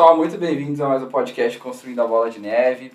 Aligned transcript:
Pessoal, 0.00 0.16
muito 0.16 0.38
bem-vindos 0.38 0.80
a 0.80 0.88
mais 0.88 1.02
um 1.02 1.08
podcast 1.08 1.58
Construindo 1.58 2.00
a 2.00 2.06
Bola 2.06 2.30
de 2.30 2.40
Neve. 2.40 2.90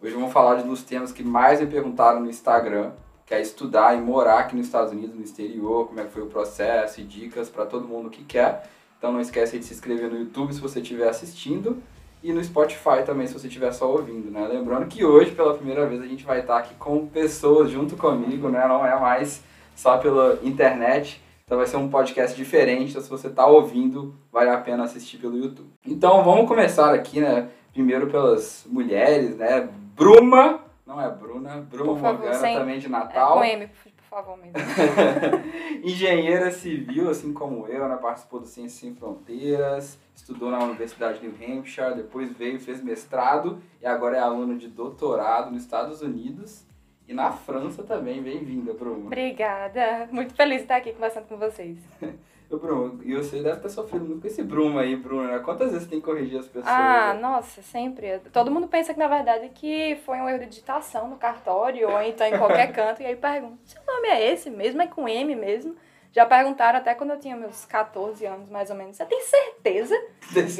Hoje 0.00 0.14
vamos 0.14 0.32
falar 0.32 0.54
de 0.54 0.62
um 0.62 0.68
dos 0.68 0.82
temas 0.82 1.12
que 1.12 1.22
mais 1.22 1.60
me 1.60 1.66
perguntaram 1.66 2.18
no 2.18 2.30
Instagram, 2.30 2.92
que 3.26 3.34
é 3.34 3.42
estudar 3.42 3.94
e 3.94 4.00
morar 4.00 4.38
aqui 4.38 4.56
nos 4.56 4.64
Estados 4.64 4.90
Unidos, 4.90 5.14
no 5.14 5.22
exterior, 5.22 5.86
como 5.86 6.00
é 6.00 6.04
que 6.04 6.10
foi 6.10 6.22
o 6.22 6.28
processo 6.28 6.98
e 6.98 7.04
dicas 7.04 7.50
para 7.50 7.66
todo 7.66 7.86
mundo 7.86 8.08
que 8.08 8.24
quer. 8.24 8.70
Então 8.96 9.12
não 9.12 9.20
esquece 9.20 9.58
de 9.58 9.66
se 9.66 9.74
inscrever 9.74 10.10
no 10.10 10.16
YouTube 10.16 10.54
se 10.54 10.62
você 10.62 10.80
estiver 10.80 11.10
assistindo 11.10 11.76
e 12.22 12.32
no 12.32 12.42
Spotify 12.42 13.04
também 13.04 13.26
se 13.26 13.34
você 13.34 13.46
estiver 13.46 13.72
só 13.72 13.92
ouvindo, 13.92 14.30
né? 14.30 14.48
Lembrando 14.48 14.86
que 14.86 15.04
hoje, 15.04 15.32
pela 15.32 15.52
primeira 15.52 15.84
vez, 15.84 16.00
a 16.00 16.06
gente 16.06 16.24
vai 16.24 16.40
estar 16.40 16.56
aqui 16.56 16.74
com 16.76 17.06
pessoas 17.06 17.70
junto 17.70 17.98
comigo, 17.98 18.48
né? 18.48 18.66
Não 18.66 18.86
é 18.86 18.98
mais 18.98 19.42
só 19.76 19.98
pela 19.98 20.38
internet. 20.42 21.22
Então 21.50 21.58
vai 21.58 21.66
ser 21.66 21.78
um 21.78 21.88
podcast 21.90 22.36
diferente, 22.36 22.90
então 22.90 23.02
se 23.02 23.10
você 23.10 23.26
está 23.26 23.44
ouvindo, 23.44 24.14
vale 24.30 24.50
a 24.50 24.58
pena 24.58 24.84
assistir 24.84 25.18
pelo 25.18 25.36
YouTube. 25.36 25.68
Então 25.84 26.22
vamos 26.22 26.46
começar 26.46 26.94
aqui, 26.94 27.20
né? 27.20 27.48
Primeiro 27.72 28.06
pelas 28.06 28.64
mulheres, 28.70 29.36
né? 29.36 29.68
Bruma, 29.96 30.60
não 30.86 31.00
é 31.00 31.10
Bruna, 31.10 31.56
Bruma 31.68 31.96
favor, 31.98 32.18
Morgana 32.20 32.34
sem- 32.34 32.56
também 32.56 32.78
de 32.78 32.86
É, 32.86 32.88
Natal. 32.88 33.38
com 33.38 33.44
M, 33.44 33.66
por 33.66 33.92
favor, 34.08 34.36
mesmo. 34.38 34.52
Engenheira 35.82 36.52
civil, 36.52 37.10
assim 37.10 37.32
como 37.32 37.66
eu, 37.66 37.88
né? 37.88 37.96
participou 37.96 38.38
do 38.38 38.46
Ciências 38.46 38.74
Sem 38.80 38.94
Fronteiras, 38.94 39.98
estudou 40.14 40.52
na 40.52 40.60
Universidade 40.62 41.18
de 41.18 41.26
New 41.26 41.34
Hampshire, 41.58 41.96
depois 41.96 42.30
veio, 42.32 42.60
fez 42.60 42.80
mestrado 42.80 43.58
e 43.82 43.86
agora 43.86 44.16
é 44.18 44.20
aluno 44.20 44.56
de 44.56 44.68
doutorado 44.68 45.50
nos 45.50 45.62
Estados 45.62 46.00
Unidos 46.00 46.64
e 47.10 47.14
na 47.14 47.32
França 47.32 47.82
também. 47.82 48.22
Bem-vinda, 48.22 48.72
Bruno. 48.72 49.06
Obrigada. 49.06 50.08
Muito 50.12 50.32
feliz 50.32 50.58
de 50.58 50.62
estar 50.62 50.76
aqui 50.76 50.92
conversando 50.92 51.26
com 51.26 51.36
vocês. 51.36 51.76
Ô, 52.48 52.56
Bruno, 52.56 53.00
e 53.04 53.14
você 53.14 53.42
deve 53.42 53.60
ter 53.60 53.68
sofrido 53.68 54.04
muito 54.04 54.22
com 54.22 54.26
esse 54.26 54.42
Bruno 54.42 54.78
aí, 54.78 54.96
Bruno, 54.96 55.24
né? 55.24 55.38
Quantas 55.40 55.72
vezes 55.72 55.86
tem 55.86 56.00
que 56.00 56.06
corrigir 56.06 56.38
as 56.38 56.46
pessoas? 56.46 56.66
Ah, 56.66 57.14
nossa, 57.14 57.62
sempre. 57.62 58.18
Todo 58.32 58.50
mundo 58.50 58.66
pensa 58.66 58.92
que, 58.92 58.98
na 58.98 59.06
verdade, 59.06 59.50
que 59.54 59.96
foi 60.04 60.18
um 60.18 60.28
erro 60.28 60.40
de 60.40 60.46
digitação 60.46 61.08
no 61.08 61.16
cartório 61.16 61.88
ou 61.88 62.02
então 62.02 62.26
em 62.26 62.36
qualquer 62.38 62.70
canto. 62.74 63.02
E 63.02 63.06
aí 63.06 63.14
pergunta, 63.14 63.58
seu 63.64 63.80
nome 63.86 64.08
é 64.08 64.32
esse 64.32 64.50
mesmo? 64.50 64.82
É 64.82 64.86
com 64.86 65.08
M 65.08 65.34
mesmo? 65.36 65.76
Já 66.12 66.26
perguntaram 66.26 66.78
até 66.78 66.94
quando 66.94 67.10
eu 67.10 67.20
tinha 67.20 67.36
meus 67.36 67.64
14 67.64 68.26
anos, 68.26 68.48
mais 68.48 68.68
ou 68.68 68.76
menos. 68.76 68.96
Você 68.96 69.06
tem 69.06 69.20
certeza? 69.20 69.94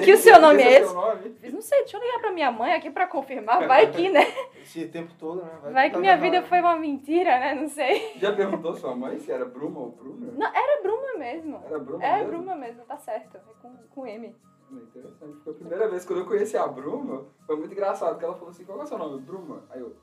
Que 0.02 0.12
o 0.12 0.16
seu 0.16 0.40
nome 0.40 0.62
é 0.62 0.84
certeza 0.84 1.18
esse? 1.18 1.30
fiz, 1.40 1.52
Não 1.52 1.60
sei, 1.60 1.80
deixa 1.80 1.96
eu 1.96 2.00
ligar 2.02 2.20
pra 2.20 2.30
minha 2.30 2.50
mãe 2.52 2.72
aqui 2.72 2.90
pra 2.90 3.06
confirmar. 3.06 3.66
Vai 3.66 3.90
que, 3.90 4.08
né? 4.08 4.20
Esse 4.62 4.86
tempo 4.86 5.12
todo, 5.18 5.42
né? 5.42 5.50
Vai 5.72 5.88
que 5.88 5.94
tá 5.94 6.00
minha 6.00 6.16
vida 6.16 6.42
foi 6.42 6.60
uma 6.60 6.76
mentira, 6.76 7.38
né? 7.38 7.54
Não 7.54 7.68
sei. 7.68 8.12
Já 8.16 8.32
perguntou 8.32 8.74
sua 8.74 8.94
mãe 8.94 9.18
se 9.18 9.32
era 9.32 9.44
Bruma 9.44 9.80
ou 9.80 9.90
Bruna? 9.90 10.32
Não, 10.32 10.46
era 10.46 10.82
Bruma 10.82 11.18
mesmo. 11.18 11.62
Era 11.66 11.78
Bruma 11.78 12.04
É 12.04 12.16
mesmo? 12.18 12.28
Bruma 12.28 12.54
mesmo, 12.54 12.84
tá 12.84 12.96
certo. 12.96 13.36
É 13.36 13.40
com, 13.60 13.76
com 13.92 14.06
M. 14.06 14.34
Interessante. 14.70 15.40
Foi 15.42 15.52
a 15.52 15.56
primeira 15.56 15.88
vez 15.88 16.04
que 16.04 16.12
eu 16.12 16.24
conheci 16.24 16.56
a 16.56 16.66
Bruma, 16.66 17.26
foi 17.44 17.56
muito 17.56 17.72
engraçado, 17.72 18.10
porque 18.10 18.24
ela 18.24 18.34
falou 18.34 18.50
assim, 18.50 18.64
qual 18.64 18.78
é 18.80 18.84
o 18.84 18.86
seu 18.86 18.98
nome? 18.98 19.20
Bruma? 19.20 19.64
Aí 19.70 19.80
eu, 19.80 19.96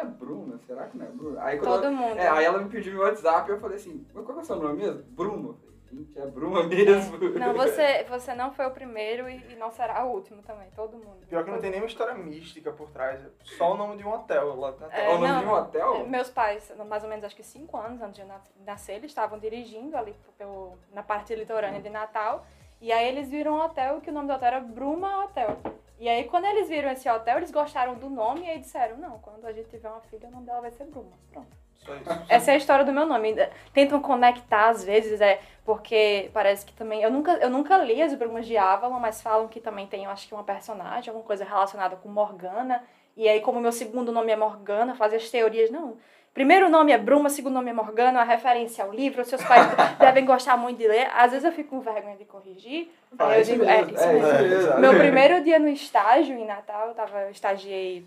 é 0.00 0.04
Bruna? 0.04 0.58
Será 0.66 0.86
que 0.86 0.96
não 0.96 1.06
é 1.06 1.08
Bruna? 1.10 1.42
Aí, 1.42 1.58
quando 1.58 1.72
Todo 1.72 1.86
ela, 1.86 1.96
mundo. 1.96 2.18
é, 2.18 2.28
aí 2.28 2.44
ela 2.44 2.58
me 2.58 2.68
pediu 2.68 2.92
meu 2.94 3.02
WhatsApp 3.02 3.48
e 3.50 3.54
eu 3.54 3.60
falei 3.60 3.76
assim, 3.76 4.06
mas 4.14 4.24
qual 4.24 4.34
que 4.34 4.40
é 4.40 4.42
o 4.42 4.46
seu 4.46 4.56
nome 4.56 4.74
mesmo? 4.82 5.02
Bruma. 5.10 5.56
Gente, 5.90 6.18
é 6.18 6.26
Bruma 6.26 6.64
mesmo. 6.64 7.16
Não, 7.38 7.54
você, 7.56 8.04
você 8.04 8.34
não 8.34 8.52
foi 8.52 8.66
o 8.66 8.70
primeiro 8.70 9.26
e, 9.28 9.52
e 9.52 9.56
não 9.56 9.70
será 9.70 10.04
o 10.04 10.10
último 10.12 10.42
também, 10.42 10.68
todo 10.76 10.98
mundo. 10.98 11.26
Pior 11.26 11.42
que 11.44 11.50
não 11.50 11.58
tem 11.60 11.70
nenhuma 11.70 11.88
história 11.88 12.12
mística 12.14 12.70
por 12.70 12.90
trás, 12.90 13.18
é 13.24 13.28
só 13.56 13.72
o 13.72 13.76
nome 13.76 13.96
de 13.96 14.04
um 14.04 14.12
hotel 14.12 14.54
lá 14.54 14.74
na 14.78 14.94
É, 14.94 15.06
É 15.06 15.08
o 15.08 15.18
nome 15.18 15.28
não. 15.28 15.40
de 15.40 15.46
um 15.46 15.52
hotel? 15.54 15.94
É, 15.96 16.04
Meus 16.04 16.28
pais, 16.28 16.70
mais 16.86 17.02
ou 17.02 17.08
menos 17.08 17.24
acho 17.24 17.34
que 17.34 17.42
cinco 17.42 17.78
anos 17.78 18.02
antes 18.02 18.22
de 18.22 18.30
nascer, 18.66 18.96
eles 18.96 19.10
estavam 19.10 19.38
dirigindo 19.38 19.96
ali 19.96 20.14
pelo, 20.36 20.76
na 20.92 21.02
parte 21.02 21.34
litorânea 21.34 21.80
de 21.80 21.88
Natal. 21.88 22.44
E 22.82 22.92
aí 22.92 23.08
eles 23.08 23.28
viram 23.30 23.54
um 23.54 23.60
hotel 23.62 24.00
que 24.02 24.10
o 24.10 24.12
nome 24.12 24.28
do 24.28 24.34
hotel 24.34 24.46
era 24.48 24.60
Bruma 24.60 25.24
Hotel. 25.24 25.56
E 25.98 26.08
aí 26.08 26.24
quando 26.24 26.44
eles 26.44 26.68
viram 26.68 26.90
esse 26.90 27.08
hotel, 27.08 27.38
eles 27.38 27.50
gostaram 27.50 27.94
do 27.94 28.08
nome 28.08 28.42
e 28.46 28.50
aí 28.50 28.58
disseram, 28.58 28.96
não, 28.98 29.18
quando 29.18 29.44
a 29.46 29.52
gente 29.52 29.68
tiver 29.68 29.88
uma 29.88 30.00
filha, 30.00 30.28
o 30.28 30.30
nome 30.30 30.46
dela 30.46 30.60
vai 30.60 30.70
ser 30.70 30.84
Bruma. 30.84 31.18
Pronto. 31.32 31.56
Só 31.74 31.94
isso. 31.94 32.24
Essa 32.28 32.50
é 32.50 32.54
a 32.54 32.56
história 32.56 32.84
do 32.84 32.92
meu 32.92 33.06
nome. 33.06 33.34
Tentam 33.72 34.00
conectar 34.00 34.68
às 34.68 34.84
vezes, 34.84 35.20
é 35.20 35.40
porque 35.64 36.30
parece 36.32 36.64
que 36.64 36.72
também. 36.72 37.02
Eu 37.02 37.10
nunca, 37.10 37.32
eu 37.32 37.50
nunca 37.50 37.76
li 37.78 38.02
as 38.02 38.14
Brumas 38.14 38.46
de 38.46 38.56
Avalon, 38.56 38.98
mas 38.98 39.22
falam 39.22 39.48
que 39.48 39.60
também 39.60 39.86
tem, 39.86 40.04
eu 40.04 40.10
acho 40.10 40.26
que 40.26 40.34
uma 40.34 40.44
personagem, 40.44 41.10
alguma 41.10 41.26
coisa 41.26 41.44
relacionada 41.44 41.96
com 41.96 42.08
Morgana. 42.08 42.82
E 43.16 43.28
aí, 43.28 43.40
como 43.40 43.60
meu 43.60 43.72
segundo 43.72 44.12
nome 44.12 44.30
é 44.30 44.36
Morgana, 44.36 44.94
fazem 44.94 45.18
as 45.18 45.28
teorias, 45.28 45.70
não. 45.70 45.96
Primeiro 46.38 46.68
nome 46.68 46.92
é 46.92 46.98
Bruma, 46.98 47.28
segundo 47.28 47.54
nome 47.54 47.70
é 47.70 47.72
Morgana, 47.72 48.20
a 48.20 48.22
referência 48.22 48.84
ao 48.84 48.92
livro, 48.92 49.24
seus 49.24 49.42
pais 49.42 49.66
devem 49.98 50.24
gostar 50.24 50.56
muito 50.56 50.78
de 50.78 50.86
ler. 50.86 51.10
Às 51.12 51.32
vezes 51.32 51.44
eu 51.44 51.50
fico 51.50 51.70
com 51.70 51.80
vergonha 51.80 52.16
de 52.16 52.24
corrigir. 52.24 52.92
Ah, 53.18 53.26
aí 53.26 53.38
eu 53.38 53.42
isso 53.42 53.50
digo, 53.50 53.64
é, 53.64 53.82
isso 53.82 54.04
é, 54.04 54.42
mesmo. 54.42 54.78
Meu 54.78 54.96
primeiro 54.96 55.42
dia 55.42 55.58
no 55.58 55.66
estágio 55.66 56.38
em 56.38 56.46
Natal, 56.46 56.86
eu, 56.86 56.94
tava, 56.94 57.22
eu 57.22 57.30
estagiei 57.32 58.06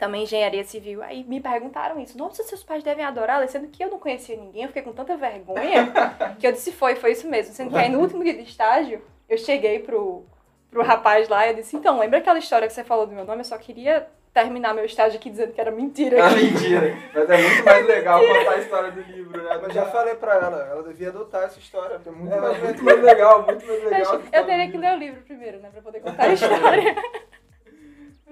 também 0.00 0.24
engenharia 0.24 0.64
civil. 0.64 1.00
Aí 1.00 1.22
me 1.22 1.40
perguntaram 1.40 2.00
isso. 2.00 2.18
Nossa, 2.18 2.42
seus 2.42 2.64
pais 2.64 2.82
devem 2.82 3.04
adorar, 3.04 3.38
ler", 3.38 3.46
sendo 3.46 3.68
que 3.68 3.84
eu 3.84 3.88
não 3.88 4.00
conhecia 4.00 4.36
ninguém. 4.36 4.62
Eu 4.62 4.68
fiquei 4.70 4.82
com 4.82 4.92
tanta 4.92 5.16
vergonha 5.16 5.92
que 6.40 6.48
eu 6.48 6.50
disse, 6.50 6.72
foi, 6.72 6.96
foi 6.96 7.12
isso 7.12 7.28
mesmo. 7.28 7.54
Sendo 7.54 7.70
que 7.70 7.78
aí 7.78 7.88
no 7.88 8.00
último 8.00 8.24
dia 8.24 8.34
de 8.34 8.42
estágio, 8.42 9.00
eu 9.28 9.38
cheguei 9.38 9.78
pro, 9.78 10.24
pro 10.72 10.82
rapaz 10.82 11.28
lá 11.28 11.46
e 11.46 11.50
eu 11.50 11.54
disse, 11.54 11.76
então, 11.76 12.00
lembra 12.00 12.18
aquela 12.18 12.40
história 12.40 12.66
que 12.66 12.74
você 12.74 12.82
falou 12.82 13.06
do 13.06 13.14
meu 13.14 13.24
nome? 13.24 13.42
Eu 13.42 13.44
só 13.44 13.56
queria 13.56 14.08
terminar 14.32 14.74
meu 14.74 14.84
estágio 14.84 15.18
aqui 15.18 15.28
dizendo 15.30 15.52
que 15.52 15.60
era 15.60 15.70
mentira. 15.70 16.24
Ah, 16.24 16.30
mentira. 16.30 16.96
Mas 17.14 17.30
é 17.30 17.42
muito 17.48 17.64
mais 17.64 17.86
legal 17.86 18.20
contar 18.20 18.50
a 18.52 18.58
história 18.58 18.90
do 18.92 19.00
livro, 19.00 19.42
né? 19.42 19.58
Mas 19.60 19.72
já 19.74 19.86
falei 19.86 20.14
pra 20.14 20.34
ela, 20.34 20.66
ela 20.66 20.82
devia 20.84 21.08
adotar 21.08 21.42
essa 21.44 21.58
história, 21.58 21.96
porque 21.96 22.08
é 22.08 22.12
muito 22.12 22.32
É, 22.32 22.40
mais 22.40 22.50
muito 22.62 22.76
divertido. 22.76 22.84
mais 22.84 23.02
legal, 23.02 23.42
muito 23.46 23.66
mais 23.66 23.78
Eu, 23.78 23.84
legal. 23.84 24.00
história 24.02 24.24
eu 24.32 24.46
teria 24.46 24.66
do 24.66 24.72
que 24.72 24.78
ler 24.78 24.92
o 24.94 24.98
livro 24.98 25.22
primeiro, 25.22 25.58
né? 25.58 25.70
Pra 25.70 25.82
poder 25.82 26.00
contar 26.00 26.22
a 26.24 26.32
história. 26.32 26.96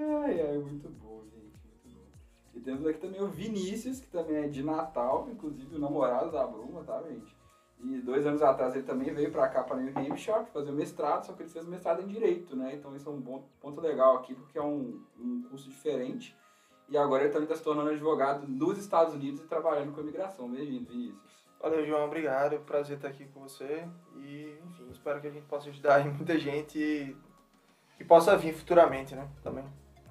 Ai, 0.00 0.40
ai, 0.40 0.58
muito 0.58 0.88
bom, 0.90 1.22
gente, 1.24 1.58
muito 1.64 1.88
bom. 1.88 2.02
E 2.54 2.60
temos 2.60 2.86
aqui 2.86 2.98
também 3.00 3.20
o 3.20 3.26
Vinícius, 3.28 4.00
que 4.00 4.06
também 4.06 4.44
é 4.44 4.48
de 4.48 4.62
Natal, 4.62 5.28
inclusive 5.32 5.74
o 5.74 5.78
namorado 5.80 6.30
da 6.30 6.46
Bruma, 6.46 6.84
tá, 6.84 7.02
gente? 7.08 7.36
E 7.80 8.00
dois 8.00 8.26
anos 8.26 8.42
atrás 8.42 8.74
ele 8.74 8.84
também 8.84 9.12
veio 9.14 9.30
pra 9.30 9.48
cá, 9.48 9.62
pra 9.62 9.76
New 9.76 9.92
Hampshire, 9.96 10.46
fazer 10.52 10.70
o 10.70 10.74
mestrado, 10.74 11.24
só 11.24 11.32
que 11.32 11.42
ele 11.42 11.50
fez 11.50 11.64
o 11.64 11.70
mestrado 11.70 12.02
em 12.02 12.06
Direito, 12.06 12.56
né? 12.56 12.74
Então 12.74 12.94
isso 12.96 13.08
é 13.08 13.12
um 13.12 13.20
bom 13.20 13.44
ponto 13.60 13.80
legal 13.80 14.16
aqui, 14.16 14.34
porque 14.34 14.58
é 14.58 14.62
um, 14.62 15.00
um 15.18 15.42
curso 15.48 15.68
diferente. 15.68 16.36
E 16.88 16.96
agora 16.96 17.22
ele 17.22 17.32
também 17.32 17.44
está 17.44 17.54
se 17.54 17.62
tornando 17.62 17.90
advogado 17.90 18.48
nos 18.48 18.78
Estados 18.78 19.14
Unidos 19.14 19.40
e 19.40 19.46
trabalhando 19.46 19.92
com 19.92 20.00
imigração. 20.00 20.50
Bem-vindo, 20.50 20.90
Vinícius. 20.90 21.38
Valeu, 21.60 21.84
João, 21.86 22.06
obrigado. 22.06 22.58
Prazer 22.60 22.96
estar 22.96 23.08
aqui 23.08 23.26
com 23.26 23.40
você. 23.40 23.84
E, 24.16 24.56
enfim, 24.66 24.88
espero 24.90 25.20
que 25.20 25.26
a 25.26 25.30
gente 25.30 25.44
possa 25.46 25.68
ajudar 25.68 26.04
muita 26.04 26.38
gente 26.38 26.78
e 26.78 27.16
que 27.96 28.04
possa 28.04 28.36
vir 28.36 28.54
futuramente, 28.54 29.14
né? 29.14 29.28
Também. 29.42 29.64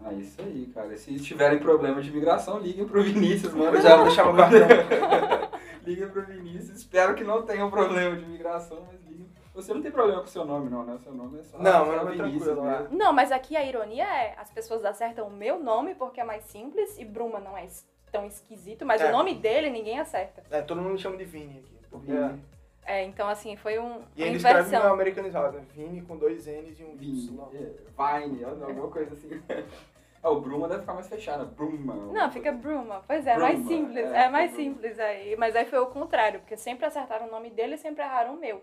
Ah, 0.04 0.14
isso 0.14 0.40
aí, 0.42 0.68
cara. 0.74 0.96
Se 0.96 1.18
tiverem 1.20 1.58
problemas 1.58 2.06
de 2.06 2.12
imigração, 2.12 2.60
liguem 2.60 2.88
pro 2.88 3.02
Vinícius, 3.02 3.54
mano. 3.54 3.82
Já 3.82 3.96
vou 3.96 4.06
deixar 4.06 4.26
meu 4.26 4.36
cartão. 4.36 5.38
Liguem 5.88 6.10
pro 6.10 6.26
Vinícius. 6.26 6.78
Espero 6.80 7.16
que 7.16 7.24
não 7.24 7.44
tenham 7.44 7.72
problema 7.72 8.16
de 8.16 8.24
imigração, 8.24 8.86
mas 8.92 9.02
liguem. 9.06 9.28
Você 9.56 9.74
não 9.74 9.82
tem 9.82 9.92
problema 9.92 10.20
com 10.20 10.28
o 10.28 10.30
seu 10.30 10.46
nome, 10.46 10.70
não, 10.70 10.84
né? 10.86 10.98
Seu 11.02 11.14
nome 11.14 11.40
é 11.40 11.44
só, 11.44 11.58
Não, 11.58 11.72
só 11.72 11.86
meu 11.86 11.96
nome 11.98 12.14
é 12.14 12.16
tranquilo, 12.18 12.64
mesmo. 12.64 12.88
Não, 12.98 13.14
mas 13.14 13.32
aqui 13.32 13.56
a 13.56 13.66
ironia 13.66 14.04
é, 14.06 14.36
as 14.38 14.52
pessoas 14.52 14.84
acertam 14.86 15.28
o 15.28 15.32
meu 15.32 15.60
nome 15.60 15.96
porque 15.96 16.20
é 16.20 16.24
mais 16.24 16.44
simples 16.44 16.98
e 17.00 17.06
Bruma 17.06 17.40
não 17.40 17.58
é 17.58 17.66
tão 18.12 18.26
esquisito, 18.28 18.86
mas 18.86 19.02
É. 19.02 19.10
o 19.10 19.12
nome 19.12 19.34
dele 19.34 19.70
ninguém 19.70 20.00
acerta. 20.00 20.44
É, 20.52 20.62
todo 20.62 20.82
mundo 20.82 20.94
me 20.94 21.00
chama 21.00 21.18
de 21.18 21.26
Vini 21.26 21.60
aqui. 21.60 21.78
Porque 21.90 22.12
Vini. 22.12 22.44
É, 22.86 23.04
então 23.04 23.28
assim, 23.28 23.56
foi 23.58 23.80
um, 23.80 24.02
E 24.16 24.24
ainda 24.24 24.38
escreve 24.38 24.68
inversão. 24.68 24.94
americanizado, 24.94 25.58
né? 25.58 25.66
Vini 25.74 26.02
com 26.04 26.18
dois 26.18 26.46
N's 26.46 26.80
e 26.80 26.84
um 26.84 26.96
Vini. 26.96 27.28
Y. 27.28 27.48
é, 27.54 28.20
Vine, 28.28 28.44
alguma 28.44 28.90
coisa 28.90 29.14
assim. 29.14 29.30
Ah, 30.24 30.30
o 30.30 30.42
Bruma 30.42 30.68
deve 30.68 30.82
ficar 30.82 30.94
mais 30.94 31.08
fechado. 31.08 31.46
Bruma. 31.46 31.94
Não, 32.12 32.32
fica 32.32 32.52
Bruma. 32.52 33.04
Pois 33.08 33.26
é, 33.28 33.38
mais 33.38 33.60
Bruma, 33.60 33.70
simples. 33.70 34.06
é, 34.12 34.26
É, 34.26 34.30
mais 34.30 34.52
Bruma. 34.52 34.64
simples 34.64 35.00
aí. 35.00 35.36
Mas 35.38 35.56
aí 35.56 35.66
foi 35.66 35.80
o 35.80 35.88
contrário, 35.88 36.40
porque 36.40 36.58
sempre 36.58 36.86
acertaram 36.86 37.28
o 37.28 37.32
nome 37.32 37.50
dele 37.50 37.76
e 37.76 37.78
sempre 37.78 38.04
erraram 38.04 38.34
o 38.36 38.40
meu. 38.40 38.62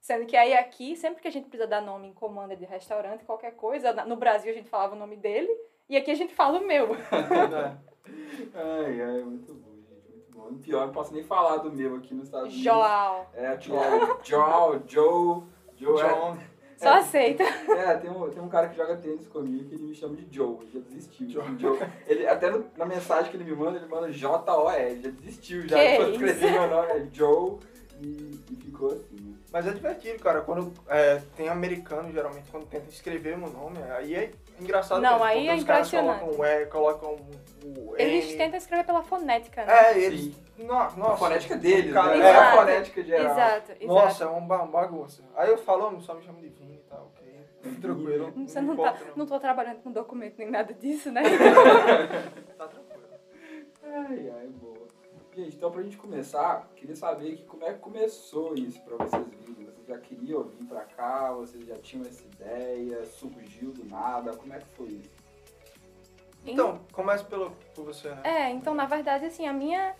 Sendo 0.00 0.26
que 0.26 0.36
aí 0.36 0.54
aqui, 0.54 0.96
sempre 0.96 1.22
que 1.22 1.28
a 1.28 1.30
gente 1.30 1.48
precisa 1.48 1.66
dar 1.68 1.80
nome 1.80 2.08
em 2.08 2.12
comanda 2.12 2.54
de 2.56 2.64
restaurante, 2.64 3.24
qualquer 3.24 3.52
coisa, 3.52 3.92
no 4.04 4.16
Brasil 4.16 4.50
a 4.52 4.54
gente 4.54 4.68
falava 4.68 4.94
o 4.94 4.98
nome 4.98 5.16
dele 5.16 5.48
e 5.88 5.96
aqui 5.96 6.10
a 6.10 6.14
gente 6.14 6.34
fala 6.34 6.58
o 6.58 6.66
meu. 6.66 6.94
É. 6.94 7.76
Ai, 8.54 9.00
ai, 9.00 9.22
muito 9.22 9.54
bom, 9.54 9.70
gente. 9.88 10.10
Muito 10.10 10.30
bom. 10.36 10.48
E 10.52 10.56
pior, 10.58 10.86
não 10.86 10.92
posso 10.92 11.14
nem 11.14 11.22
falar 11.24 11.56
do 11.58 11.72
meu 11.72 11.96
aqui 11.96 12.12
nos 12.12 12.24
Estados 12.26 12.48
Unidos. 12.48 12.62
Joao. 12.62 13.26
É, 13.34 13.56
que 13.56 13.72
é 13.72 13.78
Joe, 14.22 14.82
Joe, 14.86 15.42
Joe. 15.76 16.02
é- 16.02 16.08
John. 16.08 16.36
Só 16.76 16.94
aceita. 16.94 17.42
É, 17.44 17.96
tem 17.98 18.10
um, 18.10 18.28
tem 18.30 18.42
um 18.42 18.48
cara 18.48 18.68
que 18.68 18.76
joga 18.76 18.96
tênis 18.96 19.26
comigo 19.28 19.68
que 19.68 19.74
ele 19.74 19.84
me 19.84 19.94
chama 19.94 20.16
de 20.16 20.26
Joe, 20.34 20.56
ele 20.62 20.70
já 20.74 20.80
desistiu. 20.80 21.28
Joe. 21.30 21.44
Joe. 21.58 21.78
Ele, 22.06 22.26
até 22.26 22.50
no- 22.50 22.66
na 22.76 22.84
mensagem 22.86 23.30
que 23.30 23.36
ele 23.36 23.44
me 23.44 23.54
manda, 23.54 23.78
ele 23.78 23.86
manda 23.86 24.10
J-O-E, 24.10 24.82
ele 24.90 25.02
já 25.02 25.10
desistiu, 25.10 25.68
já 25.68 25.76
Que 25.76 25.88
depois 25.90 26.08
escrever 26.10 26.50
meu 26.52 26.68
nome, 26.68 26.88
é 26.92 27.06
Joe, 27.12 27.58
e, 28.02 28.40
e 28.50 28.56
ficou 28.56 28.88
assim. 28.92 29.23
Mas 29.54 29.68
é 29.68 29.70
divertido, 29.70 30.18
cara. 30.18 30.40
Quando 30.40 30.72
é, 30.88 31.22
tem 31.36 31.48
americano, 31.48 32.10
geralmente, 32.10 32.50
quando 32.50 32.66
tenta 32.66 32.90
escrever 32.90 33.38
meu 33.38 33.48
nome, 33.48 33.78
aí 33.96 34.12
é 34.16 34.32
engraçado. 34.60 35.00
Não, 35.00 35.12
mesmo, 35.12 35.24
aí 35.24 35.46
é 35.48 35.54
os 35.54 35.62
caras 35.62 35.86
impressionante. 35.86 36.18
colocam 36.24 36.40
o 36.40 36.44
E, 36.44 36.66
colocam 36.66 37.10
o 37.62 37.94
N. 37.96 38.02
Eles 38.02 38.34
tentam 38.34 38.58
escrever 38.58 38.84
pela 38.84 39.04
fonética, 39.04 39.64
né? 39.64 39.72
É, 39.92 39.96
eles. 39.98 40.34
Sim. 40.34 40.34
No, 40.58 40.72
a 40.72 40.90
nossa. 40.96 41.16
fonética 41.18 41.56
deles, 41.56 41.94
cara, 41.94 42.16
né? 42.16 42.26
É 42.30 42.36
a 42.36 42.56
fonética 42.56 43.02
geral. 43.04 43.30
Exato, 43.32 43.72
exato. 43.72 43.86
Nossa, 43.86 44.24
é 44.24 44.40
ba- 44.40 44.66
bagunça. 44.66 45.22
Aí 45.36 45.48
eu 45.50 45.58
falo, 45.58 45.86
"Homem, 45.86 46.00
só 46.00 46.14
me 46.14 46.22
chama 46.24 46.40
de 46.40 46.48
Vini 46.48 46.74
e 46.74 46.88
tal, 46.90 47.12
ok. 47.14 47.46
Tranquilo. 47.80 48.32
Você 48.48 48.60
não 48.60 48.74
não 48.74 48.76
tá, 48.82 48.90
importa, 48.90 49.04
não. 49.10 49.16
não 49.18 49.26
tô 49.26 49.38
trabalhando 49.38 49.82
com 49.84 49.92
documento 49.92 50.34
nem 50.36 50.50
nada 50.50 50.74
disso, 50.74 51.12
né? 51.12 51.22
Tá 52.58 52.66
tranquilo. 52.66 53.04
Ai, 53.84 54.32
ai, 54.36 54.48
boa. 54.48 54.74
Gente, 55.36 55.56
então 55.56 55.68
pra 55.68 55.82
gente 55.82 55.96
começar, 55.96 56.68
queria 56.76 56.94
saber 56.94 57.34
que 57.34 57.44
como 57.44 57.64
é 57.64 57.72
que 57.72 57.80
começou 57.80 58.54
isso 58.54 58.80
pra. 58.82 58.96
Vocês 59.04 59.24
já 59.86 59.98
queriam 59.98 60.44
vir 60.44 60.64
pra 60.66 60.82
cá, 60.82 61.32
vocês 61.32 61.66
já 61.66 61.76
tinham 61.76 62.06
essa 62.06 62.24
ideia, 62.24 63.04
surgiu 63.04 63.72
do 63.72 63.84
nada, 63.84 64.36
como 64.36 64.52
é 64.52 64.58
que 64.58 64.68
foi 64.76 64.88
isso? 64.88 65.24
Então, 66.46 66.80
comece 66.92 67.24
pelo, 67.24 67.50
por 67.74 67.86
você, 67.86 68.10
né? 68.10 68.20
É, 68.24 68.50
então 68.50 68.74
na 68.74 68.86
verdade, 68.86 69.26
assim, 69.26 69.46
a 69.46 69.52
minha. 69.52 69.94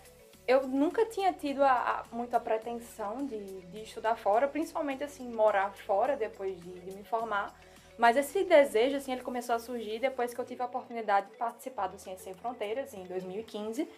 Eu 0.47 0.67
nunca 0.67 1.03
tinha 1.07 1.33
tido 1.33 1.63
a, 1.63 1.71
a, 1.71 2.03
muita 2.15 2.39
pretensão 2.39 3.25
de, 3.25 3.61
de 3.61 3.81
estudar 3.81 4.15
fora, 4.15 4.47
principalmente 4.47 5.03
assim, 5.03 5.27
morar 5.27 5.73
fora 5.73 6.15
depois 6.15 6.55
de, 6.61 6.71
de 6.81 6.95
me 6.95 7.03
formar. 7.03 7.51
Mas 7.97 8.15
esse 8.15 8.43
desejo, 8.43 8.97
assim, 8.97 9.11
ele 9.11 9.21
começou 9.21 9.55
a 9.55 9.59
surgir 9.59 9.99
depois 9.99 10.33
que 10.33 10.39
eu 10.39 10.45
tive 10.45 10.61
a 10.61 10.65
oportunidade 10.65 11.31
de 11.31 11.37
participar 11.37 11.87
do 11.87 11.97
Ciência 11.97 12.25
Sem 12.25 12.33
Fronteiras, 12.35 12.93
em 12.93 13.03
2015. 13.05 13.89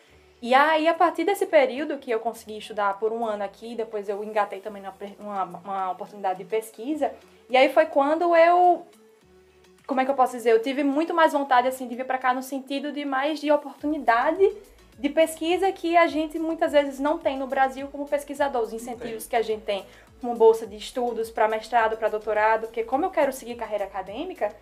E 0.42 0.54
aí, 0.54 0.88
a 0.88 0.94
partir 0.94 1.24
desse 1.24 1.48
período 1.48 1.98
que 1.98 2.12
eu 2.12 2.19
consegui 2.19 2.57
estudar 2.60 3.00
por 3.00 3.12
um 3.12 3.25
ano 3.25 3.44
aqui, 3.44 3.75
depois 3.75 4.07
eu 4.07 4.24
engatei 4.24 4.60
também 4.60 4.84
uma, 5.19 5.44
uma 5.44 5.92
oportunidade 5.92 6.39
de 6.39 6.45
pesquisa. 6.45 7.12
E 7.50 7.57
aí 7.57 7.69
foi 7.69 7.86
quando 7.88 8.36
eu 8.36 8.86
como 9.88 10.01
é 10.01 10.06
que 10.06 10.12
eu 10.12 10.16
posso 10.16 10.34
dizer? 10.34 10.51
Eu 10.51 10.62
tive 10.62 10.84
muito 10.84 11.13
mais 11.13 11.31
vontade 11.31 11.66
assim 11.66 11.88
de 11.88 11.95
vir 11.95 12.06
para 12.06 12.18
cá 12.18 12.34
no 12.34 12.44
sentido 12.44 12.92
de 12.92 13.06
mais 13.06 13.39
de 13.39 13.50
oportunidade 13.50 14.45
de 15.00 15.10
pesquisa 15.10 15.72
que 15.72 15.95
a 15.95 16.07
gente 16.07 16.38
muitas 16.38 16.74
vezes 16.74 17.00
não 17.00 17.18
tem 17.18 17.38
no 17.38 17.48
Brasil 17.48 17.88
como 17.88 18.06
pesquisador, 18.06 18.63
os 18.63 18.74
incentivos 18.74 19.25
que 19.25 19.36
a 19.36 19.42
gente 19.42 19.62
tem, 19.62 19.86
como 20.19 20.36
bolsa 20.36 20.68
de 20.68 20.75
estudos 20.75 21.30
para 21.30 21.48
mestrado, 21.48 21.98
para 21.98 22.10
doutorado, 22.10 22.62
porque 22.63 22.83
como 22.83 23.06
eu 23.06 23.12
quero 23.12 23.31
seguir 23.31 23.56
carreira 23.56 23.86
acadêmica, 23.86 24.54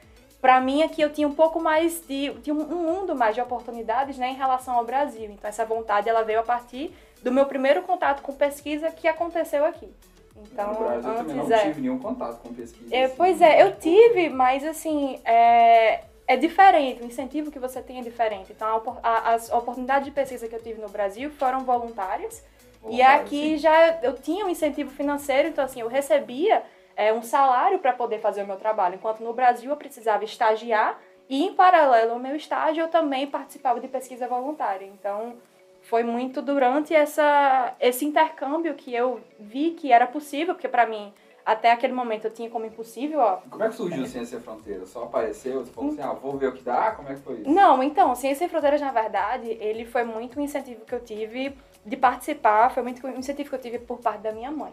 para 0.46 0.62
mim 0.62 0.84
aqui 0.84 1.02
eu 1.02 1.12
tinha 1.12 1.28
um 1.28 1.34
pouco 1.34 1.60
mais 1.60 2.04
de, 2.08 2.30
de 2.34 2.52
um, 2.52 2.54
mundo 2.54 3.16
mais 3.16 3.34
de 3.34 3.42
oportunidades, 3.42 4.16
né, 4.16 4.30
em 4.30 4.36
relação 4.36 4.76
ao 4.76 4.86
Brasil. 4.86 5.32
Então 5.32 5.50
essa 5.50 5.66
vontade 5.66 6.08
ela 6.08 6.22
veio 6.22 6.40
a 6.40 6.44
partir 6.44 6.94
do 7.24 7.32
meu 7.32 7.48
primeiro 7.48 7.82
contato 7.82 8.22
com 8.22 8.32
pesquisa 8.32 8.92
que 8.92 9.08
aconteceu 9.08 9.66
aqui. 9.66 9.90
Então, 10.38 10.74
no 10.74 10.80
Brasil 10.82 11.02
eu 11.02 11.18
antes 11.18 11.34
também 11.34 11.36
não 11.38 11.52
é. 11.52 11.60
tive 11.64 11.82
nenhum 11.82 11.98
contato 11.98 12.40
com 12.44 12.54
pesquisa. 12.54 12.96
É, 12.96 13.06
assim, 13.06 13.16
pois 13.18 13.42
é, 13.42 13.64
eu 13.64 13.76
tive, 13.78 14.30
mas 14.30 14.64
assim, 14.64 15.20
é, 15.26 16.04
é 16.28 16.38
diferente, 16.38 17.02
o 17.02 17.08
incentivo 17.08 17.50
que 17.50 17.58
você 17.58 17.82
tem 17.82 17.98
é 17.98 18.04
diferente. 18.04 18.52
Então, 18.52 19.00
a 19.02 19.10
a- 19.10 19.34
as 19.34 19.52
oportunidades 19.52 20.06
de 20.06 20.12
pesquisa 20.12 20.48
que 20.48 20.54
eu 20.54 20.62
tive 20.62 20.80
no 20.80 20.90
Brasil 20.90 21.32
foram 21.32 21.62
voluntárias. 21.62 22.44
E 22.88 23.02
aqui 23.02 23.54
sim. 23.54 23.58
já 23.58 23.98
eu 24.04 24.14
tinha 24.14 24.46
um 24.46 24.50
incentivo 24.50 24.92
financeiro, 24.92 25.48
então 25.48 25.66
assim, 25.66 25.82
eu 25.82 25.88
recebia 25.88 26.62
é, 26.96 27.14
um 27.14 27.22
salário 27.22 27.80
para 27.80 27.94
poder 27.94 28.20
fazer 28.20 28.44
o 28.44 28.48
meu 28.48 28.58
trabalho, 28.58 28.96
enquanto 28.96 29.22
no 29.22 29.34
Brasil 29.34 29.70
eu 29.70 29.78
precisava 29.78 30.24
estagiar 30.24 31.00
e 31.30 31.44
em 31.44 31.54
paralelo 31.54 32.14
ao 32.14 32.20
meu 32.20 32.36
estágio 32.36 32.82
eu 32.84 32.88
também 32.88 33.28
participava 33.28 33.80
de 33.80 33.88
pesquisa 33.88 34.28
voluntária. 34.28 34.86
Então, 34.86 35.36
foi 35.82 36.04
muito 36.04 36.42
durante 36.42 36.94
essa, 36.94 37.74
esse 37.80 38.06
intercâmbio 38.06 38.74
que 38.74 38.94
eu 38.94 39.22
vi 39.40 39.72
que 39.72 39.92
era 39.92 40.08
possível, 40.08 40.54
porque 40.54 40.68
para 40.68 40.86
mim, 40.86 41.14
até 41.46 41.72
aquele 41.72 41.94
momento 41.94 42.26
eu 42.26 42.32
tinha 42.32 42.50
como 42.50 42.66
impossível, 42.66 43.20
ó. 43.20 43.38
Como 43.50 43.64
é 43.64 43.70
que 43.70 43.76
surgiu 43.76 44.04
o 44.04 44.08
Ciência 44.08 44.38
Sem 44.38 44.40
Fronteiras? 44.40 44.90
Só 44.90 45.04
apareceu, 45.04 45.64
você 45.64 45.72
falou 45.72 45.92
assim, 45.92 46.02
ah, 46.02 46.14
vou 46.14 46.38
ver 46.38 46.48
o 46.48 46.54
que 46.54 46.64
dá? 46.64 46.92
Como 46.92 47.10
é 47.10 47.14
que 47.14 47.22
foi 47.22 47.36
isso? 47.36 47.50
Não, 47.50 47.84
então, 47.84 48.16
Ciência 48.16 48.40
Sem 48.40 48.50
Fronteiras, 48.50 48.82
na 48.82 48.92
verdade, 48.92 49.50
ele 49.62 49.86
foi 49.86 50.04
muito 50.04 50.40
um 50.40 50.44
incentivo 50.44 50.86
que 50.86 50.96
eu 50.96 51.00
tive 51.00 51.56
de 51.86 51.96
participar, 51.96 52.72
foi 52.72 52.82
muito 52.82 53.06
um 53.06 53.18
incentivo 53.18 53.50
que 53.50 53.56
eu 53.56 53.62
tive 53.62 53.78
por 53.78 54.00
parte 54.00 54.22
da 54.22 54.32
minha 54.32 54.50
mãe. 54.50 54.72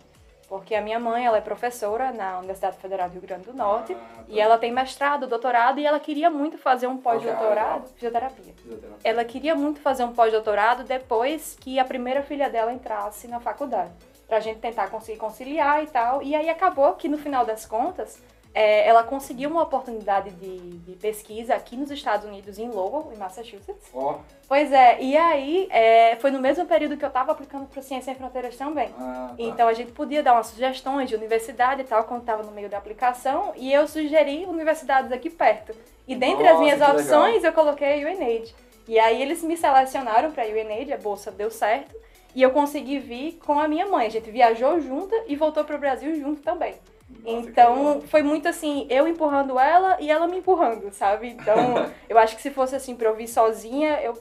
Porque 0.53 0.75
a 0.75 0.83
minha 0.83 1.01
mãe, 1.01 1.25
ela 1.25 1.39
é 1.39 1.41
professora 1.41 2.13
na 2.13 2.37
Universidade 2.37 2.77
Federal 2.77 3.09
do 3.09 3.15
Rio 3.15 3.23
Grande 3.23 3.45
do 3.45 3.55
Norte, 3.55 3.95
Ah, 3.95 4.17
tá. 4.19 4.25
e 4.29 4.39
ela 4.39 4.59
tem 4.59 4.71
mestrado, 4.71 5.27
doutorado, 5.27 5.81
e 5.81 5.87
ela 5.87 5.99
queria 5.99 6.29
muito 6.29 6.59
fazer 6.59 6.87
um 6.87 6.99
pós-doutorado, 6.99 7.89
fisioterapia. 7.95 8.53
Fisioterapia. 8.53 8.99
Ela 9.03 9.25
queria 9.25 9.55
muito 9.55 9.81
fazer 9.81 10.05
um 10.05 10.13
pós-doutorado 10.13 10.85
depois 10.85 11.57
que 11.59 11.79
a 11.79 11.87
primeira 11.87 12.23
filha 12.23 12.51
dela 12.51 12.71
entrasse 12.71 13.27
na 13.29 13.41
faculdade. 13.41 13.93
Pra 14.29 14.41
gente 14.41 14.59
tentar 14.61 14.91
conseguir 14.91 15.17
conciliar 15.19 15.83
e 15.85 15.87
tal. 15.87 16.23
E 16.23 16.35
aí 16.35 16.51
acabou 16.51 16.93
que 16.97 17.09
no 17.09 17.17
final 17.17 17.47
das 17.47 17.65
contas, 17.65 18.23
é, 18.55 18.87
ela 18.87 19.03
conseguiu 19.03 19.49
uma 19.51 19.63
oportunidade 19.63 20.31
de, 20.31 20.59
de 20.59 20.93
pesquisa 20.97 21.55
aqui 21.55 21.77
nos 21.77 21.91
Estados 21.91 22.27
Unidos, 22.27 22.59
em 22.59 22.69
Lowell, 22.69 23.13
em 23.13 23.17
Massachusetts. 23.17 23.89
Ó, 23.95 24.19
Pois 24.47 24.71
é, 24.71 25.01
e 25.01 25.17
aí 25.17 25.67
é, 25.71 26.17
foi 26.17 26.31
no 26.31 26.39
mesmo 26.39 26.67
período 26.67 26.97
que 26.97 27.05
eu 27.05 27.09
estava 27.09 27.33
aplicando 27.33 27.67
para 27.67 27.81
Ciência 27.81 28.13
Sem 28.13 28.15
Fronteiras 28.15 28.55
também. 28.57 28.91
ah, 28.99 29.29
tá. 29.31 29.35
Então 29.39 29.67
a 29.67 29.73
gente 29.73 29.93
podia 29.93 30.23
dar 30.23 30.35
umas 30.35 30.49
sugestões 30.49 31.09
de 31.09 31.15
universidade 31.17 31.81
e 31.81 31.85
tal, 31.85 32.05
quando 32.05 32.21
estava 32.21 32.43
no 32.43 32.53
meio 32.53 32.69
da 32.69 32.77
aplicação, 32.77 33.53
e 33.57 33.73
eu 33.73 33.89
sugeri 33.89 34.45
universidades 34.45 35.11
aqui 35.11 35.31
perto. 35.31 35.75
E 36.07 36.15
dentre 36.15 36.45
as 36.47 36.53
Nossa, 36.53 36.63
minhas 36.63 36.79
que 36.79 36.85
legal. 36.85 36.97
opções, 36.97 37.45
eu 37.45 37.53
coloquei 37.53 38.05
a 38.05 38.11
UNAID. 38.13 38.55
E 38.87 38.99
aí 38.99 39.23
eles 39.23 39.43
me 39.43 39.57
selecionaram 39.57 40.33
para 40.33 40.43
a 40.43 40.47
UNAID, 40.47 40.93
a 40.93 40.99
bolsa 40.99 41.31
deu 41.31 41.51
certo, 41.51 41.95
e 42.35 42.43
eu 42.43 42.51
consegui 42.51 42.99
vir 42.99 43.39
com 43.45 43.59
a 43.59 43.67
minha 43.69 43.87
mãe. 43.87 44.07
A 44.07 44.11
gente 44.11 44.31
viajou 44.31 44.81
junta 44.81 45.15
e 45.27 45.37
voltou 45.37 45.65
para 45.65 45.77
o 45.77 45.79
Brasil 45.79 46.15
junto 46.21 46.43
também. 46.43 46.75
Então 47.25 48.01
foi 48.03 48.23
muito 48.23 48.49
assim, 48.49 48.87
eu 48.91 49.07
empurrando 49.07 49.59
ela 49.59 49.97
e 50.01 50.11
ela 50.11 50.27
me 50.27 50.39
empurrando, 50.39 50.93
sabe? 50.93 51.29
Então 51.29 51.57
eu 52.09 52.19
acho 52.19 52.37
que 52.37 52.43
se 52.43 52.51
fosse 52.51 52.75
assim 52.75 52.95
pra 52.97 53.09
eu 53.09 53.15
vir 53.17 53.29
sozinha, 53.29 54.01
eu, 54.03 54.17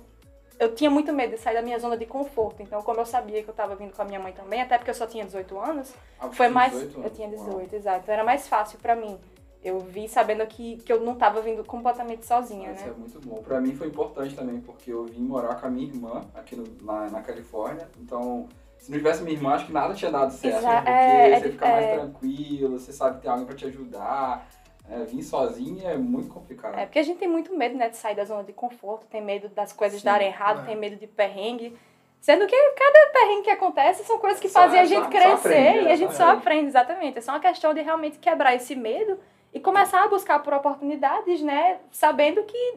eu 0.59 0.73
tinha 0.75 0.89
muito 0.89 1.11
medo 1.11 1.31
de 1.35 1.39
sair 1.41 1.55
da 1.55 1.61
minha 1.61 1.79
zona 1.79 1.97
de 1.97 2.05
conforto. 2.05 2.61
Então, 2.61 2.81
como 2.83 2.99
eu 2.99 3.05
sabia 3.05 3.41
que 3.43 3.49
eu 3.49 3.53
tava 3.53 3.75
vindo 3.75 3.93
com 3.95 4.01
a 4.01 4.05
minha 4.05 4.19
mãe 4.19 4.31
também, 4.33 4.61
até 4.61 4.77
porque 4.77 4.91
eu 4.91 4.95
só 4.95 5.07
tinha 5.07 5.25
18 5.25 5.57
anos, 5.59 5.93
Ah, 6.19 6.29
foi 6.29 6.47
mais. 6.49 6.73
18 6.73 6.93
Eu 6.97 6.99
anos? 7.05 7.15
tinha 7.15 7.27
Uau. 7.29 7.37
18, 7.45 7.75
exato. 7.75 7.99
Então 8.03 8.13
era 8.13 8.23
mais 8.23 8.47
fácil 8.47 8.77
pra 8.79 8.95
mim. 8.95 9.17
Eu 9.63 9.79
vi 9.79 10.07
sabendo 10.07 10.43
que, 10.47 10.77
que 10.77 10.91
eu 10.91 10.99
não 11.01 11.13
tava 11.13 11.39
vindo 11.39 11.63
completamente 11.63 12.25
sozinha, 12.25 12.71
Isso 12.71 12.83
né? 12.85 12.91
é 12.95 12.99
muito 12.99 13.19
bom. 13.19 13.43
Pra 13.43 13.61
mim 13.61 13.75
foi 13.75 13.87
importante 13.87 14.35
também, 14.35 14.59
porque 14.59 14.91
eu 14.91 15.05
vim 15.05 15.21
morar 15.21 15.53
com 15.61 15.67
a 15.67 15.69
minha 15.69 15.87
irmã 15.87 16.25
aqui 16.33 16.55
no- 16.55 16.65
na, 16.81 17.09
na 17.11 17.21
Califórnia. 17.21 17.87
Então, 17.99 18.47
se 18.81 18.91
não 18.91 18.97
tivesse 18.97 19.21
minha 19.23 19.35
irmã, 19.35 19.53
acho 19.53 19.65
que 19.67 19.71
nada 19.71 19.93
tinha 19.93 20.11
dado 20.11 20.31
certo. 20.31 20.57
Exa- 20.57 20.67
né? 20.69 20.75
Porque 20.81 20.89
é, 20.91 21.31
é 21.31 21.35
você 21.39 21.45
de- 21.45 21.51
fica 21.51 21.65
mais 21.67 21.85
é. 21.85 21.93
tranquilo, 21.97 22.79
você 22.79 22.91
sabe 22.91 23.15
que 23.15 23.21
tem 23.21 23.31
alguém 23.31 23.45
pra 23.45 23.55
te 23.55 23.65
ajudar. 23.65 24.47
É, 24.89 25.03
vir 25.05 25.21
sozinha 25.23 25.89
é 25.91 25.95
muito 25.97 26.27
complicado. 26.33 26.77
É 26.77 26.85
porque 26.85 26.99
a 26.99 27.03
gente 27.03 27.17
tem 27.19 27.27
muito 27.27 27.55
medo, 27.55 27.77
né, 27.77 27.87
de 27.87 27.95
sair 27.95 28.15
da 28.15 28.25
zona 28.25 28.43
de 28.43 28.51
conforto, 28.51 29.05
tem 29.07 29.21
medo 29.21 29.47
das 29.49 29.71
coisas 29.71 29.99
Sim, 29.99 30.05
darem 30.05 30.27
errado, 30.27 30.61
é. 30.61 30.65
tem 30.65 30.75
medo 30.75 30.95
de 30.97 31.07
perrengue. 31.07 31.77
Sendo 32.19 32.45
que 32.45 32.55
cada 32.73 33.09
perrengue 33.13 33.43
que 33.43 33.49
acontece 33.51 34.03
são 34.03 34.17
coisas 34.19 34.39
que 34.39 34.49
Só- 34.49 34.61
fazem 34.61 34.79
a 34.79 34.83
só- 34.83 34.89
gente 34.89 35.03
só 35.05 35.09
crescer 35.09 35.67
aprende, 35.67 35.85
e 35.85 35.91
a 35.91 35.95
gente 35.95 36.11
Só 36.11 36.17
só 36.17 36.23
aprende. 36.23 36.41
aprende, 36.41 36.67
exatamente. 36.67 37.17
É 37.17 37.21
só 37.21 37.31
uma 37.31 37.39
questão 37.39 37.73
de 37.73 37.81
realmente 37.81 38.19
quebrar 38.19 38.53
esse 38.55 38.75
medo 38.75 39.17
e 39.53 39.59
começar 39.59 40.03
a 40.03 40.07
buscar 40.07 40.39
por 40.39 40.53
oportunidades, 40.53 41.41
né, 41.41 41.77
sabendo 41.91 42.43
que 42.43 42.75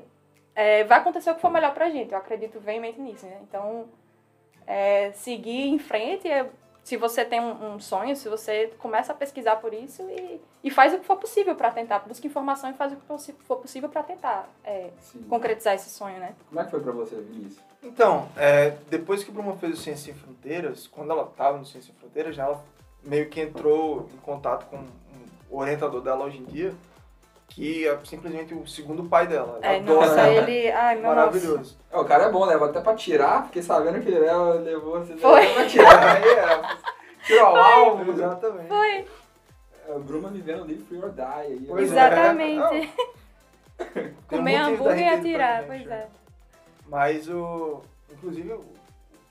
é, 0.54 0.84
vai 0.84 0.98
acontecer 1.00 1.30
o 1.30 1.34
que 1.34 1.40
for 1.40 1.50
melhor 1.50 1.74
pra 1.74 1.90
gente. 1.90 2.12
Eu 2.12 2.18
acredito 2.18 2.60
veemente 2.60 3.00
nisso, 3.00 3.26
né? 3.26 3.38
Então, 3.42 3.86
é, 4.66 5.12
seguir 5.12 5.68
em 5.68 5.78
frente, 5.78 6.28
é, 6.28 6.48
se 6.84 6.96
você 6.98 7.24
tem 7.24 7.40
um, 7.40 7.74
um 7.74 7.80
sonho, 7.80 8.14
se 8.14 8.28
você 8.28 8.72
começa 8.78 9.12
a 9.12 9.14
pesquisar 9.14 9.56
por 9.56 9.72
isso 9.72 10.02
e, 10.02 10.40
e 10.62 10.70
faz 10.70 10.92
o 10.92 10.98
que 10.98 11.06
for 11.06 11.16
possível 11.16 11.54
pra 11.54 11.70
tentar, 11.70 12.00
busca 12.00 12.26
informação 12.26 12.70
e 12.70 12.74
faz 12.74 12.92
o 12.92 12.96
que 12.96 13.32
for 13.44 13.56
possível 13.56 13.88
pra 13.88 14.02
tentar 14.02 14.48
é, 14.62 14.90
concretizar 15.28 15.74
esse 15.74 15.88
sonho, 15.88 16.18
né? 16.18 16.34
Como 16.48 16.60
é 16.60 16.64
que 16.64 16.70
foi 16.70 16.80
pra 16.80 16.92
você, 16.92 17.16
Vinícius? 17.16 17.62
Então, 17.82 18.28
é, 18.36 18.76
depois 18.88 19.24
que 19.24 19.30
Bruma 19.30 19.56
fez 19.56 19.74
o 19.74 19.76
Ciência 19.76 20.12
Sem 20.12 20.14
Fronteiras, 20.14 20.86
quando 20.86 21.10
ela 21.10 21.24
estava 21.24 21.56
no 21.56 21.64
Ciência 21.64 21.92
Sem 21.92 22.00
Fronteiras, 22.00 22.36
já 22.36 22.44
ela 22.44 22.62
meio 23.02 23.28
que 23.28 23.40
entrou 23.40 24.08
em 24.12 24.18
contato 24.18 24.66
com 24.66 24.84
o 25.50 25.58
orientador 25.58 26.00
dela 26.00 26.24
hoje 26.24 26.38
em 26.38 26.44
dia, 26.44 26.74
que 27.48 27.86
é 27.86 27.98
simplesmente 28.04 28.52
o 28.54 28.66
segundo 28.66 29.04
pai 29.04 29.26
dela. 29.26 29.58
Ela 29.62 29.74
É, 29.74 29.78
adora 29.78 30.06
nossa, 30.06 30.20
ela. 30.20 30.50
ele. 30.50 30.70
Ai, 30.72 30.96
meu 30.96 31.06
Maravilhoso. 31.06 31.78
É, 31.92 31.96
o 31.98 32.04
cara 32.04 32.24
é 32.24 32.30
bom, 32.30 32.44
leva 32.44 32.66
até 32.66 32.80
pra 32.80 32.94
tirar, 32.94 33.44
fiquei 33.46 33.62
sabendo 33.62 34.00
que 34.00 34.08
ele 34.08 34.18
leva- 34.18 34.54
levou 34.54 34.98
você 35.00 35.16
Foi. 35.16 35.42
até 35.42 35.54
pra 35.54 35.66
tirar. 35.66 36.16
Aí, 36.16 36.22
é, 36.28 36.76
tirou 37.24 37.52
o 37.52 37.56
alvo. 37.56 38.10
Exatamente. 38.12 38.68
Foi, 38.68 39.06
É, 39.86 39.92
o 39.92 39.98
Bruma 40.00 40.30
vivendo 40.30 40.64
Live 40.64 40.82
Free 40.84 40.98
or 40.98 41.10
Die. 41.10 41.22
Aí, 41.22 41.64
Pois 41.68 41.82
é. 41.92 41.94
exatamente. 41.94 42.92
Tem 44.28 44.38
Comer 44.38 44.56
hambúrguer 44.56 44.98
e 44.98 45.08
atirar, 45.08 45.64
pois 45.66 45.86
é. 45.86 46.06
Mas 46.86 47.28
o. 47.28 47.82
Inclusive, 48.12 48.58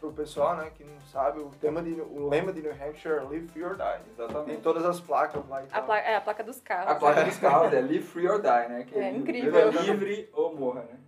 o- 0.07 0.11
pro 0.11 0.23
pessoal 0.23 0.55
né, 0.57 0.71
que 0.75 0.83
não 0.83 0.99
sabe, 1.11 1.39
o, 1.39 1.49
tema 1.61 1.81
de, 1.81 1.91
o 2.01 2.27
lema 2.27 2.51
de 2.51 2.61
New 2.61 2.71
Hampshire 2.71 3.15
é 3.15 3.21
Live 3.21 3.47
Free 3.47 3.63
or 3.63 3.75
Die. 3.75 3.83
Tem 4.15 4.25
Exatamente. 4.25 4.61
todas 4.61 4.85
as 4.85 4.99
placas 4.99 5.47
lá 5.47 5.61
e 5.61 5.65
A 5.65 5.69
tal. 5.69 5.83
placa, 5.85 6.07
é 6.07 6.15
a 6.15 6.21
placa 6.21 6.43
dos 6.43 6.59
carros. 6.61 6.91
A 6.91 6.95
placa 6.95 7.23
dos 7.23 7.37
carros 7.37 7.73
é 7.73 7.79
Live 7.81 8.01
Free 8.03 8.27
or 8.27 8.41
Die, 8.41 8.69
né? 8.69 8.85
Que 8.87 8.97
É, 8.99 9.11
li- 9.11 9.17
incrível. 9.19 9.69
Livre 9.71 10.29
ou 10.33 10.55
morra, 10.55 10.81
né? 10.81 10.99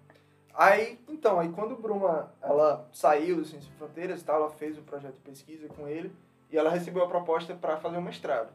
Aí, 0.54 1.00
então, 1.10 1.38
aí 1.40 1.50
quando 1.50 1.76
Bruma, 1.76 2.32
ela 2.42 2.88
saiu 2.94 3.36
do 3.38 3.46
Ciência 3.46 3.70
Fronteiras 3.78 4.22
e 4.22 4.24
tal, 4.26 4.38
ela 4.38 4.50
fez 4.52 4.78
o 4.78 4.82
projeto 4.82 5.16
de 5.16 5.20
pesquisa 5.20 5.68
com 5.68 5.86
ele 5.88 6.14
e 6.50 6.58
ela 6.58 6.70
recebeu 6.70 7.04
a 7.04 7.08
proposta 7.08 7.54
para 7.54 7.76
fazer 7.78 7.98
um 7.98 8.02
mestrado. 8.02 8.50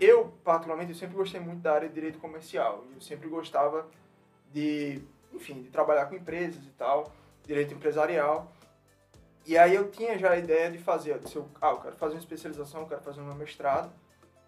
Eu, 0.00 0.32
particularmente, 0.42 0.90
eu 0.90 0.96
sempre 0.96 1.14
gostei 1.16 1.40
muito 1.40 1.60
da 1.62 1.72
área 1.72 1.88
de 1.88 1.94
direito 1.94 2.18
comercial. 2.18 2.82
e 2.90 2.94
Eu 2.96 3.00
sempre 3.00 3.28
gostava 3.28 3.86
de, 4.52 5.00
enfim, 5.32 5.62
de 5.62 5.70
trabalhar 5.70 6.06
com 6.06 6.16
empresas 6.16 6.62
e 6.64 6.70
tal, 6.70 7.12
direito 7.46 7.72
empresarial. 7.72 8.50
E 9.46 9.56
aí 9.56 9.74
eu 9.76 9.88
tinha 9.90 10.18
já 10.18 10.32
a 10.32 10.36
ideia 10.36 10.68
de 10.70 10.78
fazer, 10.78 11.18
de 11.20 11.30
ser, 11.30 11.42
ah, 11.60 11.70
eu 11.70 11.78
quero 11.78 11.96
fazer 11.96 12.14
uma 12.14 12.20
especialização, 12.20 12.80
eu 12.80 12.86
quero 12.88 13.00
fazer 13.02 13.20
um 13.20 13.34
mestrado. 13.34 13.92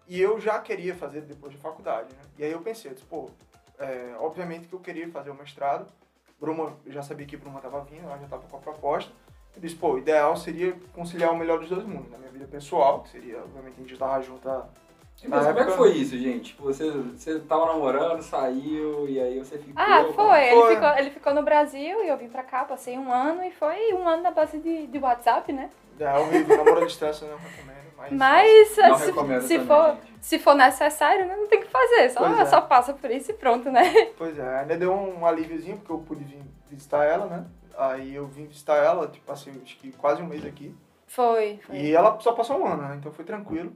E 0.05 0.19
eu 0.19 0.39
já 0.41 0.59
queria 0.59 0.93
fazer 0.93 1.21
depois 1.21 1.53
de 1.53 1.57
faculdade, 1.57 2.13
né? 2.13 2.21
E 2.37 2.43
aí 2.43 2.51
eu 2.51 2.59
pensei, 2.61 2.91
eu 2.91 2.95
disse, 2.95 3.05
pô, 3.05 3.29
é, 3.77 4.13
obviamente 4.19 4.67
que 4.67 4.73
eu 4.73 4.79
queria 4.79 5.07
fazer 5.09 5.29
o 5.29 5.35
mestrado. 5.35 5.87
Bruma, 6.37 6.77
eu 6.85 6.91
já 6.91 7.01
sabia 7.01 7.25
que 7.25 7.37
Bruma 7.37 7.59
estava 7.59 7.81
vindo, 7.81 8.03
ela 8.03 8.17
já 8.17 8.25
estava 8.25 8.45
com 8.45 8.57
a 8.57 8.59
proposta. 8.59 9.11
Eu 9.55 9.61
disse, 9.61 9.75
pô, 9.75 9.93
o 9.93 9.97
ideal 9.97 10.35
seria 10.35 10.75
conciliar 10.93 11.31
o 11.31 11.37
melhor 11.37 11.59
dos 11.59 11.69
dois 11.69 11.85
mundos, 11.85 12.11
na 12.11 12.17
minha 12.17 12.31
vida 12.31 12.47
pessoal, 12.47 13.03
que 13.03 13.09
seria, 13.09 13.39
obviamente, 13.41 13.75
a 13.75 13.81
gente 13.81 13.93
estava 13.93 14.21
junto 14.21 14.49
Mas 15.27 15.45
Na 15.45 15.53
como 15.53 15.63
é 15.63 15.71
que 15.71 15.77
foi 15.77 15.91
isso, 15.93 16.17
gente? 16.17 16.51
Tipo, 16.51 16.63
você, 16.63 16.89
você 16.89 17.39
tava 17.39 17.65
namorando, 17.65 18.21
saiu, 18.21 19.07
e 19.07 19.19
aí 19.19 19.37
você 19.37 19.57
ficou... 19.57 19.73
Ah, 19.75 20.05
foi. 20.15 20.43
Ele, 20.47 20.61
Foi. 20.61 20.75
ficou. 20.75 20.89
ele 20.97 21.09
ficou 21.09 21.33
no 21.33 21.43
Brasil 21.43 22.03
e 22.03 22.07
eu 22.07 22.17
vim 22.17 22.29
pra 22.29 22.43
cá, 22.43 22.63
passei 22.63 22.97
um 22.97 23.11
ano 23.11 23.43
e 23.43 23.51
foi 23.51 23.93
um 23.93 24.07
ano 24.07 24.23
na 24.23 24.31
base 24.31 24.59
de, 24.59 24.87
de 24.87 24.97
WhatsApp, 24.97 25.51
né? 25.51 25.69
É 25.99 26.17
horrível, 26.17 26.57
namoro 26.57 26.83
à 26.83 26.85
distância 26.85 27.27
não 27.27 27.37
recomendo, 27.37 27.93
mas... 27.97 28.13
Mas 28.13 28.77
Não 28.77 28.95
se, 28.97 29.05
recomendo 29.07 29.41
se 29.41 29.59
também, 29.59 29.67
for, 29.67 29.89
gente. 29.89 30.17
se 30.21 30.39
for 30.39 30.55
necessário, 30.55 31.25
né, 31.25 31.35
não 31.35 31.47
tem 31.47 31.59
o 31.59 31.61
que 31.63 31.67
fazer. 31.67 32.09
Só, 32.11 32.25
é. 32.25 32.45
só 32.45 32.61
passa 32.61 32.93
por 32.93 33.11
isso 33.11 33.31
e 33.31 33.33
pronto, 33.33 33.69
né? 33.69 33.83
Pois 34.17 34.39
é, 34.39 34.59
ainda 34.59 34.77
deu 34.77 34.93
um 34.93 35.25
alíviozinho, 35.25 35.77
porque 35.77 35.91
eu 35.91 35.99
pude 35.99 36.23
vir 36.23 36.41
visitar 36.69 37.03
ela, 37.03 37.25
né? 37.25 37.45
Aí 37.77 38.15
eu 38.15 38.25
vim 38.27 38.45
visitar 38.45 38.77
ela, 38.77 39.07
tipo, 39.07 39.25
passei 39.25 39.53
acho 39.61 39.77
que 39.77 39.91
quase 39.91 40.21
um 40.21 40.27
mês 40.27 40.45
aqui. 40.45 40.73
Foi, 41.07 41.59
foi. 41.65 41.75
E 41.75 41.93
ela 41.93 42.17
só 42.19 42.31
passou 42.31 42.59
um 42.59 42.65
ano, 42.65 42.83
né? 42.83 42.95
Então 42.97 43.11
foi 43.11 43.25
tranquilo. 43.25 43.73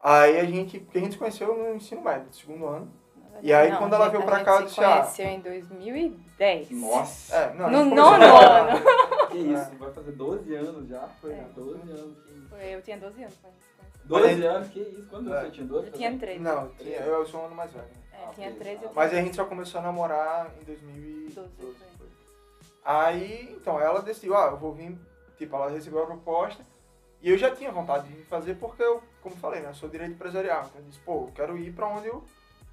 Aí 0.00 0.38
a 0.38 0.44
gente, 0.44 0.78
porque 0.80 0.98
a 0.98 1.00
gente 1.00 1.12
se 1.12 1.18
conheceu 1.18 1.56
no 1.56 1.74
ensino 1.74 2.00
médio, 2.02 2.32
segundo 2.32 2.66
ano. 2.66 2.92
E 3.40 3.52
aí, 3.52 3.74
quando 3.76 3.94
ela 3.94 4.08
veio 4.08 4.24
pra 4.24 4.42
cá, 4.42 4.54
eu 4.56 4.58
se 4.62 4.66
disse, 4.66 4.82
ah, 4.84 4.96
conheceu 5.00 5.26
em 5.26 5.40
2010. 5.40 6.70
Nossa! 6.72 7.36
É, 7.36 7.54
não, 7.54 7.70
No 7.70 7.84
nono 7.94 8.24
ano. 8.24 8.80
Que 9.30 9.38
isso, 9.38 9.70
vai 9.78 9.92
fazer 9.92 10.12
12 10.12 10.54
anos 10.54 10.88
já? 10.88 11.06
Foi, 11.20 11.32
É. 11.32 11.44
12 11.54 11.90
anos. 11.92 12.16
que 12.24 12.32
isso. 12.32 12.48
Foi, 12.48 12.64
eu 12.74 12.82
tinha 12.82 12.96
12 12.98 13.22
anos 13.22 13.34
quando 13.40 13.52
a 13.52 13.56
gente 13.56 13.64
se 13.64 13.74
conheceu. 13.76 14.08
12 14.08 14.46
anos, 14.46 14.68
que 14.68 14.80
isso? 14.80 15.06
Quando 15.10 15.34
É. 15.34 15.40
você 15.44 15.50
tinha 15.50 15.66
12? 15.66 15.86
Eu 15.86 15.92
tinha 15.92 16.18
13. 16.18 16.40
Não, 16.40 16.68
tinha, 16.70 16.96
eu 17.00 17.26
sou 17.26 17.40
um 17.42 17.44
ano 17.46 17.54
mais 17.54 17.70
velho. 17.72 17.86
É, 18.12 18.16
Ah, 18.24 18.30
tinha 18.34 18.48
ok. 18.48 18.58
13 18.60 18.84
eu 18.84 18.90
Mas 18.94 19.12
a 19.12 19.16
gente 19.16 19.36
só 19.36 19.44
começou 19.44 19.80
a 19.80 19.84
namorar 19.84 20.50
em 20.60 20.64
2012. 20.64 21.48
12. 21.60 21.76
foi. 21.98 22.06
Aí, 22.84 23.54
então, 23.60 23.78
ela 23.80 24.00
decidiu, 24.00 24.36
ah, 24.36 24.46
eu 24.50 24.56
vou 24.56 24.72
vir, 24.72 24.98
tipo, 25.36 25.54
ela 25.54 25.70
recebeu 25.70 26.02
a 26.02 26.06
proposta. 26.06 26.64
E 27.20 27.30
eu 27.30 27.38
já 27.38 27.54
tinha 27.54 27.70
vontade 27.72 28.08
de 28.08 28.22
fazer 28.24 28.54
porque 28.54 28.82
eu, 28.82 29.02
como 29.20 29.36
falei, 29.36 29.60
né, 29.60 29.70
eu 29.70 29.74
sou 29.74 29.88
direito 29.88 30.12
empresarial. 30.12 30.64
Então 30.66 30.80
eu 30.80 30.86
disse, 30.88 31.00
pô, 31.00 31.24
eu 31.26 31.32
quero 31.34 31.58
ir 31.58 31.72
pra 31.72 31.88
onde 31.88 32.08
o, 32.08 32.24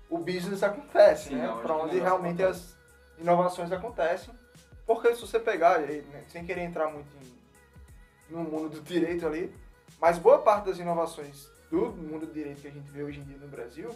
o 0.10 0.18
business 0.18 0.62
acontece, 0.62 1.30
Sim, 1.30 1.36
né? 1.36 1.48
que 1.48 1.72
o 1.72 1.75
onde 1.75 2.00
realmente 2.00 2.44
acontece. 2.44 2.75
as 3.16 3.20
inovações 3.20 3.72
acontecem. 3.72 4.34
Porque 4.86 5.16
se 5.16 5.22
você 5.22 5.40
pegar, 5.40 5.78
aí, 5.78 6.02
né, 6.12 6.24
sem 6.28 6.46
querer 6.46 6.62
entrar 6.62 6.88
muito 6.92 7.08
em, 7.18 8.34
no 8.34 8.44
mundo 8.44 8.70
do 8.70 8.82
direito 8.82 9.25
ali, 9.25 9.54
mas 10.00 10.20
boa 10.20 10.40
parte 10.40 10.66
das 10.66 10.78
inovações 10.78 11.50
do 11.72 11.88
mundo 11.92 12.28
do 12.28 12.34
direito 12.34 12.62
que 12.62 12.68
a 12.68 12.72
gente 12.72 12.90
vê 12.92 13.02
hoje 13.02 13.20
em 13.20 13.24
dia 13.24 13.38
no 13.38 13.48
Brasil 13.48 13.90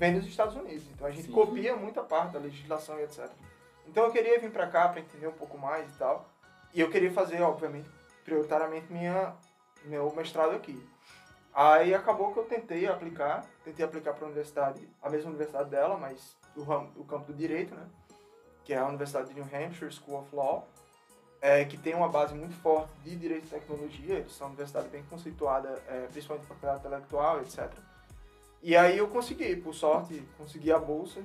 vem 0.00 0.14
dos 0.18 0.26
Estados 0.26 0.56
Unidos. 0.56 0.84
Então 0.94 1.06
a 1.06 1.10
gente 1.10 1.26
Sim. 1.26 1.32
copia 1.32 1.76
muita 1.76 2.02
parte 2.02 2.32
da 2.32 2.38
legislação 2.38 2.98
e 2.98 3.02
etc. 3.02 3.28
Então 3.86 4.04
eu 4.04 4.10
queria 4.10 4.40
vir 4.40 4.50
pra 4.50 4.66
cá 4.66 4.88
pra 4.88 5.00
entender 5.00 5.26
um 5.26 5.32
pouco 5.32 5.58
mais 5.58 5.94
e 5.94 5.98
tal. 5.98 6.26
E 6.72 6.80
eu 6.80 6.88
queria 6.90 7.12
fazer, 7.12 7.42
obviamente, 7.42 7.90
prioritariamente 8.24 8.90
minha, 8.90 9.34
meu 9.84 10.12
mestrado 10.14 10.54
aqui. 10.54 10.80
Aí 11.52 11.94
acabou 11.94 12.32
que 12.32 12.38
eu 12.38 12.44
tentei 12.44 12.86
aplicar, 12.86 13.44
tentei 13.64 13.84
aplicar 13.84 14.14
para 14.14 14.24
a 14.24 14.28
universidade, 14.28 14.88
a 15.02 15.10
mesma 15.10 15.30
universidade 15.30 15.68
dela, 15.68 15.96
mas 15.96 16.36
do, 16.54 16.62
ramo, 16.62 16.90
do 16.92 17.04
campo 17.04 17.32
do 17.32 17.34
direito, 17.34 17.74
né? 17.74 17.86
Que 18.64 18.72
é 18.72 18.78
a 18.78 18.86
Universidade 18.86 19.28
de 19.28 19.34
New 19.34 19.44
Hampshire 19.44 19.90
School 19.90 20.20
of 20.20 20.34
Law, 20.34 20.68
é, 21.40 21.64
que 21.64 21.76
tem 21.76 21.94
uma 21.94 22.08
base 22.08 22.34
muito 22.34 22.54
forte 22.56 22.92
de 23.02 23.16
direito 23.16 23.46
e 23.46 23.50
tecnologia. 23.50 24.16
Eles 24.16 24.32
são 24.32 24.46
uma 24.46 24.52
universidade 24.52 24.88
bem 24.88 25.02
conceituada, 25.10 25.82
é, 25.88 26.06
principalmente 26.06 26.46
para 26.46 26.54
propriedade 26.54 26.86
intelectual, 26.86 27.40
etc. 27.40 27.72
E 28.62 28.76
aí 28.76 28.98
eu 28.98 29.08
consegui, 29.08 29.56
por 29.56 29.74
sorte, 29.74 30.22
consegui 30.36 30.70
a 30.70 30.78
bolsa. 30.78 31.20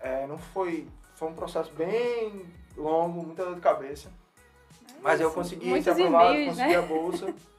É, 0.00 0.26
não 0.26 0.38
foi, 0.38 0.88
foi 1.16 1.28
um 1.28 1.34
processo 1.34 1.72
bem 1.74 2.46
longo, 2.76 3.22
muita 3.22 3.44
dor 3.44 3.56
de 3.56 3.60
cabeça. 3.60 4.10
Mas 5.02 5.20
eu 5.20 5.30
consegui 5.32 5.82
ser 5.82 5.90
aprovado, 5.90 6.44
consegui 6.46 6.68
né? 6.68 6.76
a 6.76 6.82
bolsa. 6.82 7.34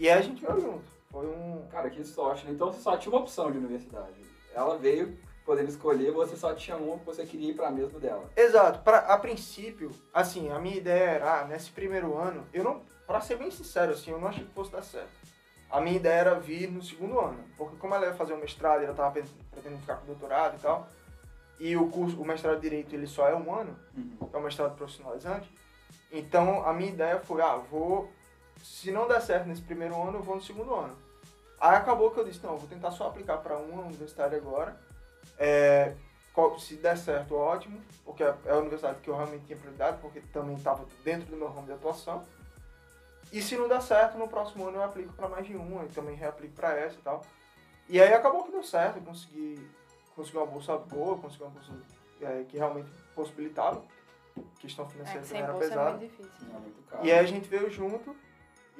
e 0.00 0.08
aí 0.08 0.18
a 0.18 0.22
gente 0.22 0.44
veio 0.44 0.60
junto. 0.60 0.90
Foi 1.12 1.26
um. 1.26 1.66
Cara, 1.70 1.90
que 1.90 2.02
sorte, 2.02 2.46
né? 2.46 2.52
Então 2.52 2.72
você 2.72 2.80
só 2.80 2.96
tinha 2.96 3.12
uma 3.12 3.20
opção 3.20 3.52
de 3.52 3.58
universidade. 3.58 4.24
Ela 4.54 4.78
veio 4.78 5.16
podendo 5.44 5.68
escolher, 5.68 6.10
você 6.12 6.36
só 6.36 6.54
tinha 6.54 6.76
uma 6.76 6.98
que 6.98 7.04
você 7.04 7.26
queria 7.26 7.50
ir 7.50 7.54
pra 7.54 7.70
mesma 7.70 7.98
dela. 7.98 8.30
Exato. 8.36 8.80
Pra, 8.80 8.98
a 8.98 9.18
princípio, 9.18 9.90
assim, 10.14 10.48
a 10.50 10.58
minha 10.58 10.76
ideia 10.76 11.10
era, 11.10 11.40
ah, 11.40 11.44
nesse 11.44 11.70
primeiro 11.70 12.16
ano, 12.16 12.46
eu 12.52 12.64
não, 12.64 12.82
pra 13.06 13.20
ser 13.20 13.36
bem 13.36 13.50
sincero, 13.50 13.92
assim, 13.92 14.10
eu 14.10 14.20
não 14.20 14.28
achei 14.28 14.44
que 14.44 14.52
fosse 14.52 14.70
dar 14.70 14.82
certo. 14.82 15.10
A 15.70 15.80
minha 15.80 15.96
ideia 15.96 16.20
era 16.20 16.40
vir 16.40 16.70
no 16.70 16.82
segundo 16.82 17.18
ano, 17.18 17.44
porque 17.58 17.76
como 17.76 17.94
ela 17.94 18.06
ia 18.06 18.14
fazer 18.14 18.32
o 18.32 18.38
mestrado, 18.38 18.82
ela 18.82 18.94
tava 18.94 19.10
pretendendo 19.50 19.80
ficar 19.80 19.96
com 19.96 20.06
doutorado 20.06 20.56
e 20.56 20.60
tal, 20.60 20.88
e 21.58 21.76
o 21.76 21.88
curso, 21.88 22.20
o 22.20 22.24
mestrado 22.24 22.56
de 22.56 22.62
Direito, 22.62 22.94
ele 22.94 23.06
só 23.06 23.28
é 23.28 23.34
um 23.34 23.54
ano, 23.54 23.76
é 24.32 24.36
um 24.36 24.42
mestrado 24.42 24.76
profissionalizante, 24.76 25.50
então 26.12 26.64
a 26.64 26.72
minha 26.72 26.90
ideia 26.90 27.18
foi, 27.20 27.42
ah, 27.42 27.56
vou, 27.56 28.08
se 28.62 28.90
não 28.90 29.06
der 29.08 29.20
certo 29.20 29.46
nesse 29.46 29.62
primeiro 29.62 30.00
ano, 30.00 30.18
eu 30.18 30.22
vou 30.22 30.36
no 30.36 30.42
segundo 30.42 30.74
ano. 30.74 30.96
Aí 31.60 31.76
acabou 31.76 32.10
que 32.10 32.18
eu 32.18 32.24
disse, 32.24 32.42
não, 32.42 32.52
eu 32.52 32.58
vou 32.58 32.68
tentar 32.68 32.90
só 32.90 33.08
aplicar 33.08 33.38
para 33.38 33.56
uma 33.58 33.82
universidade 33.82 34.34
agora, 34.34 34.74
é, 35.38 35.94
se 36.58 36.76
der 36.76 36.96
certo, 36.96 37.34
ótimo, 37.36 37.78
porque 38.04 38.22
é 38.22 38.34
é 38.46 38.52
a 38.52 38.56
universidade 38.56 39.00
que 39.00 39.08
eu 39.10 39.16
realmente 39.16 39.44
tinha 39.44 39.58
prioridade, 39.58 39.98
porque 40.00 40.20
também 40.32 40.56
estava 40.56 40.86
dentro 41.04 41.26
do 41.28 41.36
meu 41.36 41.48
ramo 41.48 41.66
de 41.66 41.72
atuação. 41.72 42.22
E 43.32 43.42
se 43.42 43.56
não 43.56 43.68
der 43.68 43.82
certo, 43.82 44.16
no 44.16 44.26
próximo 44.26 44.66
ano 44.66 44.78
eu 44.78 44.82
aplico 44.84 45.12
para 45.12 45.28
mais 45.28 45.46
de 45.46 45.54
uma, 45.54 45.84
e 45.84 45.88
também 45.88 46.14
reaplico 46.16 46.54
para 46.54 46.72
essa 46.78 46.96
e 46.96 47.02
tal. 47.02 47.22
E 47.88 48.00
aí 48.00 48.12
acabou 48.14 48.44
que 48.44 48.52
deu 48.52 48.62
certo, 48.62 48.96
eu 48.96 49.02
consegui, 49.02 49.70
consegui 50.16 50.38
uma 50.38 50.46
bolsa 50.46 50.76
boa, 50.78 51.18
consegui 51.18 51.42
uma 51.44 51.50
bolsa 51.50 51.72
é, 52.22 52.44
que 52.48 52.56
realmente 52.56 52.88
possibilitava. 53.14 53.82
Questão 54.58 54.86
É, 54.86 54.88
financeira 54.88 55.20
que 55.22 55.28
também 55.28 55.28
sem 55.28 55.42
era 55.42 55.52
bolsa 55.52 55.66
é 55.66 55.68
pesada. 55.68 55.90
muito 55.98 56.10
difícil. 56.10 56.48
É. 56.92 57.06
E 57.06 57.12
aí 57.12 57.18
a 57.18 57.24
gente 57.24 57.48
veio 57.48 57.70
junto 57.70 58.16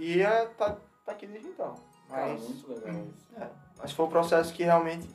e 0.00 0.22
é, 0.22 0.46
tá, 0.56 0.76
tá 1.04 1.12
aqui 1.12 1.26
desde 1.26 1.48
então. 1.48 1.74
Cara, 2.08 2.28
Mas, 2.28 2.40
muito 2.40 2.68
legal 2.68 2.90
isso. 2.90 3.26
é, 3.36 3.48
mas 3.78 3.92
foi 3.92 4.06
um 4.06 4.08
processo 4.08 4.52
que 4.52 4.64
realmente 4.64 5.08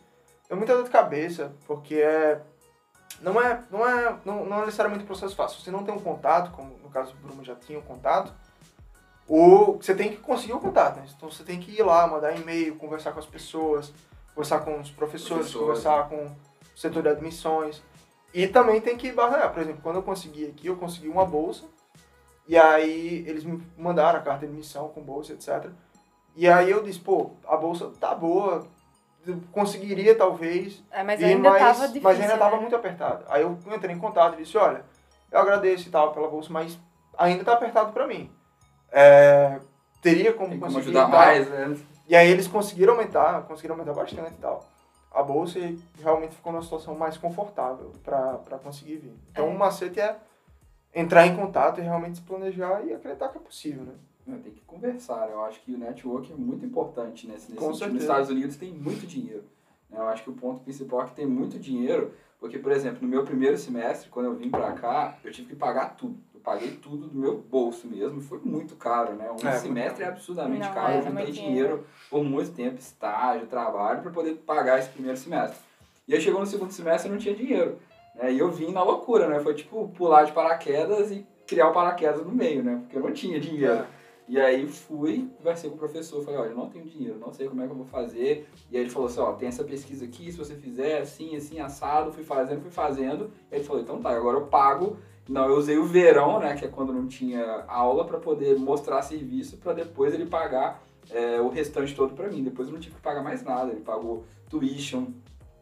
deu 0.47 0.55
muita 0.55 0.75
dor 0.75 0.83
de 0.83 0.89
cabeça, 0.89 1.51
porque 1.65 1.95
é, 1.95 2.41
não, 3.19 3.41
é, 3.41 3.63
não, 3.71 3.87
é, 3.87 4.17
não, 4.23 4.45
não 4.45 4.57
é 4.61 4.65
necessariamente 4.65 5.03
um 5.03 5.07
processo 5.07 5.35
fácil. 5.35 5.59
Você 5.59 5.71
não 5.71 5.83
tem 5.83 5.93
um 5.93 5.99
contato, 5.99 6.51
como 6.51 6.77
no 6.77 6.89
caso 6.89 7.13
do 7.13 7.19
Bruno 7.19 7.43
já 7.43 7.55
tinha 7.55 7.79
um 7.79 7.81
contato, 7.81 8.31
ou 9.27 9.77
você 9.77 9.95
tem 9.95 10.11
que 10.11 10.17
conseguir 10.17 10.53
o 10.53 10.59
contato, 10.59 10.97
né? 10.97 11.07
Então 11.15 11.29
você 11.29 11.43
tem 11.43 11.59
que 11.59 11.71
ir 11.71 11.83
lá, 11.83 12.05
mandar 12.05 12.37
e-mail, 12.37 12.75
conversar 12.75 13.11
com 13.11 13.19
as 13.19 13.25
pessoas, 13.25 13.91
conversar 14.33 14.59
com 14.59 14.79
os 14.79 14.91
professores, 14.91 15.51
Professores, 15.51 15.83
conversar 15.83 16.09
com 16.09 16.25
o 16.25 16.77
setor 16.77 17.01
de 17.01 17.09
admissões. 17.09 17.81
E 18.33 18.47
também 18.47 18.81
tem 18.81 18.97
que 18.97 19.11
barganhar. 19.11 19.51
Por 19.51 19.63
exemplo, 19.63 19.81
quando 19.81 19.95
eu 19.95 20.03
consegui 20.03 20.45
aqui, 20.45 20.67
eu 20.67 20.75
consegui 20.75 21.07
uma 21.07 21.25
bolsa. 21.25 21.65
E 22.47 22.57
aí 22.57 23.23
eles 23.27 23.43
me 23.43 23.61
mandaram 23.77 24.19
a 24.19 24.21
carta 24.21 24.39
de 24.41 24.45
admissão 24.51 24.89
com 24.89 25.01
bolsa, 25.01 25.33
etc. 25.33 25.69
E 26.35 26.47
aí 26.47 26.69
eu 26.69 26.83
disse, 26.83 26.99
pô, 26.99 27.31
a 27.47 27.57
bolsa 27.57 27.91
tá 27.99 28.13
boa, 28.13 28.67
conseguiria 29.51 30.15
talvez, 30.15 30.83
É, 30.91 31.03
mas 31.03 31.19
e 31.19 31.25
ainda 31.25 31.49
mas, 31.49 31.59
tava 31.59 31.87
difícil. 31.87 32.01
mas 32.03 32.19
ainda 32.21 32.37
tava 32.37 32.55
né? 32.55 32.61
muito 32.61 32.75
apertado. 32.75 33.25
Aí 33.29 33.41
eu 33.41 33.57
entrei 33.73 33.95
em 33.95 33.99
contato 33.99 34.35
e 34.35 34.43
disse, 34.43 34.57
olha, 34.57 34.83
eu 35.31 35.39
agradeço 35.39 35.87
e 35.87 35.91
tal 35.91 36.13
pela 36.13 36.27
bolsa, 36.27 36.49
mas 36.51 36.77
ainda 37.17 37.43
tá 37.43 37.53
apertado 37.53 37.91
pra 37.93 38.05
mim. 38.07 38.29
É, 38.91 39.59
teria 40.01 40.33
como 40.33 40.49
Tem 40.49 40.59
como 40.59 40.71
conseguir 40.73 40.97
ajudar 40.97 41.07
e 41.07 41.11
tal. 41.11 41.19
mais, 41.19 41.49
né? 41.49 41.77
E 42.07 42.15
aí 42.15 42.29
eles 42.29 42.47
conseguiram 42.47 42.93
aumentar, 42.93 43.41
conseguiram 43.43 43.73
aumentar 43.75 43.93
bastante 43.93 44.33
e 44.33 44.37
tal. 44.41 44.63
A 45.11 45.23
bolsa 45.23 45.57
realmente 45.99 46.35
ficou 46.35 46.51
numa 46.51 46.61
situação 46.61 46.93
mais 46.93 47.17
confortável 47.17 47.91
pra 48.03 48.33
pra 48.37 48.59
conseguir 48.59 48.97
vir. 48.97 49.13
Então 49.31 49.45
É. 49.47 49.49
o 49.49 49.57
macete 49.57 49.99
é 49.99 50.15
entrar 50.95 51.27
em 51.27 51.35
contato 51.35 51.79
e 51.79 51.83
realmente 51.83 52.15
se 52.17 52.23
planejar 52.23 52.83
e 52.85 52.93
acreditar 52.93 53.27
que 53.29 53.37
é 53.37 53.41
possível, 53.41 53.83
né? 53.83 53.93
Não, 54.25 54.39
Tem 54.39 54.51
que 54.53 54.61
conversar. 54.61 55.29
Eu 55.29 55.43
acho 55.43 55.61
que 55.61 55.71
o 55.73 55.77
network 55.77 56.31
é 56.31 56.35
muito 56.35 56.65
importante 56.65 57.27
nesse, 57.27 57.51
nesse 57.51 57.63
Com 57.63 57.73
sentido. 57.73 57.93
Nos. 57.93 58.01
Estados 58.01 58.29
Unidos 58.29 58.55
tem 58.55 58.71
muito 58.73 59.05
dinheiro. 59.05 59.43
né? 59.89 59.99
Eu 59.99 60.07
acho 60.07 60.23
que 60.23 60.29
o 60.31 60.33
ponto 60.33 60.61
principal 60.61 61.03
é 61.03 61.05
que 61.05 61.13
tem 61.15 61.27
muito 61.27 61.59
dinheiro, 61.59 62.11
porque, 62.39 62.57
por 62.57 62.71
exemplo, 62.71 62.99
no 63.03 63.07
meu 63.07 63.23
primeiro 63.23 63.55
semestre, 63.57 64.09
quando 64.09 64.25
eu 64.27 64.35
vim 64.35 64.49
pra 64.49 64.71
cá, 64.71 65.17
eu 65.23 65.31
tive 65.31 65.49
que 65.49 65.55
pagar 65.55 65.95
tudo. 65.95 66.17
Eu 66.33 66.39
paguei 66.39 66.71
tudo 66.71 67.07
do 67.07 67.17
meu 67.19 67.37
bolso 67.37 67.87
mesmo. 67.87 68.19
Foi 68.21 68.39
muito 68.43 68.75
caro, 68.75 69.13
né? 69.13 69.29
Um 69.31 69.47
É, 69.47 69.51
semestre 69.59 70.03
é 70.03 70.07
absurdamente 70.07 70.65
Não, 70.65 70.73
caro. 70.73 70.93
é, 70.93 70.95
eu 70.95 70.99
é 70.99 71.09
juntei 71.09 71.31
dinheiro. 71.31 71.85
por 72.09 72.23
muito 72.23 72.51
tempo, 72.51 72.79
estágio, 72.79 73.45
trabalho, 73.47 74.01
para 74.01 74.11
poder 74.11 74.35
pagar 74.37 74.79
esse 74.79 74.89
primeiro 74.89 75.17
semestre. 75.17 75.59
E 76.07 76.15
aí 76.15 76.21
chegou 76.21 76.39
no 76.39 76.45
segundo 76.47 76.71
semestre 76.71 77.09
e 77.09 77.11
não 77.11 77.19
tinha 77.19 77.35
dinheiro. 77.35 77.77
Né? 78.15 78.33
E 78.33 78.39
eu 78.39 78.49
vim 78.49 78.71
na 78.71 78.83
loucura, 78.83 79.27
né? 79.27 79.39
Foi 79.39 79.53
tipo 79.53 79.87
pular 79.89 80.23
de 80.23 80.31
paraquedas 80.31 81.11
e 81.11 81.25
criar 81.45 81.69
o 81.69 81.73
paraquedas 81.73 82.25
no 82.25 82.31
meio, 82.31 82.63
né? 82.63 82.77
Porque 82.81 82.97
eu 82.97 83.01
não 83.01 83.11
tinha 83.11 83.39
dinheiro. 83.39 83.73
É. 83.73 83.85
E 84.27 84.39
aí 84.39 84.67
fui, 84.67 85.29
conversei 85.37 85.69
com 85.69 85.75
o 85.75 85.79
professor, 85.79 86.23
falei, 86.23 86.39
olha, 86.39 86.49
eu 86.49 86.55
não 86.55 86.67
tenho 86.67 86.85
dinheiro, 86.85 87.19
não 87.19 87.31
sei 87.31 87.47
como 87.47 87.61
é 87.61 87.67
que 87.67 87.71
eu 87.71 87.77
vou 87.77 87.85
fazer. 87.85 88.49
E 88.71 88.75
aí 88.75 88.81
ele 88.81 88.89
falou 88.89 89.07
assim, 89.07 89.19
ó, 89.19 89.33
tem 89.33 89.47
essa 89.47 89.63
pesquisa 89.63 90.03
aqui, 90.03 90.31
se 90.31 90.37
você 90.37 90.55
fizer 90.55 90.99
assim, 90.99 91.35
assim, 91.35 91.59
assado, 91.59 92.11
fui 92.11 92.23
fazendo, 92.23 92.61
fui 92.61 92.71
fazendo. 92.71 93.31
E 93.51 93.55
ele 93.55 93.63
falou, 93.63 93.81
então 93.83 94.01
tá, 94.01 94.09
agora 94.09 94.37
eu 94.37 94.47
pago. 94.47 94.97
Não, 95.29 95.47
eu 95.47 95.55
usei 95.55 95.77
o 95.77 95.85
verão, 95.85 96.39
né, 96.39 96.55
que 96.55 96.65
é 96.65 96.67
quando 96.67 96.93
não 96.93 97.07
tinha 97.07 97.65
aula, 97.67 98.05
para 98.05 98.17
poder 98.19 98.57
mostrar 98.57 99.01
serviço, 99.03 99.57
para 99.57 99.73
depois 99.73 100.13
ele 100.13 100.25
pagar 100.25 100.83
é, 101.09 101.39
o 101.39 101.49
restante 101.49 101.95
todo 101.95 102.15
pra 102.15 102.27
mim. 102.27 102.43
Depois 102.43 102.67
eu 102.67 102.73
não 102.73 102.79
tive 102.79 102.95
que 102.95 103.01
pagar 103.01 103.23
mais 103.23 103.43
nada. 103.43 103.71
Ele 103.71 103.81
pagou 103.81 104.23
tuition, 104.49 105.07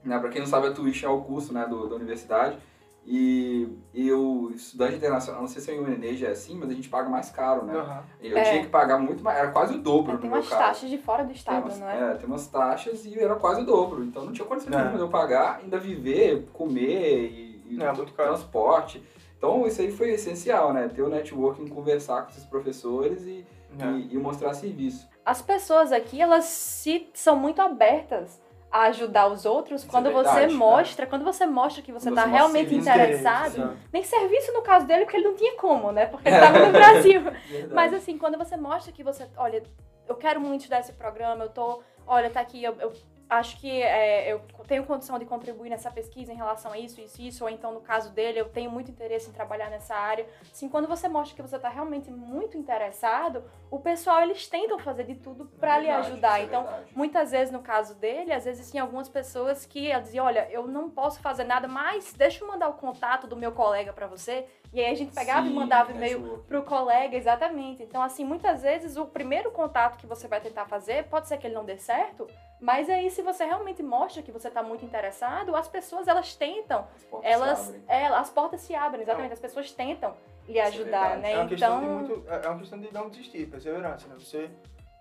né? 0.03 0.19
Pra 0.19 0.29
quem 0.29 0.41
não 0.41 0.47
sabe, 0.47 0.67
a 0.67 0.71
tuition 0.71 1.07
é 1.07 1.11
o 1.13 1.21
curso 1.21 1.53
né, 1.53 1.65
do, 1.67 1.87
da 1.87 1.95
universidade. 1.95 2.57
E, 3.05 3.67
e 3.93 4.09
o 4.13 4.49
estudante 4.55 4.95
internacional, 4.95 5.41
não 5.41 5.47
sei 5.49 5.61
se 5.61 5.69
a 5.69 5.73
UNEJ 5.73 6.23
é 6.25 6.29
assim, 6.29 6.57
mas 6.57 6.69
a 6.69 6.73
gente 6.73 6.87
paga 6.87 7.09
mais 7.09 7.29
caro, 7.29 7.65
né? 7.65 7.73
Aham. 7.77 8.03
Eu 8.21 8.37
É. 8.37 8.43
tinha 8.43 8.61
que 8.61 8.69
pagar 8.69 8.97
muito 8.97 9.21
mais, 9.21 9.37
era 9.39 9.51
quase 9.51 9.75
o 9.75 9.77
dobro 9.77 10.13
É, 10.13 10.17
tem 10.17 10.29
umas 10.29 10.47
caso. 10.47 10.61
taxas 10.61 10.89
de 10.89 10.97
fora 10.97 11.25
do 11.25 11.33
estado, 11.33 11.63
umas, 11.63 11.79
não 11.81 11.89
é? 11.89 12.15
tem 12.15 12.25
umas 12.25 12.47
taxas 12.47 13.03
e 13.05 13.19
era 13.19 13.35
quase 13.35 13.61
o 13.61 13.65
dobro. 13.65 14.05
Então 14.05 14.23
não 14.23 14.31
tinha 14.31 14.47
condição 14.47 14.71
É. 14.71 14.77
nenhuma 14.77 14.95
de 14.95 15.03
eu 15.03 15.09
pagar, 15.09 15.59
ainda 15.61 15.77
viver, 15.77 16.47
comer 16.53 17.29
e, 17.29 17.75
e 17.75 17.83
É, 17.83 17.91
muito 17.91 18.13
caro. 18.13 18.29
transporte. 18.29 19.03
Então 19.37 19.67
isso 19.67 19.81
aí 19.81 19.91
foi 19.91 20.11
essencial, 20.11 20.71
né? 20.71 20.87
Ter 20.87 21.01
o 21.01 21.09
networking, 21.09 21.67
conversar 21.67 22.21
com 22.21 22.29
esses 22.29 22.45
professores 22.45 23.23
e, 23.23 23.45
É. 23.77 23.85
e, 23.85 24.13
e 24.13 24.17
mostrar 24.17 24.53
serviço. 24.53 25.09
As 25.25 25.41
pessoas 25.41 25.91
aqui, 25.91 26.21
elas 26.21 26.45
se, 26.45 27.09
são 27.13 27.35
muito 27.35 27.61
abertas 27.61 28.41
a 28.73 28.85
ajudar 28.85 29.27
os 29.27 29.45
outros 29.45 29.81
Isso 29.81 29.89
quando 29.89 30.09
é 30.09 30.11
você 30.11 30.31
verdade, 30.31 30.53
mostra, 30.55 31.05
quando 31.05 31.23
você 31.23 31.45
mostra 31.45 31.83
que 31.83 31.91
você 31.91 32.09
está 32.09 32.25
realmente 32.25 32.73
interessado. 32.73 33.55
Exato. 33.55 33.77
Nem 33.93 34.03
serviço 34.03 34.51
no 34.51 34.63
caso 34.63 34.87
dele, 34.87 35.05
porque 35.05 35.17
ele 35.17 35.27
não 35.27 35.35
tinha 35.35 35.55
como, 35.57 35.91
né? 35.91 36.07
Porque 36.07 36.27
ele 36.27 36.35
estava 36.35 36.57
no 36.57 36.71
Brasil. 36.71 37.21
Verdade. 37.47 37.71
Mas 37.71 37.93
assim, 37.93 38.17
quando 38.17 38.35
você 38.35 38.57
mostra 38.57 38.91
que 38.91 39.03
você, 39.03 39.27
olha, 39.37 39.61
eu 40.07 40.15
quero 40.15 40.41
muito 40.41 40.61
estudar 40.61 40.79
esse 40.79 40.91
programa, 40.93 41.43
eu 41.43 41.49
tô, 41.49 41.83
olha, 42.07 42.31
tá 42.31 42.39
aqui, 42.39 42.63
eu, 42.63 42.75
eu 42.79 42.91
acho 43.29 43.57
que 43.59 43.81
é, 43.81 44.31
eu 44.31 44.39
tenho 44.67 44.85
condição 44.85 45.17
de 45.17 45.25
contribuir 45.25 45.69
nessa 45.69 45.89
pesquisa 45.91 46.31
em 46.31 46.35
relação 46.35 46.71
a 46.71 46.77
isso, 46.77 47.01
isso, 47.01 47.21
isso, 47.21 47.43
ou 47.43 47.49
então 47.49 47.73
no 47.73 47.81
caso 47.81 48.11
dele, 48.11 48.39
eu 48.39 48.49
tenho 48.49 48.69
muito 48.69 48.91
interesse 48.91 49.29
em 49.29 49.33
trabalhar 49.33 49.69
nessa 49.69 49.95
área. 49.95 50.25
Assim, 50.51 50.69
quando 50.69 50.87
você 50.87 51.07
mostra 51.07 51.35
que 51.35 51.41
você 51.41 51.57
tá 51.57 51.69
realmente 51.69 52.11
muito 52.11 52.57
interessado, 52.57 53.43
o 53.71 53.79
pessoal, 53.79 54.21
eles 54.21 54.47
tentam 54.47 54.77
fazer 54.79 55.03
de 55.05 55.15
tudo 55.15 55.45
pra 55.59 55.77
É 55.77 55.81
lhe 55.81 55.89
ajudar. 55.89 56.39
é 56.39 56.43
então, 56.43 56.63
verdade. 56.63 56.91
Muitas 56.95 57.31
vezes, 57.31 57.51
no 57.51 57.61
caso 57.61 57.95
dele, 57.95 58.31
às 58.31 58.45
vezes 58.45 58.69
tinha 58.69 58.83
algumas 58.83 59.09
pessoas 59.09 59.65
que 59.65 59.89
ela 59.89 60.01
dizia, 60.01 60.23
olha, 60.23 60.47
eu 60.51 60.67
não 60.67 60.89
posso 60.89 61.19
fazer 61.19 61.43
nada, 61.43 61.67
mas 61.67 62.13
deixa 62.13 62.43
eu 62.43 62.47
mandar 62.47 62.67
o 62.69 62.73
contato 62.73 63.25
do 63.27 63.35
meu 63.35 63.51
colega 63.51 63.91
pra 63.93 64.05
você. 64.07 64.45
E 64.71 64.79
aí 64.79 64.91
a 64.91 64.95
gente 64.95 65.13
pegava 65.13 65.45
e 65.45 65.49
Sim, 65.49 65.55
mandava 65.55 65.91
e-mail 65.91 66.19
network. 66.19 66.47
pro 66.47 66.63
colega, 66.63 67.15
exatamente. 67.15 67.83
Então, 67.83 68.01
assim, 68.01 68.23
muitas 68.25 68.63
vezes 68.63 68.97
o 68.97 69.05
primeiro 69.05 69.51
contato 69.51 69.97
que 69.97 70.07
você 70.07 70.27
vai 70.27 70.41
tentar 70.41 70.65
fazer, 70.65 71.03
pode 71.05 71.27
ser 71.27 71.37
que 71.37 71.45
ele 71.45 71.53
não 71.53 71.63
dê 71.63 71.77
certo, 71.77 72.27
mas 72.63 72.89
aí 72.89 73.11
se 73.11 73.21
você 73.21 73.43
realmente 73.43 73.83
mostra 73.83 74.23
que 74.23 74.31
você 74.31 74.49
tá 74.49 74.63
muito 74.63 74.85
interessado, 74.85 75.53
as 75.53 75.67
pessoas, 75.67 76.07
elas 76.07 76.33
tentam, 76.33 76.87
As 76.95 77.03
portas 77.03 77.27
se 77.27 77.33
elas, 77.33 77.67
abrem. 77.67 77.83
é, 77.89 78.05
as 78.07 78.29
portas 78.29 78.61
se 78.61 78.73
abrem, 78.73 79.01
exatamente, 79.01 79.33
as 79.33 79.39
pessoas 79.39 79.69
tentam 79.73 80.15
lhe 80.47 80.57
é 80.57 80.67
ajudar, 80.67 81.09
verdade. 81.19 81.21
né? 81.21 81.33
É 81.33 81.37
uma 81.39 81.47
questão 81.49 81.79
de 81.79 81.85
então, 81.85 81.99
muito. 81.99 82.29
É 82.29 82.45
é 82.45 82.49
uma 82.49 82.59
questão 82.59 82.79
de 82.79 82.93
não 82.93 83.09
desistir, 83.09 83.47
perseverança, 83.47 84.07
né? 84.07 84.15
Você 84.17 84.49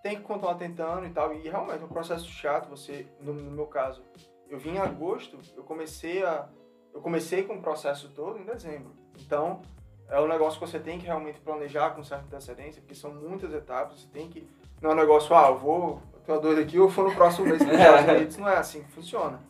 tem 0.02 0.16
que 0.16 0.22
continuar 0.22 0.56
tentando 0.56 1.06
e 1.06 1.10
tal. 1.10 1.32
E 1.32 1.48
realmente 1.48 1.82
é 1.82 1.84
um 1.84 1.88
processo 1.88 2.26
chato. 2.28 2.68
Você, 2.68 3.06
no, 3.20 3.32
no 3.32 3.52
meu 3.52 3.68
caso, 3.68 4.02
eu 4.48 4.58
vim 4.58 4.72
em 4.72 4.78
agosto, 4.78 5.38
eu 5.56 5.62
comecei 5.62 6.24
a. 6.24 6.48
Eu 6.92 7.00
comecei 7.00 7.44
com 7.44 7.54
o 7.54 7.62
processo 7.62 8.08
todo 8.10 8.40
em 8.40 8.44
dezembro. 8.44 8.92
Então, 9.18 9.62
é 10.10 10.20
um 10.20 10.26
negócio 10.26 10.58
que 10.60 10.66
você 10.66 10.80
tem 10.80 10.98
que 10.98 11.06
realmente 11.06 11.40
planejar 11.40 11.90
com 11.90 12.02
certa 12.02 12.24
antecedência, 12.26 12.82
porque 12.82 12.94
são 12.94 13.14
muitas 13.14 13.54
etapas, 13.54 14.00
você 14.00 14.08
tem 14.08 14.28
que. 14.28 14.46
Não 14.80 14.90
é 14.90 14.94
um 14.94 14.96
negócio, 14.96 15.34
ah, 15.34 15.46
eu 15.48 15.58
vou. 15.58 16.02
Eu 16.26 16.38
tenho 16.38 16.38
uma 16.38 16.42
dor 16.42 16.58
aqui, 16.62 16.76
eu 16.76 16.88
vou 16.88 17.08
no 17.08 17.14
próximo 17.14 17.46
mês 17.46 17.58
para 17.62 17.72
os 17.74 17.78
Estados 17.80 18.10
Unidos. 18.14 18.36
Não 18.36 18.48
é 18.48 18.56
assim 18.56 18.82
que 18.82 18.90
funciona. 18.92 19.40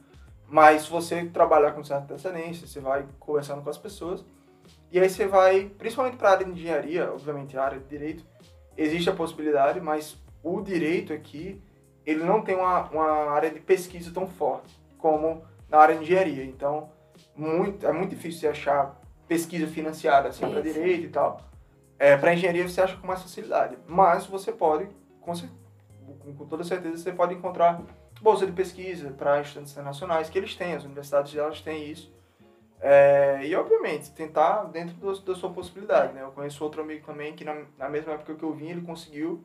Mas 0.48 0.82
se 0.82 0.90
você 0.90 1.24
trabalhar 1.26 1.72
com 1.72 1.82
certa 1.82 2.04
antecedência, 2.14 2.66
você 2.66 2.80
vai 2.80 3.06
conversando 3.18 3.62
com 3.62 3.70
as 3.70 3.78
pessoas. 3.78 4.24
E 4.90 4.98
aí 5.00 5.08
você 5.08 5.26
vai, 5.26 5.70
principalmente 5.78 6.16
para 6.16 6.28
a 6.28 6.32
área 6.32 6.44
de 6.46 6.52
engenharia, 6.52 7.10
obviamente 7.10 7.56
a 7.56 7.64
área 7.64 7.78
de 7.78 7.84
direito, 7.86 8.24
existe 8.76 9.08
a 9.08 9.12
possibilidade, 9.14 9.80
mas 9.80 10.16
o 10.42 10.60
direito 10.60 11.12
aqui, 11.12 11.60
ele 12.04 12.22
não 12.24 12.42
tem 12.42 12.54
uma, 12.56 12.88
uma 12.90 13.30
área 13.30 13.50
de 13.50 13.60
pesquisa 13.60 14.10
tão 14.12 14.26
forte 14.26 14.78
como 14.98 15.42
na 15.68 15.78
área 15.78 15.96
de 15.96 16.02
engenharia. 16.02 16.44
Então, 16.44 16.90
muito, 17.34 17.86
é 17.86 17.92
muito 17.92 18.10
difícil 18.10 18.40
você 18.40 18.48
achar 18.48 19.00
pesquisa 19.26 19.66
financiada 19.66 20.28
assim 20.28 20.48
para 20.48 20.60
direito 20.60 21.06
e 21.06 21.08
tal. 21.08 21.40
É, 21.98 22.16
para 22.16 22.34
engenharia 22.34 22.68
você 22.68 22.80
acha 22.82 22.96
com 22.96 23.06
mais 23.06 23.22
facilidade, 23.22 23.76
mas 23.86 24.26
você 24.26 24.52
pode, 24.52 24.88
com, 25.20 25.34
cer- 25.34 25.48
com- 26.36 26.46
toda 26.46 26.62
certeza, 26.64 26.96
você 26.98 27.12
pode 27.12 27.34
encontrar 27.34 27.82
bolsa 28.20 28.46
de 28.46 28.52
pesquisa 28.52 29.10
para 29.10 29.40
estudantes 29.40 29.72
internacionais, 29.72 30.30
que 30.30 30.38
eles 30.38 30.54
têm, 30.54 30.74
as 30.74 30.84
universidades 30.84 31.32
delas 31.32 31.60
têm 31.60 31.90
isso. 31.90 32.12
É, 32.80 33.44
e, 33.46 33.54
obviamente, 33.54 34.10
tentar 34.12 34.64
dentro 34.64 34.94
do- 34.96 35.20
da 35.20 35.34
sua 35.34 35.50
possibilidade, 35.50 36.12
né? 36.12 36.22
Eu 36.22 36.32
conheço 36.32 36.62
outro 36.64 36.82
amigo 36.82 37.06
também 37.06 37.32
que, 37.34 37.44
na, 37.44 37.64
na 37.78 37.88
mesma 37.88 38.12
época 38.14 38.34
que 38.34 38.42
eu 38.42 38.52
vim, 38.52 38.68
ele 38.70 38.82
conseguiu 38.82 39.44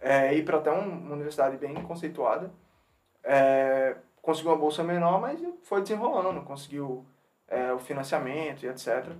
é, 0.00 0.34
ir 0.34 0.44
para 0.44 0.58
até 0.58 0.70
um- 0.72 0.98
uma 1.06 1.14
universidade 1.14 1.56
bem 1.56 1.74
conceituada. 1.82 2.50
É, 3.22 3.96
conseguiu 4.20 4.50
uma 4.50 4.58
bolsa 4.58 4.82
menor, 4.82 5.20
mas 5.20 5.40
foi 5.62 5.80
desenrolando, 5.80 6.40
conseguiu 6.42 7.04
é, 7.48 7.72
o 7.72 7.78
financiamento 7.78 8.64
e 8.64 8.68
etc. 8.68 9.12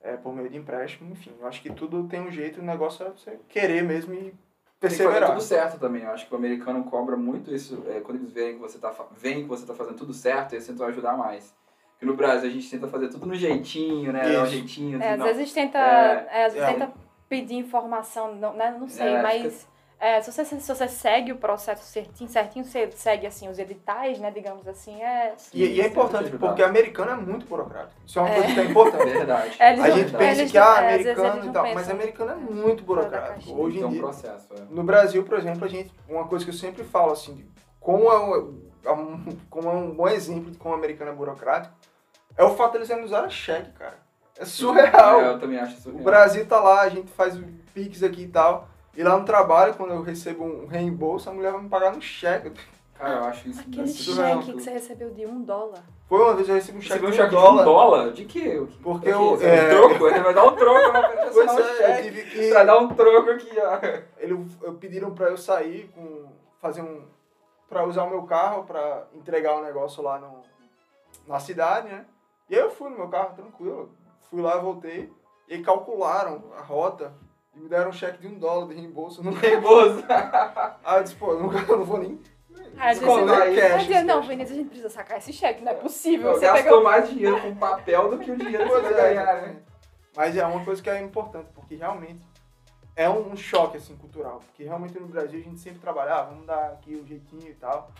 é, 0.00 0.16
por 0.16 0.34
meio 0.34 0.48
de 0.48 0.56
empréstimo, 0.56 1.10
enfim. 1.12 1.32
Eu 1.38 1.46
acho 1.46 1.60
que 1.62 1.70
tudo 1.72 2.08
tem 2.08 2.20
um 2.20 2.30
jeito, 2.30 2.60
o 2.60 2.64
negócio 2.64 3.06
é 3.06 3.10
você 3.10 3.38
querer 3.48 3.82
mesmo 3.82 4.12
e 4.14 4.34
Tem 4.80 4.90
que 4.90 4.96
fazer 4.96 5.04
perseverar. 5.08 5.30
tudo 5.30 5.40
certo 5.42 5.78
também. 5.80 6.02
Eu 6.02 6.10
acho 6.10 6.26
que 6.26 6.34
o 6.34 6.36
americano 6.36 6.84
cobra 6.84 7.16
muito 7.16 7.52
isso. 7.54 7.82
é, 7.88 8.00
quando 8.00 8.18
eles 8.18 8.32
veem 8.32 8.54
que 8.54 8.60
você 8.60 8.78
tá, 8.78 8.92
veem 9.16 9.42
que 9.42 9.48
você 9.48 9.64
tá 9.66 9.74
fazendo 9.74 9.96
tudo 9.96 10.12
certo, 10.12 10.52
eles 10.54 10.66
tentam 10.66 10.86
ajudar 10.86 11.16
mais. 11.16 11.54
Porque 11.92 12.04
no 12.06 12.14
Brasil 12.16 12.48
a 12.50 12.52
gente 12.52 12.68
tenta 12.70 12.86
fazer 12.88 13.08
tudo 13.08 13.24
no 13.26 13.34
jeitinho, 13.34 14.12
né? 14.12 14.28
Isso. 14.34 14.46
jeitinho. 14.46 15.00
é, 15.00 15.04
assim, 15.04 15.12
às 15.12 15.18
não. 15.18 15.26
vezes 15.26 15.52
tenta, 15.52 15.78
É, 15.78 16.28
é, 16.30 16.44
às 16.46 16.52
vezes 16.52 16.68
é. 16.68 16.72
tenta 16.72 16.92
pedir 17.28 17.54
informação, 17.54 18.34
não, 18.34 18.52
né? 18.52 18.76
não 18.78 18.88
sei, 18.88 19.14
É, 19.14 19.22
mas 19.22 19.66
é, 20.00 20.20
se, 20.20 20.30
você, 20.32 20.44
se 20.44 20.56
você 20.74 20.88
segue 20.88 21.32
o 21.32 21.36
processo 21.36 21.84
certinho, 21.84 22.28
certinho, 22.28 22.64
você 22.64 22.90
segue 22.92 23.26
assim 23.26 23.48
os 23.48 23.58
editais, 23.58 24.18
né, 24.18 24.30
digamos 24.30 24.66
assim, 24.68 25.02
é... 25.02 25.34
E, 25.52 25.64
e 25.64 25.80
é 25.80 25.86
importante, 25.86 26.30
porque 26.36 26.62
americano 26.62 27.12
é 27.12 27.16
muito 27.16 27.46
burocrático. 27.46 27.94
Isso 28.06 28.18
é 28.18 28.22
uma 28.22 28.30
É. 28.30 28.34
coisa 28.34 28.54
que 28.54 28.60
é 28.60 28.64
importante. 28.64 29.02
É 29.08 29.12
verdade. 29.14 29.56
É, 29.58 29.72
eles 29.72 29.84
A 29.84 29.90
gente 29.90 30.12
pensa 30.16 30.40
eles 30.40 30.50
que 30.52 30.58
ah, 30.58 30.84
é, 30.84 30.94
eles 30.94 31.06
americano 31.18 31.50
e 31.50 31.52
tal, 31.52 31.62
mas 31.64 31.74
pensam. 31.74 31.94
americano 31.94 32.30
é 32.32 32.34
muito 32.36 32.82
burocrático. 32.84 33.60
Hoje 33.60 33.78
em 33.78 33.84
um 33.84 33.90
dia, 33.90 34.00
processo. 34.00 34.48
É. 34.54 34.60
no 34.70 34.82
Brasil, 34.82 35.24
por 35.24 35.38
exemplo, 35.38 35.64
a 35.64 35.68
gente, 35.68 35.92
uma 36.08 36.26
coisa 36.26 36.44
que 36.44 36.50
eu 36.50 36.54
sempre 36.56 36.84
falo 36.84 37.12
assim, 37.12 37.34
de 37.34 37.48
como 37.80 38.04
é 38.10 38.18
um, 38.18 38.60
é 38.84 38.92
um- 38.92 39.38
como 39.48 39.68
é 39.70 39.72
um 39.72 39.90
bom 39.94 40.08
exemplo 40.08 40.50
de 40.50 40.58
como 40.58 40.74
o 40.74 40.76
americano 40.78 41.10
é 41.10 41.14
burocrático, 41.14 41.74
é 42.36 42.42
o 42.44 42.54
fato 42.56 42.72
deles 42.72 42.90
ainda 42.90 43.04
usarem 43.04 43.30
cheque, 43.30 43.70
cara. 43.72 44.02
É 44.36 44.44
surreal. 44.44 45.20
É, 45.20 45.28
eu 45.28 45.38
também 45.38 45.58
acho 45.60 45.76
O 45.76 45.80
surreal. 45.80 46.02
Brasil 46.04 46.44
tá 46.46 46.58
lá, 46.58 46.80
a 46.80 46.88
gente 46.88 47.08
faz 47.12 47.36
o 47.38 47.44
Pix 47.72 48.02
aqui 48.02 48.22
e 48.22 48.28
tal. 48.28 48.68
E 48.96 49.02
lá 49.02 49.18
no 49.18 49.24
trabalho, 49.24 49.74
quando 49.74 49.92
eu 49.92 50.02
recebo 50.02 50.44
um 50.44 50.66
reembolso, 50.66 51.28
a 51.28 51.32
mulher 51.32 51.52
vai 51.52 51.62
me 51.62 51.68
pagar 51.68 51.92
no 51.92 52.00
cheque. 52.00 52.52
Cara, 52.94 53.14
eu 53.16 53.24
acho 53.24 53.48
isso 53.48 53.60
Aquele 53.60 53.88
surreal. 53.88 54.40
cheque 54.42 54.52
que 54.56 54.62
você 54.62 54.70
recebeu 54.70 55.10
de 55.10 55.26
um 55.26 55.42
dólar. 55.42 55.82
Foi 56.08 56.20
uma 56.22 56.34
vez 56.34 56.48
eu 56.48 56.54
recebi 56.54 56.78
um 56.78 56.80
Você 56.80 56.88
cheque 56.88 57.00
viu 57.00 57.08
um 57.08 57.10
de 57.10 57.16
cheque 57.16 57.34
um 57.34 57.38
de 57.38 57.44
um 57.44 57.46
dólar. 57.48 57.64
dólar? 57.64 58.12
De 58.12 58.24
quê? 58.24 58.66
Porque 58.82 59.10
Pra 59.10 59.18
quê? 59.18 59.24
eu- 59.24 59.30
Você 59.36 59.44
vai 59.46 59.54
dar 59.54 59.74
é- 59.74 59.84
um 59.84 59.88
troco? 59.88 60.06
Ele 60.08 60.20
vai 60.20 60.34
dar 60.34 60.44
um 60.44 60.54
troco, 60.56 60.92
né? 60.92 61.02
Pra 61.02 61.30
Pois 61.32 61.50
um 61.52 61.58
é, 61.58 61.60
eu 61.60 61.76
cheque. 61.76 62.02
tive 62.02 62.22
que... 62.30 62.48
Pra 62.50 62.64
dar 62.64 62.78
um 62.78 62.88
troco 62.88 63.30
aqui, 63.30 63.50
ó. 63.58 63.78
Ele, 64.18 64.46
eu 64.62 64.74
pediram 64.74 65.10
pra 65.12 65.26
eu 65.28 65.36
sair 65.36 65.90
com 65.94 66.26
fazer 66.60 66.82
um 66.82 67.02
para 67.68 67.84
usar 67.84 68.04
o 68.04 68.10
meu 68.10 68.22
carro 68.22 68.62
pra 68.64 69.04
entregar 69.14 69.56
um 69.58 69.62
negócio 69.62 70.00
lá 70.00 70.18
no, 70.20 70.42
na 71.26 71.40
cidade, 71.40 71.88
né? 71.88 72.04
E 72.48 72.54
aí 72.54 72.60
eu 72.60 72.70
fui 72.70 72.88
no 72.90 72.96
meu 72.96 73.08
carro 73.08 73.34
tranquilo, 73.34 73.90
fui 74.30 74.40
lá, 74.40 74.56
voltei 74.58 75.10
e 75.48 75.58
calcularam 75.58 76.44
a 76.56 76.60
rota 76.60 77.12
e 77.56 77.60
me 77.60 77.68
deram 77.68 77.90
um 77.90 77.92
cheque 77.92 78.18
de 78.18 78.28
um 78.28 78.38
dólar 78.38 78.68
de 78.68 78.74
reembolso. 78.74 79.22
Não 79.22 79.32
Reembolso. 79.32 80.04
Aí 80.84 80.98
eu 80.98 81.02
disse, 81.02 81.14
pô, 81.16 81.32
eu 81.32 81.40
não, 81.40 81.52
eu 81.52 81.76
não 81.78 81.84
vou 81.84 81.98
nem 81.98 82.20
Às 82.78 82.98
vezes 82.98 83.14
cash, 83.14 83.70
vai 83.70 83.78
dizer, 83.78 84.02
não, 84.04 84.20
cash. 84.20 84.28
Vinícius, 84.28 84.52
a 84.52 84.60
gente 84.60 84.68
precisa 84.68 84.90
sacar 84.90 85.18
esse 85.18 85.32
cheque, 85.32 85.62
não 85.62 85.72
é 85.72 85.74
possível. 85.74 86.32
Você 86.32 86.40
Você 86.40 86.46
gastou 86.46 86.64
pegou... 86.64 86.82
mais 86.82 87.08
dinheiro 87.08 87.40
com 87.40 87.54
papel 87.54 88.10
do 88.10 88.18
que 88.18 88.30
o 88.30 88.36
dinheiro 88.36 88.64
que 88.64 88.70
você 88.70 88.86
é, 88.86 88.92
ganhar, 88.92 89.24
né? 89.24 89.32
exatamente. 89.32 89.62
Mas 90.16 90.36
é 90.36 90.46
uma 90.46 90.64
coisa 90.64 90.82
que 90.82 90.90
é 90.90 91.00
importante, 91.00 91.48
porque 91.54 91.74
realmente 91.74 92.20
é 92.96 93.08
um, 93.08 93.32
um 93.32 93.36
choque 93.36 93.76
assim, 93.76 93.96
cultural. 93.96 94.40
Porque 94.46 94.64
realmente 94.64 94.98
no 94.98 95.06
Brasil 95.06 95.40
a 95.40 95.42
gente 95.42 95.58
sempre 95.58 95.80
trabalha, 95.80 96.14
ah, 96.14 96.22
vamos 96.22 96.46
dar 96.46 96.72
aqui 96.72 96.94
o 96.94 97.06
jeitinho 97.06 97.48
e 97.48 97.54
tal. 97.54 97.90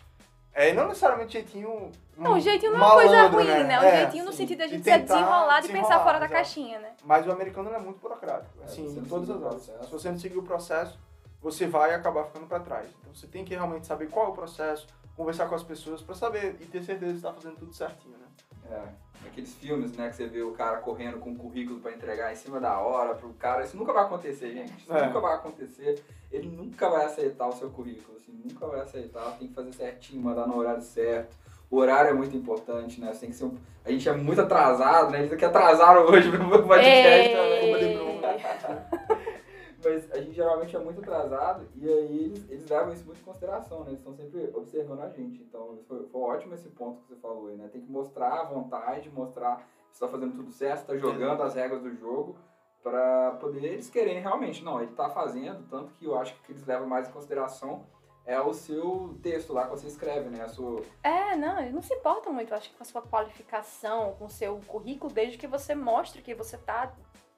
É, 0.55 0.73
não 0.73 0.87
necessariamente 0.89 1.33
jeitinho. 1.33 1.91
Não, 2.17 2.35
o 2.35 2.41
jeitinho 2.41 2.73
não 2.73 2.79
é 2.79 2.83
uma 2.85 2.95
coisa 2.95 3.17
malandro, 3.17 3.39
ruim, 3.39 3.65
né? 3.65 3.81
O 3.81 3.83
É, 3.83 3.97
jeitinho 4.03 4.25
no 4.25 4.31
sim. 4.31 4.37
sentido 4.39 4.59
da 4.59 4.65
De 4.67 4.71
gente 4.71 4.85
ser 4.85 5.01
tentar 5.01 5.15
desenrolado 5.15 5.67
e 5.67 5.73
pensar 5.73 5.99
fora 6.05 6.19
da 6.21 6.27
exato. 6.27 6.33
caixinha, 6.33 6.79
né? 6.79 6.93
Mas 7.05 7.27
o 7.27 7.33
americano 7.33 7.75
é 7.75 7.79
muito 7.79 7.99
burocrático, 8.01 8.53
É, 8.61 8.65
assim, 8.65 8.89
se 8.89 8.95
você 8.95 9.01
em 9.01 9.05
todas 9.05 9.31
as 9.31 9.43
áreas. 9.45 9.87
Se 9.87 9.91
você 9.93 10.11
não 10.11 10.19
seguir 10.19 10.39
o 10.39 10.43
processo, 10.45 10.97
você 11.43 11.67
vai 11.67 11.93
acabar 11.93 12.25
ficando 12.25 12.47
para 12.47 12.61
trás. 12.61 12.89
Então 13.01 13.13
você 13.13 13.27
tem 13.27 13.45
que 13.45 13.53
realmente 13.55 13.87
saber 13.87 14.09
qual 14.09 14.27
é 14.27 14.29
o 14.29 14.33
processo, 14.33 14.87
conversar 15.17 15.49
com 15.49 15.57
as 15.57 15.63
pessoas 15.65 16.01
para 16.03 16.15
saber 16.15 16.57
e 16.61 16.67
ter 16.67 16.83
certeza 16.85 17.11
que 17.11 17.17
está 17.19 17.33
fazendo 17.33 17.57
tudo 17.57 17.73
certinho, 17.75 18.17
né? 18.17 18.27
É, 18.71 18.83
aqueles 19.29 19.55
filmes, 19.55 19.93
né, 19.97 20.09
que 20.09 20.17
você 20.17 20.27
vê 20.27 20.43
o 20.43 20.53
cara 20.53 20.79
correndo 20.79 21.19
com 21.19 21.31
um 21.31 21.37
currículo 21.37 21.81
pra 21.81 21.93
entregar 21.93 22.33
em 22.33 22.37
cima 22.37 22.59
da 22.61 22.79
hora 22.79 23.15
pro 23.15 23.31
cara, 23.35 23.65
isso 23.65 23.77
nunca 23.77 23.93
vai 23.93 24.05
acontecer, 24.05 24.53
gente. 24.53 24.73
Isso 24.83 24.93
É. 24.93 25.07
nunca 25.07 25.21
vai 25.21 25.35
acontecer. 25.35 26.03
Ele 26.33 26.49
nunca 26.49 26.89
vai 26.89 27.05
aceitar 27.05 27.47
o 27.49 27.53
seu 27.53 27.71
currículo, 27.71 28.17
assim, 28.17 28.33
nunca 28.45 28.67
vai 28.67 28.81
aceitar. 28.81 29.37
Tem 29.39 29.49
que 29.49 29.55
fazer 29.55 29.73
certinho, 29.73 30.23
mandar 30.23 30.47
no 30.47 30.57
horário 30.57 30.83
certo. 30.83 31.37
O 31.71 31.79
horário 31.79 32.11
é 32.11 32.15
muito 32.15 32.37
importante, 32.37 33.01
né? 33.01 33.13
Você 33.13 33.21
tem 33.21 33.31
que 33.31 33.37
ser 33.37 33.45
um... 33.47 33.57
A 33.85 33.91
gente 33.91 34.09
é 34.09 34.13
muito 34.13 34.41
atrasado, 34.41 35.11
né? 35.11 35.21
Eles 35.21 35.33
aqui 35.33 35.45
atrasaram 35.45 36.03
hoje 36.07 36.31
pro 36.31 36.63
podcast 36.63 37.29
de 37.29 37.95
Bruno. 37.95 38.15
Mas 39.85 40.11
a 40.13 40.21
gente 40.21 40.33
geralmente 40.33 40.75
é 40.75 40.79
muito 40.79 41.01
atrasado 41.01 41.69
e 41.77 41.89
aí 41.89 42.25
eles, 42.25 42.51
eles 42.51 42.69
levam 42.69 42.93
isso 42.93 43.05
muito 43.05 43.21
em 43.21 43.25
consideração, 43.25 43.81
né? 43.81 43.91
Eles 43.91 43.99
estão 43.99 44.15
sempre 44.15 44.51
observando 44.55 45.01
a 45.01 45.09
gente. 45.11 45.43
Então 45.43 45.79
foi, 45.87 46.07
foi 46.07 46.21
ótimo 46.21 46.55
esse 46.55 46.69
ponto 46.71 47.03
que 47.03 47.09
você 47.09 47.17
falou 47.17 47.49
aí, 47.49 47.57
né? 47.57 47.69
Tem 47.71 47.81
que 47.81 47.91
mostrar 47.91 48.41
a 48.41 48.45
vontade, 48.45 49.11
mostrar 49.11 49.57
que 49.57 49.97
você 49.97 50.05
está 50.05 50.09
fazendo 50.09 50.35
tudo 50.35 50.51
certo, 50.51 50.81
está 50.81 50.97
jogando 50.97 51.43
as 51.43 51.55
regras 51.55 51.83
do 51.83 51.95
jogo 51.95 52.37
para 52.83 53.33
poder 53.33 53.65
eles 53.65 53.89
quererem 53.89 54.21
realmente. 54.21 54.65
Não, 54.65 54.81
ele 54.81 54.91
está 54.91 55.09
fazendo, 55.09 55.67
tanto 55.69 55.93
que 55.95 56.05
eu 56.05 56.19
acho 56.19 56.35
que 56.43 56.53
eles 56.53 56.67
levam 56.67 56.87
mais 56.89 57.09
em 57.09 57.13
consideração 57.13 57.85
é 58.27 58.41
o 58.41 58.55
seu 58.55 59.19
texto 59.23 59.53
lá 59.53 59.65
que 59.65 59.71
você 59.71 59.87
escreve, 59.87 60.31
né? 60.31 60.43
A 60.43 60.49
sua... 60.49 60.83
É, 61.03 61.37
não, 61.37 61.61
eles 61.61 61.75
não 61.75 61.83
se 61.83 61.93
importam 61.95 62.33
muito, 62.33 62.55
acho 62.55 62.71
que 62.71 62.77
com 62.77 62.83
a 62.83 62.87
sua 62.87 63.03
qualificação, 63.03 64.15
com 64.19 64.25
o 64.25 64.31
seu 64.31 64.61
currículo, 64.67 65.13
desde 65.13 65.37
que 65.37 65.47
você 65.47 65.75
mostre 65.75 66.23
que 66.23 66.35
você 66.35 66.57
está 66.57 66.95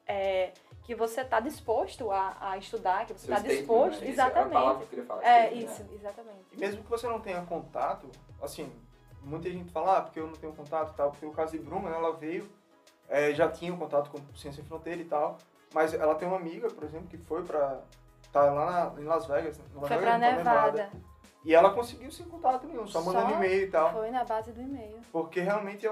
é, 0.06 0.52
que 0.84 0.94
você 0.94 1.22
está 1.22 1.40
disposto 1.40 2.10
a, 2.10 2.36
a, 2.40 2.58
estudar, 2.58 3.06
que 3.06 3.12
você 3.12 3.32
está 3.32 3.40
disposto. 3.40 4.00
Né? 4.00 4.08
Exatamente. 4.08 4.54
É, 4.54 4.56
a 4.56 4.60
palavra 4.60 4.78
que 4.78 4.82
eu 4.84 4.88
queria 4.88 5.04
falar, 5.04 5.24
é 5.24 5.52
isso, 5.52 5.82
né? 5.82 5.88
exatamente. 5.94 6.46
E 6.52 6.56
mesmo 6.56 6.82
que 6.82 6.90
você 6.90 7.08
não 7.08 7.20
tenha 7.20 7.42
contato, 7.42 8.08
assim, 8.40 8.72
muita 9.22 9.50
gente 9.50 9.70
fala, 9.72 9.98
ah, 9.98 10.02
porque 10.02 10.20
eu 10.20 10.26
não 10.26 10.34
tenho 10.34 10.52
contato 10.52 10.92
e 10.92 10.96
tal, 10.96 11.10
porque 11.10 11.26
o 11.26 11.32
caso 11.32 11.52
de 11.52 11.58
Bruma, 11.58 11.90
né, 11.90 11.96
ela 11.96 12.12
veio, 12.12 12.48
é, 13.08 13.34
já 13.34 13.48
tinha 13.48 13.74
um 13.74 13.76
contato 13.76 14.10
com 14.10 14.18
Ciência 14.36 14.62
Sem 14.62 14.64
Fronteira 14.64 15.00
e 15.00 15.04
tal, 15.04 15.38
mas 15.74 15.92
ela 15.92 16.14
tem 16.14 16.26
uma 16.26 16.36
amiga, 16.36 16.68
por 16.68 16.84
exemplo, 16.84 17.08
que 17.08 17.18
foi 17.18 17.42
pra. 17.42 17.80
tá 18.32 18.50
lá 18.50 18.92
na, 18.94 19.00
em 19.00 19.04
Las 19.04 19.26
Vegas. 19.26 19.58
Las 19.74 19.88
foi 19.88 19.96
Vegas, 19.96 20.02
pra 20.02 20.18
Nevada. 20.18 20.44
Nevada. 20.44 20.90
E 21.46 21.54
ela 21.54 21.70
conseguiu 21.70 22.10
sem 22.10 22.26
contato 22.26 22.66
nenhum, 22.66 22.88
só, 22.88 23.00
só 23.00 23.12
mandando 23.12 23.34
e-mail 23.34 23.62
e 23.62 23.70
tal. 23.70 23.92
Foi 23.92 24.10
na 24.10 24.24
base 24.24 24.50
do 24.50 24.60
e-mail. 24.60 24.98
Porque 25.12 25.40
realmente, 25.40 25.88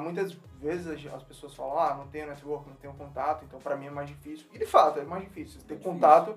muitas 0.00 0.32
vezes 0.60 1.06
as 1.14 1.22
pessoas 1.22 1.54
falam, 1.54 1.78
ah, 1.78 1.94
não 1.94 2.08
tenho 2.08 2.26
network, 2.26 2.68
não 2.68 2.74
tenho 2.74 2.92
contato, 2.94 3.44
então 3.44 3.60
pra 3.60 3.76
mim 3.76 3.86
é 3.86 3.90
mais 3.90 4.08
difícil. 4.08 4.48
E 4.52 4.58
de 4.58 4.66
fato, 4.66 4.98
é 4.98 5.04
mais 5.04 5.22
difícil. 5.22 5.60
Ter 5.68 5.80
contato 5.80 6.36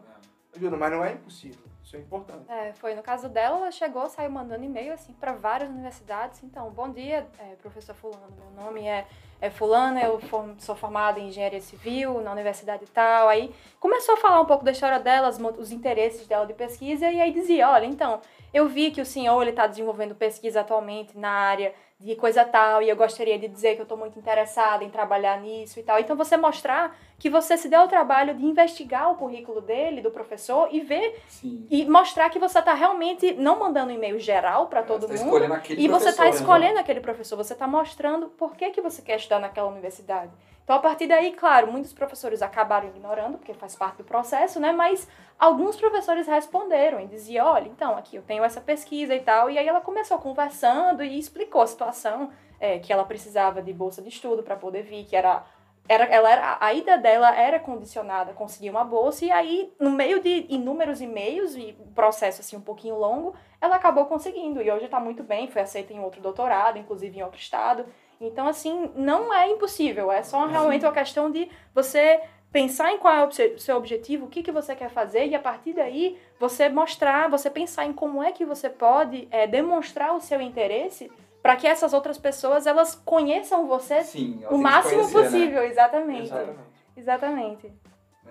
é. 0.53 0.57
ajuda, 0.57 0.77
mas 0.77 0.91
não 0.91 1.03
é 1.03 1.13
impossível. 1.13 1.71
Isso 1.83 1.95
é 1.95 1.99
importante. 1.99 2.45
É, 2.47 2.71
foi. 2.73 2.93
No 2.93 3.01
caso 3.01 3.27
dela, 3.27 3.57
ela 3.57 3.71
chegou, 3.71 4.07
saiu 4.07 4.29
mandando 4.29 4.63
e-mail, 4.63 4.93
assim, 4.93 5.11
para 5.13 5.33
várias 5.33 5.67
universidades. 5.67 6.43
Então, 6.43 6.69
bom 6.69 6.91
dia, 6.91 7.27
é, 7.39 7.55
professor 7.55 7.95
fulano, 7.95 8.27
meu 8.37 8.63
nome 8.63 8.87
é, 8.87 9.07
é 9.41 9.49
fulano, 9.49 9.99
eu 9.99 10.21
sou 10.59 10.75
formada 10.75 11.19
em 11.19 11.29
engenharia 11.29 11.59
civil 11.59 12.21
na 12.21 12.31
universidade 12.31 12.83
e 12.83 12.87
tal. 12.87 13.27
Aí 13.27 13.51
começou 13.79 14.13
a 14.13 14.17
falar 14.17 14.39
um 14.39 14.45
pouco 14.45 14.63
da 14.63 14.71
história 14.71 14.99
dela, 14.99 15.29
os 15.29 15.71
interesses 15.71 16.27
dela 16.27 16.45
de 16.45 16.53
pesquisa, 16.53 17.09
e 17.09 17.19
aí 17.19 17.33
dizia, 17.33 17.67
olha, 17.67 17.85
então, 17.85 18.21
eu 18.53 18.67
vi 18.67 18.91
que 18.91 19.01
o 19.01 19.05
senhor 19.05 19.47
está 19.47 19.67
desenvolvendo 19.67 20.15
pesquisa 20.15 20.61
atualmente 20.61 21.17
na 21.17 21.29
área 21.29 21.73
de 22.01 22.15
coisa 22.15 22.43
tal, 22.43 22.81
e 22.81 22.89
eu 22.89 22.95
gostaria 22.95 23.37
de 23.37 23.47
dizer 23.47 23.75
que 23.75 23.81
eu 23.81 23.83
estou 23.83 23.97
muito 23.97 24.17
interessada 24.17 24.83
em 24.83 24.89
trabalhar 24.89 25.39
nisso 25.39 25.79
e 25.79 25.83
tal. 25.83 25.99
Então, 25.99 26.15
você 26.15 26.35
mostrar 26.35 26.97
que 27.19 27.29
você 27.29 27.55
se 27.55 27.69
deu 27.69 27.81
o 27.81 27.87
trabalho 27.87 28.33
de 28.33 28.43
investigar 28.43 29.11
o 29.11 29.15
currículo 29.15 29.61
dele, 29.61 30.01
do 30.01 30.09
professor, 30.09 30.67
e 30.71 30.79
ver, 30.79 31.21
Sim. 31.27 31.67
e 31.69 31.85
mostrar 31.85 32.31
que 32.31 32.39
você 32.39 32.57
está 32.57 32.73
realmente 32.73 33.33
não 33.33 33.59
mandando 33.59 33.91
um 33.91 33.95
e-mail 33.95 34.19
geral 34.19 34.65
para 34.65 34.81
todo 34.81 35.07
tá 35.07 35.13
mundo, 35.13 35.45
e 35.77 35.87
você 35.87 36.09
está 36.09 36.23
né? 36.23 36.31
escolhendo 36.31 36.79
aquele 36.79 37.01
professor, 37.01 37.35
você 37.35 37.53
está 37.53 37.67
mostrando 37.67 38.29
por 38.29 38.55
que, 38.55 38.71
que 38.71 38.81
você 38.81 39.03
quer 39.03 39.17
estudar 39.17 39.39
naquela 39.39 39.69
universidade. 39.69 40.31
Então, 40.71 40.79
a 40.79 40.83
partir 40.83 41.05
daí, 41.05 41.33
claro, 41.33 41.69
muitos 41.69 41.91
professores 41.91 42.41
acabaram 42.41 42.87
ignorando, 42.87 43.37
porque 43.37 43.53
faz 43.53 43.75
parte 43.75 43.97
do 43.97 44.05
processo, 44.05 44.57
né? 44.57 44.71
Mas 44.71 45.05
alguns 45.37 45.75
professores 45.75 46.27
responderam 46.27 46.97
e 47.01 47.07
diziam, 47.07 47.45
olha, 47.45 47.67
então, 47.67 47.97
aqui 47.97 48.15
eu 48.15 48.21
tenho 48.21 48.41
essa 48.41 48.61
pesquisa 48.61 49.13
e 49.13 49.19
tal. 49.19 49.49
E 49.49 49.57
aí 49.57 49.67
ela 49.67 49.81
começou 49.81 50.17
conversando 50.17 51.03
e 51.03 51.19
explicou 51.19 51.61
a 51.61 51.67
situação, 51.67 52.31
é, 52.57 52.79
que 52.79 52.93
ela 52.93 53.03
precisava 53.03 53.61
de 53.61 53.73
bolsa 53.73 54.01
de 54.01 54.07
estudo 54.07 54.43
para 54.43 54.55
poder 54.55 54.83
vir, 54.83 55.03
que 55.03 55.13
era 55.13 55.43
era, 55.89 56.05
ela 56.05 56.31
era, 56.31 56.57
a 56.61 56.73
ida 56.73 56.97
dela 56.97 57.35
era 57.35 57.59
condicionada 57.59 58.31
a 58.31 58.33
conseguir 58.33 58.69
uma 58.69 58.85
bolsa, 58.85 59.25
e 59.25 59.31
aí, 59.31 59.73
no 59.77 59.89
meio 59.89 60.21
de 60.21 60.45
inúmeros 60.47 61.01
e-mails 61.01 61.53
e 61.55 61.73
processo 61.93 62.39
assim 62.39 62.55
um 62.55 62.61
pouquinho 62.61 62.97
longo, 62.97 63.35
ela 63.59 63.75
acabou 63.75 64.05
conseguindo. 64.05 64.61
E 64.61 64.71
hoje 64.71 64.85
está 64.85 65.01
muito 65.01 65.21
bem, 65.21 65.49
foi 65.49 65.61
aceita 65.61 65.91
em 65.91 65.99
outro 65.99 66.21
doutorado, 66.21 66.77
inclusive 66.77 67.19
em 67.19 67.23
outro 67.23 67.39
estado. 67.39 67.85
Então, 68.21 68.47
assim, 68.47 68.91
não 68.95 69.33
é 69.33 69.49
impossível, 69.49 70.11
é 70.11 70.21
só 70.21 70.45
realmente 70.45 70.85
uma 70.85 70.93
questão 70.93 71.31
de 71.31 71.49
você 71.73 72.21
pensar 72.51 72.91
em 72.91 72.97
qual 72.97 73.13
é 73.15 73.25
o 73.25 73.59
seu 73.59 73.77
objetivo, 73.77 74.25
o 74.25 74.29
que, 74.29 74.43
que 74.43 74.51
você 74.51 74.75
quer 74.75 74.89
fazer, 74.89 75.25
e 75.25 75.33
a 75.33 75.39
partir 75.39 75.73
daí 75.73 76.17
você 76.39 76.69
mostrar, 76.69 77.29
você 77.29 77.49
pensar 77.49 77.85
em 77.85 77.93
como 77.93 78.21
é 78.21 78.31
que 78.31 78.45
você 78.45 78.69
pode 78.69 79.27
é, 79.31 79.47
demonstrar 79.47 80.13
o 80.13 80.19
seu 80.19 80.39
interesse 80.41 81.09
para 81.41 81.55
que 81.55 81.65
essas 81.65 81.93
outras 81.93 82.17
pessoas 82.17 82.67
elas 82.67 82.93
conheçam 82.93 83.67
você 83.67 84.03
Sim, 84.03 84.43
o 84.49 84.57
máximo 84.57 85.01
conhecer, 85.01 85.17
né? 85.17 85.23
possível, 85.23 85.61
né? 85.61 85.67
exatamente. 85.67 86.23
Exatamente. 86.23 86.59
Exatamente. 86.95 87.73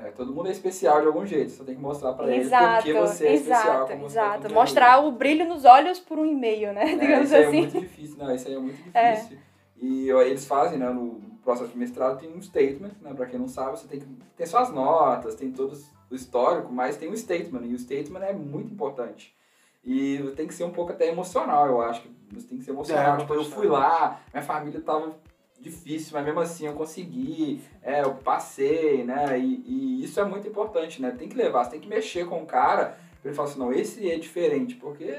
É, 0.03 0.11
todo 0.13 0.33
mundo 0.33 0.49
é 0.49 0.53
especial 0.53 1.01
de 1.01 1.09
algum 1.09 1.27
jeito, 1.27 1.51
só 1.51 1.65
tem 1.65 1.75
que 1.75 1.81
mostrar 1.81 2.13
para 2.13 2.31
eles 2.31 2.49
porque 2.49 2.93
você 2.93 3.27
é 3.27 3.33
exato, 3.33 3.61
especial. 3.61 3.89
Como 3.89 4.07
exato, 4.07 4.39
exato. 4.39 4.55
Mostrar 4.55 5.05
o 5.05 5.11
brilho 5.11 5.47
nos 5.47 5.65
olhos 5.65 5.99
por 5.99 6.19
um 6.19 6.25
e-mail, 6.25 6.73
né? 6.73 6.93
É, 6.93 6.97
Digamos 6.97 7.27
isso 7.27 7.37
assim. 7.37 7.45
é 7.45 7.51
muito 7.51 7.81
difícil, 7.81 8.17
não, 8.17 8.35
isso 8.35 8.49
aí 8.49 8.55
é 8.55 8.59
muito 8.59 8.77
difícil. 8.77 9.37
É. 9.37 9.50
E 9.81 10.11
eles 10.11 10.45
fazem, 10.45 10.79
né, 10.79 10.91
no 10.91 11.21
processo 11.43 11.71
de 11.71 11.79
mestrado 11.79 12.21
tem 12.21 12.31
um 12.31 12.43
statement, 12.43 12.93
né, 13.01 13.15
para 13.15 13.27
quem 13.27 13.39
não 13.39 13.49
sabe, 13.49 13.79
você 13.79 13.89
tem 13.89 14.01
que 14.01 14.07
ter 14.37 14.47
suas 14.47 14.71
notas, 14.71 15.35
tem 15.35 15.51
todo 15.51 15.77
o 16.11 16.15
histórico, 16.15 16.73
mas 16.73 16.97
tem 16.97 17.09
um 17.09 17.17
statement, 17.17 17.65
e 17.65 17.75
o 17.75 17.79
statement 17.79 18.21
é 18.21 18.33
muito 18.33 18.73
importante. 18.73 19.35
E 19.83 20.19
tem 20.37 20.47
que 20.47 20.55
ser 20.55 20.65
um 20.65 20.71
pouco 20.71 20.93
até 20.93 21.09
emocional, 21.09 21.67
eu 21.67 21.81
acho 21.81 22.03
você 22.33 22.47
tem 22.47 22.59
que 22.59 22.65
ser 22.65 22.71
emocional. 22.71 23.15
É, 23.15 23.19
tipo, 23.19 23.35
eu 23.35 23.45
fui 23.45 23.67
lá, 23.67 24.21
minha 24.33 24.43
família 24.43 24.81
tava 24.81 25.17
difícil, 25.59 26.13
mas 26.15 26.25
mesmo 26.25 26.41
assim 26.41 26.67
eu 26.67 26.75
consegui, 26.75 27.61
é, 27.83 28.03
eu 28.03 28.15
passei, 28.15 29.05
né? 29.05 29.39
E, 29.39 29.63
e, 29.67 30.05
isso 30.05 30.19
é 30.21 30.25
muito 30.25 30.47
importante, 30.49 31.03
né? 31.03 31.11
Tem 31.11 31.29
que 31.29 31.37
levar, 31.37 31.65
você 31.65 31.73
tem 31.73 31.81
que 31.81 31.89
mexer 31.89 32.27
com 32.27 32.43
o 32.43 32.47
cara 32.47 32.97
pra 33.21 33.31
ele 33.31 33.35
falar 33.35 33.49
assim, 33.49 33.59
não, 33.59 33.73
esse 33.73 34.11
é 34.11 34.19
diferente, 34.19 34.77
porque 34.77 35.13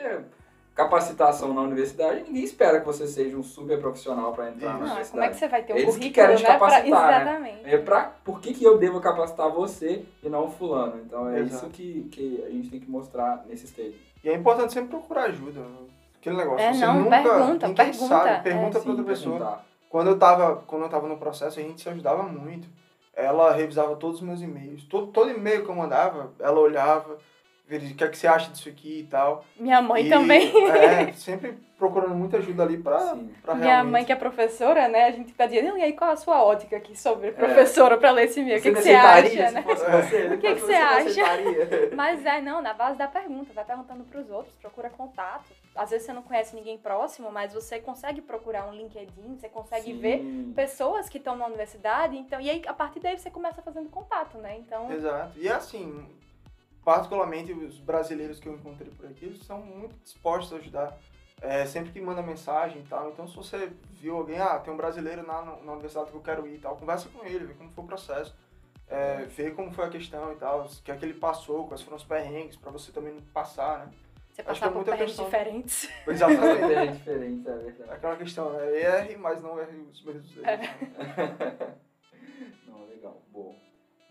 capacitação 0.73 1.53
na 1.53 1.61
universidade, 1.61 2.23
ninguém 2.23 2.43
espera 2.43 2.79
que 2.79 2.85
você 2.85 3.05
seja 3.05 3.35
um 3.35 3.43
super 3.43 3.79
profissional 3.79 4.33
para 4.33 4.49
entrar 4.49 4.71
Isso. 4.71 4.79
na 4.79 4.85
universidade. 4.85 5.11
Como 5.11 5.23
é 5.23 5.29
que 5.29 5.35
você 5.35 5.47
vai 5.47 5.63
ter 5.63 5.73
um 5.73 5.75
Eles 5.75 5.85
currículo, 5.85 6.09
que 6.09 6.15
querem 6.15 6.35
te 6.37 6.43
né? 6.43 6.49
capacitar, 6.49 6.83
pra... 6.83 7.09
né? 7.09 7.21
Exatamente. 7.21 7.75
É 7.75 7.77
pra, 7.77 8.03
por 8.23 8.39
que, 8.39 8.53
que 8.53 8.63
eu 8.63 8.77
devo 8.77 9.01
capacitar 9.01 9.49
você 9.51 10.05
e 10.23 10.29
não 10.29 10.45
o 10.45 10.51
fulano? 10.51 11.01
Então 11.05 11.29
é 11.29 11.39
Exato. 11.39 11.65
isso 11.65 11.73
que, 11.73 12.09
que 12.11 12.43
a 12.45 12.49
gente 12.49 12.69
tem 12.69 12.79
que 12.79 12.89
mostrar 12.89 13.43
nesse 13.47 13.65
stage. 13.65 13.95
E 14.23 14.29
é 14.29 14.33
importante 14.33 14.73
sempre 14.73 14.89
procurar 14.89 15.23
ajuda. 15.23 15.59
Né? 15.59 15.87
Aquele 16.19 16.37
negócio. 16.37 16.65
É, 16.65 16.73
você 16.73 16.85
não, 16.85 16.99
nunca, 16.99 17.21
pergunta, 17.21 17.67
ninguém 17.67 17.85
pergunta. 17.85 18.07
sabe, 18.07 18.43
pergunta 18.43 18.77
é, 18.77 18.81
pra 18.81 18.91
outra 18.91 19.05
pessoa. 19.05 19.37
perguntar. 19.37 19.65
Quando 19.89 20.07
eu, 20.07 20.17
tava, 20.17 20.55
quando 20.67 20.83
eu 20.83 20.89
tava 20.89 21.07
no 21.07 21.17
processo, 21.17 21.59
a 21.59 21.63
gente 21.63 21.81
se 21.81 21.89
ajudava 21.89 22.23
muito. 22.23 22.69
Ela 23.13 23.51
revisava 23.51 23.95
todos 23.97 24.21
os 24.21 24.25
meus 24.25 24.41
e-mails. 24.41 24.83
Todo, 24.85 25.07
todo 25.07 25.29
e-mail 25.29 25.65
que 25.65 25.69
eu 25.69 25.75
mandava, 25.75 26.31
ela 26.39 26.59
olhava 26.61 27.17
o 27.77 27.95
que 27.95 28.03
é 28.03 28.07
que 28.07 28.17
você 28.17 28.27
acha 28.27 28.51
disso 28.51 28.69
aqui 28.69 28.99
e 28.99 29.03
tal. 29.03 29.45
Minha 29.57 29.81
mãe 29.81 30.05
e, 30.05 30.09
também. 30.09 30.51
É, 30.69 31.11
sempre 31.13 31.57
procurando 31.81 32.13
muita 32.13 32.37
ajuda 32.37 32.61
ali 32.61 32.77
pra, 32.77 33.17
pra 33.41 33.55
Minha 33.55 33.67
realmente... 33.67 33.91
mãe 33.91 34.05
que 34.05 34.11
é 34.11 34.15
professora, 34.15 34.87
né, 34.87 35.05
a 35.05 35.11
gente 35.11 35.33
pedia, 35.33 35.63
e 35.63 35.81
aí 35.81 35.93
qual 35.93 36.11
a 36.11 36.15
sua 36.15 36.43
ótica 36.43 36.77
aqui 36.77 36.95
sobre 36.95 37.29
é. 37.29 37.31
professora 37.31 37.97
pra 37.97 38.11
ler 38.11 38.25
esse? 38.25 38.39
O 38.39 38.45
que, 38.45 38.71
que 38.71 38.71
você 38.71 38.93
acha, 38.93 39.51
né? 39.51 39.65
O 40.35 40.37
que, 40.37 40.53
que 40.53 40.61
você 40.61 40.75
acha? 40.75 41.23
Mas 41.95 42.23
é, 42.23 42.39
não, 42.39 42.61
na 42.61 42.75
base 42.75 42.99
da 42.99 43.07
pergunta, 43.07 43.51
vai 43.51 43.65
perguntando 43.65 44.03
pros 44.03 44.29
outros, 44.29 44.53
procura 44.57 44.91
contato. 44.91 45.45
Às 45.75 45.89
vezes 45.89 46.05
você 46.05 46.13
não 46.13 46.21
conhece 46.21 46.55
ninguém 46.55 46.77
próximo, 46.77 47.31
mas 47.31 47.53
você 47.53 47.79
consegue 47.79 48.21
procurar 48.21 48.67
um 48.67 48.73
LinkedIn, 48.73 49.37
você 49.39 49.47
consegue 49.47 49.93
Sim. 49.93 49.99
ver 49.99 50.21
pessoas 50.53 51.09
que 51.09 51.17
estão 51.17 51.35
na 51.35 51.47
universidade, 51.47 52.17
então, 52.17 52.39
e 52.41 52.49
aí 52.49 52.61
a 52.67 52.73
partir 52.73 52.99
daí 52.99 53.17
você 53.17 53.31
começa 53.31 53.61
fazendo 53.61 53.89
contato, 53.89 54.37
né? 54.37 54.57
Então... 54.59 54.91
Exato. 54.91 55.31
E 55.39 55.47
assim, 55.47 56.05
particularmente 56.83 57.51
os 57.53 57.79
brasileiros 57.79 58.39
que 58.39 58.47
eu 58.47 58.53
encontrei 58.53 58.91
por 58.91 59.05
aqui, 59.05 59.25
eles 59.25 59.43
são 59.43 59.61
muito 59.61 59.95
dispostos 60.03 60.53
a 60.53 60.57
ajudar. 60.57 60.97
É, 61.41 61.65
sempre 61.65 61.91
que 61.91 61.99
manda 61.99 62.21
mensagem 62.21 62.81
e 62.81 62.85
tal. 62.85 63.09
Então, 63.09 63.27
se 63.27 63.35
você 63.35 63.71
viu 63.93 64.15
alguém, 64.15 64.39
ah, 64.39 64.59
tem 64.59 64.71
um 64.71 64.77
brasileiro 64.77 65.25
na, 65.25 65.41
na 65.41 65.71
universidade 65.71 66.11
que 66.11 66.15
eu 66.15 66.21
quero 66.21 66.45
ir 66.45 66.55
e 66.55 66.59
tal, 66.59 66.77
conversa 66.77 67.09
com 67.09 67.25
ele, 67.25 67.45
vê 67.45 67.53
como 67.55 67.71
foi 67.71 67.83
o 67.83 67.87
processo. 67.87 68.35
É, 68.87 69.23
vê 69.25 69.49
como 69.49 69.71
foi 69.71 69.85
a 69.85 69.89
questão 69.89 70.33
e 70.33 70.35
tal, 70.35 70.65
o 70.65 70.83
que 70.83 70.91
é 70.91 70.95
que 70.97 71.05
ele 71.05 71.13
passou, 71.13 71.65
quais 71.65 71.81
foram 71.81 71.97
os 71.97 72.03
perrengues, 72.03 72.57
pra 72.57 72.69
você 72.69 72.91
também 72.91 73.13
não 73.13 73.21
passar, 73.21 73.79
né? 73.79 73.93
Você 74.33 74.43
passar 74.43 74.71
por 74.71 74.83
perrengues 74.83 75.07
questão... 75.07 75.25
diferentes. 75.25 75.89
Exatamente. 76.07 76.73
é 76.73 76.85
diferente, 76.87 77.47
é 77.47 77.57
verdade. 77.57 77.91
Aquela 77.91 78.15
questão, 78.17 78.53
né? 78.53 78.81
Erre, 78.81 79.17
mas 79.17 79.41
não 79.41 79.59
erre 79.59 79.77
os 79.77 80.03
mesmos 80.03 80.37
erros. 80.37 80.47
É. 80.47 81.75
não, 82.67 82.85
legal, 82.85 83.21
boa. 83.31 83.55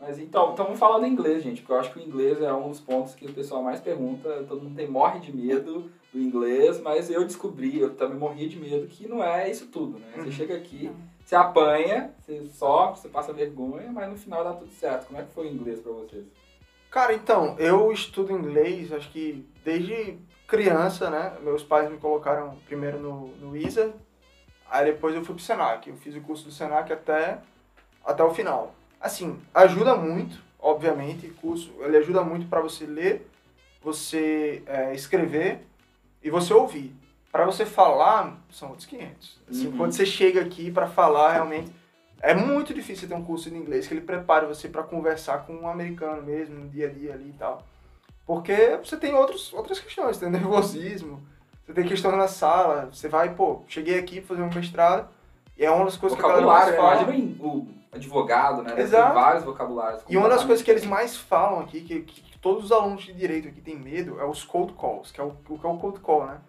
Mas 0.00 0.18
então, 0.18 0.52
então 0.52 0.64
vamos 0.64 0.80
falar 0.80 0.98
do 0.98 1.06
inglês, 1.06 1.42
gente, 1.42 1.60
porque 1.60 1.72
eu 1.72 1.78
acho 1.78 1.92
que 1.92 1.98
o 1.98 2.02
inglês 2.02 2.40
é 2.40 2.50
um 2.52 2.70
dos 2.70 2.80
pontos 2.80 3.14
que 3.14 3.26
o 3.26 3.34
pessoal 3.34 3.62
mais 3.62 3.80
pergunta, 3.80 4.44
todo 4.48 4.62
mundo 4.62 4.74
tem, 4.74 4.88
morre 4.88 5.20
de 5.20 5.30
medo 5.30 5.90
do 6.10 6.18
inglês, 6.18 6.80
mas 6.80 7.10
eu 7.10 7.22
descobri, 7.22 7.78
eu 7.78 7.94
também 7.94 8.16
morri 8.16 8.48
de 8.48 8.58
medo, 8.58 8.86
que 8.86 9.06
não 9.06 9.22
é 9.22 9.50
isso 9.50 9.66
tudo, 9.66 9.98
né? 9.98 10.12
Você 10.16 10.32
chega 10.32 10.56
aqui, 10.56 10.90
você 11.22 11.36
apanha, 11.36 12.14
você 12.18 12.46
sofre, 12.46 13.02
você 13.02 13.08
passa 13.10 13.32
vergonha, 13.34 13.92
mas 13.92 14.08
no 14.08 14.16
final 14.16 14.42
dá 14.42 14.54
tudo 14.54 14.72
certo. 14.72 15.06
Como 15.06 15.20
é 15.20 15.22
que 15.22 15.34
foi 15.34 15.48
o 15.48 15.52
inglês 15.52 15.80
para 15.80 15.92
vocês? 15.92 16.24
Cara, 16.90 17.12
então, 17.12 17.54
eu 17.58 17.92
estudo 17.92 18.32
inglês, 18.32 18.90
acho 18.92 19.10
que 19.12 19.46
desde 19.62 20.18
criança, 20.48 21.10
né? 21.10 21.36
Meus 21.42 21.62
pais 21.62 21.90
me 21.90 21.98
colocaram 21.98 22.56
primeiro 22.66 22.98
no, 22.98 23.28
no 23.36 23.54
ISA, 23.54 23.92
aí 24.68 24.86
depois 24.86 25.14
eu 25.14 25.22
fui 25.22 25.34
pro 25.34 25.44
Senac. 25.44 25.88
Eu 25.88 25.96
fiz 25.96 26.16
o 26.16 26.20
curso 26.22 26.46
do 26.46 26.50
Senac 26.50 26.90
até, 26.90 27.38
até 28.02 28.24
o 28.24 28.30
final 28.30 28.74
assim, 29.00 29.38
ajuda 29.54 29.94
muito, 29.96 30.38
obviamente, 30.58 31.28
curso, 31.40 31.72
ele 31.80 31.96
ajuda 31.96 32.22
muito 32.22 32.46
para 32.46 32.60
você 32.60 32.84
ler, 32.84 33.26
você 33.82 34.62
é, 34.66 34.94
escrever 34.94 35.60
e 36.22 36.30
você 36.30 36.52
ouvir. 36.52 36.94
Para 37.32 37.44
você 37.46 37.64
falar, 37.64 38.36
são 38.50 38.70
outros 38.70 38.86
500. 38.86 39.38
Assim, 39.48 39.66
Uhum. 39.68 39.76
Quando 39.76 39.92
você 39.92 40.04
chega 40.04 40.40
aqui 40.40 40.70
para 40.70 40.86
falar, 40.88 41.32
realmente, 41.32 41.72
é 42.20 42.34
muito 42.34 42.74
difícil 42.74 43.08
ter 43.08 43.14
um 43.14 43.24
curso 43.24 43.48
de 43.48 43.56
inglês 43.56 43.86
que 43.86 43.94
ele 43.94 44.00
prepare 44.02 44.46
você 44.46 44.68
para 44.68 44.82
conversar 44.82 45.46
com 45.46 45.54
um 45.54 45.68
americano 45.68 46.22
mesmo, 46.22 46.58
no 46.58 46.68
dia 46.68 46.88
a 46.88 46.90
dia 46.90 47.14
ali 47.14 47.30
e 47.30 47.38
tal. 47.38 47.64
Porque 48.26 48.78
você 48.84 48.96
tem 48.96 49.14
outros, 49.14 49.52
outras 49.54 49.80
questões, 49.80 50.18
tem 50.18 50.28
nervosismo, 50.30 51.22
você 51.64 51.72
tem 51.72 51.86
questões 51.86 52.16
na 52.16 52.28
sala, 52.28 52.90
você 52.92 53.08
vai, 53.08 53.34
pô, 53.34 53.62
cheguei 53.66 53.98
aqui 53.98 54.20
pra 54.20 54.36
fazer 54.36 54.42
um 54.42 54.52
mestrado, 54.54 55.08
e 55.56 55.64
é 55.64 55.70
uma 55.70 55.84
das 55.84 55.96
coisas 55.96 56.18
que 56.18 56.24
a 56.24 56.28
galera 56.28 56.46
mais 56.46 56.76
fala. 56.76 56.94
né? 56.96 57.02
Imagina 57.02 57.36
o 57.40 57.66
advogado, 57.92 58.62
né? 58.62 58.80
Exato. 58.80 59.14
vários 59.14 59.44
vocabulários. 59.44 60.02
E 60.08 60.16
uma 60.16 60.28
das 60.28 60.44
coisas 60.44 60.64
que 60.64 60.70
eles 60.70 60.84
mais 60.84 61.16
falam 61.16 61.60
aqui, 61.60 61.80
que, 61.80 62.02
que 62.02 62.38
todos 62.38 62.64
os 62.64 62.72
alunos 62.72 63.02
de 63.02 63.12
direito 63.12 63.48
aqui 63.48 63.60
têm 63.60 63.76
medo, 63.76 64.20
é 64.20 64.24
os 64.24 64.44
cold 64.44 64.72
calls, 64.74 65.10
que 65.10 65.20
é 65.20 65.24
o, 65.24 65.36
o 65.48 65.58
que 65.58 65.66
é 65.66 65.68
o 65.68 65.78
cold 65.78 66.00
call, 66.00 66.26
né? 66.26 66.40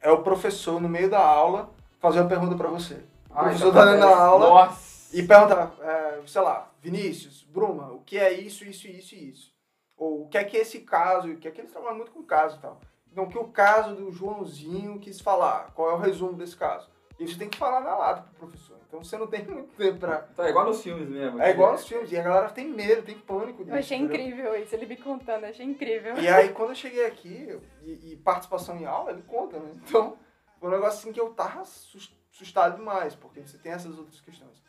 É 0.00 0.10
o 0.10 0.22
professor, 0.22 0.80
no 0.80 0.88
meio 0.88 1.10
da 1.10 1.18
aula, 1.18 1.70
fazer 1.98 2.20
uma 2.20 2.28
pergunta 2.28 2.54
pra 2.54 2.68
você. 2.68 2.94
O 3.30 3.34
Ai, 3.34 3.44
professor 3.44 3.72
tá 3.72 3.84
dando 3.84 4.04
aula 4.04 4.48
Nossa. 4.48 5.16
e 5.16 5.22
pergunta, 5.22 5.72
é, 5.80 6.20
sei 6.26 6.42
lá, 6.42 6.70
Vinícius, 6.80 7.42
Bruma, 7.44 7.90
o 7.92 8.00
que 8.00 8.18
é 8.18 8.32
isso, 8.32 8.64
isso, 8.64 8.86
isso 8.86 9.14
e 9.14 9.30
isso? 9.30 9.54
Ou 9.96 10.22
o 10.22 10.28
que 10.28 10.38
é 10.38 10.44
que 10.44 10.56
esse 10.56 10.80
caso, 10.80 11.28
o 11.28 11.36
que 11.36 11.48
é 11.48 11.50
que 11.50 11.60
eles 11.60 11.72
trabalham 11.72 11.96
muito 11.96 12.12
com 12.12 12.22
caso 12.22 12.56
e 12.56 12.60
tal. 12.60 12.80
Então, 13.10 13.24
o 13.24 13.28
que 13.28 13.38
o 13.38 13.48
caso 13.48 13.94
do 13.94 14.10
Joãozinho 14.10 14.98
quis 14.98 15.20
falar? 15.20 15.70
Qual 15.72 15.88
é 15.88 15.94
o 15.94 15.98
resumo 15.98 16.32
desse 16.32 16.56
caso? 16.56 16.88
E 17.18 17.26
você 17.28 17.38
tem 17.38 17.48
que 17.48 17.56
falar 17.56 17.80
na 17.80 17.96
lata 17.96 18.22
pro 18.22 18.46
professor. 18.48 18.76
Então, 18.88 19.02
você 19.02 19.16
não 19.16 19.26
tem 19.26 19.44
muito 19.46 19.76
tempo 19.76 19.98
pra... 19.98 20.26
Então, 20.32 20.44
é 20.44 20.50
igual 20.50 20.66
nos 20.66 20.82
filmes 20.82 21.08
mesmo. 21.08 21.40
É 21.40 21.50
igual 21.50 21.72
nos 21.72 21.86
filmes, 21.86 22.10
e 22.10 22.18
a 22.18 22.22
galera 22.22 22.48
tem 22.50 22.68
medo, 22.68 23.02
tem 23.02 23.18
pânico 23.18 23.62
disso. 23.64 23.74
Eu 23.74 23.78
achei 23.78 23.98
entendeu? 23.98 24.26
incrível 24.26 24.62
isso, 24.62 24.74
ele 24.74 24.86
me 24.86 24.96
contando, 24.96 25.44
achei 25.44 25.64
incrível. 25.64 26.16
E 26.18 26.28
aí, 26.28 26.48
quando 26.50 26.70
eu 26.70 26.74
cheguei 26.74 27.06
aqui, 27.06 27.58
e, 27.82 28.12
e 28.12 28.16
participação 28.16 28.76
em 28.76 28.84
aula, 28.84 29.10
ele 29.12 29.22
conta, 29.22 29.58
né? 29.58 29.70
Então, 29.86 30.16
foi 30.58 30.68
um 30.68 30.72
negócio 30.72 30.98
assim 31.00 31.12
que 31.12 31.20
eu 31.20 31.30
tava 31.30 31.64
sus- 31.64 32.12
assustado 32.32 32.76
demais, 32.76 33.14
porque 33.14 33.40
você 33.40 33.56
tem 33.58 33.72
essas 33.72 33.96
outras 33.98 34.20
questões. 34.20 34.62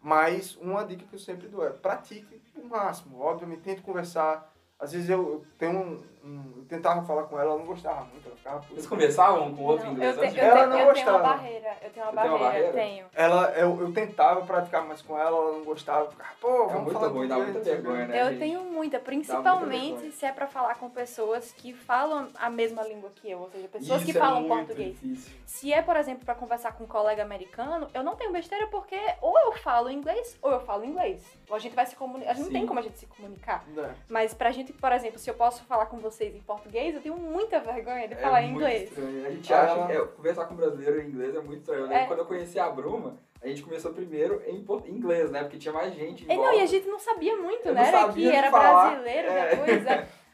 Mas 0.00 0.54
uma 0.56 0.84
dica 0.84 1.04
que 1.06 1.14
eu 1.14 1.18
sempre 1.18 1.48
dou 1.48 1.66
é 1.66 1.70
pratique 1.70 2.40
o 2.54 2.64
máximo. 2.68 3.18
Obviamente, 3.20 3.62
tente 3.62 3.80
conversar. 3.82 4.52
Às 4.78 4.92
vezes 4.92 5.08
eu, 5.08 5.20
eu 5.20 5.44
tenho 5.58 5.78
um, 5.78 6.02
um- 6.26 6.56
Eu 6.56 6.64
tentava 6.68 7.00
falar 7.06 7.22
com 7.24 7.38
ela, 7.38 7.50
ela 7.50 7.58
não 7.60 7.66
gostava 7.66 8.00
muito, 8.06 8.26
ela 8.26 8.36
ficava. 8.36 8.64
Eles 8.72 8.86
conversavam 8.88 9.54
com 9.54 9.62
outro 9.62 9.86
Não, 9.86 9.92
inglês 9.92 10.16
eu, 10.16 10.28
te- 10.30 10.36
eu, 10.38 10.44
Ela 10.44 10.60
te- 10.62 10.66
não 10.66 10.66
eu 10.66 10.70
tenho 10.70 10.84
uma 10.86 10.92
gostava. 10.94 11.18
barreira, 11.36 11.76
eu 11.82 11.90
tenho 11.90 12.06
uma 12.06 12.12
Você 12.12 12.20
tem 12.20 12.30
uma 12.30 12.38
barreira, 12.38 12.44
barreira? 12.48 12.72
tenho. 12.72 13.06
Ela, 13.14 13.50
eu, 13.52 13.80
eu 13.80 13.92
tentava 13.92 14.40
praticar 14.44 14.84
mais 14.84 15.00
com 15.02 15.16
ela, 15.16 15.28
ela 15.38 15.52
não 15.52 15.64
gostava. 15.64 16.04
eu 16.06 16.10
Ficava, 16.10 16.30
pô, 16.40 16.48
É 16.48 16.66
vamos 16.66 16.82
muito 16.82 16.92
falar 16.94 17.08
ruim, 17.12 17.28
dá 17.28 17.36
muita 17.36 17.52
não 17.52 17.62
vergonha, 17.64 18.06
né? 18.06 18.20
Eu 18.22 18.26
gente? 18.30 18.38
tenho 18.40 18.60
muita, 18.64 18.98
principalmente 18.98 20.10
se 20.12 20.26
é 20.26 20.32
pra 20.32 20.46
falar 20.46 20.74
com 20.76 20.90
pessoas 20.90 21.52
que 21.52 21.72
falam 21.72 22.28
a 22.36 22.50
mesma 22.50 22.82
língua 22.82 23.10
que 23.14 23.30
eu, 23.30 23.40
ou 23.40 23.50
seja, 23.50 23.68
pessoas 23.68 24.02
que 24.02 24.10
Isso 24.10 24.18
é 24.18 24.20
falam 24.20 24.44
português. 24.48 24.98
difícil. 25.00 25.36
Se 25.46 25.72
é, 25.72 25.80
por 25.82 25.96
exemplo, 25.96 26.24
pra 26.24 26.34
conversar 26.34 26.72
com 26.72 26.84
um 26.84 26.86
colega 26.88 27.22
americano, 27.22 27.88
eu 27.94 28.02
não 28.02 28.16
tenho 28.16 28.32
besteira 28.32 28.66
porque 28.68 28.98
ou 29.22 29.38
eu 29.38 29.52
falo 29.52 29.90
inglês 29.90 30.36
ou 30.42 30.50
eu 30.50 30.60
falo 30.60 30.84
inglês. 30.84 31.22
Ou 31.48 31.54
a 31.56 31.58
gente 31.60 31.74
vai 31.76 31.86
se 31.86 31.94
comunicar, 31.94 32.30
a 32.32 32.34
gente 32.34 32.46
não 32.46 32.52
tem 32.52 32.66
como 32.66 32.80
a 32.80 32.82
gente 32.82 32.98
se 32.98 33.06
comunicar. 33.06 33.64
É. 33.76 33.90
Mas 34.08 34.34
pra 34.34 34.50
gente, 34.50 34.72
por 34.72 34.90
exemplo, 34.92 35.18
se 35.18 35.30
eu 35.30 35.34
posso 35.34 35.62
falar 35.64 35.86
com 35.86 35.98
vocês 36.16 36.34
em 36.34 36.40
português, 36.40 36.94
eu 36.94 37.00
tenho 37.00 37.16
muita 37.16 37.60
vergonha 37.60 38.08
de 38.08 38.14
É 38.14 38.16
falar 38.16 38.42
em 38.42 38.52
muito 38.52 38.62
inglês. 38.64 38.88
estranho. 38.90 39.26
A 39.26 39.30
gente 39.30 39.52
Ah, 39.52 39.62
acha 39.62 39.86
que 39.86 39.92
é, 39.92 40.00
conversar 40.06 40.44
com 40.46 40.54
brasileiro 40.56 41.00
em 41.00 41.08
inglês 41.08 41.34
é 41.34 41.40
muito 41.40 41.58
estranho. 41.60 41.80
Eu 41.82 41.86
lembro 41.88 42.02
É. 42.02 42.06
quando 42.06 42.18
eu 42.20 42.26
conheci 42.26 42.58
a 42.58 42.68
Bruma, 42.70 43.16
a 43.42 43.46
gente 43.48 43.62
começou 43.62 43.92
primeiro 43.92 44.42
em 44.46 44.64
inglês, 44.90 45.30
né? 45.30 45.40
Porque 45.42 45.58
tinha 45.58 45.72
mais 45.74 45.94
gente. 45.94 46.24
em 46.24 46.32
E 46.32 46.36
não, 46.36 46.42
volta. 46.42 46.56
e 46.56 46.60
a 46.62 46.66
gente 46.66 46.88
não 46.88 46.98
sabia 46.98 47.36
muito, 47.36 47.66
Eu 47.68 47.74
né? 47.74 47.80
não 47.82 47.88
Era 47.88 48.00
sabia 48.06 48.30
que 48.30 48.36
era 48.36 48.50
falar. 48.50 48.88
brasileiro 48.90 49.28
É. 49.28 49.48
depois. 49.56 49.86
é. 49.86 50.06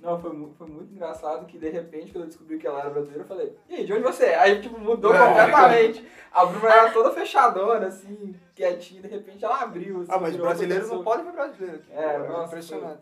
Não, 0.00 0.20
foi, 0.20 0.30
foi 0.56 0.66
muito 0.68 0.92
engraçado 0.92 1.46
que 1.46 1.56
de 1.58 1.68
repente, 1.70 2.12
quando 2.12 2.22
eu 2.24 2.28
descobri 2.28 2.56
que 2.58 2.66
ela 2.66 2.80
era 2.80 2.90
brasileira, 2.90 3.22
eu 3.22 3.26
falei, 3.26 3.56
e 3.68 3.74
aí, 3.76 3.84
de 3.84 3.92
onde 3.92 4.02
você 4.02 4.26
é? 4.26 4.34
Aí, 4.38 4.60
tipo, 4.60 4.78
mudou 4.78 5.12
É. 5.14 5.18
completamente. 5.18 6.04
A 6.32 6.44
Bruna 6.46 6.72
era 6.72 6.90
toda 6.92 7.10
fechadona, 7.12 7.86
assim, 7.86 8.34
quietinha, 8.54 9.02
de 9.02 9.08
repente 9.08 9.44
ela 9.44 9.60
abriu. 9.60 10.00
Assim, 10.02 10.12
Ah, 10.12 10.18
mas 10.18 10.36
brasileiro 10.36 10.86
não 10.88 11.02
pode 11.02 11.22
ver 11.24 11.32
brasileiro 11.32 11.76
aqui. 11.78 11.92
É, 11.92 12.14
É, 12.14 12.18
nossa, 12.18 12.46
impressionante. 12.46 13.00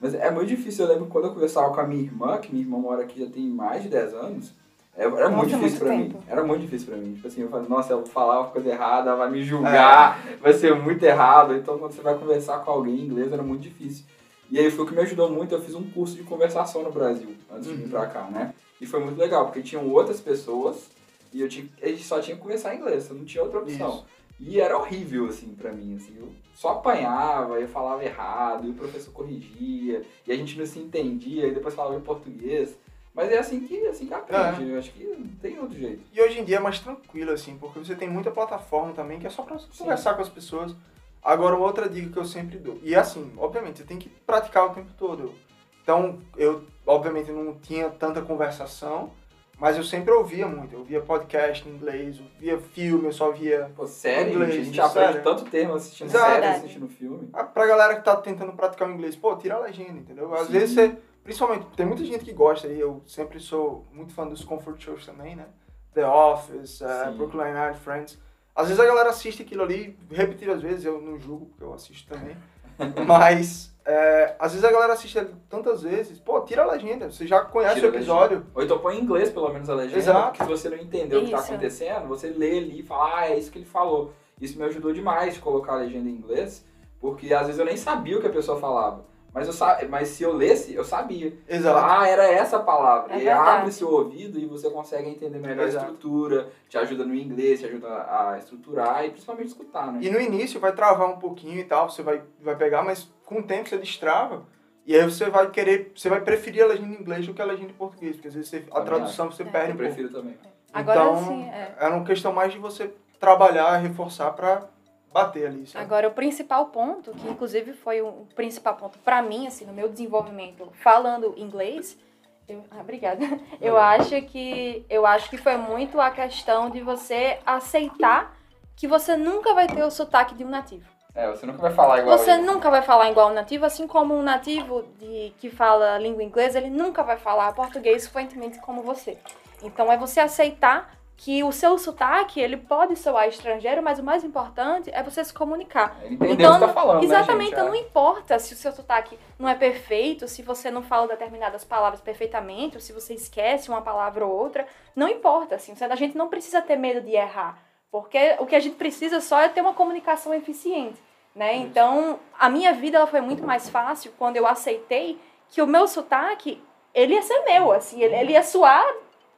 Mas 0.00 0.14
é 0.14 0.30
muito 0.30 0.48
difícil, 0.48 0.84
eu 0.84 0.92
lembro 0.92 1.06
quando 1.06 1.26
eu 1.26 1.32
conversava 1.32 1.72
com 1.72 1.80
a 1.80 1.86
minha 1.86 2.02
irmã, 2.02 2.36
que 2.38 2.52
minha 2.52 2.64
irmã 2.64 2.78
mora 2.78 3.02
aqui 3.02 3.20
já 3.20 3.30
tem 3.30 3.44
mais 3.48 3.82
de 3.82 3.88
10 3.88 4.12
anos, 4.14 4.52
é- 4.96 5.04
era 5.04 5.28
Nossa, 5.30 5.30
muito 5.36 5.48
difícil 5.48 5.60
muito 5.60 5.78
pra 5.78 5.88
tempo. 5.90 6.18
mim. 6.18 6.24
Era 6.28 6.44
muito 6.44 6.60
difícil 6.62 6.86
pra 6.88 6.96
mim. 6.96 7.14
Tipo 7.14 7.28
assim, 7.28 7.40
eu 7.42 7.48
falei, 7.48 7.68
nossa, 7.68 7.92
eu 7.92 7.98
vou 7.98 8.06
falar 8.06 8.40
uma 8.40 8.48
coisa 8.50 8.68
errada, 8.68 9.10
ela 9.10 9.18
vai 9.18 9.30
me 9.30 9.42
julgar, 9.42 10.22
vai 10.40 10.52
ser 10.52 10.74
muito 10.74 11.02
errado. 11.02 11.54
Então 11.54 11.78
quando 11.78 11.92
você 11.92 12.02
vai 12.02 12.14
conversar 12.18 12.58
com 12.58 12.70
alguém 12.70 12.94
em 12.96 13.04
inglês 13.06 13.32
era 13.32 13.42
muito 13.42 13.62
difícil. 13.62 14.04
E 14.50 14.58
aí 14.58 14.70
foi 14.70 14.84
o 14.84 14.88
que 14.88 14.94
me 14.94 15.00
ajudou 15.00 15.30
muito, 15.30 15.52
eu 15.54 15.60
fiz 15.60 15.74
um 15.74 15.82
curso 15.90 16.14
de 16.14 16.22
conversação 16.22 16.82
no 16.82 16.92
Brasil, 16.92 17.34
antes 17.50 17.66
de 17.68 17.74
vir 17.74 17.84
Uhum. 17.84 17.90
pra 17.90 18.06
cá, 18.06 18.22
né? 18.30 18.54
E 18.80 18.86
foi 18.86 19.00
muito 19.00 19.18
legal, 19.18 19.46
porque 19.46 19.60
tinham 19.62 19.88
outras 19.90 20.20
pessoas 20.20 20.88
e 21.32 21.40
eu 21.40 21.48
tinha, 21.48 21.66
a 21.82 21.88
gente 21.88 22.04
só 22.04 22.20
tinha 22.20 22.36
que 22.36 22.42
conversar 22.42 22.74
em 22.74 22.78
inglês, 22.78 23.10
não 23.10 23.24
tinha 23.24 23.42
outra 23.42 23.58
opção. 23.60 23.88
Isso. 23.88 24.04
E 24.38 24.60
era 24.60 24.76
horrível, 24.76 25.26
assim, 25.26 25.54
pra 25.54 25.72
mim, 25.72 25.96
assim, 25.96 26.14
eu 26.18 26.30
só 26.54 26.70
apanhava, 26.72 27.58
eu 27.58 27.68
falava 27.68 28.04
errado, 28.04 28.66
e 28.66 28.70
o 28.70 28.74
professor 28.74 29.10
corrigia, 29.12 30.04
e 30.26 30.32
a 30.32 30.36
gente 30.36 30.58
não 30.58 30.66
se 30.66 30.78
entendia, 30.78 31.46
e 31.46 31.54
depois 31.54 31.74
falava 31.74 31.96
em 31.96 32.00
português. 32.00 32.78
Mas 33.14 33.32
é 33.32 33.38
assim 33.38 33.66
que, 33.66 33.86
assim 33.86 34.06
que 34.06 34.12
aprende, 34.12 34.68
eu 34.68 34.78
acho 34.78 34.92
que 34.92 35.04
não 35.04 35.26
tem 35.40 35.58
outro 35.58 35.78
jeito. 35.78 36.04
E 36.12 36.20
hoje 36.20 36.38
em 36.38 36.44
dia 36.44 36.56
é 36.56 36.60
mais 36.60 36.78
tranquilo, 36.80 37.30
assim, 37.30 37.56
porque 37.56 37.78
você 37.78 37.96
tem 37.96 38.10
muita 38.10 38.30
plataforma 38.30 38.92
também 38.92 39.18
que 39.18 39.26
é 39.26 39.30
só 39.30 39.42
pra 39.42 39.58
Sim. 39.58 39.68
conversar 39.78 40.14
com 40.14 40.20
as 40.20 40.28
pessoas. 40.28 40.76
Agora, 41.24 41.56
uma 41.56 41.66
outra 41.66 41.88
dica 41.88 42.10
que 42.10 42.18
eu 42.18 42.26
sempre 42.26 42.58
dou. 42.58 42.78
E 42.82 42.94
assim, 42.94 43.32
obviamente, 43.38 43.78
você 43.78 43.84
tem 43.84 43.98
que 43.98 44.10
praticar 44.10 44.66
o 44.66 44.74
tempo 44.74 44.92
todo. 44.98 45.34
Então, 45.82 46.18
eu, 46.36 46.64
obviamente, 46.86 47.32
não 47.32 47.54
tinha 47.54 47.88
tanta 47.88 48.20
conversação, 48.20 49.10
mas 49.58 49.76
eu 49.76 49.82
sempre 49.84 50.12
ouvia 50.12 50.46
muito. 50.46 50.74
Eu 50.74 50.84
via 50.84 51.00
podcast 51.00 51.66
em 51.68 51.72
inglês, 51.72 52.18
eu 52.18 52.26
via 52.38 52.58
filme, 52.58 53.06
eu 53.06 53.12
só 53.12 53.30
via. 53.32 53.70
Pô, 53.76 53.86
sério, 53.86 54.34
Inglês, 54.34 54.54
a 54.60 54.64
gente 54.64 54.80
aprende 54.80 55.06
sério. 55.12 55.22
tanto 55.22 55.44
termo 55.50 55.74
assistindo 55.74 56.08
Exato. 56.08 56.30
série, 56.32 56.46
assistindo 56.46 56.88
filme. 56.88 57.28
Ah, 57.32 57.44
Pra 57.44 57.66
galera 57.66 57.96
que 57.96 58.04
tá 58.04 58.16
tentando 58.16 58.52
praticar 58.52 58.88
o 58.88 58.92
inglês, 58.92 59.16
pô, 59.16 59.34
tira 59.36 59.54
a 59.56 59.60
legenda, 59.60 59.98
entendeu? 59.98 60.32
Às 60.34 60.46
Sim. 60.46 60.52
vezes 60.52 60.74
você. 60.74 60.96
Principalmente, 61.24 61.66
tem 61.76 61.84
muita 61.84 62.04
gente 62.04 62.24
que 62.24 62.32
gosta 62.32 62.68
aí, 62.68 62.78
eu 62.78 63.02
sempre 63.04 63.40
sou 63.40 63.84
muito 63.92 64.14
fã 64.14 64.26
dos 64.28 64.44
comfort 64.44 64.80
shows 64.80 65.04
também, 65.04 65.34
né? 65.34 65.46
The 65.92 66.06
Office, 66.06 66.78
Sim. 66.78 67.16
Brooklyn 67.16 67.52
Nine, 67.52 67.74
Friends. 67.82 68.16
Às 68.54 68.68
vezes 68.68 68.80
a 68.80 68.86
galera 68.86 69.10
assiste 69.10 69.42
aquilo 69.42 69.62
ali 69.64 69.98
repetidas 70.10 70.62
vezes, 70.62 70.84
eu 70.84 71.00
não 71.00 71.18
julgo, 71.18 71.46
porque 71.46 71.64
eu 71.64 71.74
assisto 71.74 72.08
também. 72.08 72.36
Mas, 73.06 73.74
eh, 73.86 74.34
às 74.36 74.52
vezes 74.52 74.64
a 74.64 74.72
galera 74.72 74.94
assiste 74.94 75.24
tantas 75.48 75.82
vezes, 75.82 76.18
pô, 76.18 76.40
tira 76.40 76.64
a 76.64 76.72
legenda, 76.72 77.08
você 77.08 77.24
já 77.24 77.40
conhece 77.42 77.76
Tira 77.76 77.86
o 77.86 77.94
episódio. 77.94 78.44
Ou 78.52 78.62
então 78.62 78.78
põe 78.80 78.96
em 78.96 79.00
inglês, 79.00 79.30
pelo 79.30 79.48
menos, 79.52 79.70
a 79.70 79.74
legenda, 79.74 79.98
Exato. 79.98 80.26
porque 80.26 80.42
se 80.42 80.50
você 80.50 80.68
não 80.68 80.76
entendeu 80.76 81.20
o 81.20 81.24
que 81.24 81.30
tá 81.30 81.38
Isso. 81.38 81.52
acontecendo, 81.52 82.08
você 82.08 82.28
lê 82.28 82.58
ali 82.58 82.80
e 82.80 82.82
fala, 82.82 83.18
ah, 83.18 83.30
é 83.30 83.38
isso 83.38 83.50
que 83.50 83.58
ele 83.58 83.64
falou. 83.64 84.12
Isso 84.40 84.58
me 84.58 84.64
ajudou 84.64 84.92
demais 84.92 85.34
de 85.34 85.40
colocar 85.40 85.74
a 85.74 85.76
legenda 85.76 86.10
em 86.10 86.14
inglês, 86.14 86.64
porque 87.00 87.32
às 87.32 87.46
vezes 87.46 87.60
eu 87.60 87.64
nem 87.64 87.76
sabia 87.76 88.18
o 88.18 88.20
que 88.20 88.26
a 88.26 88.30
pessoa 88.30 88.58
falava. 88.58 89.04
Mas, 89.32 89.46
eu 89.46 89.52
sa... 89.52 89.78
mas 89.88 90.08
se 90.08 90.22
eu 90.22 90.32
lesse, 90.32 90.74
eu 90.74 90.82
sabia. 90.82 91.32
Exato. 91.46 91.78
Ah, 91.78 92.08
era 92.08 92.24
essa 92.24 92.56
a 92.56 92.60
palavra. 92.60 93.14
É 93.14 93.22
e 93.22 93.28
abre 93.28 93.70
seu 93.70 93.88
ouvido 93.88 94.38
e 94.38 94.46
você 94.46 94.68
consegue 94.70 95.10
entender 95.10 95.38
melhor 95.38 95.66
Exato. 95.66 95.84
a 95.84 95.88
estrutura, 95.90 96.48
te 96.68 96.78
ajuda 96.78 97.04
no 97.04 97.14
inglês, 97.14 97.60
te 97.60 97.66
ajuda 97.66 97.86
a 97.86 98.38
estruturar 98.38 99.04
e 99.04 99.10
principalmente 99.10 99.48
escutar, 99.48 99.92
né? 99.92 100.00
E 100.02 100.10
no 100.10 100.18
início 100.18 100.58
vai 100.58 100.72
travar 100.72 101.08
um 101.08 101.18
pouquinho 101.18 101.60
e 101.60 101.64
tal, 101.64 101.88
você 101.88 102.02
vai, 102.02 102.22
vai 102.40 102.56
pegar, 102.56 102.82
mas 102.82 103.08
com 103.26 103.40
o 103.40 103.42
tempo 103.42 103.68
você 103.68 103.76
destrava. 103.76 104.46
E 104.86 104.94
aí 104.96 105.02
você 105.02 105.28
vai 105.28 105.50
querer, 105.50 105.92
você 105.94 106.08
vai 106.08 106.20
preferir 106.20 106.62
a 106.62 106.68
legenda 106.68 106.94
em 106.94 107.00
inglês 107.00 107.26
do 107.26 107.34
que 107.34 107.42
a 107.42 107.44
legenda 107.44 107.70
em 107.72 107.74
português, 107.74 108.14
porque 108.16 108.28
às 108.28 108.34
vezes 108.34 108.48
você- 108.48 108.64
a 108.70 108.80
tradução 108.80 109.30
você 109.30 109.42
É. 109.42 109.46
perde 109.46 109.70
Eu 109.70 109.74
um 109.74 109.78
pouco. 109.78 109.92
prefiro 109.94 110.08
também. 110.12 110.38
Agora 110.72 111.00
então, 111.00 111.24
sim, 111.24 111.48
é. 111.48 111.74
é 111.80 111.88
uma 111.88 112.04
questão 112.04 112.32
mais 112.32 112.52
de 112.52 112.58
você 112.58 112.94
trabalhar, 113.18 113.76
reforçar 113.78 114.30
pra 114.32 114.68
bater 115.12 115.46
ali, 115.46 115.66
sabe? 115.66 115.84
Agora, 115.84 116.06
o 116.08 116.12
principal 116.12 116.66
ponto, 116.66 117.10
que 117.12 117.28
inclusive 117.28 117.72
foi 117.72 118.00
o 118.02 118.26
principal 118.36 118.74
ponto 118.76 118.98
pra 119.00 119.22
mim, 119.22 119.46
assim, 119.46 119.64
no 119.64 119.72
meu 119.72 119.88
desenvolvimento, 119.88 120.70
falando 120.74 121.34
inglês, 121.36 121.98
eu, 122.46 122.62
ah, 122.70 122.80
obrigada. 122.80 123.24
Eu 123.60 123.76
acho 123.76 124.20
que 124.22 124.84
eu 124.88 125.04
acho 125.04 125.28
que 125.30 125.36
foi 125.38 125.56
muito 125.56 126.00
a 126.00 126.10
questão 126.10 126.70
de 126.70 126.80
você 126.80 127.38
aceitar 127.44 128.36
que 128.76 128.86
você 128.86 129.16
nunca 129.16 129.52
vai 129.54 129.66
ter 129.66 129.82
o 129.82 129.90
sotaque 129.90 130.34
de 130.34 130.44
um 130.44 130.48
nativo. 130.50 130.84
É, 131.16 131.28
você 131.28 131.46
nunca 131.46 131.58
vai 131.62 131.72
falar 131.72 132.00
igual 132.00 132.18
Você 132.18 132.30
ele. 132.32 132.42
nunca 132.42 132.70
vai 132.70 132.82
falar 132.82 133.10
igual 133.10 133.30
um 133.30 133.34
nativo, 133.34 133.64
assim 133.64 133.86
como 133.86 134.14
um 134.14 134.22
nativo 134.22 134.84
de, 134.98 135.32
que 135.38 135.48
fala 135.48 135.98
língua 135.98 136.22
inglesa, 136.22 136.58
ele 136.58 136.68
nunca 136.68 137.02
vai 137.02 137.16
falar 137.16 137.52
português 137.54 138.06
fluentemente 138.06 138.58
como 138.60 138.82
você. 138.82 139.16
Então 139.62 139.90
é 139.90 139.96
você 139.96 140.20
aceitar 140.20 140.94
que 141.16 141.42
o 141.42 141.50
seu 141.50 141.78
sotaque, 141.78 142.38
ele 142.38 142.58
pode 142.58 142.94
soar 142.94 143.26
estrangeiro, 143.26 143.82
mas 143.82 143.98
o 143.98 144.02
mais 144.02 144.22
importante 144.22 144.90
é 144.92 145.02
você 145.02 145.24
se 145.24 145.32
comunicar. 145.32 145.96
Então, 146.04 146.26
o 146.28 146.36
que 146.36 146.66
tá 146.66 146.68
falando, 146.68 147.02
Exatamente, 147.02 147.38
né, 147.38 147.44
gente? 147.44 147.52
então 147.54 147.68
não 147.68 147.74
importa 147.74 148.38
se 148.38 148.52
o 148.52 148.56
seu 148.56 148.70
sotaque 148.70 149.18
não 149.38 149.48
é 149.48 149.54
perfeito, 149.54 150.28
se 150.28 150.42
você 150.42 150.70
não 150.70 150.82
fala 150.82 151.08
determinadas 151.08 151.64
palavras 151.64 152.02
perfeitamente, 152.02 152.76
ou 152.76 152.82
se 152.82 152.92
você 152.92 153.14
esquece 153.14 153.70
uma 153.70 153.80
palavra 153.80 154.26
ou 154.26 154.30
outra, 154.30 154.66
não 154.94 155.08
importa, 155.08 155.54
assim, 155.54 155.72
a 155.80 155.96
gente 155.96 156.18
não 156.18 156.28
precisa 156.28 156.60
ter 156.60 156.76
medo 156.76 157.00
de 157.00 157.12
errar, 157.12 157.58
porque 158.00 158.36
o 158.38 158.44
que 158.44 158.54
a 158.54 158.60
gente 158.60 158.76
precisa 158.76 159.22
só 159.22 159.40
é 159.40 159.48
ter 159.48 159.62
uma 159.62 159.72
comunicação 159.72 160.34
eficiente. 160.34 161.02
né? 161.34 161.56
Então, 161.56 162.18
a 162.38 162.48
minha 162.48 162.72
vida 162.74 162.98
ela 162.98 163.06
foi 163.06 163.22
muito 163.22 163.42
mais 163.42 163.70
fácil 163.70 164.12
quando 164.18 164.36
eu 164.36 164.46
aceitei 164.46 165.18
que 165.48 165.62
o 165.62 165.66
meu 165.66 165.88
sotaque, 165.88 166.62
ele 166.94 167.14
ia 167.14 167.22
ser 167.22 167.38
meu, 167.44 167.72
assim, 167.72 168.02
ele, 168.02 168.14
ele 168.14 168.32
ia 168.32 168.42
soar, 168.42 168.86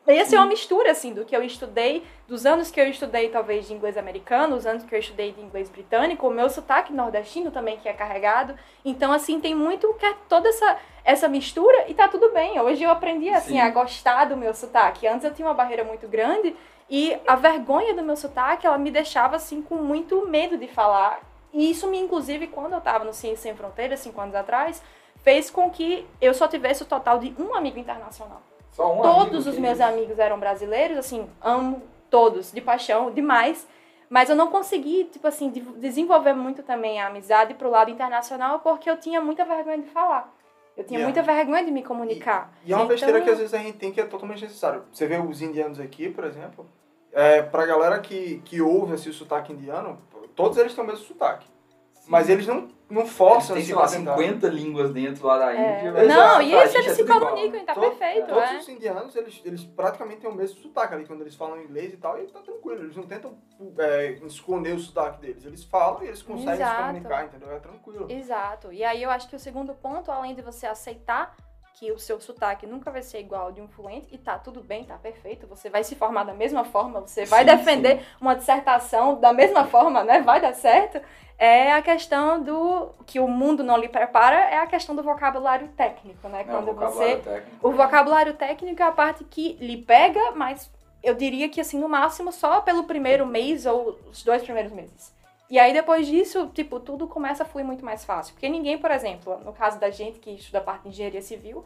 ia 0.09 0.25
ser 0.25 0.37
uma 0.37 0.47
mistura, 0.47 0.91
assim, 0.91 1.13
do 1.13 1.25
que 1.25 1.37
eu 1.37 1.43
estudei, 1.43 2.03
dos 2.27 2.47
anos 2.47 2.71
que 2.71 2.81
eu 2.81 2.89
estudei, 2.89 3.29
talvez, 3.29 3.69
de 3.69 3.75
inglês 3.75 3.97
americano, 3.97 4.57
os 4.57 4.67
anos 4.67 4.85
que 4.85 4.95
eu 4.95 4.99
estudei 4.99 5.33
de 5.33 5.41
inglês 5.41 5.69
britânico, 5.69 6.27
o 6.27 6.31
meu 6.31 6.49
sotaque 6.49 6.93
nordestino 6.93 7.51
também, 7.51 7.79
que 7.79 7.89
é 7.89 7.93
carregado. 7.93 8.57
Então, 8.85 9.13
assim, 9.13 9.39
tem 9.41 9.55
muito 9.55 9.93
que 9.95 10.07
é 10.07 10.15
toda 10.29 10.49
essa, 10.49 10.79
essa 11.05 11.29
mistura 11.29 11.85
e 11.89 11.95
tá 11.95 12.09
tudo 12.09 12.31
bem. 12.31 12.59
Hoje 12.61 12.83
eu 12.83 12.91
aprendi, 12.91 13.29
assim, 13.29 13.55
Sim. 13.55 13.61
a 13.61 13.71
gostar 13.71 14.25
do 14.25 14.37
meu 14.37 14.55
sotaque. 14.55 15.07
Antes 15.07 15.25
eu 15.25 15.35
tinha 15.35 15.47
uma 15.47 15.55
barreira 15.55 15.85
muito 15.85 16.09
grande 16.09 16.57
e 16.91 17.17
a 17.27 17.37
vergonha 17.37 17.95
do 17.95 18.03
meu 18.03 18.17
sotaque, 18.17 18.67
ela 18.67 18.79
me 18.79 18.91
deixava, 18.91 19.37
assim, 19.37 19.61
com 19.63 19.77
muito 19.77 20.27
medo 20.29 20.57
de 20.57 20.67
falar. 20.69 21.21
E 21.53 21.71
isso 21.71 21.87
me, 21.89 21.99
inclusive, 21.99 22.47
quando 22.47 22.73
eu 22.75 22.81
tava 22.81 23.05
no 23.05 23.13
Ciência 23.13 23.43
Sem 23.45 23.55
Fronteiras, 23.55 24.01
cinco 24.01 24.21
anos 24.21 24.35
atrás, 24.35 24.83
fez 25.23 25.51
com 25.51 25.71
que 25.71 26.07
eu 26.21 26.33
só 26.33 26.47
tivesse 26.49 26.83
o 26.83 26.87
total 26.87 27.19
de 27.19 27.35
um 27.39 27.55
amigo 27.55 27.79
internacional. 27.79 28.41
Só 28.73 28.93
um 28.93 29.03
Todos 29.03 29.47
amigo 29.47 29.51
os 29.51 29.59
meus 29.59 29.81
amigos 29.81 30.19
eram 30.19 30.39
brasileiros, 30.39 30.97
assim, 30.99 31.29
amo 31.43 31.83
todos, 32.11 32.53
de 32.53 32.61
paixão, 32.61 33.11
demais. 33.11 33.67
Mas 34.09 34.31
eu 34.31 34.37
não 34.37 34.47
consegui, 34.51 35.05
tipo 35.05 35.27
assim, 35.29 35.51
de- 35.51 35.61
desenvolver 35.61 36.33
muito 36.33 36.63
também 36.63 37.01
a 37.01 37.09
amizade 37.09 37.53
pro 37.55 37.69
lado 37.71 37.91
internacional 37.91 38.61
porque 38.61 38.89
eu 38.89 38.97
tinha 38.97 39.21
muita 39.21 39.45
vergonha 39.45 39.79
de 39.79 39.89
falar. 39.89 40.33
Eu 40.79 40.85
tinha 40.85 41.01
Yeah. 41.01 41.13
muita 41.13 41.23
vergonha 41.23 41.65
de 41.65 41.73
me 41.73 41.83
comunicar. 41.83 42.53
E 42.65 42.73
é 42.73 42.77
uma 42.77 42.85
Então, 42.85 42.95
besteira 42.95 43.21
que 43.21 43.29
às 43.29 43.39
vezes 43.39 43.53
a 43.53 43.59
gente 43.59 43.77
tem 43.79 43.91
que 43.91 44.01
é 44.01 44.05
totalmente 44.05 44.43
necessário. 44.43 44.85
Você 44.93 45.07
vê 45.09 45.19
os 45.19 45.43
indianos 45.43 45.81
aqui, 45.81 46.09
por 46.09 46.23
exemplo, 46.25 46.65
é, 47.13 47.43
pra 47.43 47.67
galera 47.67 47.99
que, 47.99 48.41
que 48.45 48.63
ouve 48.63 48.95
assim, 48.95 49.11
o 49.11 49.13
sotaque 49.13 49.53
indiano, 49.53 49.99
todos 50.37 50.57
eles 50.57 50.73
têm 50.73 50.85
o 50.85 50.87
mesmo 50.87 51.05
sotaque. 51.05 51.49
Sim. 51.95 52.07
Mas 52.09 52.29
eles 52.29 52.47
não, 52.47 52.69
não 52.91 53.07
forçam 53.07 53.57
assim 53.57 53.67
sei 53.67 53.75
lá, 53.75 53.83
pra 53.83 53.91
tentar. 53.91 54.17
50 54.17 54.49
línguas 54.49 54.91
dentro 54.93 55.27
lá 55.27 55.39
da 55.39 55.53
É. 55.55 55.79
Índia. 55.89 56.03
Exato. 56.05 56.21
Não, 56.35 56.43
e 56.43 56.55
eles, 56.55 56.75
eles 56.75 56.87
é 56.87 56.95
se 56.95 57.05
comunicam, 57.05 57.65
tá 57.65 57.75
To- 57.75 57.81
perfeito, 57.81 58.27
Todos 58.29 58.51
é. 58.51 58.57
os 58.59 58.69
indianos, 58.69 59.17
eles, 59.17 59.43
eles 59.45 59.65
praticamente 59.65 60.21
têm 60.21 60.31
o 60.31 60.35
mesmo 60.35 60.61
sotaque 60.61 60.95
ali, 60.95 61.07
quando 61.07 61.21
eles 61.21 61.35
falam 61.35 61.61
inglês 61.61 61.93
e 61.93 61.97
tal, 61.99 62.19
e 62.19 62.27
tá 62.27 62.41
tranquilo, 62.41 62.83
eles 62.85 62.97
não 62.97 63.05
tentam 63.05 63.37
é, 63.79 64.13
esconder 64.27 64.75
o 64.75 64.79
sotaque 64.79 65.21
deles. 65.21 65.45
Eles 65.45 65.65
falam 65.65 66.03
e 66.03 66.07
eles 66.07 66.23
conseguem 66.23 66.55
Exato. 66.55 66.77
se 66.77 66.83
comunicar, 66.87 67.25
entendeu? 67.27 67.53
É 67.53 67.59
tranquilo. 67.59 68.07
Exato. 68.11 68.73
E 68.73 68.83
aí 68.85 69.03
eu 69.03 69.11
acho 69.11 69.29
que 69.29 69.37
o 69.37 69.39
segundo 69.39 69.75
ponto, 69.75 70.11
além 70.11 70.35
de 70.35 70.43
você 70.43 70.67
aceitar 70.67 71.37
que 71.79 71.93
o 71.93 71.99
seu 71.99 72.21
sotaque 72.21 72.67
nunca 72.67 72.91
vai 72.91 73.03
ser 73.03 73.21
igual 73.21 73.43
ao 73.43 73.53
de 73.53 73.61
um 73.61 73.69
fluente, 73.69 74.09
e 74.11 74.19
tá 74.19 74.37
tudo 74.37 74.61
bem, 74.61 74.85
tá 74.85 74.97
perfeito, 74.97 75.47
você 75.47 75.71
vai 75.71 75.85
se 75.85 75.95
formar 75.95 76.25
da 76.25 76.35
mesma 76.35 76.65
forma, 76.65 77.01
você 77.01 77.25
vai 77.25 77.41
Sim, 77.41 77.57
defender 77.57 78.05
uma 78.21 78.35
dissertação 78.35 79.21
da 79.21 79.33
mesma 79.33 79.65
forma, 79.65 80.03
né? 80.03 80.21
Vai 80.21 80.41
dar 80.41 80.55
certo. 80.55 81.01
É 81.39 81.73
a 81.73 81.81
questão 81.81 82.43
do 82.43 82.89
que 83.07 83.21
o 83.21 83.29
mundo 83.29 83.63
não 83.63 83.77
lhe 83.77 83.89
prepara, 83.89 84.37
é 84.37 84.59
a 84.59 84.67
questão 84.67 84.97
do 84.97 85.05
vocabulário 85.05 85.69
técnico, 85.69 86.29
né? 86.29 86.41
É, 86.41 86.45
Quando 86.45 86.73
você 86.73 87.17
técnico. 87.19 87.69
o 87.69 87.71
vocabulário 87.71 88.35
técnico 88.35 88.83
é 88.83 88.87
a 88.87 88.91
parte 88.91 89.23
que 89.23 89.53
lhe 89.61 89.77
pega, 89.77 90.33
mas 90.33 90.69
eu 91.01 91.15
diria 91.15 91.49
que 91.49 91.61
assim, 91.61 91.79
no 91.79 91.89
máximo, 91.89 92.33
só 92.33 92.61
pelo 92.61 92.85
primeiro 92.85 93.25
mês 93.25 93.67
ou 93.67 93.97
os 94.11 94.25
dois 94.25 94.43
primeiros 94.43 94.73
meses. 94.73 95.17
E 95.51 95.59
aí 95.59 95.73
depois 95.73 96.07
disso, 96.07 96.49
tipo, 96.53 96.79
tudo 96.79 97.07
começa 97.09 97.43
a 97.43 97.47
fluir 97.47 97.65
muito 97.67 97.85
mais 97.85 98.05
fácil. 98.05 98.35
Porque 98.35 98.49
ninguém, 98.49 98.77
por 98.79 98.91
exemplo, 98.91 99.39
no 99.45 99.53
caso 99.53 99.79
da 99.81 99.91
gente 99.91 100.19
que 100.19 100.31
estuda 100.33 100.59
a 100.59 100.63
parte 100.63 100.83
de 100.83 100.89
engenharia 100.91 101.23
civil, 101.23 101.65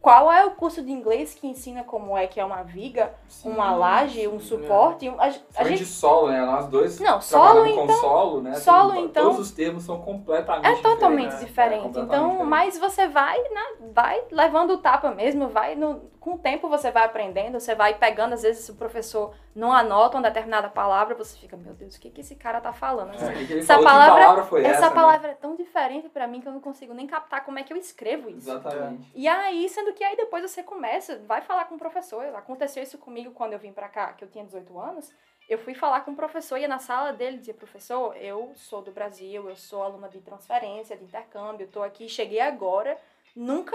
qual 0.00 0.32
é 0.32 0.46
o 0.46 0.52
curso 0.52 0.82
de 0.82 0.90
inglês 0.90 1.34
que 1.34 1.46
ensina 1.46 1.84
como 1.84 2.16
é 2.16 2.26
que 2.26 2.40
é 2.40 2.44
uma 2.44 2.62
viga, 2.62 3.12
Sim, 3.28 3.50
uma 3.50 3.70
laje, 3.76 4.26
um 4.26 4.40
sim, 4.40 4.46
suporte? 4.46 5.06
A, 5.18 5.24
a 5.56 5.64
gente 5.64 5.80
de 5.80 5.84
solo, 5.84 6.28
né? 6.30 6.40
Nós 6.46 6.66
dois 6.68 6.98
Não, 6.98 7.20
solo, 7.20 7.60
com 7.74 7.82
então- 7.82 8.00
solo, 8.00 8.40
né? 8.40 8.54
solo, 8.54 8.92
Assim, 8.92 9.04
então- 9.04 9.24
Todos 9.24 9.40
os 9.40 9.50
termos 9.50 9.82
são 9.82 10.00
completamente 10.00 10.66
É 10.78 10.82
totalmente 10.82 11.32
diferentes, 11.36 11.40
né? 11.40 11.46
diferente. 11.46 11.80
É 11.80 11.82
completamente 11.82 12.14
então, 12.16 12.28
diferente. 12.30 12.48
mas 12.48 12.78
você 12.78 13.08
vai, 13.08 13.38
né, 13.38 13.62
vai 13.92 14.22
levando 14.32 14.70
o 14.70 14.78
tapa 14.78 15.10
mesmo, 15.10 15.48
vai 15.50 15.74
no, 15.74 16.00
com 16.20 16.34
o 16.34 16.38
tempo 16.38 16.68
você 16.68 16.90
vai 16.90 17.04
aprendendo, 17.04 17.58
você 17.58 17.74
vai 17.74 17.94
pegando, 17.98 18.34
às 18.34 18.42
vezes 18.42 18.68
o 18.68 18.76
professor 18.76 19.34
não 19.54 19.72
anota 19.72 20.16
uma 20.18 20.22
determinada 20.22 20.68
palavra, 20.68 21.14
você 21.14 21.36
fica, 21.38 21.56
meu 21.56 21.72
Deus, 21.72 21.96
o 21.96 22.00
que 22.00 22.10
que 22.10 22.20
esse 22.20 22.36
cara 22.36 22.60
tá 22.60 22.72
falando? 22.72 23.14
É, 23.14 23.32
que 23.46 23.52
ele 23.54 23.60
Essa 23.60 23.78
palavra- 23.82 24.22
palavra 24.26 24.60
essa 24.60 24.68
essa? 24.68 24.88
né? 24.90 24.94
palavra 24.94 25.30
é 25.30 25.34
tão 25.34 25.56
diferente 25.56 26.08
pra 26.10 26.26
mim 26.26 26.40
que 26.40 26.46
eu 26.48 26.52
não 26.52 26.60
consigo 26.60 26.92
nem 26.92 27.06
captar 27.06 27.44
como 27.44 27.58
é 27.58 27.62
que 27.62 27.72
eu 27.72 27.76
escrevo 27.76 28.28
isso. 28.28 28.50
Exatamente. 28.50 29.10
E 29.14 29.26
aí, 29.26 29.68
sendo 29.68 29.92
que 29.94 30.04
aí 30.04 30.16
depois 30.16 30.42
você 30.42 30.62
começa, 30.62 31.18
vai 31.26 31.40
falar 31.40 31.64
com 31.64 31.74
o 31.76 31.78
professor. 31.78 32.24
Aconteceu 32.36 32.82
isso 32.82 32.98
comigo 32.98 33.32
quando 33.32 33.54
eu 33.54 33.58
vim 33.58 33.72
pra 33.72 33.88
cá, 33.88 34.12
que 34.12 34.22
eu 34.22 34.28
tinha 34.28 34.44
18 34.44 34.78
anos. 34.78 35.10
Eu 35.48 35.58
fui 35.58 35.74
falar 35.74 36.02
com 36.02 36.12
o 36.12 36.16
professor, 36.16 36.58
ia 36.58 36.68
na 36.68 36.78
sala 36.78 37.12
dele 37.12 37.36
e 37.36 37.38
dizia, 37.40 37.54
professor, 37.54 38.14
eu 38.16 38.52
sou 38.54 38.82
do 38.82 38.92
Brasil, 38.92 39.48
eu 39.48 39.56
sou 39.56 39.82
aluna 39.82 40.08
de 40.08 40.20
transferência, 40.20 40.96
de 40.96 41.02
intercâmbio, 41.02 41.66
tô 41.66 41.82
aqui, 41.82 42.08
cheguei 42.08 42.40
agora, 42.40 42.96
nunca 43.34 43.74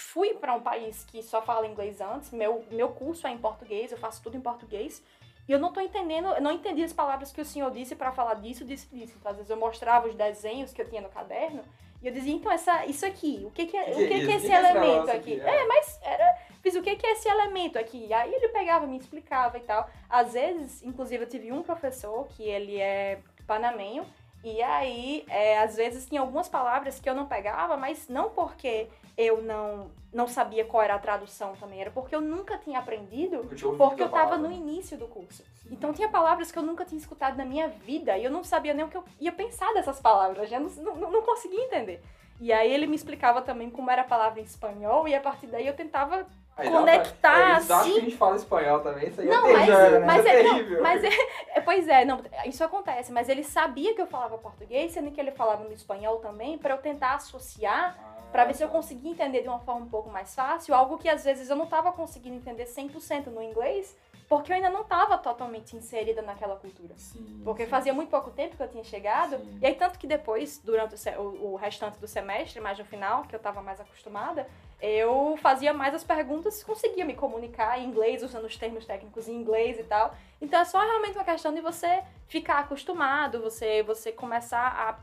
fui 0.00 0.34
para 0.34 0.54
um 0.54 0.60
país 0.60 1.04
que 1.04 1.22
só 1.22 1.42
fala 1.42 1.66
inglês 1.66 2.00
antes, 2.00 2.30
meu, 2.30 2.64
meu 2.70 2.88
curso 2.88 3.26
é 3.26 3.30
em 3.30 3.38
português, 3.38 3.92
eu 3.92 3.98
faço 3.98 4.22
tudo 4.22 4.36
em 4.36 4.40
português, 4.40 5.02
e 5.48 5.52
eu 5.52 5.58
não 5.58 5.72
tô 5.72 5.80
entendendo, 5.80 6.28
eu 6.28 6.40
não 6.40 6.52
entendi 6.52 6.82
as 6.82 6.92
palavras 6.92 7.32
que 7.32 7.40
o 7.40 7.44
senhor 7.44 7.70
disse 7.70 7.96
para 7.96 8.12
falar 8.12 8.34
disso, 8.34 8.64
disso, 8.64 8.88
disso. 8.92 9.14
Então, 9.18 9.30
às 9.30 9.36
vezes 9.36 9.50
eu 9.50 9.56
mostrava 9.56 10.06
os 10.06 10.14
desenhos 10.14 10.72
que 10.72 10.80
eu 10.80 10.88
tinha 10.88 11.00
no 11.00 11.08
caderno, 11.08 11.62
e 12.02 12.06
eu 12.06 12.12
dizia, 12.12 12.32
então, 12.32 12.50
essa, 12.50 12.86
isso 12.86 13.04
aqui, 13.04 13.42
o 13.44 13.50
que 13.50 13.66
que 13.66 13.76
é, 13.76 13.90
o 13.90 13.96
que 13.96 14.08
que 14.08 14.30
é 14.30 14.36
esse 14.36 14.46
que 14.46 14.52
elemento 14.52 14.86
negócio 14.86 15.16
aqui? 15.16 15.40
É. 15.40 15.62
É, 15.62 15.66
mas 15.66 16.00
era, 16.02 16.38
fiz 16.62 16.74
o 16.74 16.82
que 16.82 16.96
que 16.96 17.06
é 17.06 17.12
esse 17.12 17.28
elemento 17.28 17.78
aqui? 17.78 18.06
E 18.06 18.12
aí 18.12 18.32
ele 18.32 18.48
pegava, 18.48 18.86
me 18.86 18.96
explicava 18.96 19.58
e 19.58 19.60
tal. 19.60 19.88
Às 20.08 20.32
vezes, 20.32 20.82
inclusive, 20.82 21.24
eu 21.24 21.28
tive 21.28 21.52
um 21.52 21.62
professor 21.62 22.26
que 22.28 22.42
ele 22.42 22.80
é 22.80 23.20
panamenho, 23.46 24.06
e 24.42 24.62
aí, 24.62 25.24
é, 25.28 25.58
às 25.58 25.76
vezes, 25.76 26.06
tinha 26.06 26.20
algumas 26.20 26.48
palavras 26.48 26.98
que 26.98 27.08
eu 27.08 27.14
não 27.14 27.26
pegava, 27.26 27.76
mas 27.76 28.08
não 28.08 28.30
porque 28.30 28.88
eu 29.16 29.42
não, 29.42 29.90
não 30.12 30.26
sabia 30.26 30.64
qual 30.64 30.82
era 30.82 30.94
a 30.94 30.98
tradução 30.98 31.54
também, 31.56 31.80
era 31.80 31.90
porque 31.90 32.14
eu 32.14 32.20
nunca 32.22 32.56
tinha 32.56 32.78
aprendido, 32.78 33.36
Eu 33.36 33.76
porque 33.76 34.02
eu 34.02 34.08
tava 34.08 34.30
palavra. 34.30 34.38
no 34.38 34.50
início 34.50 34.96
do 34.96 35.06
curso. 35.06 35.44
Então 35.70 35.92
tinha 35.92 36.08
palavras 36.08 36.50
que 36.50 36.58
eu 36.58 36.62
nunca 36.62 36.84
tinha 36.86 36.98
escutado 36.98 37.36
na 37.36 37.44
minha 37.44 37.68
vida 37.68 38.16
e 38.16 38.24
eu 38.24 38.30
não 38.30 38.42
sabia 38.42 38.72
nem 38.72 38.84
o 38.84 38.88
que 38.88 38.96
eu 38.96 39.04
ia 39.20 39.30
pensar 39.30 39.72
dessas 39.74 40.00
palavras, 40.00 40.48
já 40.48 40.58
não, 40.58 40.70
não, 40.70 41.10
não 41.10 41.22
conseguia 41.22 41.64
entender. 41.64 42.02
E 42.40 42.50
aí 42.52 42.72
ele 42.72 42.86
me 42.86 42.96
explicava 42.96 43.42
também 43.42 43.68
como 43.68 43.90
era 43.90 44.00
a 44.00 44.06
palavra 44.06 44.40
em 44.40 44.44
espanhol 44.44 45.06
e 45.06 45.14
a 45.14 45.20
partir 45.20 45.46
daí 45.48 45.66
eu 45.66 45.76
tentava 45.76 46.26
Conectar, 46.68 47.38
é, 47.38 47.52
assim. 47.52 47.92
que 47.92 47.98
a 47.98 48.00
gente 48.02 48.16
fala 48.16 48.36
espanhol 48.36 48.80
também, 48.80 49.08
isso 49.08 49.20
aí 49.20 49.26
Não, 49.28 49.46
é 49.46 49.52
mas, 49.52 49.66
terrível, 49.66 50.00
né? 50.00 50.06
mas 50.06 50.18
Isso 50.24 50.28
é, 50.28 50.42
não, 50.42 50.82
mas 50.82 51.04
é, 51.04 51.08
é- 51.54 51.60
pois 51.60 51.88
é, 51.88 52.04
não, 52.04 52.20
isso 52.46 52.62
acontece, 52.64 53.12
mas 53.12 53.28
ele 53.28 53.42
sabia 53.44 53.94
que 53.94 54.00
eu 54.02 54.06
falava 54.06 54.36
português, 54.38 54.92
sendo 54.92 55.10
que 55.10 55.20
ele 55.20 55.30
falava 55.30 55.64
no 55.64 55.72
espanhol 55.72 56.18
também, 56.18 56.58
para 56.58 56.74
eu 56.74 56.78
tentar 56.78 57.14
associar, 57.14 57.96
para 58.32 58.44
ver 58.44 58.54
se 58.54 58.62
eu 58.62 58.68
Ah, 58.68 58.70
conseguia 58.70 59.10
entender 59.10 59.42
de 59.42 59.48
uma 59.48 59.58
forma 59.60 59.80
um 59.86 59.88
pouco 59.88 60.08
mais 60.10 60.34
fácil, 60.34 60.74
algo 60.74 60.98
que 60.98 61.08
às 61.08 61.24
vezes 61.24 61.50
eu 61.50 61.56
não 61.56 61.64
estava 61.64 61.90
conseguindo 61.92 62.36
entender 62.36 62.66
100% 62.66 63.26
no 63.26 63.42
inglês, 63.42 63.96
porque 64.30 64.52
eu 64.52 64.54
ainda 64.54 64.70
não 64.70 64.82
estava 64.82 65.18
totalmente 65.18 65.74
inserida 65.74 66.22
naquela 66.22 66.54
cultura. 66.54 66.94
Sim, 66.96 67.42
Porque 67.42 67.64
sim. 67.64 67.68
fazia 67.68 67.92
muito 67.92 68.10
pouco 68.10 68.30
tempo 68.30 68.56
que 68.56 68.62
eu 68.62 68.68
tinha 68.68 68.84
chegado. 68.84 69.36
Sim. 69.36 69.58
E 69.60 69.66
aí, 69.66 69.74
tanto 69.74 69.98
que 69.98 70.06
depois, 70.06 70.60
durante 70.64 70.94
o, 71.18 71.50
o, 71.50 71.56
restante 71.56 71.98
do 71.98 72.06
semestre, 72.06 72.60
mais 72.60 72.78
no 72.78 72.84
final, 72.84 73.24
que 73.24 73.34
eu 73.34 73.40
tava 73.40 73.60
mais 73.60 73.80
acostumada, 73.80 74.46
eu 74.80 75.36
fazia 75.42 75.72
mais 75.72 75.96
as 75.96 76.04
perguntas, 76.04 76.62
conseguia 76.62 77.04
me 77.04 77.14
comunicar 77.14 77.80
em 77.80 77.86
inglês, 77.86 78.22
usando 78.22 78.44
os 78.44 78.56
termos 78.56 78.86
técnicos 78.86 79.26
em 79.26 79.34
inglês 79.34 79.80
e 79.80 79.82
tal. 79.82 80.14
Então 80.40 80.60
é 80.60 80.64
só 80.64 80.78
realmente 80.78 81.18
uma 81.18 81.24
questão 81.24 81.52
de 81.52 81.60
você 81.60 82.04
ficar 82.28 82.60
acostumado, 82.60 83.42
você, 83.42 83.82
você 83.82 84.12
começar 84.12 84.64
a 84.64 85.00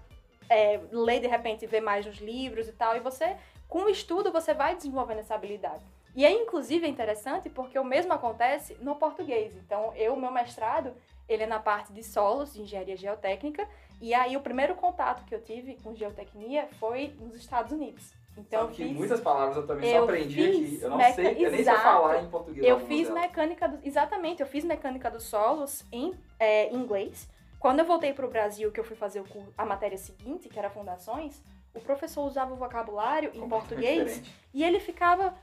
é, 0.50 0.80
ler 0.90 1.20
de 1.20 1.28
repente, 1.28 1.68
ver 1.68 1.82
mais 1.82 2.06
nos 2.06 2.20
livros 2.20 2.70
e 2.70 2.72
tal. 2.72 2.96
E 2.96 3.02
você, 3.02 3.36
com 3.68 3.84
o 3.84 3.90
estudo, 3.90 4.32
você 4.32 4.54
vai 4.54 4.74
desenvolvendo 4.74 5.20
essa 5.20 5.36
habilidade. 5.36 5.84
E 6.17 6.25
aí, 6.25 6.34
inclusive, 6.34 6.84
é 6.84 6.89
interessante 6.89 7.47
porque 7.47 7.77
o 7.77 7.84
mesmo 7.84 8.12
acontece 8.12 8.75
no 8.82 8.95
português. 8.95 9.56
Então, 9.56 9.93
eu, 9.95 10.15
meu 10.15 10.32
mestrado, 10.32 10.91
ele 11.30 11.43
é 11.43 11.45
na 11.45 11.60
parte 11.60 11.93
de 11.93 12.03
solos, 12.03 12.56
de 12.56 12.63
engenharia 12.63 12.97
geotécnica. 12.97 13.69
E 14.01 14.15
aí, 14.15 14.36
o 14.36 14.39
primeiro 14.41 14.73
contato 14.73 15.23
que 15.25 15.36
eu 15.36 15.39
tive 15.39 15.75
com 15.75 15.93
geotecnia 15.93 16.69
foi 16.80 17.13
nos 17.19 17.36
Estados 17.36 17.71
Unidos. 17.71 18.15
Então, 18.35 18.62
Sabe 18.62 18.71
eu 18.81 18.87
fiz, 18.87 18.98
muitas 18.98 19.21
palavras 19.21 19.58
eu 19.58 19.67
também 19.67 19.92
eu 19.92 19.98
só 20.00 20.04
aprendi 20.06 20.44
aqui. 20.44 20.79
Eu 20.81 20.89
não 20.89 20.98
meca- 20.98 21.13
sei, 21.13 21.46
eu 21.46 21.52
nem 21.52 21.63
sei 21.63 21.75
falar 21.75 22.23
em 22.23 22.29
português. 22.29 22.65
eu 22.65 22.79
fiz 22.79 23.08
delas. 23.08 23.21
mecânica 23.21 23.67
do, 23.69 23.79
exatamente, 23.87 24.42
eu 24.42 24.48
fiz 24.48 24.65
mecânica 24.65 25.12
dos 25.12 25.23
solos 25.23 25.85
em 25.92 26.15
é, 26.39 26.73
inglês. 26.73 27.29
Quando 27.60 27.79
eu 27.79 27.85
voltei 27.85 28.12
para 28.12 28.25
o 28.25 28.29
Brasil, 28.29 28.71
que 28.71 28.79
eu 28.79 28.83
fui 28.83 28.96
fazer 28.96 29.23
a 29.56 29.65
matéria 29.65 29.98
seguinte, 30.00 30.50
que 30.50 30.58
era 30.58 30.69
fundações, 30.71 31.44
o 31.75 31.79
professor 31.79 32.23
usava 32.25 32.54
o 32.54 32.58
vocabulário 32.58 33.29
em 33.35 33.48
português 33.48 34.04
diferente. 34.06 34.35
e 34.54 34.63
ele 34.63 34.79
ficava. 34.79 35.35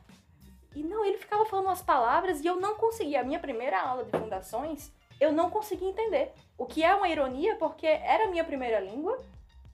E 0.75 0.83
não, 0.83 1.05
ele 1.05 1.19
ficava 1.19 1.45
falando 1.45 1.67
umas 1.67 1.83
palavras 1.83 2.41
e 2.41 2.47
eu 2.47 2.57
não 2.57 2.75
conseguia. 2.75 3.21
A 3.21 3.25
minha 3.25 3.39
primeira 3.39 3.81
aula 3.81 4.05
de 4.05 4.11
fundações, 4.11 4.93
eu 5.21 5.33
não 5.33 5.51
conseguia 5.51 5.89
entender. 5.89 6.33
O 6.59 6.67
que 6.67 6.83
é 6.83 6.95
uma 6.95 7.09
ironia, 7.09 7.57
porque 7.57 7.87
era 7.87 8.25
a 8.25 8.29
minha 8.29 8.45
primeira 8.45 8.81
língua 8.81 9.19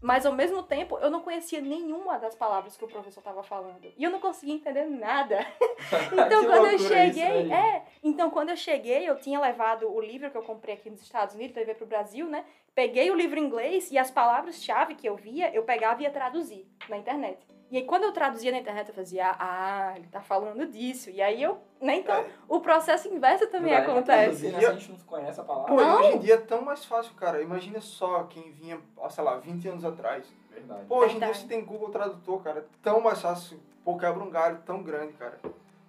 Mas 0.00 0.24
ao 0.24 0.32
mesmo 0.32 0.62
tempo, 0.62 0.98
eu 0.98 1.10
não 1.10 1.20
conhecia 1.20 1.60
nenhuma 1.60 2.18
das 2.18 2.34
palavras 2.34 2.74
que 2.74 2.84
o 2.84 2.88
professor 2.88 3.20
estava 3.20 3.42
falando. 3.42 3.92
E 3.98 4.02
eu 4.02 4.10
não 4.10 4.18
conseguia 4.18 4.54
entender 4.54 4.86
nada. 4.86 5.46
então, 6.12 6.46
quando 6.46 6.66
eu 6.68 6.78
cheguei, 6.78 7.52
é, 7.52 7.84
então 8.02 8.30
quando 8.30 8.48
eu 8.48 8.56
cheguei, 8.56 9.06
eu 9.06 9.20
tinha 9.20 9.38
levado 9.38 9.92
o 9.92 10.00
livro 10.00 10.30
que 10.30 10.38
eu 10.38 10.42
comprei 10.42 10.74
aqui 10.74 10.88
nos 10.88 11.02
Estados 11.02 11.34
Unidos, 11.34 11.54
levei 11.54 11.74
para 11.74 11.84
o 11.84 11.88
Brasil, 11.88 12.26
né? 12.26 12.46
Peguei 12.74 13.10
o 13.10 13.14
livro 13.14 13.38
em 13.38 13.44
inglês 13.44 13.90
e 13.90 13.98
as 13.98 14.10
palavras-chave 14.10 14.94
que 14.94 15.06
eu 15.06 15.16
via, 15.16 15.54
eu 15.54 15.64
pegava 15.64 16.00
e 16.00 16.04
ia 16.04 16.10
traduzir 16.10 16.66
na 16.88 16.96
internet. 16.96 17.38
E 17.70 17.76
aí, 17.76 17.84
quando 17.84 18.02
eu 18.02 18.12
traduzia 18.12 18.50
na 18.50 18.58
internet, 18.58 18.88
eu 18.88 18.94
fazia, 18.94 19.30
ah, 19.38 19.92
ele 19.96 20.08
tá 20.08 20.20
falando 20.20 20.66
disso. 20.66 21.08
E 21.08 21.22
aí 21.22 21.40
eu, 21.40 21.58
né, 21.80 21.96
então, 21.98 22.16
É. 22.16 22.26
o 22.48 22.58
processo 22.60 23.06
inverso 23.08 23.46
também 23.46 23.72
pra 23.72 23.84
acontece. 23.92 24.48
né, 24.48 24.58
se 24.58 24.66
a 24.66 24.72
gente 24.72 24.90
não 24.90 24.98
conhece 24.98 25.40
a 25.40 25.44
palavra. 25.44 25.68
Pô, 25.74 25.80
Não. 25.80 26.00
hoje 26.00 26.16
em 26.16 26.18
dia 26.18 26.34
é 26.34 26.38
tão 26.38 26.62
mais 26.62 26.84
fácil, 26.84 27.14
cara. 27.14 27.40
Imagina 27.40 27.80
só 27.80 28.24
quem 28.24 28.50
vinha, 28.50 28.80
sei 29.10 29.22
lá, 29.24 29.36
20 29.36 29.68
anos 29.68 29.84
atrás. 29.84 30.26
Verdade. 30.50 30.84
Pô, 30.86 30.96
hoje 30.96 31.14
em 31.14 31.18
dia 31.18 31.28
Verdade. 31.28 31.38
você 31.38 31.46
tem 31.46 31.64
Google 31.64 31.90
Tradutor, 31.90 32.42
cara. 32.42 32.58
É 32.60 32.64
tão 32.82 33.00
mais 33.00 33.20
fácil. 33.22 33.60
Pô, 33.84 33.96
quebra 33.96 34.22
um 34.22 34.30
galho 34.30 34.58
tão 34.66 34.82
grande, 34.82 35.12
cara. 35.12 35.38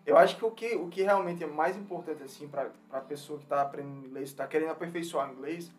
Eu 0.05 0.17
acho 0.17 0.35
que 0.37 0.45
o 0.45 0.51
que, 0.51 0.75
o 0.75 0.87
que 0.87 1.01
realmente 1.01 1.43
é 1.43 1.47
mais 1.47 1.75
importante, 1.75 2.21
assim, 2.23 2.47
pra, 2.47 2.69
pra 2.89 3.01
pessoa 3.01 3.39
que 3.39 3.45
tá 3.47 3.61
aprendendo 3.61 4.05
inglês, 4.05 4.31
tá 4.33 4.45
querendo 4.47 4.71
aperfeiçoar 4.71 5.29
o 5.29 5.33
inglês, 5.33 5.71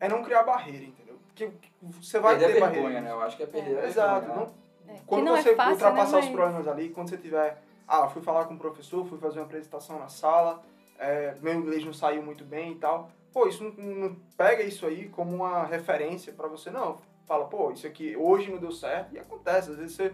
é 0.00 0.08
não 0.08 0.22
criar 0.22 0.42
barreira, 0.42 0.84
entendeu? 0.84 1.18
Porque 1.28 1.50
você 1.82 2.18
vai 2.18 2.38
perder 2.38 2.54
ter 2.54 2.60
barreira. 2.60 2.82
vergonha, 2.88 3.00
né? 3.02 3.10
Eu 3.12 3.20
acho 3.22 3.36
que 3.36 3.42
é 3.42 3.46
perder 3.46 3.78
a 3.78 3.86
Exato. 3.86 4.20
vergonha. 4.20 4.40
Não, 4.40 4.46
né? 4.46 4.52
É, 4.88 4.98
quando 5.06 5.24
não 5.24 5.36
você 5.36 5.50
é 5.50 5.54
fácil, 5.54 5.72
ultrapassar 5.72 6.12
né, 6.12 6.18
os 6.18 6.24
mas- 6.26 6.34
problemas 6.34 6.68
ali, 6.68 6.88
quando 6.90 7.10
você 7.10 7.16
tiver, 7.16 7.62
ah, 7.88 8.08
fui 8.08 8.22
falar 8.22 8.44
com 8.46 8.54
o 8.54 8.58
professor, 8.58 9.06
fui 9.06 9.18
fazer 9.18 9.38
uma 9.38 9.46
apresentação 9.46 9.98
na 9.98 10.08
sala, 10.08 10.62
é, 10.98 11.34
meu 11.40 11.54
inglês 11.54 11.84
não 11.84 11.92
saiu 11.92 12.22
muito 12.22 12.44
bem 12.44 12.72
e 12.72 12.76
tal. 12.76 13.10
Pô, 13.32 13.46
isso 13.48 13.64
não, 13.64 13.72
não 13.84 14.16
pega 14.36 14.62
isso 14.62 14.86
aí 14.86 15.08
como 15.08 15.34
uma 15.34 15.64
referência 15.64 16.32
pra 16.32 16.46
você, 16.46 16.70
não. 16.70 16.98
Fala, 17.26 17.46
pô, 17.46 17.72
isso 17.72 17.86
aqui 17.86 18.14
hoje 18.16 18.50
não 18.50 18.58
deu 18.58 18.70
certo 18.70 19.14
e 19.14 19.18
acontece. 19.18 19.70
Às 19.70 19.76
vezes 19.78 19.96
você 19.96 20.12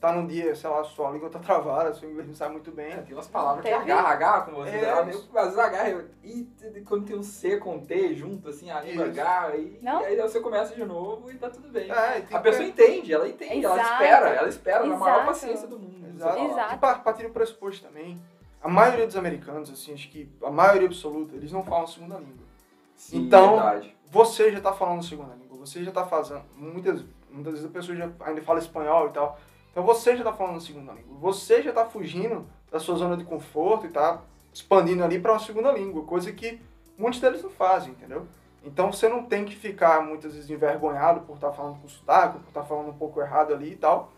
tá 0.00 0.12
num 0.12 0.26
dia, 0.26 0.54
sei 0.56 0.70
lá, 0.70 0.82
sua 0.82 1.10
língua 1.10 1.28
tá 1.28 1.38
travada, 1.40 1.92
seu 1.92 2.10
inglês 2.10 2.26
não 2.26 2.34
sai 2.34 2.48
muito 2.48 2.70
bem. 2.72 2.90
É, 2.92 2.96
tem 3.02 3.14
umas 3.14 3.28
palavras 3.28 3.62
que 3.64 3.70
Teve- 3.70 3.82
agarra, 3.92 4.08
agarra 4.08 4.40
com 4.42 4.52
você. 4.52 4.70
É. 4.70 4.84
Ela 4.84 5.04
meio, 5.04 5.18
às 5.18 5.44
vezes 5.44 5.58
agarra. 5.58 6.04
E 6.24 6.48
quando 6.86 7.04
tem 7.06 7.16
um 7.18 7.22
C 7.22 7.58
com 7.58 7.78
T 7.80 8.14
junto, 8.14 8.48
assim, 8.48 8.70
a 8.70 8.80
língua 8.80 9.06
Isso. 9.08 9.20
agarra. 9.20 9.56
E, 9.56 9.78
Não? 9.82 10.00
e 10.02 10.06
aí 10.06 10.16
você 10.16 10.40
começa 10.40 10.74
de 10.74 10.84
novo 10.84 11.30
e 11.30 11.36
tá 11.36 11.50
tudo 11.50 11.68
bem. 11.68 11.90
É, 11.90 12.20
tem 12.20 12.36
A 12.36 12.40
que- 12.40 12.40
pessoa 12.40 12.64
entende, 12.66 13.12
ela 13.12 13.28
entende, 13.28 13.64
ela 13.64 13.74
Exato. 13.78 13.92
espera, 14.02 14.28
ela 14.30 14.48
espera 14.48 14.86
na 14.86 14.96
maior 14.96 15.14
Exato. 15.16 15.26
paciência 15.26 15.68
do 15.68 15.78
mundo. 15.78 16.08
Exato. 16.08 16.38
Exato. 16.38 16.74
E 16.74 16.78
pa- 16.78 16.94
partir 16.98 17.22
do 17.24 17.30
pressuposto 17.30 17.86
também, 17.86 18.20
a 18.62 18.68
maioria 18.68 19.06
dos 19.06 19.16
americanos, 19.16 19.70
assim, 19.70 19.92
acho 19.94 20.08
que 20.10 20.30
a 20.42 20.50
maioria 20.50 20.86
absoluta, 20.86 21.34
eles 21.36 21.50
não 21.52 21.62
falam 21.62 21.86
segunda 21.86 22.16
língua. 22.18 22.46
Sim, 22.94 23.18
Então- 23.26 23.54
verdade. 23.56 23.96
você 24.10 24.50
já 24.50 24.58
está 24.58 24.72
falando 24.72 25.02
segunda 25.04 25.34
língua, 25.34 25.58
você 25.58 25.82
já 25.82 25.88
está 25.90 26.06
fazendo. 26.06 26.42
Muitas, 26.56 27.02
muitas 27.30 27.52
vezes 27.54 27.66
a 27.68 27.72
pessoa 27.72 27.96
já 27.96 28.10
ainda 28.20 28.42
fala 28.42 28.58
espanhol 28.58 29.06
e 29.08 29.10
tal. 29.12 29.38
Então 29.70 29.84
você 29.84 30.12
já 30.12 30.18
está 30.18 30.32
falando 30.32 30.60
segunda 30.60 30.92
língua. 30.92 31.16
Você 31.20 31.62
já 31.62 31.70
está 31.70 31.84
fugindo 31.86 32.46
da 32.70 32.78
sua 32.78 32.96
zona 32.96 33.16
de 33.16 33.24
conforto 33.24 33.84
e 33.84 33.88
está 33.88 34.20
expandindo 34.52 35.04
ali 35.04 35.18
para 35.18 35.32
uma 35.32 35.38
segunda 35.38 35.70
língua, 35.72 36.04
coisa 36.04 36.32
que 36.32 36.60
muitos 36.98 37.20
deles 37.20 37.42
não 37.42 37.50
fazem, 37.50 37.92
entendeu? 37.92 38.26
Então 38.64 38.92
você 38.92 39.08
não 39.08 39.24
tem 39.24 39.44
que 39.44 39.54
ficar 39.54 40.04
muitas 40.04 40.34
vezes 40.34 40.50
envergonhado 40.50 41.20
por 41.20 41.36
estar 41.36 41.52
falando 41.52 41.80
com 41.80 41.88
sotaque, 41.88 42.38
por 42.40 42.48
estar 42.48 42.64
falando 42.64 42.90
um 42.90 42.98
pouco 42.98 43.20
errado 43.20 43.54
ali 43.54 43.72
e 43.72 43.76
tal, 43.76 44.12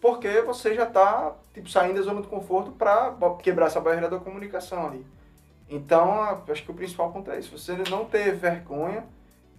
porque 0.00 0.40
você 0.42 0.74
já 0.74 0.84
está 0.84 1.34
tipo, 1.52 1.68
saindo 1.68 1.96
da 1.96 2.02
zona 2.02 2.22
de 2.22 2.28
conforto 2.28 2.70
para 2.72 3.14
quebrar 3.42 3.66
essa 3.66 3.80
barreira 3.80 4.08
da 4.08 4.18
comunicação 4.18 4.86
ali. 4.86 5.04
Então, 5.68 6.20
acho 6.48 6.62
que 6.62 6.70
o 6.70 6.74
principal 6.74 7.10
ponto 7.10 7.30
é 7.30 7.38
isso, 7.38 7.56
você 7.56 7.76
não 7.90 8.04
ter 8.04 8.34
vergonha 8.34 9.04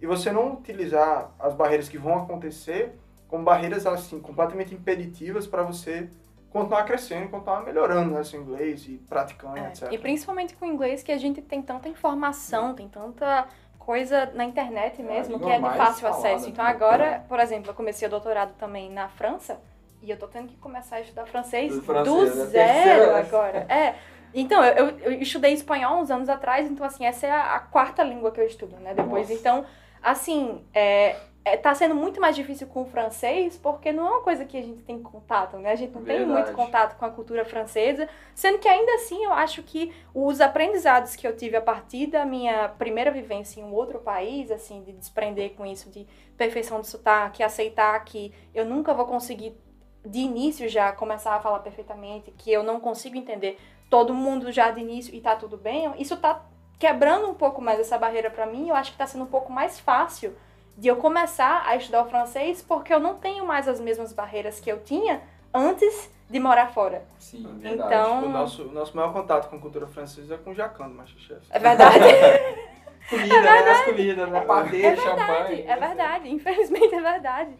e 0.00 0.06
você 0.06 0.32
não 0.32 0.54
utilizar 0.54 1.30
as 1.38 1.54
barreiras 1.54 1.88
que 1.88 1.98
vão 1.98 2.22
acontecer 2.22 2.98
como 3.28 3.44
barreiras 3.44 3.86
assim 3.86 4.20
completamente 4.20 4.74
impeditivas 4.74 5.46
para 5.46 5.62
você 5.62 6.08
continuar 6.50 6.84
crescendo, 6.84 7.28
continuar 7.28 7.62
melhorando 7.64 8.14
né, 8.14 8.24
seu 8.24 8.40
inglês 8.40 8.86
e 8.88 8.94
praticando, 9.08 9.58
É, 9.58 9.68
etc. 9.68 9.92
E 9.92 9.98
principalmente 9.98 10.54
com 10.54 10.66
o 10.66 10.72
inglês, 10.72 11.02
que 11.02 11.12
a 11.12 11.18
gente 11.18 11.42
tem 11.42 11.60
tanta 11.60 11.88
informação, 11.88 12.74
tem 12.74 12.88
tanta 12.88 13.46
coisa 13.78 14.26
na 14.34 14.44
internet 14.44 15.00
É, 15.00 15.04
mesmo, 15.04 15.34
língua 15.34 15.48
que 15.48 15.54
é 15.54 15.70
de 15.70 15.76
fácil 15.76 16.02
falada, 16.02 16.18
acesso. 16.18 16.48
Então 16.48 16.64
né? 16.64 16.70
agora, 16.70 17.24
por 17.28 17.38
exemplo, 17.40 17.70
eu 17.70 17.74
comecei 17.74 18.06
o 18.08 18.10
doutorado 18.10 18.54
também 18.58 18.90
na 18.90 19.08
França, 19.08 19.60
e 20.02 20.10
eu 20.10 20.18
tô 20.18 20.26
tendo 20.28 20.48
que 20.48 20.56
começar 20.56 20.96
a 20.96 21.00
estudar 21.00 21.26
francês 21.26 21.72
Do 21.74 21.80
do, 21.80 21.84
francês, 21.84 22.36
né? 22.36 22.46
zero 22.46 23.12
vez. 23.14 23.26
agora. 23.26 23.66
É. 23.68 23.94
Então, 24.34 24.62
eu, 24.64 24.88
eu, 24.88 24.98
eu 25.00 25.12
estudei 25.22 25.52
espanhol 25.52 26.00
uns 26.00 26.10
anos 26.10 26.28
atrás, 26.28 26.70
então 26.70 26.86
assim, 26.86 27.04
essa 27.06 27.26
é 27.26 27.30
a, 27.30 27.54
a 27.56 27.60
quarta 27.60 28.02
língua 28.02 28.30
que 28.30 28.40
eu 28.40 28.46
estudo, 28.46 28.76
né? 28.76 28.92
Depois, 28.94 29.28
Nossa. 29.28 29.40
então, 29.40 29.64
assim, 30.02 30.64
é, 30.74 31.16
é, 31.46 31.56
tá 31.56 31.72
sendo 31.76 31.94
muito 31.94 32.20
mais 32.20 32.34
difícil 32.34 32.66
com 32.66 32.82
o 32.82 32.86
francês, 32.86 33.56
porque 33.56 33.92
não 33.92 34.04
é 34.04 34.10
uma 34.10 34.20
coisa 34.20 34.44
que 34.44 34.56
a 34.56 34.62
gente 34.62 34.82
tem 34.82 35.00
contato, 35.00 35.56
né? 35.58 35.70
A 35.70 35.76
gente 35.76 35.94
não 35.94 36.02
tem 36.02 36.18
Verdade. 36.18 36.40
muito 36.40 36.56
contato 36.56 36.98
com 36.98 37.04
a 37.04 37.08
cultura 37.08 37.44
francesa, 37.44 38.08
sendo 38.34 38.58
que 38.58 38.66
ainda 38.66 38.92
assim 38.94 39.22
eu 39.22 39.32
acho 39.32 39.62
que 39.62 39.94
os 40.12 40.40
aprendizados 40.40 41.14
que 41.14 41.24
eu 41.24 41.36
tive 41.36 41.54
a 41.54 41.60
partir 41.60 42.08
da 42.08 42.24
minha 42.24 42.68
primeira 42.70 43.12
vivência 43.12 43.60
em 43.60 43.62
um 43.62 43.72
outro 43.72 44.00
país, 44.00 44.50
assim, 44.50 44.82
de 44.82 44.90
desprender 44.90 45.54
com 45.54 45.64
isso, 45.64 45.88
de 45.88 46.04
perfeição 46.36 46.80
de 46.80 46.88
sotaque, 46.88 47.44
aceitar 47.44 47.96
que 48.04 48.34
eu 48.52 48.64
nunca 48.64 48.92
vou 48.92 49.06
conseguir 49.06 49.56
de 50.04 50.18
início 50.18 50.68
já 50.68 50.90
começar 50.90 51.36
a 51.36 51.40
falar 51.40 51.60
perfeitamente, 51.60 52.32
que 52.32 52.50
eu 52.50 52.64
não 52.64 52.80
consigo 52.80 53.16
entender 53.16 53.56
todo 53.88 54.12
mundo 54.12 54.50
já 54.50 54.72
de 54.72 54.80
início 54.80 55.14
e 55.14 55.20
tá 55.20 55.36
tudo 55.36 55.56
bem, 55.56 55.94
isso 55.96 56.16
tá 56.16 56.44
quebrando 56.76 57.28
um 57.28 57.34
pouco 57.34 57.62
mais 57.62 57.78
essa 57.78 57.96
barreira 57.96 58.32
para 58.32 58.46
mim, 58.46 58.68
eu 58.68 58.74
acho 58.74 58.90
que 58.90 58.98
tá 58.98 59.06
sendo 59.06 59.22
um 59.22 59.28
pouco 59.28 59.52
mais 59.52 59.78
fácil 59.78 60.34
de 60.76 60.88
eu 60.88 60.96
começar 60.96 61.62
a 61.66 61.76
estudar 61.76 62.02
o 62.02 62.08
francês, 62.10 62.62
porque 62.62 62.92
eu 62.92 63.00
não 63.00 63.14
tenho 63.16 63.46
mais 63.46 63.66
as 63.68 63.80
mesmas 63.80 64.12
barreiras 64.12 64.60
que 64.60 64.70
eu 64.70 64.80
tinha 64.82 65.22
antes 65.54 66.10
de 66.28 66.38
morar 66.40 66.72
fora. 66.72 67.04
Sim, 67.18 67.38
Então- 67.38 67.58
verdade. 67.58 67.94
Então- 67.94 68.24
O 68.24 68.28
nosso, 68.28 68.62
o 68.64 68.72
nosso 68.72 68.96
maior 68.96 69.12
contato 69.12 69.48
com 69.48 69.56
a 69.56 69.60
cultura 69.60 69.86
francesa 69.86 70.34
é 70.34 70.38
com 70.38 70.50
o 70.50 70.54
Jacan 70.54 70.88
do 70.88 70.94
Masterchef. 70.94 71.40
É 71.50 71.58
verdade. 71.58 71.98
Comida, 73.08 73.40
né? 73.40 73.70
As 73.70 73.84
comidas, 73.84 74.28
né? 74.30 74.40
Patê, 74.40 74.82
É 74.82 74.96
champanhe. 74.96 75.16
verdade, 75.18 75.62
é 75.68 75.76
verdade. 75.76 76.28
Infelizmente 76.32 76.92
é 76.94 77.00
verdade. 77.00 77.50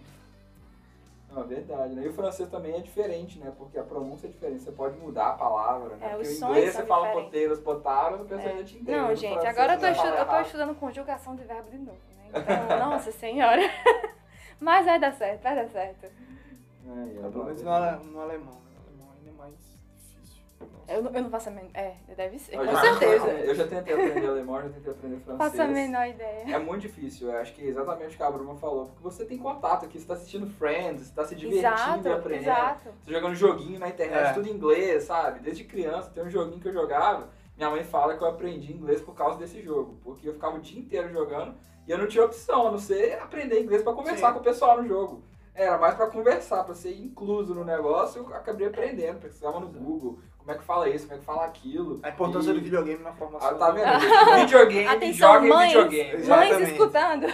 Não, 1.32 1.42
é 1.42 1.46
verdade, 1.46 1.94
né? 1.94 2.02
E 2.04 2.08
o 2.08 2.12
francês 2.12 2.48
também 2.48 2.74
é 2.74 2.80
diferente, 2.80 3.38
né? 3.38 3.52
Porque 3.56 3.78
a 3.78 3.82
pronúncia 3.84 4.26
é 4.26 4.30
diferente. 4.30 4.62
Você 4.62 4.72
pode 4.72 4.96
mudar 4.98 5.28
a 5.28 5.32
palavra, 5.34 5.94
né? 5.96 6.06
É, 6.06 6.08
Porque 6.16 6.22
os 6.28 6.42
o 6.42 6.44
inglês 6.46 6.72
são 6.72 6.80
você 6.82 6.86
fala 6.88 7.02
diferentes. 7.06 7.24
poteiros, 7.30 7.58
potaros, 7.60 8.20
a 8.22 8.24
pessoa 8.24 8.50
É. 8.52 8.56
já 8.58 8.64
te 8.64 8.74
entende. 8.76 8.90
Não, 8.98 9.14
gente, 9.14 9.46
agora 9.46 9.74
eu 9.74 9.78
tô, 9.80 9.86
estu- 9.86 10.06
eu 10.06 10.26
tô 10.26 10.40
estudando 10.40 10.74
conjugação 10.74 11.36
de 11.36 11.44
verbo 11.44 11.70
de 11.70 11.78
novo, 11.78 11.98
né? 12.15 12.15
Então, 12.28 12.78
nossa 12.90 13.12
senhora. 13.12 13.62
Mas 14.60 14.86
vai 14.86 14.98
dar 14.98 15.12
certo, 15.12 15.42
vai 15.42 15.54
dar 15.54 15.68
certo. 15.68 16.04
É, 16.06 17.18
é, 17.18 17.30
Pelo 17.30 17.44
menos 17.44 17.60
é. 17.60 17.64
no, 17.64 17.70
ale- 17.70 18.04
no 18.04 18.20
alemão, 18.20 18.54
né? 18.54 18.70
O 18.78 18.88
alemão 18.88 19.08
ainda 19.18 19.30
é 19.30 19.32
mais 19.32 19.54
difícil. 19.54 20.42
Nossa. 20.60 20.92
Eu, 20.92 21.02
não- 21.02 21.10
eu 21.12 21.22
não 21.22 21.30
faço 21.30 21.48
a 21.48 21.52
menor... 21.52 21.70
É, 21.74 21.94
deve 22.16 22.38
ser, 22.38 22.54
Eu 22.54 22.60
com 22.64 22.72
já- 22.72 22.80
certeza. 22.80 23.26
Eu 23.28 23.54
já 23.54 23.66
tentei 23.66 23.92
aprender 23.94 24.26
alemão, 24.26 24.62
já 24.62 24.68
tentei 24.70 24.92
aprender 24.92 25.16
francês. 25.20 25.50
Faço 25.50 25.62
a 25.62 25.66
menor 25.66 26.06
ideia. 26.08 26.54
É 26.54 26.58
muito 26.58 26.82
difícil, 26.82 27.30
eu 27.30 27.38
acho 27.38 27.52
que 27.54 27.62
é 27.62 27.66
exatamente 27.66 28.14
o 28.14 28.16
que 28.16 28.22
a 28.22 28.30
Bruna 28.30 28.54
falou, 28.54 28.86
porque 28.86 29.02
você 29.02 29.24
tem 29.26 29.36
contato 29.36 29.84
aqui, 29.84 29.98
você 30.00 30.06
tá 30.06 30.14
assistindo 30.14 30.46
Friends, 30.46 31.08
você 31.08 31.14
tá 31.14 31.24
se 31.26 31.34
divertindo 31.34 31.66
Exato, 31.76 32.08
e 32.08 32.12
aprendendo. 32.12 32.42
exato. 32.44 32.88
Você 33.04 33.12
jogando 33.12 33.34
joguinho 33.34 33.78
na 33.78 33.88
internet, 33.88 34.28
É. 34.28 34.32
tudo 34.32 34.48
em 34.48 34.52
inglês, 34.52 35.04
sabe? 35.04 35.40
Desde 35.40 35.64
criança, 35.64 36.10
tem 36.10 36.24
um 36.24 36.30
joguinho 36.30 36.60
que 36.60 36.68
eu 36.68 36.72
jogava, 36.72 37.28
minha 37.56 37.70
mãe 37.70 37.82
fala 37.84 38.16
que 38.16 38.22
eu 38.22 38.28
aprendi 38.28 38.72
inglês 38.72 39.00
por 39.00 39.14
causa 39.14 39.38
desse 39.38 39.62
jogo, 39.62 39.98
porque 40.02 40.28
eu 40.28 40.34
ficava 40.34 40.56
o 40.56 40.60
dia 40.60 40.78
inteiro 40.78 41.10
jogando 41.12 41.54
e 41.86 41.90
eu 41.90 41.98
não 41.98 42.06
tinha 42.06 42.24
opção, 42.24 42.66
a 42.66 42.70
não 42.70 42.78
ser 42.78 43.18
aprender 43.20 43.60
inglês 43.62 43.82
pra 43.82 43.92
conversar 43.92 44.28
Sim. 44.28 44.34
com 44.34 44.40
o 44.40 44.42
pessoal 44.44 44.82
no 44.82 44.88
jogo. 44.88 45.22
Era 45.54 45.78
mais 45.78 45.94
pra 45.94 46.06
conversar, 46.08 46.64
pra 46.64 46.74
ser 46.74 46.94
incluso 47.00 47.54
no 47.54 47.64
negócio, 47.64 48.26
eu 48.28 48.34
acabei 48.36 48.66
aprendendo, 48.66 49.20
pesquisava 49.20 49.58
no 49.58 49.68
Google, 49.68 50.18
como 50.36 50.50
é 50.50 50.54
que 50.58 50.62
fala 50.64 50.86
isso, 50.90 51.06
como 51.06 51.16
é 51.16 51.18
que 51.20 51.24
fala 51.24 51.44
aquilo. 51.46 51.98
A 52.02 52.10
importância 52.10 52.50
E- 52.50 52.54
do 52.54 52.60
videogame 52.60 53.02
na 53.02 53.12
formação. 53.14 53.48
Ah, 53.48 53.54
tá 53.54 53.70
do- 53.70 53.76
vendo? 53.76 53.86
videogame, 54.44 54.86
Atenção, 54.86 55.32
joga 55.34 55.46
em 55.46 55.48
mães, 55.48 55.68
videogame. 55.72 56.10
mães 56.12 56.20
Exatamente. 56.22 56.70
escutando. 56.72 57.26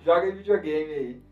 joga 0.00 0.26
em 0.28 0.36
videogame 0.36 0.92
aí. 0.92 1.22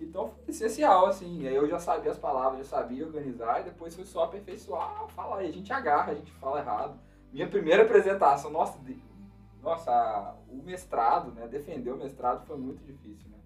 Então 0.00 0.28
foi 0.28 0.44
essencial, 0.48 1.06
assim. 1.06 1.46
Aí 1.46 1.54
eu 1.56 1.68
já 1.68 1.78
sabia 1.80 2.10
as 2.12 2.16
palavras, 2.18 2.58
já 2.68 2.76
sabia 2.78 3.04
organizar, 3.04 3.60
e 3.60 3.64
depois 3.64 3.94
foi 3.94 4.04
só 4.04 4.24
aperfeiçoar, 4.24 5.06
falar. 5.08 5.42
E 5.42 5.48
a 5.48 5.52
gente 5.52 5.72
agarra, 5.72 6.12
a 6.12 6.14
gente 6.14 6.30
fala 6.32 6.60
errado. 6.60 6.94
Minha 7.32 7.48
primeira 7.48 7.82
apresentação, 7.82 8.50
nossa, 8.50 8.78
nossa, 9.62 10.36
o 10.48 10.62
mestrado, 10.62 11.32
né? 11.32 11.46
Defender 11.46 11.90
o 11.90 11.96
mestrado 11.96 12.44
foi 12.46 12.56
muito 12.56 12.84
difícil, 12.84 13.28
né? 13.30 13.36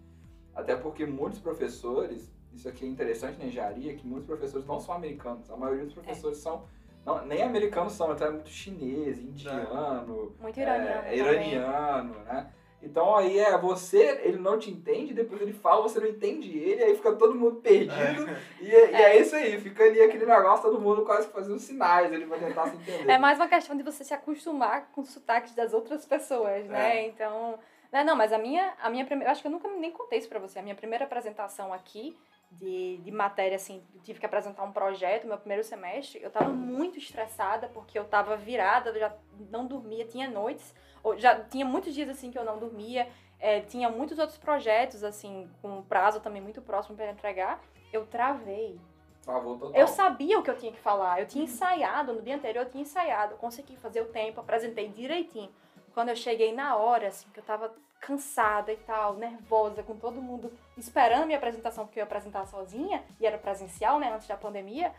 Até 0.55 0.77
porque 0.77 1.05
muitos 1.05 1.41
professores, 1.41 2.33
isso 2.53 2.69
aqui 2.69 2.85
é 2.85 2.89
interessante 2.89 3.39
na 3.39 3.47
engenharia, 3.47 3.95
que 3.95 4.07
muitos 4.07 4.27
professores 4.27 4.67
não 4.67 4.81
são 4.81 4.95
americanos. 4.95 5.51
A 5.51 5.57
maioria 5.57 5.85
dos 5.85 5.95
professores 5.95 6.39
são. 6.39 6.65
Não, 7.05 7.27
nem 7.27 7.43
americanos 7.43 7.93
são, 7.93 8.13
então 8.13 8.27
é 8.27 8.31
muito 8.31 8.49
chinês, 8.49 9.19
indiano, 9.19 10.35
Muito 10.41 10.59
iraniano 10.59 11.07
é, 11.07 11.17
iraniano, 11.17 12.15
né? 12.21 12.51
Então 12.85 13.17
aí 13.17 13.39
é 13.39 13.57
você, 13.57 14.21
ele 14.23 14.39
não 14.39 14.59
te 14.59 14.71
entende, 14.71 15.15
depois 15.15 15.41
ele 15.41 15.53
fala, 15.53 15.83
você 15.83 15.99
não 15.99 16.07
entende 16.07 16.57
ele, 16.59 16.85
aí 16.85 16.95
fica 16.95 17.13
todo 17.15 17.35
mundo 17.35 17.57
perdido. 17.57 18.27
E, 18.61 18.67
e 18.67 18.75
é 18.75 19.19
isso 19.19 19.35
aí, 19.35 19.59
fica 19.61 19.83
ali 19.85 20.01
aquele 20.01 20.27
negócio, 20.27 20.71
todo 20.71 20.81
mundo 20.81 21.03
quase 21.05 21.29
fazendo 21.29 21.59
sinais 21.59 22.13
ali 22.13 22.27
pra 22.27 22.39
tentar 22.39 22.69
se 22.69 22.77
entender. 22.77 23.11
É 23.11 23.19
mais 23.19 23.39
uma 23.39 23.49
questão 23.49 23.77
de 23.77 23.83
você 23.83 24.05
se 24.05 24.13
acostumar 24.13 24.89
com 24.93 25.01
os 25.01 25.09
sotaques 25.11 25.55
das 25.55 25.73
outras 25.73 26.05
pessoas, 26.05 26.67
né? 26.67 26.99
É. 26.99 27.07
Então, 27.07 27.59
Não, 27.93 28.05
não, 28.05 28.17
mas 28.17 28.33
a 28.33 28.39
minha, 28.39 28.75
a 28.83 28.91
minha 28.91 29.05
primeira. 29.05 29.31
Acho 29.33 29.41
que 29.41 29.47
eu 29.47 29.53
nunca 29.53 29.69
nem 29.69 29.91
contei 29.91 30.19
isso 30.19 30.29
pra 30.29 30.39
você. 30.41 30.59
A 30.59 30.63
minha 30.63 30.75
primeira 30.75 31.05
apresentação 31.05 31.73
aqui 31.73 32.17
de, 32.51 32.99
de 32.99 33.11
matéria, 33.11 33.57
assim, 33.57 33.83
eu 33.95 34.01
tive 34.03 34.21
que 34.21 34.27
apresentar 34.27 34.63
um 34.65 34.73
projeto, 34.73 35.27
meu 35.27 35.39
primeiro 35.39 35.65
semestre, 35.65 36.21
eu 36.23 36.31
tava 36.31 36.51
muito 36.51 36.99
estressada 36.99 37.69
porque 37.73 37.99
eu 37.99 38.05
tava 38.05 38.37
virada, 38.37 38.91
eu 38.91 38.99
já 38.99 39.13
não 39.51 39.67
dormia, 39.67 40.05
tinha 40.05 40.29
noites, 40.29 40.75
já 41.19 41.39
tinha 41.39 41.65
muitos 41.65 41.95
dias 41.95 42.09
assim 42.09 42.31
que 42.31 42.39
eu 42.39 42.45
não 42.45 42.59
dormia, 42.59 43.09
é, 43.39 43.61
tinha 43.61 43.91
muitos 43.91 44.19
outros 44.19 44.39
projetos, 44.39 45.05
assim, 45.05 45.51
com 45.61 45.79
um 45.79 45.83
prazo 45.83 46.21
também 46.21 46.41
muito 46.41 46.63
próximo 46.63 46.97
para 46.97 47.11
entregar. 47.11 47.61
Eu 47.93 48.07
travei. 48.07 48.81
Travou 49.23 49.59
total. 49.59 49.79
Eu 49.79 49.87
sabia 49.87 50.39
o 50.39 50.43
que 50.43 50.51
eu 50.51 50.57
tinha 50.57 50.73
que 50.73 50.81
falar, 50.81 51.21
eu 51.21 51.27
tinha 51.27 51.45
ensaiado, 51.45 52.13
no 52.13 52.23
dia 52.23 52.37
anterior 52.37 52.65
eu 52.65 52.71
tinha 52.71 52.83
ensaiado, 52.83 53.37
consegui 53.37 53.77
fazer 53.77 54.01
o 54.01 54.07
tempo, 54.07 54.41
apresentei 54.41 54.89
direitinho. 54.89 55.51
Quando 55.93 56.09
eu 56.09 56.17
cheguei 56.17 56.55
na 56.55 56.77
hora, 56.77 57.09
assim, 57.09 57.27
que 57.33 57.39
eu 57.39 57.45
tava 57.45 57.75
cansada 58.01 58.73
e 58.73 58.77
tal, 58.77 59.15
nervosa, 59.15 59.83
com 59.83 59.97
todo 59.97 60.21
mundo 60.21 60.53
esperando 60.77 61.23
a 61.23 61.27
minha 61.27 61.39
apresentação, 61.39 61.87
porque 61.87 61.99
eu 61.99 62.03
ia 62.03 62.07
apresentar 62.07 62.47
sozinha, 62.47 63.03
e 63.19 63.27
era 63.27 63.39
presencial, 63.39 63.99
né, 63.99 64.13
antes 64.13 64.27
da 64.27 64.37
pandemia, 64.37 64.93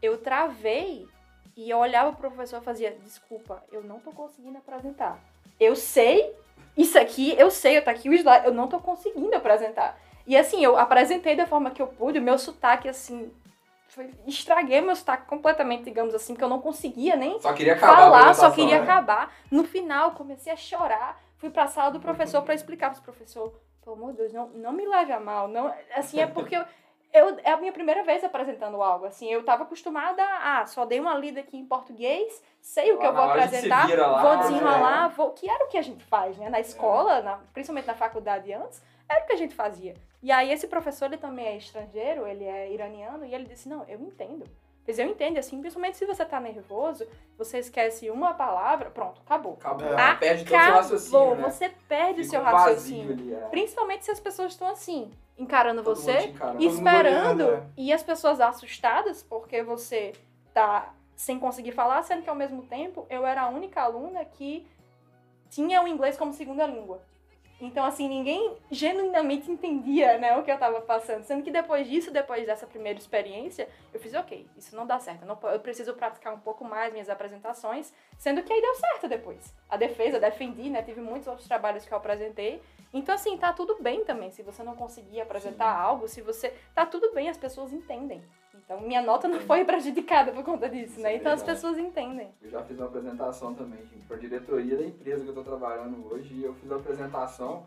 eu 0.00 0.18
travei 0.18 1.06
e 1.56 1.68
eu 1.68 1.78
olhava 1.78 2.12
pro 2.12 2.30
professor 2.30 2.62
e 2.62 2.64
fazia, 2.64 2.92
desculpa, 2.92 3.62
eu 3.70 3.82
não 3.82 4.00
tô 4.00 4.12
conseguindo 4.12 4.56
apresentar. 4.56 5.20
Eu 5.58 5.76
sei, 5.76 6.34
isso 6.76 6.98
aqui, 6.98 7.34
eu 7.38 7.50
sei, 7.50 7.80
tá 7.80 7.90
aqui 7.90 8.08
o 8.08 8.14
slide, 8.14 8.46
eu 8.46 8.54
não 8.54 8.68
tô 8.68 8.78
conseguindo 8.78 9.34
apresentar. 9.34 9.98
E 10.26 10.36
assim, 10.36 10.64
eu 10.64 10.78
apresentei 10.78 11.36
da 11.36 11.46
forma 11.46 11.70
que 11.70 11.82
eu 11.82 11.86
pude, 11.86 12.18
o 12.18 12.22
meu 12.22 12.38
sotaque, 12.38 12.88
assim, 12.88 13.32
foi, 13.88 14.08
estraguei 14.26 14.80
meu 14.80 14.94
sotaque 14.94 15.26
completamente, 15.26 15.84
digamos 15.84 16.14
assim, 16.14 16.34
que 16.34 16.42
eu 16.42 16.48
não 16.48 16.60
conseguia 16.60 17.16
nem 17.16 17.40
Só 17.40 17.52
queria 17.52 17.74
acabar 17.74 17.96
falar, 17.96 18.34
só 18.34 18.50
queria 18.50 18.76
né? 18.76 18.82
acabar. 18.82 19.34
No 19.50 19.64
final, 19.64 20.12
comecei 20.12 20.52
a 20.52 20.56
chorar. 20.56 21.20
Fui 21.38 21.50
pra 21.50 21.66
sala 21.66 21.90
do 21.90 21.98
professor 21.98 22.42
para 22.42 22.54
explicar 22.54 22.92
pro 22.92 23.02
professor, 23.02 23.52
pelo 23.82 23.96
amor 23.96 24.12
de 24.12 24.18
Deus, 24.18 24.32
não, 24.32 24.48
não 24.50 24.72
me 24.72 24.86
leve 24.86 25.10
a 25.10 25.18
mal. 25.18 25.48
Não, 25.48 25.74
assim, 25.96 26.20
é 26.20 26.26
porque 26.26 26.54
eu, 26.56 26.64
eu, 27.12 27.38
é 27.42 27.52
a 27.52 27.56
minha 27.56 27.72
primeira 27.72 28.02
vez 28.02 28.22
apresentando 28.22 28.82
algo. 28.82 29.06
Assim, 29.06 29.28
eu 29.28 29.44
tava 29.44 29.64
acostumada 29.64 30.22
a, 30.22 30.60
ah, 30.60 30.66
só 30.66 30.84
dei 30.84 31.00
uma 31.00 31.14
lida 31.14 31.40
aqui 31.40 31.56
em 31.56 31.64
português, 31.66 32.42
sei 32.60 32.92
o 32.92 32.98
que 32.98 33.04
Lá 33.04 33.08
eu 33.10 33.14
vou 33.14 33.24
apresentar, 33.24 33.88
lá, 33.96 34.22
vou 34.22 34.36
né? 34.36 34.42
desenrolar, 34.42 35.08
vou, 35.08 35.30
que 35.30 35.48
era 35.48 35.64
o 35.64 35.68
que 35.68 35.78
a 35.78 35.82
gente 35.82 36.04
faz, 36.04 36.36
né? 36.38 36.48
Na 36.48 36.60
escola, 36.60 37.20
na- 37.22 37.40
principalmente 37.52 37.86
na 37.86 37.94
faculdade 37.94 38.52
antes, 38.52 38.82
era 39.08 39.24
o 39.24 39.26
que 39.26 39.32
a 39.32 39.36
gente 39.36 39.54
fazia. 39.54 39.94
E 40.22 40.30
aí 40.30 40.52
esse 40.52 40.68
professor, 40.68 41.06
ele 41.06 41.16
também 41.16 41.46
é 41.46 41.56
estrangeiro, 41.56 42.26
ele 42.26 42.44
é 42.44 42.70
iraniano, 42.72 43.24
e 43.24 43.34
ele 43.34 43.44
disse, 43.44 43.68
não, 43.68 43.84
eu 43.88 44.00
entendo. 44.00 44.44
Mas 44.86 44.98
eu 44.98 45.06
entendo, 45.06 45.38
assim, 45.38 45.60
principalmente 45.60 45.96
se 45.96 46.06
você 46.06 46.24
tá 46.24 46.40
nervoso, 46.40 47.06
você 47.38 47.58
esquece 47.58 48.10
uma 48.10 48.34
palavra, 48.34 48.90
pronto, 48.90 49.20
acabou. 49.24 49.52
Acabou. 49.54 49.86
É. 49.86 50.14
Perde 50.16 50.44
todo 50.44 50.58
o 50.58 50.62
seu 50.64 50.72
raciocínio, 50.72 51.18
Acabou, 51.20 51.36
né? 51.36 51.50
você 51.50 51.68
perde 51.88 52.20
o 52.22 52.24
seu 52.24 52.42
vazio 52.42 52.58
raciocínio. 52.58 53.12
ali, 53.12 53.34
é. 53.34 53.48
Principalmente 53.48 54.04
se 54.04 54.10
as 54.10 54.20
pessoas 54.20 54.52
estão 54.52 54.68
assim, 54.68 55.10
encarando 55.38 55.82
Todo 55.82 55.96
você, 55.96 56.18
encarando. 56.26 56.62
Esperando, 56.62 57.44
olhando, 57.44 57.54
é. 57.54 57.62
e 57.76 57.92
as 57.92 58.02
pessoas 58.02 58.40
assustadas 58.40 59.22
porque 59.22 59.62
você 59.62 60.12
tá 60.52 60.92
sem 61.14 61.38
conseguir 61.38 61.72
falar, 61.72 62.02
sendo 62.02 62.22
que 62.22 62.30
ao 62.30 62.34
mesmo 62.34 62.62
tempo 62.62 63.06
eu 63.10 63.26
era 63.26 63.42
a 63.42 63.48
única 63.48 63.82
aluna 63.82 64.24
que 64.24 64.66
tinha 65.50 65.82
o 65.82 65.86
inglês 65.86 66.16
como 66.16 66.32
segunda 66.32 66.66
língua. 66.66 67.02
Então, 67.60 67.84
assim, 67.84 68.08
ninguém 68.08 68.56
genuinamente 68.70 69.50
entendia, 69.50 70.18
né, 70.18 70.36
o 70.36 70.42
que 70.42 70.50
eu 70.50 70.58
tava 70.58 70.80
passando. 70.80 71.24
Sendo 71.24 71.42
que 71.42 71.50
depois 71.50 71.88
disso, 71.88 72.10
depois 72.10 72.46
dessa 72.46 72.66
primeira 72.66 72.98
experiência, 72.98 73.68
eu 73.92 74.00
fiz, 74.00 74.14
ok, 74.14 74.46
isso 74.56 74.74
não 74.74 74.86
dá 74.86 74.98
certo. 74.98 75.22
Eu, 75.22 75.28
não 75.28 75.38
eu 75.50 75.60
preciso 75.60 75.94
praticar 75.94 76.34
um 76.34 76.40
pouco 76.40 76.64
mais 76.64 76.92
minhas 76.92 77.10
apresentações. 77.10 77.92
Sendo 78.18 78.42
que 78.42 78.52
aí 78.52 78.60
deu 78.60 78.74
certo 78.74 79.08
depois. 79.08 79.54
A 79.68 79.76
defesa, 79.76 80.18
defendi, 80.18 80.70
né, 80.70 80.82
tive 80.82 81.00
muitos 81.00 81.28
outros 81.28 81.46
trabalhos 81.46 81.84
que 81.84 81.92
eu 81.92 81.98
apresentei. 81.98 82.62
Então, 82.92 83.14
assim, 83.14 83.36
tá 83.36 83.52
tudo 83.52 83.76
bem 83.80 84.04
também. 84.04 84.30
Se 84.30 84.42
você 84.42 84.62
não 84.62 84.74
conseguir 84.74 85.20
apresentar 85.20 85.72
algo, 85.72 86.08
se 86.08 86.20
você... 86.20 86.52
Tá 86.74 86.84
tudo 86.84 87.12
bem, 87.12 87.28
as 87.28 87.36
pessoas 87.36 87.72
entendem. 87.72 88.22
Então, 88.54 88.80
minha 88.80 89.02
nota 89.02 89.28
não 89.28 89.40
foi 89.40 89.64
prejudicada 89.64 90.32
por 90.32 90.44
conta 90.44 90.68
disso, 90.68 90.94
Isso 90.94 91.00
né? 91.00 91.12
é 91.12 91.16
Então, 91.16 91.32
as 91.32 91.42
pessoas 91.42 91.78
entendem. 91.78 92.32
Eu 92.42 92.50
já 92.50 92.62
fiz 92.62 92.76
uma 92.78 92.86
apresentação 92.86 93.54
também 93.54 93.80
para 94.06 94.16
diretoria 94.16 94.76
da 94.76 94.84
empresa 94.84 95.22
que 95.22 95.28
eu 95.28 95.40
estou 95.40 95.44
trabalhando 95.44 96.06
hoje 96.12 96.34
e 96.34 96.44
eu 96.44 96.54
fiz 96.54 96.70
uma 96.70 96.80
apresentação 96.80 97.64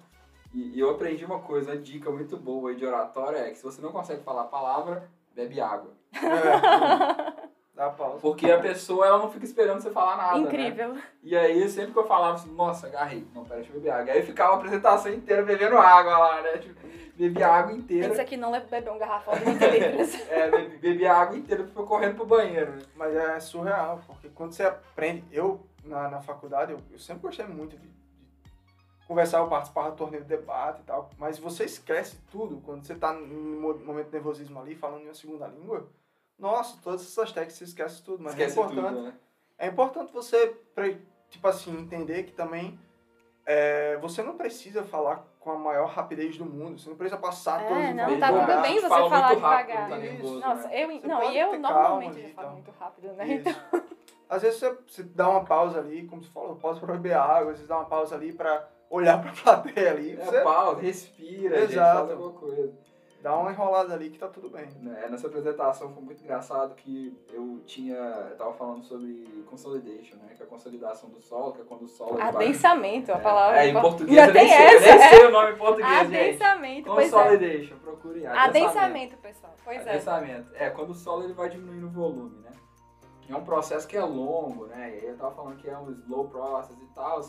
e, 0.53 0.76
e 0.76 0.80
eu 0.80 0.91
aprendi 0.91 1.26
uma 1.26 1.39
coisa, 1.39 1.71
uma 1.71 1.78
dica 1.78 2.11
muito 2.11 2.38
boa 2.38 2.69
aí 2.69 2.76
de 2.76 2.86
oratória 2.86 3.39
é 3.39 3.49
que 3.49 3.57
se 3.57 3.63
você 3.63 3.82
não 3.82 3.91
consegue 3.91 4.24
falar 4.24 4.43
a 4.43 4.47
palavra, 4.47 5.09
bebe 5.34 5.59
água. 5.59 5.91
É. 6.15 7.42
Dá 7.76 7.89
pausa. 7.89 8.19
Porque 8.19 8.49
a 8.51 8.59
pessoa 8.59 9.05
ela 9.07 9.17
não 9.17 9.32
fica 9.32 9.45
esperando 9.45 9.82
você 9.82 9.89
falar 9.89 10.15
nada, 10.15 10.38
né? 10.39 10.43
Incrível. 10.43 10.95
E 11.24 11.36
aí 11.36 11.67
sempre 11.67 11.91
que 11.91 11.97
eu 11.97 12.05
falava 12.05 12.36
assim, 12.36 12.51
nossa, 12.53 12.86
agarrei, 12.86 13.26
não, 13.34 13.43
pera, 13.43 13.55
deixa 13.61 13.71
eu 13.71 13.80
beber 13.80 13.89
água. 13.91 14.13
Aí 14.13 14.19
eu 14.19 14.26
ficava 14.26 14.53
a 14.53 14.55
apresentação 14.57 15.11
inteira 15.11 15.41
bebendo 15.41 15.78
água 15.78 16.15
lá, 16.17 16.41
né? 16.43 16.57
Tipo, 16.59 16.80
bebi 17.15 17.41
água 17.41 17.74
inteira. 17.74 18.09
Pensa 18.09 18.24
que 18.26 18.38
não 18.38 18.51
leva 18.51 18.67
beber 18.67 18.91
um 18.91 18.99
garrafão 18.99 19.34
de 19.34 19.43
20 19.45 19.61
litros. 19.69 20.13
É, 20.30 20.51
bebi, 20.51 20.78
bebi 20.78 21.07
a 21.07 21.17
água 21.17 21.36
inteira, 21.36 21.65
fui 21.67 21.86
correndo 21.86 22.15
pro 22.15 22.26
banheiro, 22.28 22.74
né? 22.74 22.82
Mas 22.95 23.15
é 23.15 23.39
surreal, 23.39 23.99
porque 24.05 24.30
quando 24.30 24.51
você 24.53 24.63
aprende. 24.63 25.24
Eu, 25.32 25.59
na, 25.84 26.07
na 26.09 26.21
faculdade, 26.21 26.74
eu, 26.74 26.80
eu 26.91 26.99
sempre 26.99 27.24
gostei 27.24 27.47
muito 27.47 27.76
de, 27.76 27.88
de 27.88 29.07
conversar, 29.07 29.39
eu 29.39 29.47
participava 29.47 29.89
do 29.89 29.97
torneio 29.97 30.21
de 30.21 30.30
debate 30.30 30.82
e 30.82 30.84
tal. 30.84 31.09
Mas 31.17 31.39
você 31.39 31.63
esquece 31.65 32.17
tudo 32.32 32.61
quando 32.63 32.86
você 32.86 32.93
tá 32.93 33.11
num 33.13 33.59
mo- 33.59 33.80
momento 33.80 34.07
de 34.07 34.13
nervosismo 34.13 34.59
ali, 34.59 34.76
falando 34.76 35.01
em 35.01 35.05
uma 35.07 35.13
segunda 35.15 35.47
língua. 35.47 35.88
Nossa, 36.43 36.77
todas 36.83 37.01
essas 37.01 37.31
técnicas 37.31 37.57
você 37.57 37.63
esquece 37.63 38.03
tudo, 38.03 38.21
mas 38.21 38.33
Esquece 38.33 38.59
é 38.59 38.61
importante. 38.63 38.95
tudo, 38.95 39.01
né? 39.03 39.13
É 39.57 39.67
importante 39.67 40.11
você, 40.11 40.57
tipo 41.29 41.47
assim, 41.47 41.71
entender 41.79 42.23
que 42.23 42.33
também 42.33 42.77
é, 43.45 43.95
você 44.01 44.21
não 44.21 44.35
precisa 44.35 44.83
falar 44.83 45.25
com 45.39 45.51
a 45.51 45.57
maior 45.57 45.87
rapidez 45.87 46.37
do 46.37 46.43
mundo. 46.45 46.77
Você 46.77 46.89
não 46.89 46.97
precisa 46.97 47.17
passar 47.19 47.63
É, 47.63 47.67
todas 47.69 47.83
as 47.85 47.95
não, 47.95 48.19
tá 48.19 48.27
tudo 48.27 48.61
bem 48.61 48.75
você 48.81 48.89
fala 48.89 49.09
falar 49.09 49.27
muito 49.29 49.41
rápido, 49.41 49.67
devagar. 49.67 49.89
tá 49.89 49.97
nervoso, 49.97 50.39
Nossa, 50.41 50.67
né? 50.67 50.83
eu, 50.83 50.87
Você 50.99 51.07
não, 51.07 51.31
e 51.31 51.39
eu 51.39 51.59
normalmente 51.59 51.71
calma 51.81 52.11
ali 52.11 52.21
já 52.23 52.27
e 52.27 52.33
falo 52.33 52.47
tal. 52.47 52.55
muito 52.55 52.71
rápido, 52.71 53.13
né? 53.13 53.27
Isso. 53.27 53.49
Então, 53.49 53.83
Às 54.29 54.41
vezes 54.41 54.59
você, 54.59 54.77
você 54.87 55.03
dá 55.03 55.29
uma 55.29 55.45
pausa 55.45 55.79
ali, 55.79 56.07
como 56.07 56.21
você 56.23 56.29
falou, 56.31 56.55
pausa 56.57 56.79
pra 56.81 56.93
beber 56.93 57.13
água, 57.13 57.51
às 57.51 57.57
vezes 57.57 57.67
dá 57.67 57.77
uma 57.77 57.85
pausa 57.85 58.15
ali 58.15 58.33
pra 58.33 58.67
olhar 58.89 59.21
pra 59.21 59.31
plateia 59.31 59.91
ali. 59.91 60.11
É, 60.13 60.25
Você 60.25 60.41
pausa, 60.41 60.81
respira, 60.81 61.61
gente, 61.61 61.71
Exato. 61.73 61.97
faz 61.99 62.11
alguma 62.11 62.33
coisa. 62.33 62.73
Dá 63.24 63.38
uma 63.38 63.51
enrolada 63.51 63.93
ali 63.93 64.09
que 64.09 64.19
tá 64.19 64.28
tudo 64.28 64.49
bem. 64.49 64.67
Né, 64.82 65.07
Nessa 65.09 65.28
apresentação 65.28 65.89
foi 65.93 66.03
muito 66.03 66.21
engraçado 66.21 66.76
que 66.76 67.17
eu 67.32 67.61
tinha. 67.65 67.95
Eu 67.95 68.36
tava 68.36 68.53
falando 68.53 68.84
sobre 68.84 69.24
consolidation, 69.49 70.17
né? 70.17 70.34
Que 70.36 70.43
é 70.43 70.45
a 70.45 70.49
consolidação 70.49 71.09
do 71.09 71.21
solo, 71.21 71.53
que 71.53 71.61
é 71.61 71.63
quando 71.63 71.84
o 71.84 71.88
solo. 71.88 72.17
vai- 72.17 72.28
adensamento, 72.28 73.13
a 73.13 73.17
palavra. 73.17 73.63
É, 73.63 73.69
em 73.69 73.74
português 73.82 74.19
Ainda 74.19 74.30
eu 74.30 74.34
nem 74.34 74.47
tem 74.47 74.57
sei, 74.57 74.65
eu 74.65 74.78
essa, 74.78 74.95
nem 74.95 75.05
é. 75.05 75.09
sei 75.09 75.26
o 75.26 75.32
nome 75.32 75.51
em 75.53 75.57
português, 75.57 76.09
gente. 76.09 76.17
Adensamento, 76.43 76.91
pois 76.93 77.07
é. 77.07 77.11
Consolidation, 77.11 77.78
procure 77.78 78.28
aí. 78.28 78.38
Adensamento, 78.38 79.17
pessoal. 79.17 79.53
Pois 79.63 79.88
é. 79.88 79.89
Adensamento. 79.89 80.49
É, 80.55 80.69
quando 80.69 80.89
o 80.89 80.93
solo 80.95 81.24
ele 81.24 81.34
vai 81.34 81.49
diminuindo 81.49 81.88
o 81.88 81.91
volume, 81.91 82.38
né? 82.41 82.51
É 83.30 83.36
um 83.36 83.45
processo 83.45 83.88
que 83.88 83.95
é 83.95 84.03
longo, 84.03 84.65
né? 84.65 84.89
E 84.89 84.99
aí 84.99 85.05
eu 85.07 85.17
tava 85.17 85.32
falando 85.34 85.55
que 85.55 85.69
é 85.69 85.78
um 85.78 85.89
slow 85.91 86.28
process 86.28 86.76
e 86.78 86.93
tal. 86.93 87.21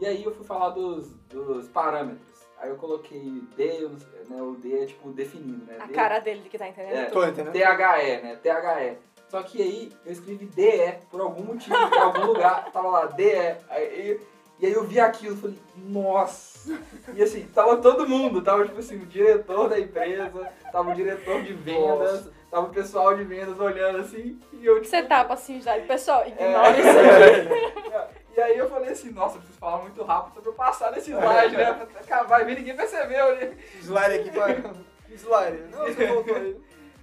E 0.00 0.06
aí 0.06 0.24
eu 0.24 0.34
fui 0.34 0.44
falar 0.46 0.70
dos, 0.70 1.12
dos 1.28 1.68
parâmetros. 1.68 2.35
Aí 2.58 2.70
eu 2.70 2.76
coloquei 2.76 3.42
D, 3.56 3.82
eu 3.82 3.90
não 3.90 3.98
sei, 3.98 4.08
né? 4.28 4.42
O 4.42 4.52
D 4.54 4.82
é 4.82 4.86
tipo 4.86 5.10
definido, 5.10 5.64
né? 5.66 5.76
A 5.78 5.86
D- 5.86 5.92
cara 5.92 6.18
dele 6.20 6.40
de 6.40 6.48
que 6.48 6.56
tá 6.58 6.66
entendendo 6.68 6.94
É. 6.96 7.04
Tô 7.06 7.24
entendendo? 7.24 7.52
THE, 7.52 8.22
né? 8.22 8.38
THE. 8.42 8.96
Só 9.28 9.42
que 9.42 9.60
aí 9.60 9.92
eu 10.04 10.12
escrevi 10.12 10.46
DE 10.46 10.94
por 11.10 11.20
algum 11.20 11.42
motivo, 11.42 11.74
em 11.74 11.98
algum 11.98 12.24
lugar, 12.32 12.70
tava 12.72 12.88
lá, 12.88 13.06
DE. 13.06 13.56
Aí, 13.68 14.20
e 14.58 14.64
aí 14.66 14.72
eu 14.72 14.84
vi 14.84 14.98
aquilo 14.98 15.34
e 15.34 15.38
falei, 15.38 15.58
nossa! 15.76 16.80
E 17.14 17.22
assim, 17.22 17.46
tava 17.54 17.76
todo 17.76 18.08
mundo, 18.08 18.40
tava 18.42 18.64
tipo 18.64 18.78
assim, 18.78 18.96
o 18.96 19.04
diretor 19.06 19.68
da 19.68 19.78
empresa, 19.78 20.32
tava 20.72 20.90
o 20.90 20.94
diretor 20.94 21.42
de 21.42 21.52
vendas, 21.52 22.30
tava 22.50 22.66
o 22.68 22.70
pessoal 22.70 23.14
de 23.14 23.24
vendas 23.24 23.60
olhando 23.60 23.98
assim, 23.98 24.40
e 24.54 24.64
eu 24.64 24.76
tipo. 24.76 24.86
Você 24.86 25.02
tapa 25.02 25.34
assim, 25.34 25.60
já. 25.60 25.78
Pessoal, 25.80 26.22
é, 26.22 26.28
ignora 26.30 26.78
isso 26.78 26.88
aqui. 26.88 28.25
E 28.36 28.40
aí 28.40 28.58
eu 28.58 28.68
falei 28.68 28.90
assim, 28.90 29.10
nossa, 29.12 29.36
eu 29.36 29.40
preciso 29.40 29.58
falar 29.58 29.78
muito 29.78 30.02
rápido 30.04 30.34
só 30.34 30.40
pra 30.40 30.50
eu 30.50 30.54
passar 30.54 30.92
nesse 30.92 31.10
slide, 31.14 31.56
né? 31.56 31.72
Pra 31.72 32.00
acabar 32.00 32.42
e 32.42 32.44
ver, 32.44 32.56
ninguém 32.56 32.76
percebeu, 32.76 33.34
né? 33.36 33.56
Slide 33.80 34.14
aqui 34.14 34.30
pra. 34.30 34.46
Slide. 35.10 35.62
Não, 35.72 35.84
você 35.86 36.06
voltou 36.12 36.36
aí. 36.36 36.60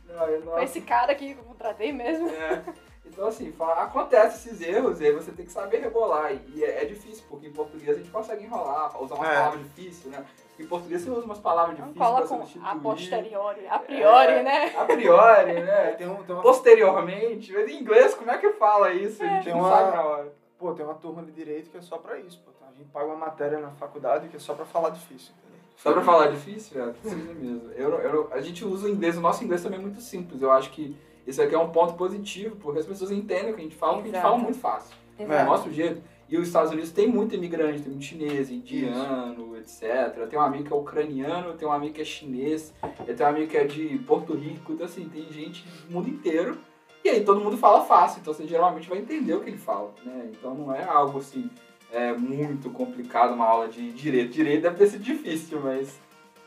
Não, 0.07 0.27
eu- 0.27 0.41
Foi 0.43 0.63
esse 0.63 0.81
cara 0.81 1.11
aqui 1.11 1.33
que 1.33 1.39
eu 1.39 1.43
contratei 1.45 1.91
mesmo. 1.91 2.29
É. 2.29 2.61
Então, 3.05 3.27
assim, 3.27 3.51
fa- 3.51 3.83
acontece 3.83 4.47
esses 4.49 4.61
erros 4.61 4.99
e 5.01 5.05
aí 5.05 5.11
você 5.11 5.31
tem 5.31 5.45
que 5.45 5.51
saber 5.51 5.79
rebolar. 5.81 6.31
E 6.53 6.63
é, 6.63 6.83
é 6.83 6.85
difícil, 6.85 7.23
porque 7.29 7.47
em 7.47 7.51
português 7.51 7.97
a 7.97 7.99
gente 7.99 8.11
consegue 8.11 8.43
enrolar, 8.43 9.01
usar 9.01 9.15
umas 9.15 9.29
É. 9.29 9.33
palavras 9.35 9.61
difíceis, 9.63 10.05
né? 10.13 10.23
Em 10.59 10.67
português 10.67 11.01
você 11.01 11.09
usa 11.09 11.25
umas 11.25 11.39
palavras 11.39 11.77
Não 11.79 11.87
difíceis 11.87 12.09
pra 12.11 12.21
com 12.21 12.27
substituir. 12.27 12.65
a 12.67 12.75
posteriori, 12.75 13.67
a 13.67 13.79
priori, 13.79 14.33
É, 14.33 14.43
né? 14.43 14.73
A 14.77 14.85
priori, 14.85 15.53
né? 15.61 15.91
Tem, 15.97 16.07
um, 16.07 16.23
tem, 16.23 16.35
uma, 16.35 16.41
Posteriormente. 16.43 17.51
Mas 17.53 17.67
em 17.69 17.79
inglês, 17.81 18.13
como 18.13 18.29
é 18.31 18.37
que 18.37 18.51
fala 18.53 18.93
isso? 18.93 19.21
A 19.23 19.27
gente 19.27 19.43
Tem 19.45 19.53
não 19.53 19.61
uma- 19.61 19.69
sabe 19.75 19.95
na 19.97 20.03
hora. 20.05 20.42
Pô, 20.63 20.73
tem 20.73 20.85
uma 20.85 20.95
turma 20.95 21.21
de 21.21 21.31
direito 21.33 21.69
que 21.69 21.75
é 21.77 21.81
só 21.81 21.97
pra 21.97 22.17
isso. 22.17 22.41
Pô. 22.45 22.51
A 22.65 22.71
gente 22.71 22.89
paga 22.89 23.05
uma 23.05 23.17
matéria 23.17 23.59
na 23.59 23.71
faculdade 23.71 24.29
que 24.29 24.37
é 24.37 24.39
só 24.39 24.53
pra 24.53 24.65
falar 24.65 24.91
difícil. 24.91 25.33
Entendeu? 25.37 25.59
Só 25.75 25.91
pra 25.91 26.01
falar 26.01 26.27
difícil, 26.27 26.81
é, 26.81 26.91
precisa 26.93 27.33
mesmo. 27.33 27.69
Eu, 27.75 27.89
eu, 27.99 28.29
a 28.31 28.39
gente 28.39 28.63
usa 28.63 28.87
o 28.87 28.89
inglês, 28.89 29.17
o 29.17 29.21
nosso 29.21 29.43
inglês 29.43 29.61
também 29.61 29.77
é 29.77 29.81
muito 29.81 29.99
simples. 29.99 30.41
Eu 30.41 30.51
acho 30.51 30.71
que 30.71 30.95
isso 31.27 31.41
aqui 31.41 31.53
é 31.53 31.59
um 31.59 31.69
ponto 31.69 31.95
positivo, 31.95 32.55
porque 32.55 32.79
as 32.79 32.85
pessoas 32.85 33.11
entendem 33.11 33.51
o 33.51 33.55
que 33.55 33.59
a 33.59 33.63
gente 33.63 33.75
fala, 33.75 33.95
porque 33.95 34.07
a 34.07 34.11
gente 34.11 34.19
Exato. 34.19 34.31
fala 34.31 34.43
muito 34.43 34.59
fácil. 34.59 34.95
É 35.19 35.23
o 35.23 35.25
Exato. 35.25 35.45
nosso 35.49 35.71
jeito. 35.71 36.01
E 36.29 36.37
os 36.37 36.47
Estados 36.47 36.71
Unidos 36.71 36.91
tem 36.91 37.07
muito 37.07 37.35
imigrante, 37.35 37.81
tem 37.81 37.91
muito 37.91 38.05
chinês, 38.05 38.49
indiano, 38.49 39.57
etc. 39.57 40.27
Tem 40.29 40.39
um 40.39 40.41
amigo 40.41 40.63
que 40.63 40.73
é 40.73 40.75
ucraniano, 40.75 41.53
tem 41.55 41.67
um 41.67 41.71
amigo 41.71 41.93
que 41.93 42.01
é 42.01 42.05
chinês, 42.05 42.73
eu 43.05 43.15
tenho 43.15 43.29
um 43.29 43.33
amigo 43.33 43.51
que 43.51 43.57
é 43.57 43.65
de 43.65 43.99
Porto 43.99 44.33
Rico, 44.33 44.71
então 44.71 44.85
assim, 44.85 45.07
tem 45.09 45.29
gente 45.31 45.67
do 45.87 45.93
mundo 45.93 46.09
inteiro. 46.09 46.57
E 47.03 47.09
aí 47.09 47.23
todo 47.23 47.41
mundo 47.41 47.57
fala 47.57 47.83
fácil, 47.85 48.21
então 48.21 48.33
você 48.33 48.47
geralmente 48.47 48.87
vai 48.87 48.99
entender 48.99 49.33
o 49.33 49.41
que 49.41 49.49
ele 49.49 49.57
fala, 49.57 49.93
né? 50.05 50.29
Então 50.31 50.55
não 50.55 50.73
é 50.73 50.83
algo 50.83 51.19
assim 51.19 51.49
é 51.93 52.11
muito 52.11 52.71
complicado 52.71 53.33
uma 53.33 53.45
aula 53.45 53.67
de 53.67 53.91
direito. 53.91 54.33
Direito 54.33 54.63
deve 54.63 54.77
ter 54.77 54.87
sido 54.87 55.03
difícil, 55.03 55.61
mas 55.61 55.99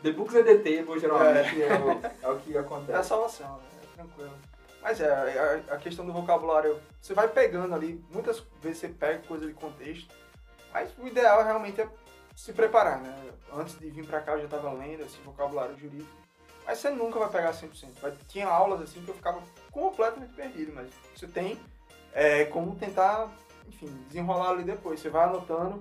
the 0.03 0.11
books 0.11 0.35
are 0.35 0.45
the 0.45 0.57
table 0.57 0.99
geralmente 0.99 1.63
é, 1.63 1.69
é, 1.69 1.79
o, 1.79 2.01
é 2.23 2.35
o, 2.35 2.41
que 2.41 2.59
acontece. 2.59 2.93
É 2.93 2.97
a 2.97 3.03
salvação, 3.05 3.57
né? 3.59 3.63
É 3.83 3.97
tranquilo. 3.97 4.33
Mas 4.83 5.01
é, 5.01 5.65
a, 5.71 5.75
a, 5.75 5.79
questão 5.79 6.05
do 6.05 6.13
vocabulário, 6.13 6.81
você 7.01 7.15
vai 7.15 7.29
pegando 7.29 7.75
ali, 7.75 8.05
muitas 8.13 8.45
vezes 8.61 8.79
você 8.79 8.89
pega 8.89 9.21
coisa 9.21 9.47
de 9.47 9.55
contexto, 9.55 10.13
mas 10.73 10.91
o 10.99 11.07
ideal 11.07 11.45
realmente 11.45 11.81
é 11.81 11.89
se 12.35 12.53
preparar, 12.53 13.01
né? 13.01 13.15
Antes 13.53 13.79
de 13.79 13.89
vir 13.89 14.05
pra 14.05 14.21
cá 14.21 14.33
eu 14.33 14.39
já 14.39 14.45
estava 14.45 14.73
lendo, 14.73 15.05
assim, 15.05 15.19
vocabulário 15.25 15.77
jurídico, 15.79 16.11
mas 16.67 16.79
você 16.79 16.91
nunca 16.91 17.19
vai 17.19 17.31
pegar 17.31 17.53
100%. 17.53 18.01
Vai, 18.01 18.13
tinha 18.29 18.49
aulas 18.49 18.81
assim 18.83 19.01
que 19.03 19.09
eu 19.09 19.15
ficava 19.15 19.41
completamente 19.71 20.35
perdido, 20.35 20.73
mas 20.75 20.89
você 21.15 21.27
tem 21.27 21.59
é, 22.13 22.45
como 22.47 22.75
tentar, 22.75 23.29
enfim, 23.69 23.87
desenrolar 24.09 24.51
ali 24.51 24.65
depois. 24.65 25.01
Você 25.01 25.09
vai 25.09 25.25
anotando, 25.25 25.81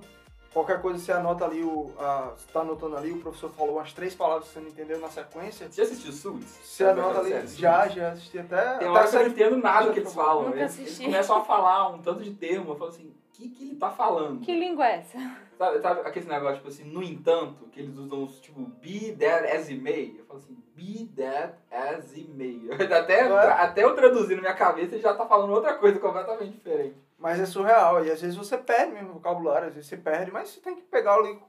Qualquer 0.55 0.81
coisa 0.81 0.97
você 0.97 1.11
anota 1.11 1.43
ali, 1.43 1.61
o, 1.61 1.91
a, 1.99 2.31
você 2.33 2.47
tá 2.53 2.61
anotando 2.61 2.95
ali, 2.95 3.11
o 3.11 3.19
professor 3.19 3.51
falou 3.51 3.75
umas 3.75 3.91
três 3.91 4.15
palavras 4.15 4.47
que 4.47 4.53
você 4.53 4.61
não 4.61 4.69
entendeu 4.69 5.01
na 5.01 5.09
sequência. 5.09 5.67
Você 5.69 5.81
já 5.81 5.83
assistiu 5.83 6.13
Suits? 6.13 6.49
Você 6.63 6.85
anota 6.85 7.19
ali, 7.19 7.45
já, 7.47 7.89
já 7.89 8.11
assisti 8.13 8.39
até... 8.39 8.77
Tem 8.77 8.87
uma 8.87 8.99
hora 8.99 9.09
que 9.09 9.15
eu 9.17 9.21
não 9.21 9.27
entendo 9.27 9.57
nada 9.57 9.91
que 9.91 9.99
eles 9.99 10.13
falam. 10.13 10.43
Nunca 10.43 10.59
eles, 10.59 10.71
assisti. 10.71 11.03
eles 11.03 11.05
começam 11.07 11.35
a 11.35 11.43
falar 11.43 11.89
um 11.89 12.01
tanto 12.01 12.23
de 12.23 12.31
termo, 12.31 12.71
eu 12.71 12.77
falo 12.77 12.89
assim, 12.89 13.13
que, 13.35 13.49
que 13.49 13.63
ele 13.63 13.75
tá 13.75 13.89
falando? 13.91 14.41
Que 14.41 14.53
língua 14.57 14.87
é 14.87 14.97
essa? 14.97 15.17
Sabe, 15.57 15.79
sabe 15.81 16.01
aquele 16.01 16.25
negócio, 16.27 16.57
tipo 16.57 16.67
assim, 16.67 16.83
no 16.85 17.01
entanto, 17.03 17.65
que 17.67 17.79
eles 17.79 17.97
usam, 17.97 18.25
tipo, 18.27 18.61
be 18.81 19.11
that 19.13 19.45
as 19.47 19.67
it 19.69 19.79
may. 19.79 20.15
Eu 20.19 20.25
falo 20.25 20.39
assim, 20.39 20.57
be 20.75 21.09
that 21.15 21.55
as 21.71 22.13
it 22.13 22.29
may. 22.29 22.61
Até, 22.93 23.21
É. 23.21 23.31
até 23.51 23.83
eu 23.83 23.95
traduzir 23.95 24.35
na 24.35 24.41
minha 24.41 24.53
cabeça, 24.53 24.95
ele 24.95 25.01
já 25.01 25.13
tá 25.13 25.25
falando 25.25 25.51
outra 25.53 25.75
coisa 25.75 25.99
completamente 25.99 26.51
diferente. 26.51 26.95
Mas 27.17 27.39
é 27.39 27.45
surreal, 27.45 28.05
e 28.05 28.11
às 28.11 28.21
vezes 28.21 28.35
você 28.35 28.57
perde 28.57 28.93
mesmo 28.93 29.11
o 29.11 29.13
vocabulário, 29.13 29.69
às 29.69 29.73
vezes 29.73 29.89
você 29.89 29.97
perde, 29.97 30.31
mas 30.31 30.49
você 30.49 30.59
tem 30.59 30.75
que 30.75 30.81
pegar 30.83 31.15
ali, 31.15 31.39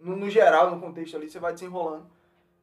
no, 0.00 0.16
no 0.16 0.30
geral, 0.30 0.70
no 0.70 0.80
contexto 0.80 1.16
ali, 1.16 1.28
você 1.28 1.38
vai 1.40 1.52
desenrolando. 1.52 2.06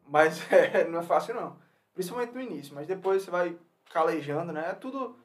Mas 0.07 0.41
é, 0.51 0.87
não 0.87 0.99
é 0.99 1.03
fácil 1.03 1.35
não, 1.35 1.57
principalmente 1.93 2.33
no 2.33 2.41
início, 2.41 2.73
mas 2.73 2.87
depois 2.87 3.23
você 3.23 3.31
vai 3.31 3.57
calejando, 3.91 4.53
né? 4.53 4.69
É 4.69 4.73
tudo, 4.73 5.17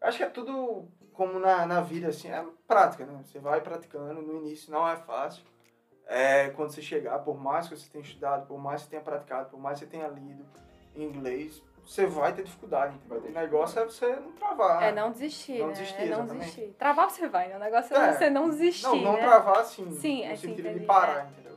acho 0.00 0.16
que 0.16 0.24
é 0.24 0.28
tudo 0.30 0.88
como 1.12 1.38
na, 1.38 1.66
na 1.66 1.80
vida, 1.80 2.08
assim, 2.08 2.28
é 2.30 2.44
prática, 2.66 3.04
né? 3.04 3.20
Você 3.24 3.38
vai 3.38 3.60
praticando, 3.60 4.20
no 4.22 4.36
início 4.38 4.72
não 4.72 4.88
é 4.88 4.96
fácil. 4.96 5.44
É, 6.06 6.50
quando 6.50 6.70
você 6.70 6.82
chegar, 6.82 7.18
por 7.20 7.38
mais 7.38 7.68
que 7.68 7.76
você 7.76 7.88
tenha 7.88 8.02
estudado, 8.02 8.46
por 8.46 8.58
mais 8.58 8.80
que 8.82 8.86
você 8.86 8.90
tenha 8.90 9.02
praticado, 9.02 9.48
por 9.50 9.60
mais 9.60 9.78
que 9.78 9.84
você 9.84 9.90
tenha 9.90 10.08
lido 10.08 10.44
em 10.96 11.04
inglês, 11.04 11.62
você 11.84 12.04
vai 12.06 12.32
ter 12.32 12.42
dificuldade. 12.42 12.96
Vai 13.08 13.20
ter 13.20 13.28
O 13.28 13.32
negócio 13.32 13.78
é 13.80 13.84
você 13.84 14.16
não 14.16 14.32
travar. 14.32 14.82
É 14.82 14.92
não 14.92 15.10
desistir, 15.12 15.58
Não 15.58 15.68
né? 15.68 15.72
desistir, 15.74 15.94
é 16.02 16.06
não 16.06 16.18
exatamente. 16.18 16.38
desistir. 16.40 16.74
Travar 16.78 17.10
você 17.10 17.28
vai, 17.28 17.48
né? 17.48 17.56
O 17.56 17.60
negócio 17.60 17.96
é, 17.96 18.08
É. 18.08 18.12
você 18.12 18.30
não 18.30 18.48
desistir, 18.50 18.82
Não, 18.86 18.96
não 18.96 19.12
né? 19.14 19.20
travar 19.20 19.58
assim, 19.60 19.90
Sim, 19.92 20.26
no 20.26 20.32
é, 20.32 20.36
sim, 20.36 20.48
sentido 20.48 20.72
de 20.78 20.84
parar, 20.84 21.30
entendeu? 21.30 21.56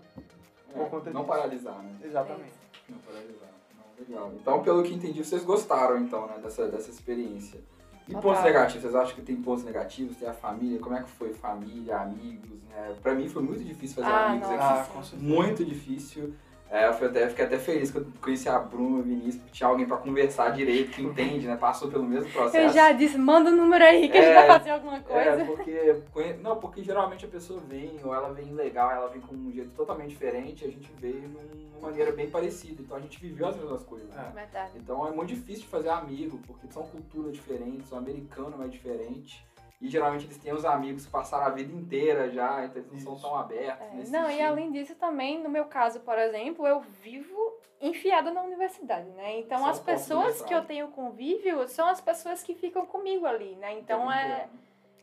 Por 0.72 0.82
É, 0.86 0.90
conta 0.90 1.10
não 1.12 1.22
disso. 1.22 1.34
paralisar, 1.34 1.80
né? 1.84 1.96
Exatamente. 2.04 2.54
Não 2.90 2.98
paralisar. 3.00 3.50
Não, 3.76 4.06
legal. 4.08 4.32
Então, 4.40 4.64
pelo 4.64 4.84
que 4.84 4.94
entendi, 4.94 5.24
vocês 5.24 5.44
gostaram, 5.44 5.98
então, 5.98 6.28
né, 6.28 6.38
dessa, 6.44 6.68
dessa 6.68 6.90
experiência. 6.92 7.60
E 8.08 8.12
Total. 8.12 8.22
pontos 8.22 8.44
negativos? 8.44 8.82
Vocês 8.82 8.96
acham 8.96 9.16
que 9.16 9.22
tem 9.22 9.36
pontos 9.38 9.64
negativos? 9.64 10.18
Tem 10.18 10.28
a 10.28 10.34
família? 10.34 10.80
Como 10.80 10.96
é 10.96 11.02
que 11.04 11.10
foi? 11.10 11.34
Família, 11.34 11.98
amigos, 12.00 12.62
né? 12.70 12.96
Pra 13.02 13.14
mim 13.16 13.30
foi 13.30 13.42
muito 13.44 13.64
difícil 13.64 13.96
fazer 14.04 14.14
Ah, 14.14 14.28
amigos 14.32 14.50
nossa. 14.50 14.64
aqui. 14.74 14.82
Ah, 14.82 14.94
com 14.94 15.04
certeza. 15.04 15.34
Muito 15.34 15.66
difícil. 15.66 16.34
É, 16.74 16.88
eu 16.88 16.94
fui 16.96 17.06
até, 17.06 17.30
fiquei 17.30 17.46
até 17.46 17.60
feliz 17.60 17.92
que 17.92 18.00
eu 18.00 18.08
conheci 18.20 18.50
a 18.50 18.58
Bruna, 18.58 18.98
o 18.98 19.04
Vinícius, 19.04 19.44
tinha 19.52 19.70
alguém 19.70 19.86
pra 19.86 19.96
conversar 19.98 20.50
direito, 20.50 20.90
que 20.90 21.04
entende, 21.04 21.46
né? 21.46 21.56
Passou 21.56 21.88
pelo 21.92 22.04
mesmo 22.04 22.32
processo. 22.32 22.58
Eu 22.58 22.70
já 22.74 22.92
disse, 22.92 23.16
manda 23.16 23.52
o 23.52 23.56
número 23.56 23.84
aí 23.84 24.10
que 24.10 24.18
a 24.18 24.22
gente 24.22 24.32
É, 24.32 24.48
vai 24.48 24.58
fazer 24.58 24.70
alguma 24.72 25.00
coisa. 25.00 25.20
É, 25.20 25.46
porque. 25.46 26.34
Não, 26.42 26.56
porque 26.58 26.82
geralmente 26.82 27.26
a 27.26 27.28
pessoa 27.28 27.60
vem, 27.60 28.00
ou 28.04 28.12
ela 28.12 28.34
vem 28.34 28.52
legal, 28.56 28.90
ela 28.90 29.08
vem 29.08 29.22
com 29.22 29.36
um 29.36 29.52
jeito 29.52 29.70
totalmente 29.76 30.10
diferente, 30.10 30.66
a 30.66 30.68
gente 30.68 30.92
veio 31.00 31.30
numa 31.76 31.90
maneira 31.90 32.12
bem 32.12 32.28
parecida. 32.28 32.82
Então 32.82 32.98
a 32.98 33.00
gente 33.00 33.20
viveu 33.22 33.50
as 33.50 33.56
mesmas 33.56 33.84
coisas. 33.84 34.10
né? 34.10 34.32
É. 34.32 34.34
Verdade. 34.34 34.72
Então 34.76 35.08
é 35.08 35.12
muito 35.12 35.30
difícil 35.30 35.62
de 35.62 35.68
fazer 35.68 35.90
amigo, 35.90 36.40
porque 36.48 36.66
são 36.72 36.82
culturas 36.82 37.34
diferentes, 37.34 37.92
o 37.92 37.96
americano 37.96 38.64
é 38.64 38.68
diferente. 38.68 39.46
E 39.84 39.90
geralmente 39.90 40.26
eles 40.26 40.38
têm 40.38 40.54
os 40.54 40.64
amigos 40.64 41.06
que 41.06 41.12
passaram 41.12 41.46
a 41.46 41.50
vida 41.50 41.76
inteira 41.76 42.32
já, 42.32 42.64
então 42.64 42.82
eles 42.82 42.90
não 42.90 43.00
são 43.02 43.14
Isso. 43.16 43.22
tão 43.22 43.36
abertos. 43.36 43.86
É, 43.86 43.96
nesse 43.96 44.12
não, 44.14 44.24
e 44.24 44.32
sentido. 44.32 44.46
além 44.46 44.72
disso 44.72 44.96
também, 44.96 45.44
no 45.44 45.50
meu 45.50 45.66
caso, 45.66 46.00
por 46.00 46.18
exemplo, 46.18 46.66
eu 46.66 46.80
vivo 46.80 47.60
enfiada 47.82 48.32
na 48.32 48.42
universidade, 48.44 49.10
né? 49.10 49.40
Então 49.40 49.60
São 49.60 49.68
as 49.68 49.80
pontos 49.80 49.94
pessoas 49.94 50.42
que 50.42 50.56
eu 50.56 50.64
tenho 50.64 50.88
convívio 50.88 51.68
são 51.68 51.86
as 51.86 52.00
pessoas 52.00 52.42
que 52.42 52.56
ficam 52.56 52.86
comigo 52.86 53.26
ali, 53.26 53.58
né? 53.58 53.78
Então 53.78 54.10
é, 54.10 54.48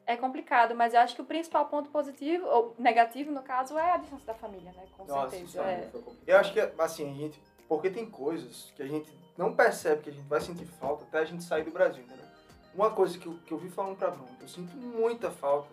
é 0.07 0.17
complicado, 0.17 0.75
mas 0.75 0.95
eu 0.95 1.01
acho 1.01 1.15
que 1.15 1.21
o 1.21 1.27
principal 1.27 1.67
ponto 1.67 1.91
positivo, 1.91 2.47
ou 2.47 2.75
negativo 2.79 3.31
no 3.31 3.43
caso, 3.43 3.77
é 3.77 3.93
a 3.93 3.99
distância 3.99 4.29
da 4.29 4.35
família, 4.35 4.73
né? 4.73 4.85
Com 4.97 5.05
Nossa, 5.05 5.37
certeza. 5.37 5.63
é. 5.63 5.91
Eu 6.27 6.39
acho 6.39 6.55
que, 6.55 6.61
assim, 6.79 7.11
a 7.11 7.15
gente... 7.15 7.39
Porque 7.69 7.91
tem 7.91 8.09
coisas 8.09 8.73
que 8.75 8.83
a 8.83 8.87
gente 8.87 9.13
não 9.37 9.55
percebe 9.55 10.03
que 10.03 10.09
a 10.09 10.13
gente 10.13 10.27
vai 10.27 10.41
sentir 10.41 10.65
falta 10.65 11.05
até 11.05 11.19
a 11.19 11.25
gente 11.25 11.45
sair 11.45 11.65
do 11.65 11.71
Brasil, 11.71 12.03
entendeu? 12.03 12.20
Uma 12.75 12.91
coisa 12.91 13.19
que 13.19 13.27
eu, 13.27 13.35
que 13.47 13.53
eu 13.53 13.59
vi 13.59 13.69
falando 13.69 13.97
pra 13.97 14.11
Bruno, 14.11 14.29
que 14.39 14.45
eu 14.45 14.49
sinto 14.49 14.77
muita 14.77 15.31
falta, 15.31 15.69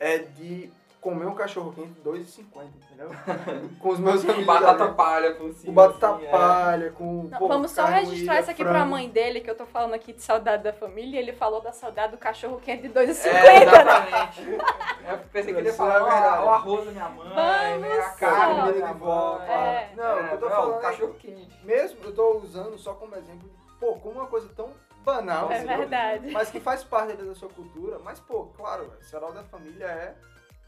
é 0.00 0.18
de 0.18 0.70
comer 1.00 1.26
um 1.26 1.34
cachorro 1.34 1.70
quente 1.74 2.00
R$ 2.02 2.10
2,50, 2.18 2.64
entendeu? 2.86 3.10
com 3.78 3.88
os 3.90 3.98
meus 4.00 4.24
amigos 4.24 4.46
Batata 4.46 4.84
ali. 4.84 4.94
palha 4.94 5.34
por 5.34 5.52
cima. 5.52 5.66
Com 5.66 5.72
batata 5.74 6.14
assim, 6.16 6.24
é. 6.24 6.30
palha, 6.30 6.90
com 6.92 7.22
Não, 7.30 7.38
pô, 7.38 7.46
vamos 7.46 7.70
só 7.72 7.84
registrar 7.84 8.32
moída, 8.32 8.40
isso 8.40 8.50
aqui 8.50 8.64
pra 8.64 8.72
frango. 8.72 8.90
mãe 8.90 9.08
dele, 9.10 9.40
que 9.42 9.50
eu 9.50 9.54
tô 9.54 9.66
falando 9.66 9.92
aqui 9.92 10.14
de 10.14 10.22
saudade 10.22 10.62
da 10.64 10.72
família, 10.72 11.18
e 11.20 11.22
ele 11.22 11.34
falou 11.34 11.60
da 11.60 11.72
saudade 11.72 12.12
do 12.12 12.18
cachorro 12.18 12.58
quente 12.58 12.88
de 12.88 12.88
2,50, 12.88 13.26
É, 13.26 13.32
né? 13.32 13.62
exatamente. 13.64 14.42
Eu 15.06 15.18
pensei 15.30 15.52
que 15.52 15.60
ele 15.60 15.68
ia 15.68 15.74
falar, 15.74 15.98
é 15.98 16.42
o 16.42 16.48
arroz 16.48 16.86
da 16.86 16.90
minha 16.92 17.08
mãe, 17.10 17.28
né, 17.28 17.36
a 17.36 17.76
Vamos 18.00 18.16
carne 18.18 18.54
da 18.56 18.62
minha 18.62 18.72
Comida 18.72 18.92
de 18.94 18.98
vó, 18.98 19.38
mãe. 19.38 19.50
É. 19.50 19.90
Não, 19.94 20.20
o 20.20 20.28
que 20.28 20.34
eu 20.34 20.38
tô 20.38 20.48
não, 20.48 20.56
falando 20.56 20.78
é- 20.78 20.80
cachorro 20.80 21.14
quente. 21.18 21.58
Mesmo, 21.66 21.98
eu 22.04 22.14
tô 22.14 22.38
usando 22.38 22.78
só 22.78 22.94
como 22.94 23.14
exemplo, 23.14 23.46
pô, 23.78 23.96
como 23.96 24.14
uma 24.20 24.26
coisa 24.26 24.48
tão 24.56 24.70
banal, 25.04 25.50
É 25.52 25.64
verdade. 25.64 26.30
mas 26.32 26.50
que 26.50 26.58
faz 26.60 26.82
parte 26.82 27.14
da 27.16 27.34
sua 27.34 27.48
cultura. 27.48 27.98
Mas, 28.04 28.18
pô, 28.20 28.46
claro, 28.56 28.88
velho, 28.88 29.02
sarau 29.04 29.32
da 29.32 29.42
família 29.44 29.84
é 29.84 30.14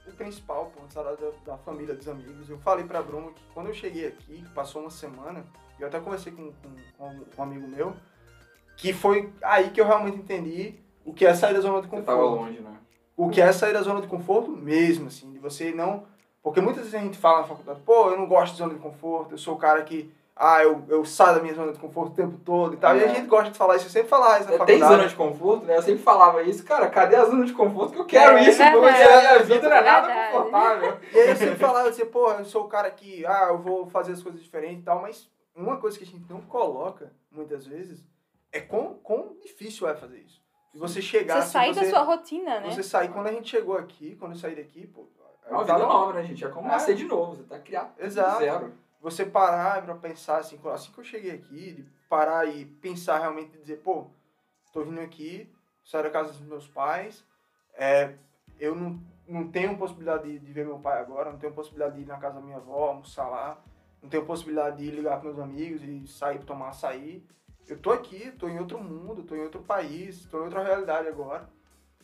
o 0.07 0.13
principal, 0.13 0.71
pô, 0.75 0.83
sarau 0.89 1.17
da, 1.17 1.53
da 1.53 1.59
família, 1.59 1.95
dos 1.95 2.07
amigos. 2.09 2.49
Eu 2.49 2.59
falei 2.59 2.85
pra 2.85 3.03
Bruno 3.03 3.33
que 3.33 3.43
quando 3.55 3.69
eu 3.69 3.75
cheguei 3.75 4.07
aqui, 4.07 4.45
passou 4.55 4.83
uma 4.83 4.91
semana, 4.91 5.45
e 5.79 5.83
eu 5.83 5.89
até 5.89 5.99
conversei 5.99 6.33
com, 6.33 6.53
com, 6.53 6.75
com 6.99 7.41
um 7.41 7.43
amigo 7.43 7.67
meu, 7.67 7.95
que 8.77 8.93
foi 8.93 9.33
aí 9.43 9.71
que 9.71 9.81
eu 9.81 9.87
realmente 9.87 10.19
entendi 10.19 10.75
o 11.05 11.13
que 11.13 11.25
é 11.27 11.35
sair 11.35 11.55
da 11.55 11.61
zona 11.61 11.81
de 11.83 11.89
Você 11.89 12.03
tava 12.03 12.19
conforto. 12.21 12.43
longe, 12.45 12.61
né? 12.61 12.77
O 13.17 13.31
que 13.31 13.41
é 13.41 13.51
sair 13.53 13.73
da 13.73 13.83
zona 13.83 14.01
de 14.03 14.07
conforto 14.07 14.51
mesmo, 14.51 15.07
assim, 15.09 15.33
de 15.33 15.39
você 15.39 15.73
não... 15.73 16.05
Porque 16.43 16.61
muitas 16.61 16.83
vezes 16.85 16.95
a 16.95 17.03
gente 17.03 17.19
fala 17.19 17.41
na 17.41 17.47
faculdade, 17.49 17.81
pô, 17.81 18.11
eu 18.11 18.17
não 18.19 18.27
gosto 18.29 18.53
de 18.53 18.59
zona 18.59 18.75
de 18.75 18.79
conforto, 18.81 19.33
eu 19.35 19.39
sou 19.39 19.55
o 19.55 19.59
cara 19.59 19.83
que, 19.83 20.15
ah, 20.37 20.63
eu, 20.63 20.85
eu 20.89 21.05
saio 21.05 21.37
da 21.37 21.43
minha 21.43 21.55
zona 21.55 21.73
de 21.73 21.79
conforto 21.79 22.13
o 22.13 22.15
tempo 22.15 22.39
todo 22.45 22.75
e 22.75 22.77
tal. 22.77 22.95
E 22.97 23.01
a 23.03 23.07
É. 23.07 23.15
gente 23.15 23.27
gosta 23.27 23.51
de 23.51 23.57
falar 23.57 23.77
isso, 23.77 23.87
eu 23.87 23.91
sempre 23.91 24.09
falar 24.09 24.41
isso 24.41 24.49
na 24.51 24.55
É, 24.55 24.59
faculdade. 24.59 24.81
Tem 24.81 24.89
zona 24.97 25.09
de 25.09 25.15
conforto, 25.17 25.65
né? 25.65 25.77
Eu 25.79 25.83
sempre 25.83 26.03
falava 26.03 26.43
isso, 26.43 26.63
cara, 26.65 26.89
cadê 26.91 27.17
a 27.17 27.25
zona 27.25 27.45
de 27.47 27.53
conforto 27.55 27.93
que 27.95 27.99
eu 28.01 28.05
quero 28.05 28.37
É, 28.37 28.43
isso? 28.49 28.59
verdade. 28.59 28.77
Porque 28.77 29.03
a 29.03 29.21
minha 29.21 29.39
vida 29.45 29.69
não 29.71 29.77
é 29.77 29.83
nada 29.83 30.31
confortável. 30.33 30.99
E 31.13 31.19
aí 31.19 31.29
eu 31.31 31.37
sempre 31.37 31.57
falava 31.57 31.89
assim, 31.89 32.05
pô, 32.07 32.31
eu 32.33 32.45
sou 32.45 32.65
o 32.65 32.69
cara 32.69 32.91
que, 32.91 33.25
ah, 33.25 33.47
eu 33.51 33.59
vou 33.59 33.87
fazer 33.87 34.13
as 34.13 34.23
coisas 34.23 34.43
diferentes 34.43 34.81
e 34.83 34.85
tal, 34.85 35.01
mas 35.01 35.29
uma 35.55 35.79
coisa 35.79 35.97
que 35.97 36.05
a 36.05 36.07
gente 36.07 36.31
não 36.31 36.43
coloca, 36.43 37.11
muitas 37.31 37.67
vezes, 37.67 38.05
é 38.53 38.61
quão, 38.61 38.95
quão 39.03 39.35
difícil 39.43 39.89
é 39.89 39.95
fazer 39.95 40.19
isso. 40.19 40.41
E 40.75 40.79
você 40.79 41.01
chegar, 41.01 41.37
Você 41.37 41.41
assim, 41.41 41.53
sair 41.53 41.75
da 41.75 41.85
sua 41.89 42.03
rotina, 42.03 42.61
né? 42.61 42.71
você 42.71 42.83
sair, 42.83 43.09
quando 43.09 43.29
a 43.29 43.33
gente 43.33 43.49
chegou 43.49 43.79
aqui, 43.79 44.15
quando 44.17 44.33
eu 44.33 44.39
saí 44.39 44.55
daqui, 44.55 44.87
pô... 44.87 45.09
É 45.49 45.53
uma 45.53 45.63
vida 45.65 45.79
tava- 45.79 45.87
nova, 45.93 46.13
né, 46.15 46.25
gente? 46.25 46.45
É 46.45 46.49
como 46.49 46.67
É. 46.69 46.73
nascer 46.73 46.95
de 46.97 47.05
novo, 47.05 47.37
você 47.37 47.45
tá 47.45 47.59
criado 47.59 47.93
Exato. 47.99 48.39
zero. 48.41 48.73
Você 49.07 49.25
parar 49.25 49.85
pra 49.85 49.95
pensar 49.95 50.39
assim, 50.39 50.59
assim 50.65 50.91
que 50.91 50.99
eu 50.99 51.05
cheguei 51.05 51.31
aqui, 51.31 51.75
de 51.75 51.83
parar 52.09 52.45
e 52.45 52.65
pensar 52.65 53.21
realmente 53.21 53.55
e 53.55 53.61
dizer, 53.61 53.77
pô, 53.77 54.09
tô 54.73 54.83
vindo 54.83 55.01
aqui, 55.01 55.49
saio 55.85 56.03
da 56.03 56.11
casa 56.11 56.33
dos 56.33 56.41
meus 56.41 56.67
pais, 56.67 57.25
é, 57.75 58.17
eu 58.59 58.75
não, 58.75 59.01
não 59.29 59.49
tenho 59.49 59.79
possibilidade 59.79 60.25
de, 60.25 60.41
de 60.41 60.53
ver 60.53 60.67
meu 60.67 60.81
pai 60.81 61.01
agora, 61.01 61.31
não 61.31 61.39
tenho 61.39 61.53
possibilidade 61.53 61.95
de 61.95 62.03
ir 62.03 62.07
na 62.07 62.17
casa 62.17 62.35
da 62.35 62.41
minha 62.41 62.57
avó, 62.57 62.89
almoçar 62.89 63.29
lá, 63.29 63.63
não 64.03 64.09
tenho 64.09 64.27
possibilidade 64.27 64.79
de 64.79 64.91
ligar 64.91 65.21
com 65.21 65.27
meus 65.27 65.39
amigos 65.39 65.85
e 65.85 66.05
sair 66.09 66.39
pra 66.39 66.47
tomar 66.47 66.71
açaí. 66.71 67.25
Eu 67.69 67.79
tô 67.79 67.93
aqui, 67.93 68.33
tô 68.33 68.49
em 68.49 68.59
outro 68.59 68.83
mundo, 68.83 69.23
tô 69.23 69.37
em 69.37 69.43
outro 69.43 69.63
país, 69.63 70.27
tô 70.27 70.41
em 70.41 70.45
outra 70.47 70.65
realidade 70.65 71.07
agora. 71.07 71.49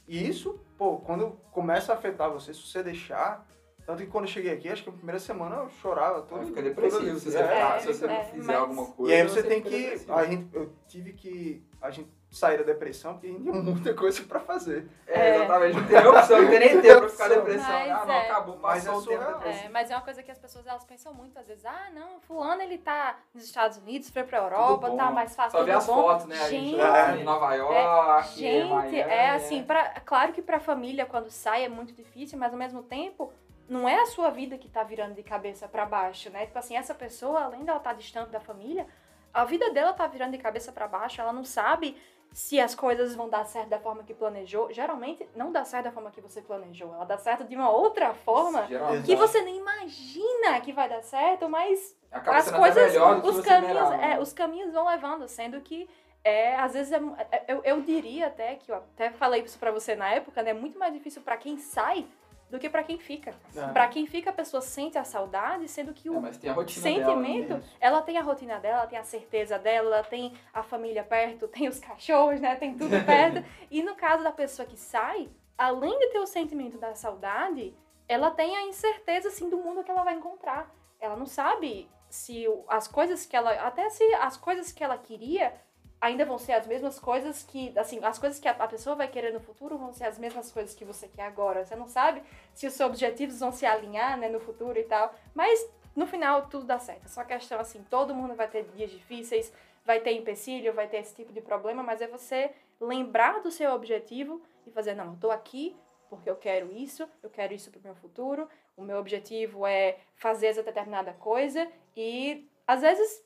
E 0.07 0.25
isso, 0.25 0.61
pô, 0.79 0.99
quando 0.99 1.33
começa 1.51 1.93
a 1.93 1.97
afetar 1.97 2.31
você, 2.31 2.55
se 2.55 2.61
você 2.61 2.81
deixar, 2.81 3.45
tanto 3.87 4.03
que 4.03 4.07
quando 4.09 4.25
eu 4.25 4.31
cheguei 4.31 4.53
aqui, 4.53 4.69
acho 4.69 4.83
que 4.85 4.89
a 4.91 4.93
primeira 4.93 5.19
semana 5.19 5.57
eu 5.57 5.69
chorava 5.69 6.23
todo. 6.23 6.39
Vai 6.39 6.47
ficar 6.47 6.63
depressivo 6.63 7.19
se 7.19 7.31
você, 7.31 7.39
é, 7.39 7.43
ficar- 7.43 7.77
é, 7.77 7.79
se 7.81 7.87
você 7.87 8.07
não 8.07 8.15
é, 8.15 8.25
fizer 8.25 8.53
mas- 8.53 8.57
alguma 8.63 8.87
coisa. 8.87 9.13
e 9.13 9.17
aí 9.17 9.29
você 9.29 9.43
tem 9.43 9.59
fica 9.63 9.71
que. 9.71 9.83
depressivo. 9.83 10.15
A 10.15 10.25
gente, 10.25 10.55
eu 10.55 10.73
tive 10.89 11.13
que. 11.13 11.67
A 11.81 11.91
gente 11.91 12.09
sair 12.31 12.59
da 12.59 12.63
depressão, 12.63 13.15
porque 13.15 13.27
ainda 13.27 13.51
tem 13.53 13.61
muita 13.61 13.93
coisa 13.93 14.23
pra 14.23 14.39
fazer. 14.39 14.89
É, 15.07 15.35
exatamente. 15.35 15.77
Não 15.77 15.87
tem 15.89 16.07
opção, 16.07 16.41
não 16.43 16.49
tem 16.49 16.59
nem 16.61 16.81
tempo 16.81 17.01
pra 17.01 17.09
ficar 17.09 17.29
depressão. 17.29 17.69
Mas 17.73 17.91
ah, 17.91 18.05
não, 18.07 18.15
é. 18.15 18.31
acabou, 18.31 18.59
Mas 18.59 18.85
passou 18.85 19.13
é 19.13 19.19
o 19.19 19.19
tempo. 19.35 19.49
É, 19.49 19.69
mas 19.69 19.91
é 19.91 19.95
uma 19.97 20.01
coisa 20.03 20.23
que 20.23 20.31
as 20.31 20.39
pessoas 20.39 20.65
elas 20.67 20.85
pensam 20.85 21.13
muito 21.13 21.37
às 21.39 21.47
vezes. 21.49 21.65
Ah, 21.67 21.91
não, 21.93 22.21
fulano 22.21 22.63
ele 22.63 22.79
tá 22.79 23.19
nos 23.35 23.43
Estados 23.45 23.79
Unidos, 23.79 24.09
foi 24.11 24.23
pra 24.23 24.39
Europa, 24.39 24.91
tá 24.93 25.11
mais 25.11 25.35
fácil, 25.35 25.59
Só 25.59 25.65
ver 25.65 25.73
as 25.73 25.85
bom. 25.87 25.95
fotos, 25.95 26.27
né? 26.27 26.41
A 26.41 26.49
gente 26.49 26.77
em 27.21 27.25
Nova 27.25 27.53
York, 27.55 28.39
Gente, 28.39 28.69
Miami, 28.71 28.99
é 28.99 29.31
assim, 29.31 29.65
pra, 29.65 30.01
claro 30.05 30.33
que 30.33 30.41
pra 30.41 30.61
família 30.61 31.05
quando 31.05 31.29
sai 31.31 31.65
é 31.65 31.69
muito 31.69 31.93
difícil, 31.93 32.39
mas 32.39 32.53
ao 32.53 32.59
mesmo 32.59 32.83
tempo 32.85 33.33
não 33.73 33.89
é 33.89 34.01
a 34.03 34.07
sua 34.07 34.29
vida 34.29 34.59
que 34.59 34.69
tá 34.69 34.83
virando 34.83 35.15
de 35.15 35.23
cabeça 35.23 35.67
pra 35.67 35.87
baixo, 35.87 36.29
né? 36.31 36.45
Tipo 36.47 36.59
assim, 36.59 36.77
essa 36.77 36.95
pessoa, 36.95 37.45
além 37.45 37.65
dela 37.65 37.79
estar 37.79 37.95
distante 37.95 38.31
da 38.31 38.39
família, 38.39 38.87
a 39.33 39.45
vida 39.45 39.71
dela 39.73 39.93
tá 39.95 40.07
virando 40.07 40.33
de 40.33 40.39
cabeça 40.39 40.71
pra 40.71 40.87
baixo, 40.87 41.21
ela 41.21 41.33
não 41.33 41.43
sabe 41.43 41.97
se 42.33 42.61
as 42.61 42.75
coisas 42.75 43.15
vão 43.15 43.29
dar 43.29 43.45
certo 43.45 43.69
da 43.69 43.79
forma 43.79 44.03
que 44.03 44.13
planejou. 44.15 44.71
Geralmente 44.73 45.27
não 45.35 45.51
dá 45.51 45.65
certo 45.65 45.85
da 45.85 45.93
forma 45.93 46.11
que 46.11 46.21
você 46.21 46.43
planejou, 46.43 46.95
ela 46.95 47.05
dá 47.05 47.17
certo 47.17 47.45
de 47.45 47.57
uma 47.57 47.71
outra 47.71 48.13
forma 48.13 48.67
Geralmente. 48.67 49.07
que 49.07 49.17
você 49.17 49.41
nem 49.43 49.57
imagina 49.57 50.61
que 50.63 50.73
vai 50.73 50.89
dar 50.89 51.03
certo, 51.03 51.49
mas 51.49 51.97
as 52.11 52.51
coisas, 52.51 52.93
os 52.95 52.97
caminhos, 52.97 53.39
esperava, 53.39 53.95
é, 53.95 53.99
né? 53.99 54.19
os 54.21 54.33
caminhos 54.35 54.73
vão 54.73 54.87
levando, 54.87 55.27
sendo 55.29 55.61
que 55.63 55.89
é, 56.25 56.57
às 56.57 56.75
vezes 56.75 56.93
é, 56.93 57.01
é- 57.33 57.45
eu, 57.49 57.63
eu 57.65 57.81
diria 57.81 58.27
até 58.29 58.55
que 58.55 58.71
eu 58.71 58.77
até 58.77 59.11
falei 59.11 59.43
isso 59.43 59.59
pra 59.59 59.71
você 59.71 59.95
na 59.97 60.11
época, 60.11 60.43
né? 60.43 60.51
É 60.51 60.55
muito 60.55 60.79
mais 60.79 60.93
difícil 60.93 61.23
pra 61.23 61.37
quem 61.37 61.57
sai 61.59 62.07
do 62.53 62.59
que 62.59 62.69
pra 62.69 62.83
quem 62.83 62.99
fica. 62.99 63.35
É. 63.57 63.67
Pra 63.69 63.89
quem 63.89 64.07
fica, 64.07 64.29
a 64.29 64.33
pessoa 64.33 64.61
sente 64.61 64.99
a 64.99 65.05
saudade, 65.05 65.67
sendo 65.69 65.95
que 65.95 66.07
É, 66.07 66.11
o 66.11 66.21
rotina 66.55 66.83
sentimento, 66.83 67.49
dela, 67.49 67.63
ela 67.81 68.03
tem 68.03 68.19
a 68.19 68.23
rotina 68.23 68.61
dela, 68.61 68.81
ela 68.81 68.87
tem 68.87 68.99
a 68.99 69.05
certeza 69.05 69.59
dela, 69.59 69.97
ela 69.97 70.05
tem 70.05 70.35
a 70.53 70.63
família 70.63 71.03
perto, 71.03 71.49
tem 71.49 71.67
os 71.67 71.81
cachorros, 71.81 72.39
né? 72.43 72.55
Tem 72.57 72.77
tudo 72.77 72.91
perto. 73.07 73.43
e 73.71 73.83
no 73.83 73.95
caso 73.95 74.23
da 74.23 74.31
pessoa 74.31 74.69
que 74.69 74.77
sai, 74.77 75.31
além 75.57 75.99
de 75.99 76.09
ter 76.09 76.19
o 76.19 76.27
sentimento 76.27 76.77
da 76.77 76.95
saudade, 76.95 77.75
ela 78.07 78.31
tem 78.31 78.55
a 78.55 78.67
incerteza 78.67 79.29
assim 79.29 79.49
do 79.49 79.57
mundo 79.57 79.83
que 79.83 79.91
ela 79.91 80.05
vai 80.05 80.15
encontrar. 80.15 80.71
Ela 81.01 81.17
não 81.17 81.25
sabe 81.25 81.89
se 82.11 82.45
as 82.69 82.87
coisas 82.87 83.25
que 83.25 83.35
ela, 83.35 83.51
até 83.67 83.89
se 83.89 84.05
as 84.17 84.37
coisas 84.37 84.71
que 84.71 84.85
ela 84.85 84.99
queria 84.99 85.55
ainda 86.03 86.25
vão 86.25 86.37
ser 86.37 86.55
as 86.55 86.67
mesmas 86.67 86.99
coisas 86.99 87.45
que, 87.45 87.73
assim, 87.79 88.01
as 88.03 88.19
coisas 88.19 88.41
que 88.41 88.49
a, 88.49 88.51
a 88.51 88.67
pessoa 88.67 88.97
vai 88.97 89.07
querer 89.07 89.33
no 89.33 89.39
futuro 89.39 89.79
vão 89.79 89.93
ser 89.93 90.05
as 90.05 90.19
mesmas 90.19 90.51
coisas 90.51 90.75
que 90.75 90.85
você 90.85 91.07
quer 91.07 91.23
agora. 91.23 91.65
Você 91.65 91.77
não 91.77 91.87
sabe 91.87 92.21
se 92.53 92.67
os 92.67 92.75
seus 92.75 92.91
objetivos 92.91 93.39
vão 93.39 93.53
se 93.53 93.65
alinhar, 93.65 94.19
né, 94.19 94.29
no 94.29 94.41
futuro 94.41 94.77
e 94.77 94.83
tal. 94.83 95.15
Mas 95.33 95.65
no 95.95 96.05
final 96.05 96.49
tudo 96.49 96.65
dá 96.65 96.81
certo. 96.81 97.05
É 97.05 97.09
só 97.09 97.23
questão 97.23 97.61
assim, 97.61 97.87
todo 97.89 98.17
mundo 98.17 98.35
vai 98.35 98.49
ter 98.49 98.65
dias 98.75 98.91
difíceis, 98.91 99.53
vai 99.85 100.01
ter 100.01 100.11
empecilho, 100.11 100.75
vai 100.75 100.89
ter 100.89 100.97
esse 100.97 101.15
tipo 101.15 101.33
de 101.33 101.41
problema, 101.41 101.85
mas 101.85 102.03
é 102.03 102.09
você 102.09 102.51
lembrar 102.81 103.41
do 103.41 103.53
seu 103.53 103.73
objetivo 103.73 104.43
e 104.67 104.73
fazer, 104.73 104.97
não, 104.97 105.13
eu 105.13 105.19
tô 105.21 105.31
aqui 105.31 105.77
porque 106.11 106.29
eu 106.29 106.37
quero 106.37 106.71
isso, 106.73 107.09
eu 107.23 107.31
quero 107.31 107.55
isso 107.55 107.71
pro 107.71 107.81
meu 107.81 107.95
futuro, 107.95 108.49
o 108.77 108.83
meu 108.83 108.99
objetivo 108.99 109.65
é 109.65 109.99
fazer 110.17 110.49
essa 110.49 110.63
determinada 110.63 111.13
coisa 111.13 111.67
e 111.97 112.47
às 112.67 112.83
vezes 112.83 113.25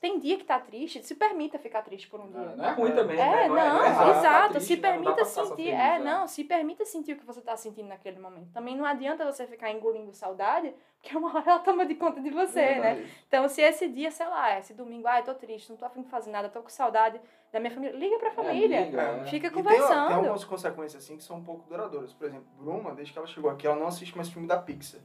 tem 0.00 0.18
dia 0.18 0.38
que 0.38 0.44
tá 0.44 0.58
triste, 0.58 1.02
se 1.04 1.14
permita 1.14 1.58
ficar 1.58 1.82
triste 1.82 2.08
por 2.08 2.20
um 2.20 2.30
dia. 2.30 2.40
Ah, 2.40 2.56
Não 2.56 2.64
é 2.64 2.72
ruim 2.72 2.92
também, 2.92 3.16
né? 3.18 3.44
É, 3.44 3.48
não, 3.48 3.84
é, 3.84 3.88
é 3.88 3.92
tá 3.94 4.10
exato. 4.18 4.54
triste, 4.54 4.66
se 4.68 4.76
né? 4.80 4.92
Não 4.96 5.02
permita 5.02 5.24
sentir. 5.26 5.56
feliz, 5.56 5.72
é, 5.74 5.98
né? 5.98 5.98
não, 5.98 6.26
se 6.26 6.44
permita 6.44 6.84
sentir 6.86 7.12
o 7.12 7.16
que 7.16 7.26
você 7.26 7.40
tá 7.42 7.54
sentindo 7.56 7.88
naquele 7.88 8.18
momento. 8.18 8.50
Também 8.50 8.74
não 8.76 8.86
adianta 8.86 9.30
você 9.30 9.46
ficar 9.46 9.70
engolindo 9.70 10.10
saudade, 10.14 10.72
porque 10.98 11.14
uma 11.14 11.28
hora 11.36 11.50
ela 11.50 11.58
toma 11.60 11.84
de 11.84 11.94
conta 11.96 12.18
de 12.20 12.30
você, 12.30 12.60
né? 12.60 12.94
Verdade. 12.94 13.12
Então, 13.28 13.48
se 13.48 13.60
esse 13.60 13.88
dia, 13.88 14.10
sei 14.10 14.26
lá, 14.26 14.58
esse 14.58 14.72
domingo, 14.72 15.06
ai, 15.06 15.22
tô 15.22 15.34
triste, 15.34 15.68
não 15.68 15.76
tô 15.76 15.84
afim 15.84 16.00
de 16.00 16.08
fazer 16.08 16.30
nada, 16.30 16.48
tô 16.48 16.62
com 16.62 16.70
saudade 16.70 17.20
da 17.52 17.60
minha 17.60 17.70
família, 17.70 17.94
liga 17.96 18.18
pra 18.18 18.30
família. 18.30 18.76
É, 18.80 18.84
liga, 18.86 19.02
é. 19.02 19.24
Fica 19.26 19.48
E 19.48 19.50
tem, 19.50 19.62
conversando. 19.62 20.06
tem 20.08 20.16
algumas 20.16 20.44
consequências 20.44 21.02
assim 21.04 21.16
que 21.18 21.22
são 21.22 21.36
um 21.36 21.44
pouco 21.44 21.68
duradouras. 21.68 22.14
Por 22.14 22.26
exemplo, 22.26 22.46
Bruma, 22.58 22.94
desde 22.94 23.12
que 23.12 23.18
ela 23.18 23.28
chegou 23.28 23.50
aqui, 23.50 23.66
ela 23.66 23.76
não 23.76 23.86
assiste 23.88 24.16
mais 24.16 24.30
filme 24.30 24.48
da 24.48 24.56
Pixar. 24.56 25.00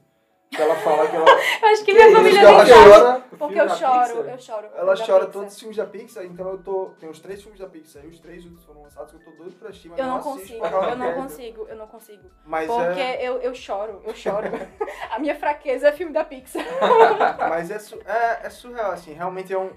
Ela 0.62 0.76
fala 0.76 1.08
que 1.08 1.16
ela, 1.16 1.26
Eu 1.62 1.68
acho 1.70 1.84
que, 1.84 1.86
Que 1.86 1.94
minha 1.94 2.08
isso, 2.08 2.16
família 2.16 2.40
que 2.40 2.46
ela 2.46 2.66
chora, 2.66 3.24
Porque 3.38 3.60
eu 3.60 3.70
choro, 3.70 4.08
Pixar? 4.08 4.30
eu 4.34 4.40
choro. 4.40 4.68
ela 4.76 4.96
chora 4.96 5.26
todos 5.28 5.54
os 5.54 5.60
filmes 5.60 5.78
da 5.78 5.86
Pixar, 5.86 6.24
então 6.26 6.50
eu 6.50 6.58
tô. 6.60 6.92
Tem 7.00 7.10
os 7.10 7.20
três 7.20 7.42
filmes 7.42 7.60
da 7.60 7.68
Pixar 7.68 8.04
e 8.06 8.08
os 8.08 8.20
três 8.20 8.44
últimos 8.44 8.64
foram 8.64 8.84
lançados 8.84 9.12
que 9.12 9.18
eu 9.18 9.22
tô 9.22 9.32
doido 9.32 9.56
pra 9.58 9.70
assistir, 9.70 9.90
mas 9.90 10.00
Eu 10.00 10.06
não 10.06 10.18
assisto 10.18 10.40
consigo, 10.40 10.66
eu 10.66 10.96
não 10.98 11.14
consigo, 11.14 11.68
eu 11.70 11.76
não 11.76 11.88
consigo. 11.88 12.32
Mas 12.46 12.68
Porque 12.72 13.00
é, 13.02 13.28
eu, 13.28 13.40
eu 13.42 13.54
choro, 13.54 14.02
eu 14.06 14.16
choro. 14.16 14.48
A 15.12 15.20
minha 15.20 15.36
fraqueza 15.36 15.88
é 15.90 15.92
filme 15.92 16.14
da 16.14 16.24
Pixar. 16.24 16.64
mas 17.50 17.72
é, 17.72 17.80
su- 17.80 18.02
é, 18.06 18.46
é 18.48 18.50
surreal, 18.50 18.92
assim, 18.92 19.14
realmente 19.14 19.54
é 19.54 19.58
um. 19.58 19.72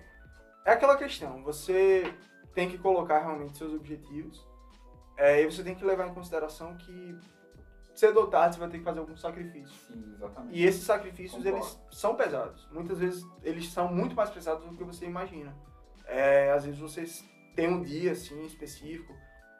É 0.65 0.73
aquela 0.73 0.97
questão, 0.97 1.43
você 1.43 2.13
tem 2.55 2.69
que 2.69 2.77
colocar 2.79 3.21
realmente 3.21 3.57
seus 3.59 3.73
objetivos. 3.73 4.47
É, 5.17 5.43
e 5.43 5.47
você 5.47 5.65
tem 5.65 5.75
que 5.75 5.85
levar 5.85 6.07
em 6.07 6.15
consideração 6.15 6.77
que 6.77 7.19
cedo 7.99 8.21
ou 8.21 8.27
tarde 8.29 8.55
você 8.55 8.61
vai 8.61 8.69
ter 8.69 8.79
que 8.79 8.85
fazer 8.85 9.01
algum 9.01 9.17
sacrifício. 9.17 9.75
Sim, 9.87 10.13
exatamente. 10.15 10.57
E 10.59 10.65
esses 10.65 10.85
sacrifícios, 10.85 11.43
Concordo. 11.43 11.59
eles 11.67 11.81
são 11.91 12.15
pesados. 12.15 12.69
Muitas 12.71 12.99
vezes, 12.99 13.25
eles 13.43 13.69
são 13.71 13.89
muito 13.93 14.15
mais 14.15 14.31
pesados 14.31 14.65
do 14.65 14.77
que 14.77 14.85
você 14.85 15.05
imagina. 15.07 15.55
É, 16.07 16.53
às 16.53 16.65
vezes, 16.65 16.81
você 16.81 17.05
tem 17.55 17.69
um 17.69 17.83
dia, 17.83 18.13
assim, 18.13 18.45
específico. 18.45 19.13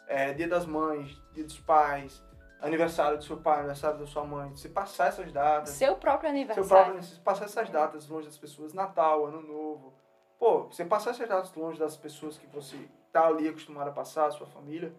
É, 0.07 0.33
dia 0.33 0.49
das 0.49 0.65
mães, 0.65 1.21
dia 1.35 1.45
dos 1.45 1.59
pais, 1.61 2.23
aniversário 2.61 3.19
do 3.19 3.25
seu 3.25 3.37
pai, 3.37 3.59
aniversário 3.59 3.99
da 3.99 4.07
sua 4.07 4.25
mãe. 4.25 4.51
Você 4.51 4.69
passar 4.69 5.09
essas 5.09 5.31
datas. 5.33 5.71
Seu 5.71 5.97
próprio 5.97 6.31
Seu 6.31 6.39
aniversário. 6.39 6.69
próprio, 6.69 7.03
você 7.03 7.21
passar 7.21 7.45
essas 7.45 7.69
datas 7.71 8.09
longe 8.09 8.27
das 8.27 8.39
pessoas. 8.39 8.73
Natal, 8.73 9.27
Ano 9.27 9.43
Novo. 9.43 9.93
Pô, 10.39 10.65
você 10.65 10.85
passar 10.85 11.11
essas 11.11 11.29
datas 11.29 11.53
longe 11.55 11.79
das 11.79 11.97
pessoas 11.97 12.39
que 12.39 12.47
você 12.47 12.79
tá 13.13 13.27
ali 13.27 13.49
acostumado 13.49 13.89
a 13.89 13.93
passar, 13.93 14.27
a 14.27 14.31
sua 14.31 14.47
família, 14.47 14.95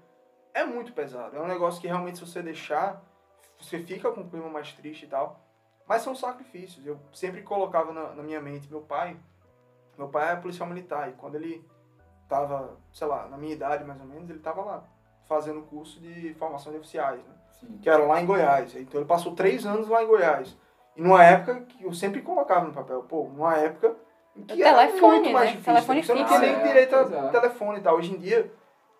é 0.54 0.64
muito 0.66 0.94
pesado. 0.94 1.36
É 1.38 1.42
um 1.42 1.48
negócio 1.48 1.80
que 1.80 1.88
realmente, 1.88 2.18
se 2.20 2.26
você 2.28 2.42
deixar, 2.42 3.02
você 3.60 3.80
fica 3.80 4.12
com 4.12 4.22
um 4.22 4.30
clima 4.30 4.50
mais 4.50 4.74
triste 4.74 5.06
e 5.06 5.08
tal. 5.08 5.40
Mas 5.88 6.02
são 6.02 6.16
sacrifícios. 6.16 6.86
Eu 6.86 7.00
sempre 7.12 7.42
colocava 7.42 7.92
na, 7.92 8.14
na 8.14 8.24
minha 8.24 8.40
mente, 8.40 8.70
meu 8.70 8.82
pai, 8.82 9.18
meu 9.98 10.08
pai 10.08 10.32
é 10.32 10.36
policial 10.36 10.70
militar 10.70 11.10
e 11.10 11.14
quando 11.14 11.36
ele 11.36 11.68
tava, 12.28 12.78
sei 12.94 13.08
lá, 13.08 13.28
na 13.28 13.38
minha 13.38 13.54
idade 13.54 13.84
mais 13.84 14.00
ou 14.00 14.06
menos, 14.06 14.30
ele 14.30 14.40
tava 14.40 14.62
lá 14.62 14.84
fazendo 15.28 15.64
curso 15.64 16.00
de 16.00 16.34
formação 16.36 16.72
de 16.72 16.78
oficiais, 16.78 17.20
né? 17.20 17.36
Sim. 17.60 17.78
que 17.82 17.90
era 17.90 18.04
lá 18.06 18.22
em 18.22 18.26
Goiás. 18.26 18.76
Então 18.76 19.02
ele 19.02 19.08
passou 19.08 19.36
três 19.36 19.66
anos 19.66 19.88
lá 19.88 20.04
em 20.04 20.08
Goiás. 20.08 20.58
E 20.96 21.02
numa 21.02 21.24
época 21.24 21.62
que 21.62 21.84
eu 21.84 21.94
sempre 21.94 22.22
colocava 22.22 22.66
no 22.66 22.74
papel, 22.74 23.04
pô, 23.04 23.24
numa 23.24 23.58
época 23.58 23.96
em 24.36 24.44
que 24.44 24.54
O 24.54 24.66
era 24.66 24.88
telefone, 24.88 25.20
muito 25.20 25.34
mais 25.34 25.50
né? 25.50 25.52
difícil. 25.58 25.74
Telefone 25.74 26.04
você 26.04 26.14
não 26.14 26.26
tinha 26.26 26.40
nem 26.40 26.64
direito 26.64 26.96
a 26.96 27.00
é. 27.00 27.30
telefone 27.30 27.80
e 27.80 27.82
tal. 27.82 27.96
Hoje 27.98 28.14
em 28.14 28.18
dia, 28.18 28.52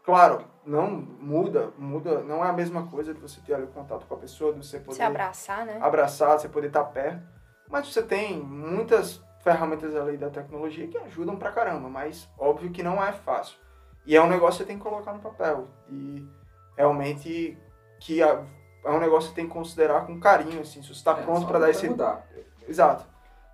claro, 0.04 0.44
não 0.66 0.90
muda, 0.92 1.72
muda, 1.78 2.22
não 2.22 2.44
é 2.44 2.50
a 2.50 2.54
mesma 2.54 2.86
coisa 2.88 3.14
de 3.14 3.20
você 3.20 3.40
ter 3.42 3.54
ali 3.54 3.64
o 3.64 3.68
contato 3.68 4.06
com 4.06 4.14
a 4.14 4.18
pessoa, 4.18 4.54
de 4.54 4.66
você 4.66 4.80
poder 4.80 4.96
Se 4.98 5.02
abraçar, 5.02 5.66
né? 5.66 5.78
abraçar, 5.82 6.40
você 6.40 6.48
poder 6.50 6.68
estar 6.68 6.84
perto. 6.86 7.22
Mas 7.70 7.88
você 7.92 8.02
tem 8.04 8.40
muitas 8.40 9.22
ferramentas 9.44 9.96
ali 9.96 10.18
da 10.18 10.30
tecnologia 10.30 10.88
que 10.88 10.98
ajudam 10.98 11.36
pra 11.38 11.52
caramba, 11.52 11.88
mas 11.90 12.30
óbvio 12.38 12.72
que 12.72 12.84
não 12.84 13.04
é 13.04 13.12
fácil. 13.12 13.58
E 14.06 14.16
é 14.16 14.22
um 14.22 14.28
negócio 14.28 14.58
que 14.60 14.64
você 14.64 14.68
tem 14.68 14.78
que 14.78 14.84
colocar 14.84 15.14
no 15.14 15.20
papel. 15.20 15.68
E 15.88 16.28
realmente 16.76 17.58
que 18.00 18.22
a- 18.24 18.44
é 18.86 18.90
um 18.92 19.00
negócio 19.00 19.30
que 19.30 19.36
você 19.36 19.42
tem 19.42 19.48
que 19.48 19.54
considerar 19.54 20.06
com 20.06 20.20
carinho, 20.20 20.62
assim, 20.62 20.82
se 20.82 20.88
você 20.88 20.94
está 20.94 21.12
É, 21.12 21.22
pronto 21.22 21.46
para 21.48 21.60
dar 21.60 21.70
esse. 21.70 21.88
mudar. 21.90 22.26
Exato. 22.68 23.06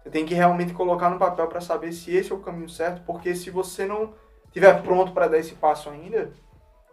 Você 0.04 0.10
tem 0.12 0.26
que 0.26 0.34
realmente 0.36 0.74
colocar 0.74 1.10
no 1.10 1.18
papel 1.18 1.48
para 1.48 1.60
saber 1.62 1.92
se 1.92 2.16
esse 2.16 2.32
é 2.32 2.36
o 2.36 2.40
caminho 2.40 2.70
certo, 2.70 3.04
porque 3.06 3.34
se 3.34 3.50
você 3.50 3.86
não 3.86 4.14
tiver 4.52 4.82
pronto 4.84 5.12
para 5.14 5.28
dar 5.28 5.40
esse 5.40 5.56
passo 5.56 5.90
ainda, 5.90 6.32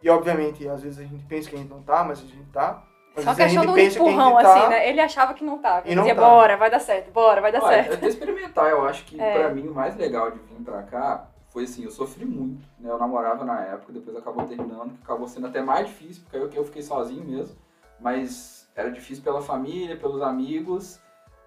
e 0.02 0.10
obviamente 0.10 0.68
às 0.68 0.82
vezes 0.82 0.98
a 0.98 1.02
gente 1.02 1.24
pensa 1.24 1.48
que 1.48 1.56
a 1.56 1.58
gente 1.58 1.70
não 1.70 1.82
tá, 1.82 2.04
mas 2.04 2.18
a 2.18 2.22
gente 2.22 2.50
tá. 2.52 2.82
Às 3.16 3.24
Só 3.24 3.34
que 3.34 3.42
a 3.42 3.48
empurrão, 3.48 3.76
gente 3.76 3.98
tá, 3.98 4.54
assim, 4.54 4.68
né? 4.70 4.88
Ele 4.88 5.00
achava 5.00 5.34
que 5.34 5.44
não 5.44 5.58
tava. 5.58 5.86
E 5.86 5.90
Ele 5.90 5.96
não 5.96 6.02
dizia, 6.04 6.14
tá. 6.14 6.26
bora, 6.28 6.56
vai 6.56 6.70
dar 6.70 6.78
certo, 6.80 7.10
bora, 7.10 7.40
vai 7.42 7.52
dar 7.52 7.62
Olha, 7.62 7.74
certo. 7.84 7.94
até 7.94 8.08
experimentar, 8.08 8.70
eu 8.70 8.84
acho 8.86 9.04
que 9.04 9.20
É. 9.20 9.38
pra 9.38 9.50
mim 9.50 9.68
o 9.68 9.74
mais 9.74 9.94
legal 9.96 10.30
de 10.30 10.38
vir 10.38 10.62
pra 10.64 10.82
cá 10.84 11.28
foi 11.50 11.64
assim, 11.64 11.84
eu 11.84 11.90
sofri 11.90 12.24
muito, 12.24 12.64
né? 12.80 12.90
Eu 12.90 12.98
namorava 12.98 13.44
na 13.44 13.60
época, 13.60 13.92
depois 13.92 14.16
acabou 14.16 14.46
terminando, 14.46 14.94
que 14.96 15.02
acabou 15.04 15.28
sendo 15.28 15.46
até 15.46 15.60
mais 15.60 15.86
difícil, 15.86 16.22
porque 16.22 16.38
eu, 16.38 16.50
eu 16.54 16.64
fiquei 16.64 16.80
sozinho 16.82 17.22
mesmo. 17.22 17.54
Mas 18.00 18.66
era 18.74 18.90
difícil 18.90 19.22
pela 19.22 19.42
família, 19.42 19.94
pelos 19.96 20.22
amigos, 20.22 20.98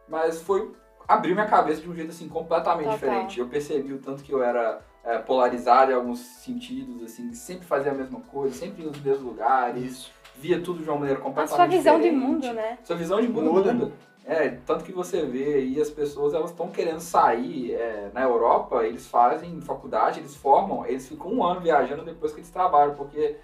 mas 0.07 0.41
foi 0.43 0.71
abrir 1.07 1.33
minha 1.33 1.47
cabeça 1.47 1.81
de 1.81 1.89
um 1.89 1.95
jeito 1.95 2.11
assim 2.11 2.29
completamente 2.29 2.83
Total. 2.85 2.97
diferente. 2.99 3.39
Eu 3.39 3.47
percebi 3.47 3.91
o 3.93 3.97
tanto 3.97 4.23
que 4.23 4.31
eu 4.31 4.43
era 4.43 4.81
é, 5.05 5.19
polarizado 5.19 5.91
em 5.91 5.95
alguns 5.95 6.19
sentidos, 6.19 7.03
assim, 7.03 7.31
sempre 7.33 7.65
fazia 7.65 7.91
a 7.91 7.95
mesma 7.95 8.19
coisa, 8.21 8.55
sempre 8.55 8.81
ia 8.83 8.89
nos 8.89 8.99
mesmos 8.99 9.23
lugares, 9.23 9.83
Isso. 9.83 10.11
via 10.37 10.59
tudo 10.61 10.81
de 10.83 10.89
uma 10.89 10.97
maneira 10.99 11.19
A 11.19 11.23
completamente 11.23 11.55
sua 11.57 11.67
visão 11.77 11.97
de 11.99 12.09
diferente. 12.09 12.25
mundo, 12.27 12.53
né? 12.53 12.77
Sua 12.83 12.95
visão 12.95 13.21
de 13.21 13.27
mundo 13.27 13.53
Muda. 13.53 13.73
muda. 13.73 13.91
É, 14.27 14.49
tanto 14.65 14.83
que 14.83 14.91
você 14.91 15.23
vê 15.23 15.53
aí 15.53 15.79
as 15.79 15.91
pessoas, 15.91 16.33
elas 16.33 16.49
estão 16.49 16.69
querendo 16.69 16.99
sair 16.99 17.73
é, 17.75 18.09
na 18.11 18.23
Europa, 18.23 18.83
eles 18.83 19.05
fazem 19.07 19.61
faculdade, 19.61 20.19
eles 20.19 20.35
formam, 20.35 20.83
eles 20.87 21.07
ficam 21.07 21.31
um 21.31 21.43
ano 21.43 21.61
viajando 21.61 22.03
depois 22.03 22.31
que 22.33 22.39
eles 22.39 22.49
trabalham, 22.49 22.95
porque 22.95 23.37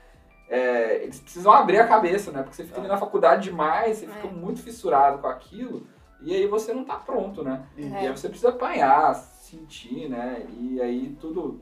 é, 0.49 1.03
eles 1.03 1.20
precisam 1.20 1.51
abrir 1.51 1.80
a 1.80 1.88
cabeça, 1.88 2.32
né? 2.32 2.41
Porque 2.41 2.55
você 2.55 2.64
fica 2.64 2.80
ali 2.80 2.88
na 2.88 2.97
faculdade 2.97 3.43
demais, 3.43 3.97
você 3.99 4.07
fica 4.07 4.28
É. 4.28 4.32
muito 4.32 4.62
fissurado 4.64 5.20
com 5.20 5.28
aquilo, 5.28 5.86
e 6.20 6.34
aí 6.36 6.47
você 6.47 6.74
não 6.74 6.84
tá 6.84 6.95
pronto, 6.95 7.43
né? 7.43 7.62
E- 7.78 7.84
E 7.86 7.93
É. 7.93 7.97
aí 8.07 8.18
você 8.18 8.28
precisa 8.28 8.49
apanhar, 8.49 9.14
sentir, 9.52 10.10
né? 10.10 10.45
E 10.60 10.82
aí 10.82 11.16
tudo, 11.20 11.62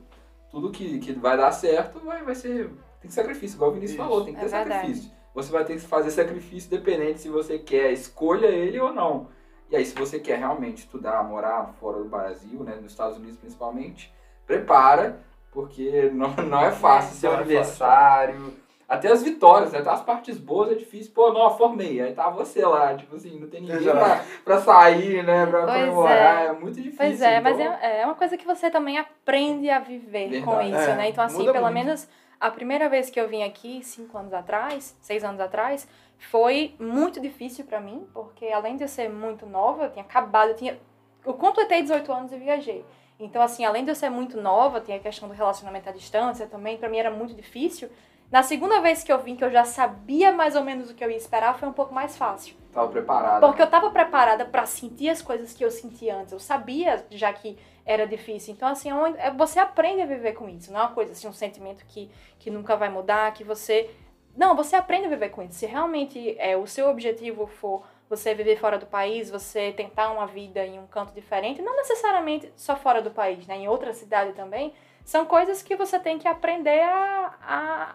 tudo 0.50 0.70
que, 0.70 0.98
que 0.98 1.12
vai 1.12 1.36
dar 1.36 1.52
certo 1.52 2.00
vai, 2.00 2.22
vai 2.22 2.34
ser 2.34 2.70
tem 3.00 3.08
que 3.08 3.14
sacrifício, 3.14 3.56
igual 3.56 3.70
o 3.70 3.74
Vinícius 3.74 3.98
Isso. 3.98 4.08
falou, 4.08 4.24
tem 4.24 4.34
que 4.34 4.40
ter 4.40 4.46
É 4.46 4.48
verdade. 4.48 4.74
sacrifício. 4.80 5.10
Você 5.34 5.52
vai 5.52 5.64
ter 5.64 5.74
que 5.74 5.80
fazer 5.80 6.10
sacrifício 6.10 6.70
dependente 6.70 7.20
se 7.20 7.28
você 7.28 7.58
quer, 7.58 7.92
escolha 7.92 8.46
ele 8.46 8.78
ou 8.78 8.92
não. 8.92 9.28
E 9.70 9.76
aí, 9.76 9.86
se 9.86 9.94
você 9.94 10.18
quer 10.18 10.38
realmente 10.38 10.78
estudar, 10.78 11.22
morar 11.22 11.72
fora 11.80 11.98
do 11.98 12.08
Brasil, 12.08 12.62
né, 12.64 12.74
nos 12.76 12.90
Estados 12.92 13.16
Unidos 13.16 13.38
principalmente, 13.38 14.12
prepara, 14.44 15.20
porque 15.52 16.10
não, 16.12 16.34
não 16.34 16.60
é 16.60 16.72
fácil 16.72 17.12
É, 17.12 17.20
seu 17.20 17.32
aniversário. 17.32 18.52
Até 18.90 19.06
as 19.12 19.22
vitórias, 19.22 19.70
né? 19.72 19.78
até 19.78 19.88
as 19.88 20.02
partes 20.02 20.36
boas 20.36 20.72
é 20.72 20.74
difícil. 20.74 21.12
Pô, 21.14 21.32
não, 21.32 21.48
formei. 21.56 22.00
Aí 22.00 22.12
tá 22.12 22.28
você 22.28 22.64
lá, 22.66 22.92
tipo 22.96 23.14
assim, 23.14 23.38
não 23.38 23.48
tem 23.48 23.60
ninguém 23.60 23.82
pra, 23.82 24.24
pra 24.44 24.60
sair, 24.60 25.22
né? 25.24 25.46
Pra 25.46 25.64
Pois 25.64 25.78
comemorar. 25.80 26.44
É. 26.46 26.52
muito 26.52 26.74
difícil. 26.74 26.96
Pois 26.98 27.22
é, 27.22 27.40
mas 27.40 27.58
então- 27.60 27.72
é, 27.80 28.00
é 28.00 28.04
uma 28.04 28.16
coisa 28.16 28.36
que 28.36 28.44
você 28.44 28.68
também 28.68 28.98
aprende 28.98 29.70
a 29.70 29.78
viver 29.78 30.42
com 30.42 30.56
Verdade. 30.56 30.70
isso, 30.82 30.90
É, 30.90 30.96
né? 30.96 31.08
Então, 31.08 31.22
assim, 31.22 31.38
muda 31.38 31.52
pelo 31.52 31.66
muito. 31.66 31.74
menos 31.74 32.08
a 32.40 32.50
primeira 32.50 32.88
vez 32.88 33.08
que 33.08 33.20
eu 33.20 33.28
vim 33.28 33.44
aqui, 33.44 33.80
cinco 33.84 34.18
anos 34.18 34.32
atrás, 34.32 34.96
seis 35.00 35.22
anos 35.22 35.40
atrás, 35.40 35.86
foi 36.18 36.74
muito 36.78 37.20
difícil 37.20 37.64
pra 37.64 37.80
mim, 37.80 38.06
porque 38.12 38.46
além 38.48 38.76
de 38.76 38.82
eu 38.82 38.88
ser 38.88 39.08
muito 39.08 39.46
nova, 39.46 39.84
eu 39.84 39.90
tinha 39.92 40.04
acabado, 40.04 40.48
eu 40.50 40.56
tinha. 40.56 40.76
Eu 41.24 41.34
completei 41.34 41.80
18 41.82 42.12
anos 42.12 42.32
e 42.32 42.36
viajei. 42.38 42.84
Então, 43.20 43.40
assim, 43.40 43.64
além 43.64 43.84
de 43.84 43.90
eu 43.90 43.94
ser 43.94 44.08
muito 44.10 44.40
nova, 44.40 44.80
tinha 44.80 44.96
a 44.96 45.00
questão 45.00 45.28
do 45.28 45.34
relacionamento 45.34 45.88
à 45.88 45.92
distância 45.92 46.46
também, 46.46 46.76
pra 46.76 46.88
mim 46.88 46.96
era 46.98 47.10
muito 47.10 47.34
difícil. 47.34 47.88
Na 48.30 48.44
segunda 48.44 48.80
vez 48.80 49.02
que 49.02 49.12
eu 49.12 49.18
vim, 49.18 49.34
que 49.34 49.44
eu 49.44 49.50
já 49.50 49.64
sabia 49.64 50.30
mais 50.32 50.54
ou 50.54 50.62
menos 50.62 50.88
o 50.88 50.94
que 50.94 51.04
eu 51.04 51.10
ia 51.10 51.16
esperar, 51.16 51.58
foi 51.58 51.68
um 51.68 51.72
pouco 51.72 51.92
mais 51.92 52.16
fácil. 52.16 52.54
Tava 52.72 52.88
preparado. 52.88 53.40
Porque 53.40 53.60
eu 53.60 53.66
tava 53.66 53.90
preparada 53.90 54.44
pra 54.44 54.66
sentir 54.66 55.08
as 55.08 55.20
coisas 55.20 55.52
que 55.52 55.64
eu 55.64 55.70
senti 55.70 56.08
antes. 56.08 56.32
Eu 56.32 56.38
sabia 56.38 57.04
já 57.10 57.32
que 57.32 57.58
era 57.84 58.06
difícil. 58.06 58.54
Então, 58.54 58.68
assim, 58.68 58.88
é 58.90 59.26
é- 59.26 59.30
você 59.32 59.58
aprende 59.58 60.02
a 60.02 60.06
viver 60.06 60.34
com 60.34 60.48
isso. 60.48 60.72
Não 60.72 60.78
é 60.78 60.82
uma 60.84 60.92
coisa 60.92 61.10
assim, 61.10 61.26
um 61.26 61.32
sentimento 61.32 61.84
que, 61.86 62.08
que 62.38 62.50
nunca 62.50 62.76
vai 62.76 62.88
mudar, 62.88 63.32
que 63.32 63.42
você. 63.42 63.90
Não, 64.36 64.54
você 64.54 64.76
aprende 64.76 65.06
a 65.06 65.10
viver 65.10 65.30
com 65.30 65.42
isso. 65.42 65.54
Se 65.54 65.66
realmente 65.66 66.36
é, 66.38 66.56
o 66.56 66.68
seu 66.68 66.88
objetivo 66.88 67.48
for 67.48 67.82
você 68.08 68.32
viver 68.32 68.56
fora 68.56 68.78
do 68.78 68.86
país, 68.86 69.28
você 69.28 69.72
tentar 69.72 70.10
uma 70.12 70.26
vida 70.26 70.64
em 70.64 70.78
um 70.78 70.86
canto 70.86 71.12
diferente, 71.12 71.62
não 71.62 71.76
necessariamente 71.76 72.52
só 72.56 72.76
fora 72.76 73.02
do 73.02 73.10
país, 73.10 73.46
né? 73.46 73.56
Em 73.56 73.68
outra 73.68 73.92
cidade 73.92 74.32
também, 74.32 74.72
são 75.04 75.24
coisas 75.26 75.62
que 75.62 75.74
você 75.76 75.98
tem 75.98 76.18
que 76.18 76.26
aprender 76.28 76.80
a, 76.80 77.34
a, 77.40 77.94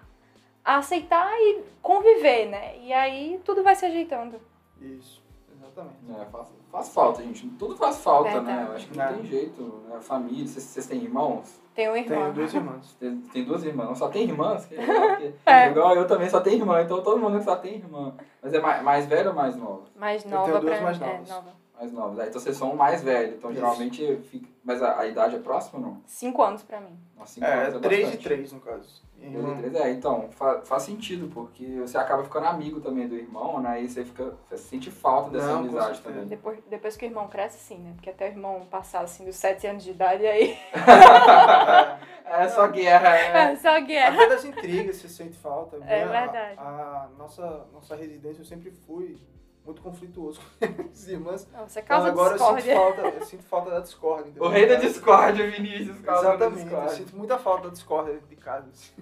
a 0.65 0.77
aceitar 0.77 1.31
e 1.37 1.63
conviver, 1.81 2.47
né? 2.47 2.77
E 2.79 2.91
aí 2.91 3.39
tudo 3.45 3.63
vai 3.63 3.75
se 3.75 3.85
ajeitando. 3.85 4.41
Isso, 4.81 5.23
exatamente. 5.55 5.95
É, 6.19 6.25
faz, 6.25 6.47
faz 6.71 6.89
falta, 6.89 7.21
gente. 7.23 7.47
Tudo 7.49 7.77
faz 7.77 7.97
falta, 7.97 8.41
né? 8.41 8.65
Eu 8.67 8.75
acho 8.75 8.87
que 8.87 8.97
não 8.97 9.05
É. 9.05 9.13
tem 9.13 9.25
jeito. 9.25 9.61
Né? 9.87 9.99
Família, 10.01 10.47
vocês, 10.47 10.63
vocês 10.63 10.87
têm 10.87 11.03
irmãos? 11.03 11.61
Tem 11.75 11.89
um 11.89 11.95
irmão. 11.95 12.17
Tenho 12.21 12.33
duas 12.33 12.53
irmãs. 12.53 12.93
Tem, 12.99 13.17
tem 13.21 13.43
duas 13.45 13.63
irmãs. 13.63 13.87
Não 13.87 13.95
só 13.95 14.07
tem 14.09 14.23
irmãs? 14.23 14.65
Que, 14.65 14.75
É. 15.45 15.67
Igual 15.69 15.95
eu 15.95 16.07
também 16.07 16.29
só 16.29 16.39
tenho 16.39 16.57
irmã. 16.61 16.81
Então 16.81 17.03
todo 17.03 17.19
mundo 17.19 17.41
só 17.43 17.55
tem 17.57 17.75
irmã. 17.75 18.15
Mas 18.41 18.53
é 18.53 18.59
mais, 18.59 18.81
mais 18.83 19.05
velho 19.05 19.29
ou 19.29 19.35
mais 19.35 19.55
novo? 19.55 19.83
Mais 19.95 20.23
Eu 20.23 20.31
nova 20.31 20.45
tenho 20.45 20.59
duas 20.61 20.75
pra 20.75 20.83
mais 20.83 21.01
é, 21.01 21.05
novas. 21.05 21.29
nova. 21.29 21.65
Mais 21.77 21.91
novos. 21.91 22.19
Aí, 22.19 22.29
então 22.29 22.39
vocês 22.41 22.55
são 22.55 22.71
o 22.71 22.77
mais 22.77 23.03
velho. 23.03 23.35
Então 23.35 23.51
Isso. 23.51 23.59
geralmente 23.59 24.15
fica. 24.31 24.47
Mas 24.63 24.81
a, 24.81 24.99
a 25.01 25.05
idade 25.07 25.35
é 25.35 25.39
próxima 25.39 25.79
ou 25.79 25.85
não? 25.85 26.01
Cinco 26.05 26.41
anos 26.41 26.63
pra 26.63 26.79
mim. 26.79 26.97
Nossa, 27.17 27.33
cinco 27.33 27.45
É, 27.45 27.67
anos 27.67 27.81
três 27.81 27.99
e 27.99 28.03
bastante. 28.05 28.23
três, 28.23 28.53
no 28.53 28.59
caso. 28.61 29.03
Três, 29.19 29.75
é, 29.75 29.91
então, 29.91 30.29
fa- 30.31 30.61
faz 30.61 30.83
sentido, 30.83 31.29
porque 31.33 31.79
você 31.79 31.97
acaba 31.97 32.23
ficando 32.23 32.47
amigo 32.47 32.79
também 32.79 33.07
do 33.07 33.15
irmão, 33.15 33.59
né? 33.61 33.81
E 33.81 33.89
você 33.89 34.03
fica. 34.05 34.33
Você 34.49 34.57
sente 34.57 34.91
falta 34.91 35.29
dessa 35.29 35.47
Não, 35.53 35.59
amizade 35.59 36.01
também. 36.01 36.25
Depois, 36.25 36.59
depois 36.69 36.95
que 36.97 37.05
o 37.05 37.07
irmão 37.07 37.27
cresce, 37.27 37.57
sim, 37.59 37.79
né? 37.79 37.93
Porque 37.95 38.09
até 38.09 38.25
o 38.25 38.31
irmão 38.31 38.65
passar 38.69 39.01
assim 39.01 39.25
dos 39.25 39.35
sete 39.35 39.65
anos 39.67 39.83
de 39.83 39.91
idade, 39.91 40.25
aí. 40.25 40.57
É 42.27 42.47
só 42.49 42.67
guerra, 42.67 43.15
é. 43.17 43.51
É 43.51 43.55
só 43.55 43.79
guerra. 43.81 44.15
Até 44.15 44.27
das 44.29 44.45
intrigas 44.45 44.95
você 44.97 45.07
sente 45.07 45.37
falta. 45.37 45.77
É 45.77 45.79
Né? 45.79 46.05
verdade. 46.07 46.59
A, 46.59 47.03
a 47.05 47.09
nossa, 47.17 47.67
nossa 47.71 47.95
residência 47.95 48.41
eu 48.41 48.45
sempre 48.45 48.71
fui 48.71 49.17
muito 49.65 49.81
conflituoso 49.81 50.39
com 50.59 50.89
as 50.91 51.07
irmãs. 51.07 51.47
Não, 51.51 51.67
você 51.67 51.79
Então 51.79 51.87
causa 51.97 52.07
agora 52.09 52.33
eu 52.35 52.39
sinto, 52.39 52.55
discórdia. 52.55 52.75
falta, 52.75 53.01
eu 53.01 53.25
sinto 53.25 53.43
falta 53.43 53.71
da 53.71 53.79
discórdia. 53.79 54.29
entendeu? 54.29 54.43
O 54.43 54.49
rei 54.51 54.65
da 54.67 54.75
discórdia, 54.75 55.49
Vinícius, 55.49 55.97
Exatamente, 55.99 56.43
eu 56.43 56.51
discórdia. 56.63 56.89
sinto 56.95 57.15
muita 57.17 57.37
falta 57.39 57.63
da 57.67 57.69
discórdia 57.73 58.19
de 58.29 58.35
casa. 58.35 58.67
assim. 58.71 58.93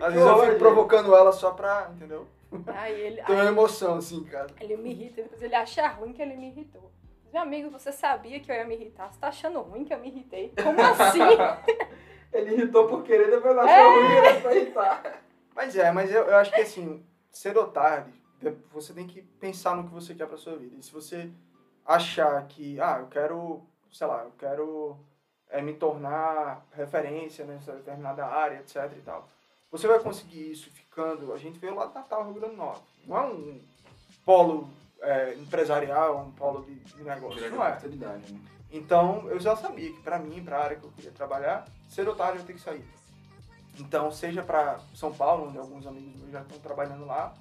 Às 0.00 0.12
vezes 0.14 0.28
eu 0.28 0.38
fico 0.44 0.58
provocando 0.58 1.14
ela 1.14 1.32
só 1.32 1.50
pra, 1.50 1.90
entendeu? 1.94 2.26
Aí 2.68 3.00
ele, 3.00 3.22
Tem 3.22 3.34
uma 3.34 3.42
aí 3.42 3.48
emoção 3.48 3.96
assim, 3.96 4.22
cara. 4.24 4.46
ele 4.60 4.76
me 4.76 4.90
irrita, 4.90 5.22
depois 5.22 5.42
ele 5.42 5.54
acha 5.56 5.88
ruim 5.88 6.12
que 6.12 6.22
ele 6.22 6.36
me 6.36 6.48
irritou. 6.50 6.90
Meu 7.32 7.42
amigo, 7.42 7.68
você 7.68 7.90
sabia 7.90 8.38
que 8.38 8.48
eu 8.48 8.54
ia 8.54 8.64
me 8.64 8.76
irritar? 8.76 9.12
Você 9.12 9.18
tá 9.18 9.26
achando 9.26 9.60
ruim 9.60 9.84
que 9.84 9.92
eu 9.92 9.98
me 9.98 10.06
irritei? 10.06 10.52
Como 10.62 10.80
assim? 10.80 11.18
Ele 12.32 12.52
irritou 12.54 12.86
por 12.88 13.02
querer, 13.04 13.30
depois 13.30 13.56
achou 13.56 13.68
É. 13.70 13.88
ruim 13.88 14.14
era 14.16 14.40
pra 14.40 14.54
irritar. 14.56 15.22
Mas 15.54 15.76
é, 15.76 15.90
mas 15.92 16.12
eu, 16.12 16.22
eu 16.24 16.36
acho 16.36 16.52
que 16.52 16.60
assim, 16.60 17.04
cedo 17.30 17.58
ou 17.60 17.66
tarde, 17.68 18.10
de- 18.10 18.23
você 18.72 18.92
tem 18.92 19.06
que 19.06 19.22
pensar 19.22 19.76
no 19.76 19.84
que 19.84 19.94
você 19.94 20.14
quer 20.14 20.26
pra 20.26 20.36
sua 20.36 20.56
vida. 20.56 20.76
E 20.76 20.82
se 20.82 20.92
você 20.92 21.30
achar 21.84 22.46
que, 22.46 22.80
ah, 22.80 22.98
eu 23.00 23.06
quero, 23.06 23.62
sei 23.92 24.06
lá, 24.06 24.22
eu 24.24 24.32
quero 24.38 24.96
é, 25.48 25.60
me 25.60 25.74
tornar 25.74 26.66
referência 26.72 27.44
nessa 27.44 27.72
determinada 27.72 28.26
área, 28.26 28.58
etc 28.58 28.90
e 28.96 29.02
tal. 29.02 29.28
Você 29.70 29.86
vai 29.88 29.98
conseguir 29.98 30.52
isso 30.52 30.70
ficando, 30.70 31.32
a 31.32 31.38
gente 31.38 31.58
veio 31.58 31.74
lá 31.74 31.86
do 31.86 31.94
Natal, 31.94 32.24
Rio 32.24 32.34
Grande 32.34 32.54
do 32.54 32.58
Norte. 32.58 32.84
Não 33.06 33.16
é 33.16 33.26
um 33.26 33.60
polo 34.24 34.68
é, 35.00 35.34
empresarial, 35.34 36.18
um 36.20 36.32
polo 36.32 36.64
de, 36.64 36.74
de 36.74 37.02
negócio, 37.02 37.50
não 37.50 37.64
é. 37.64 37.78
né? 37.96 38.22
Então, 38.70 39.28
eu 39.28 39.38
já 39.38 39.54
sabia 39.56 39.92
que 39.92 40.02
pra 40.02 40.18
mim, 40.18 40.42
pra 40.42 40.58
área 40.58 40.76
que 40.76 40.84
eu 40.84 40.90
queria 40.92 41.12
trabalhar, 41.12 41.64
cedo 41.88 42.10
ou 42.10 42.16
tarde 42.16 42.38
eu 42.38 42.44
tenho 42.44 42.58
que 42.58 42.64
sair. 42.64 42.84
Então, 43.78 44.10
seja 44.10 44.42
pra 44.42 44.78
São 44.94 45.12
Paulo, 45.12 45.48
onde 45.48 45.58
alguns 45.58 45.86
amigos 45.86 46.16
meus 46.20 46.32
já 46.32 46.40
estão 46.40 46.58
trabalhando 46.58 47.04
lá, 47.04 47.34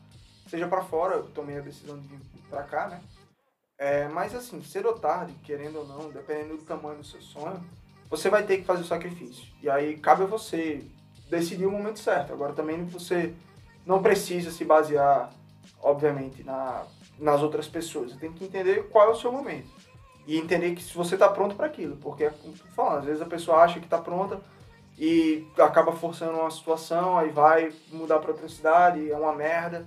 seja 0.54 0.68
pra 0.68 0.84
fora, 0.84 1.16
eu 1.16 1.24
tomei 1.24 1.58
a 1.58 1.62
decisão 1.62 1.98
de 1.98 2.08
vir 2.08 2.20
pra 2.48 2.62
cá, 2.62 2.88
né? 2.88 3.02
É, 3.76 4.08
mas 4.10 4.36
assim, 4.36 4.64
cedo 4.64 4.88
ou 4.88 5.00
tarde, 5.00 5.34
querendo 5.44 5.80
ou 5.80 5.88
não, 5.88 6.12
dependendo 6.12 6.58
do 6.58 6.64
tamanho 6.64 7.00
do 7.00 7.04
seu 7.04 7.20
sonho, 7.24 7.60
você 8.08 8.30
vai 8.30 8.44
ter 8.44 8.58
que 8.58 8.64
fazer 8.64 8.84
o 8.84 8.86
sacrifício. 8.86 9.48
E 9.64 9.68
aí 9.68 9.98
cabe 9.98 10.22
a 10.22 10.28
você 10.28 10.86
decidir 11.28 11.66
o 11.66 11.72
momento 11.72 11.98
certo. 11.98 12.32
Agora 12.32 12.54
também 12.54 12.86
você 12.86 13.34
não 13.84 14.04
precisa 14.04 14.52
se 14.52 14.64
basear, 14.64 15.34
obviamente, 15.82 16.44
na, 16.44 16.86
nas 17.18 17.42
outras 17.42 17.68
pessoas. 17.68 18.12
Você 18.12 18.20
tem 18.20 18.32
que 18.32 18.46
entender 18.46 18.90
qual 18.90 19.10
é 19.10 19.12
o 19.12 19.20
seu 19.20 19.32
momento. 19.32 19.68
E 20.28 20.38
entender 20.38 20.76
que 20.76 20.84
se 20.84 20.94
você 20.94 21.16
está 21.16 21.30
pronto 21.30 21.56
para 21.56 21.66
aquilo. 21.66 21.98
Porque, 21.98 22.30
como 22.30 22.54
tu 22.54 22.68
falando, 22.76 23.00
às 23.00 23.06
vezes 23.06 23.22
a 23.24 23.26
pessoa 23.26 23.58
acha 23.58 23.80
que 23.80 23.88
está 23.88 23.98
pronta 23.98 24.40
e 25.00 25.48
acaba 25.58 25.94
forçando 25.94 26.38
uma 26.38 26.52
situação, 26.52 27.18
aí 27.18 27.32
vai 27.32 27.74
mudar 27.92 28.20
para 28.20 28.32
outra 28.32 28.48
cidade, 28.48 29.12
é 29.12 29.18
uma 29.18 29.34
merda, 29.34 29.84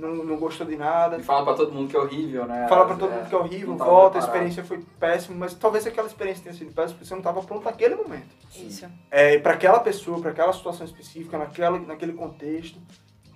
não, 0.00 0.24
não 0.24 0.36
gostou 0.36 0.66
de 0.66 0.76
nada. 0.76 1.18
E 1.18 1.22
fala 1.22 1.44
pra 1.44 1.54
todo 1.54 1.72
mundo 1.72 1.88
que 1.88 1.96
é 1.96 2.00
horrível, 2.00 2.46
né? 2.46 2.66
Fala 2.68 2.86
pra 2.86 2.96
todo 2.96 3.12
É, 3.12 3.16
mundo 3.16 3.28
que 3.28 3.34
é 3.34 3.38
horrível, 3.38 3.76
volta, 3.76 4.18
a 4.18 4.20
experiência 4.20 4.64
foi 4.64 4.84
péssima, 4.98 5.36
mas 5.36 5.54
talvez 5.54 5.86
aquela 5.86 6.06
experiência 6.06 6.42
tenha 6.42 6.54
sido 6.54 6.72
péssima 6.72 6.94
porque 6.94 7.04
você 7.04 7.14
não 7.14 7.20
estava 7.20 7.42
pronto 7.42 7.64
naquele 7.64 7.94
momento. 7.94 8.28
Isso. 8.54 8.86
É, 9.10 9.38
para 9.38 9.54
aquela 9.54 9.80
pessoa, 9.80 10.20
para 10.20 10.30
aquela 10.30 10.52
situação 10.52 10.84
específica, 10.86 11.38
naquela, 11.38 11.78
naquele 11.78 12.12
contexto. 12.12 12.80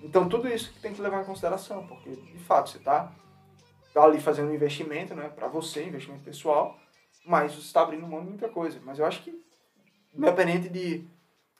Então, 0.01 0.27
tudo 0.27 0.47
isso 0.47 0.71
que 0.73 0.79
tem 0.79 0.93
que 0.93 1.01
levar 1.01 1.21
em 1.21 1.25
consideração, 1.25 1.85
porque, 1.87 2.09
de 2.11 2.39
fato, 2.39 2.69
você 2.69 2.77
está 2.77 3.11
ali 3.95 4.19
fazendo 4.19 4.49
um 4.49 4.53
investimento, 4.53 5.15
né, 5.15 5.29
para 5.29 5.47
você, 5.47 5.83
investimento 5.85 6.23
pessoal, 6.23 6.77
mas 7.25 7.53
você 7.53 7.61
está 7.61 7.81
abrindo 7.81 8.05
mão 8.05 8.21
de 8.21 8.29
muita 8.29 8.49
coisa. 8.49 8.79
Mas 8.83 8.99
eu 8.99 9.05
acho 9.05 9.23
que, 9.23 9.33
independente 10.13 10.69
de 10.69 11.07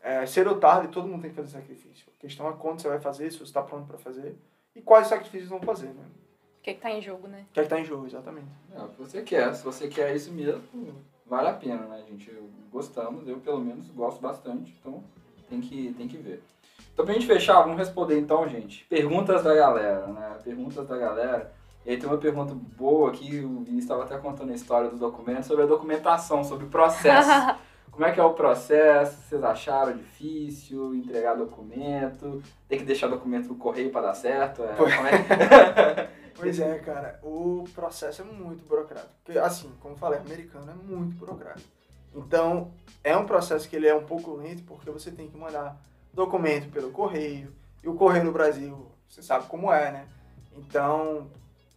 é, 0.01 0.26
ser 0.28 0.47
ou 0.47 0.58
tarde, 0.60 0.89
todo 0.89 1.08
mundo 1.08 1.22
tem 1.22 1.32
que 1.32 1.36
fazer 1.36 1.49
sacrifício. 1.49 2.06
A 2.16 2.22
questão 2.22 2.47
é 2.47 2.53
quando 2.53 2.82
você 2.82 2.88
vai 2.88 2.99
fazer, 2.99 3.32
se 3.32 3.38
você 3.38 3.45
está 3.45 3.64
pronto 3.64 3.88
para 3.88 3.97
fazer, 3.97 4.38
e 4.76 4.82
quais 4.82 5.07
sacrifícios 5.07 5.49
vão 5.49 5.61
fazer, 5.61 5.88
né? 5.88 6.03
O 6.59 6.63
que, 6.65 6.73
que 6.73 6.82
tá 6.82 6.91
em 6.91 7.01
jogo, 7.01 7.28
né? 7.28 7.45
O 7.49 7.53
que 7.53 7.59
é 7.59 7.63
que 7.63 7.69
tá 7.69 7.80
em 7.80 7.86
jogo, 7.86 8.05
exatamente. 8.07 8.47
É, 8.76 8.82
o 8.82 8.88
que 8.89 8.99
você 8.99 9.21
quer. 9.21 9.53
Se 9.53 9.63
você 9.63 9.88
quer 9.88 10.15
isso 10.15 10.32
mesmo, 10.32 10.63
vale 11.26 11.47
a 11.49 11.53
pena, 11.53 11.86
né, 11.88 12.03
gente? 12.09 12.30
Eu- 12.32 12.49
Gostamos, 12.71 13.26
eu 13.26 13.38
pelo 13.38 13.61
menos 13.61 13.88
gosto 13.91 14.19
bastante, 14.19 14.76
então 14.82 15.01
tem 15.49 15.61
que, 15.61 15.93
tem 15.97 16.09
que 16.09 16.17
ver. 16.17 16.43
Então, 16.93 17.05
pra 17.05 17.13
gente 17.13 17.26
fechar, 17.26 17.61
vamos 17.61 17.78
responder 17.78 18.19
então, 18.19 18.45
gente. 18.49 18.84
Perguntas 18.89 19.43
da 19.45 19.55
galera, 19.55 20.07
né? 20.07 20.38
Perguntas 20.43 20.86
da 20.86 20.97
galera. 20.97 21.53
E 21.86 21.91
aí 21.91 21.97
tem 21.97 22.09
uma 22.09 22.17
pergunta 22.17 22.53
boa 22.53 23.09
aqui, 23.11 23.39
o 23.39 23.59
Vinícius 23.59 23.84
estava 23.84 24.03
até 24.03 24.17
contando 24.17 24.51
a 24.51 24.55
história 24.55 24.89
dos 24.89 24.99
documentos, 24.99 25.45
sobre 25.45 25.63
a 25.63 25.67
documentação, 25.67 26.43
sobre 26.43 26.65
o 26.65 26.69
processo. 26.69 27.30
Como 27.95 28.05
é 28.05 28.11
que 28.11 28.19
é 28.19 28.23
o 28.23 28.33
processo? 28.33 29.15
Vocês 29.21 29.41
acharam 29.41 29.95
difícil 29.95 30.93
entregar 30.93 31.33
documento? 31.35 32.43
Tem 32.67 32.77
que 32.77 32.83
deixar 32.83 33.07
documento 33.07 33.47
no 33.47 33.55
correio 33.55 33.89
para 33.89 34.07
dar 34.07 34.13
certo? 34.13 34.63
É, 34.63 34.73
Pois. 34.75 34.93
como 34.93 35.07
é? 35.07 36.09
Pois 36.37 36.59
é, 36.59 36.77
cara, 36.79 37.17
o 37.23 37.63
processo 37.73 38.21
é 38.21 38.25
muito 38.25 38.65
burocrático. 38.65 39.13
Porque, 39.23 39.39
assim, 39.39 39.71
como 39.79 39.93
eu 39.93 39.97
falei, 39.97 40.19
americano 40.19 40.69
é 40.69 40.73
muito 40.73 41.15
burocrático. 41.15 41.69
Então, 42.13 42.73
é 43.01 43.15
um 43.15 43.25
processo 43.25 43.69
que 43.69 43.77
ele 43.77 43.87
é 43.87 43.95
um 43.95 44.03
pouco 44.03 44.35
lento, 44.35 44.61
porque 44.63 44.91
você 44.91 45.09
tem 45.11 45.29
que 45.29 45.37
mandar 45.37 45.81
documento 46.13 46.69
pelo 46.69 46.91
correio. 46.91 47.55
E 47.81 47.87
o 47.87 47.95
correio 47.95 48.25
no 48.25 48.33
Brasil, 48.33 48.85
você 49.07 49.23
sabe 49.23 49.47
como 49.47 49.71
é, 49.71 49.89
né? 49.89 50.07
Então, 50.57 51.31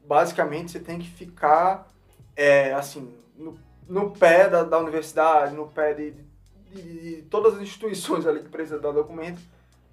basicamente, 0.04 0.72
você 0.72 0.80
tem 0.80 0.98
que 0.98 1.08
ficar, 1.08 1.86
é, 2.34 2.72
assim, 2.72 3.16
no, 3.36 3.56
no 3.88 4.10
pé 4.10 4.48
da, 4.48 4.62
da 4.62 4.78
universidade, 4.78 5.54
no 5.54 5.66
pé 5.68 5.94
de, 5.94 6.10
de, 6.12 6.82
de 7.16 7.22
todas 7.22 7.54
as 7.54 7.62
instituições 7.62 8.26
ali 8.26 8.40
que 8.40 8.48
precisam 8.48 8.80
dar 8.80 8.92
documento, 8.92 9.40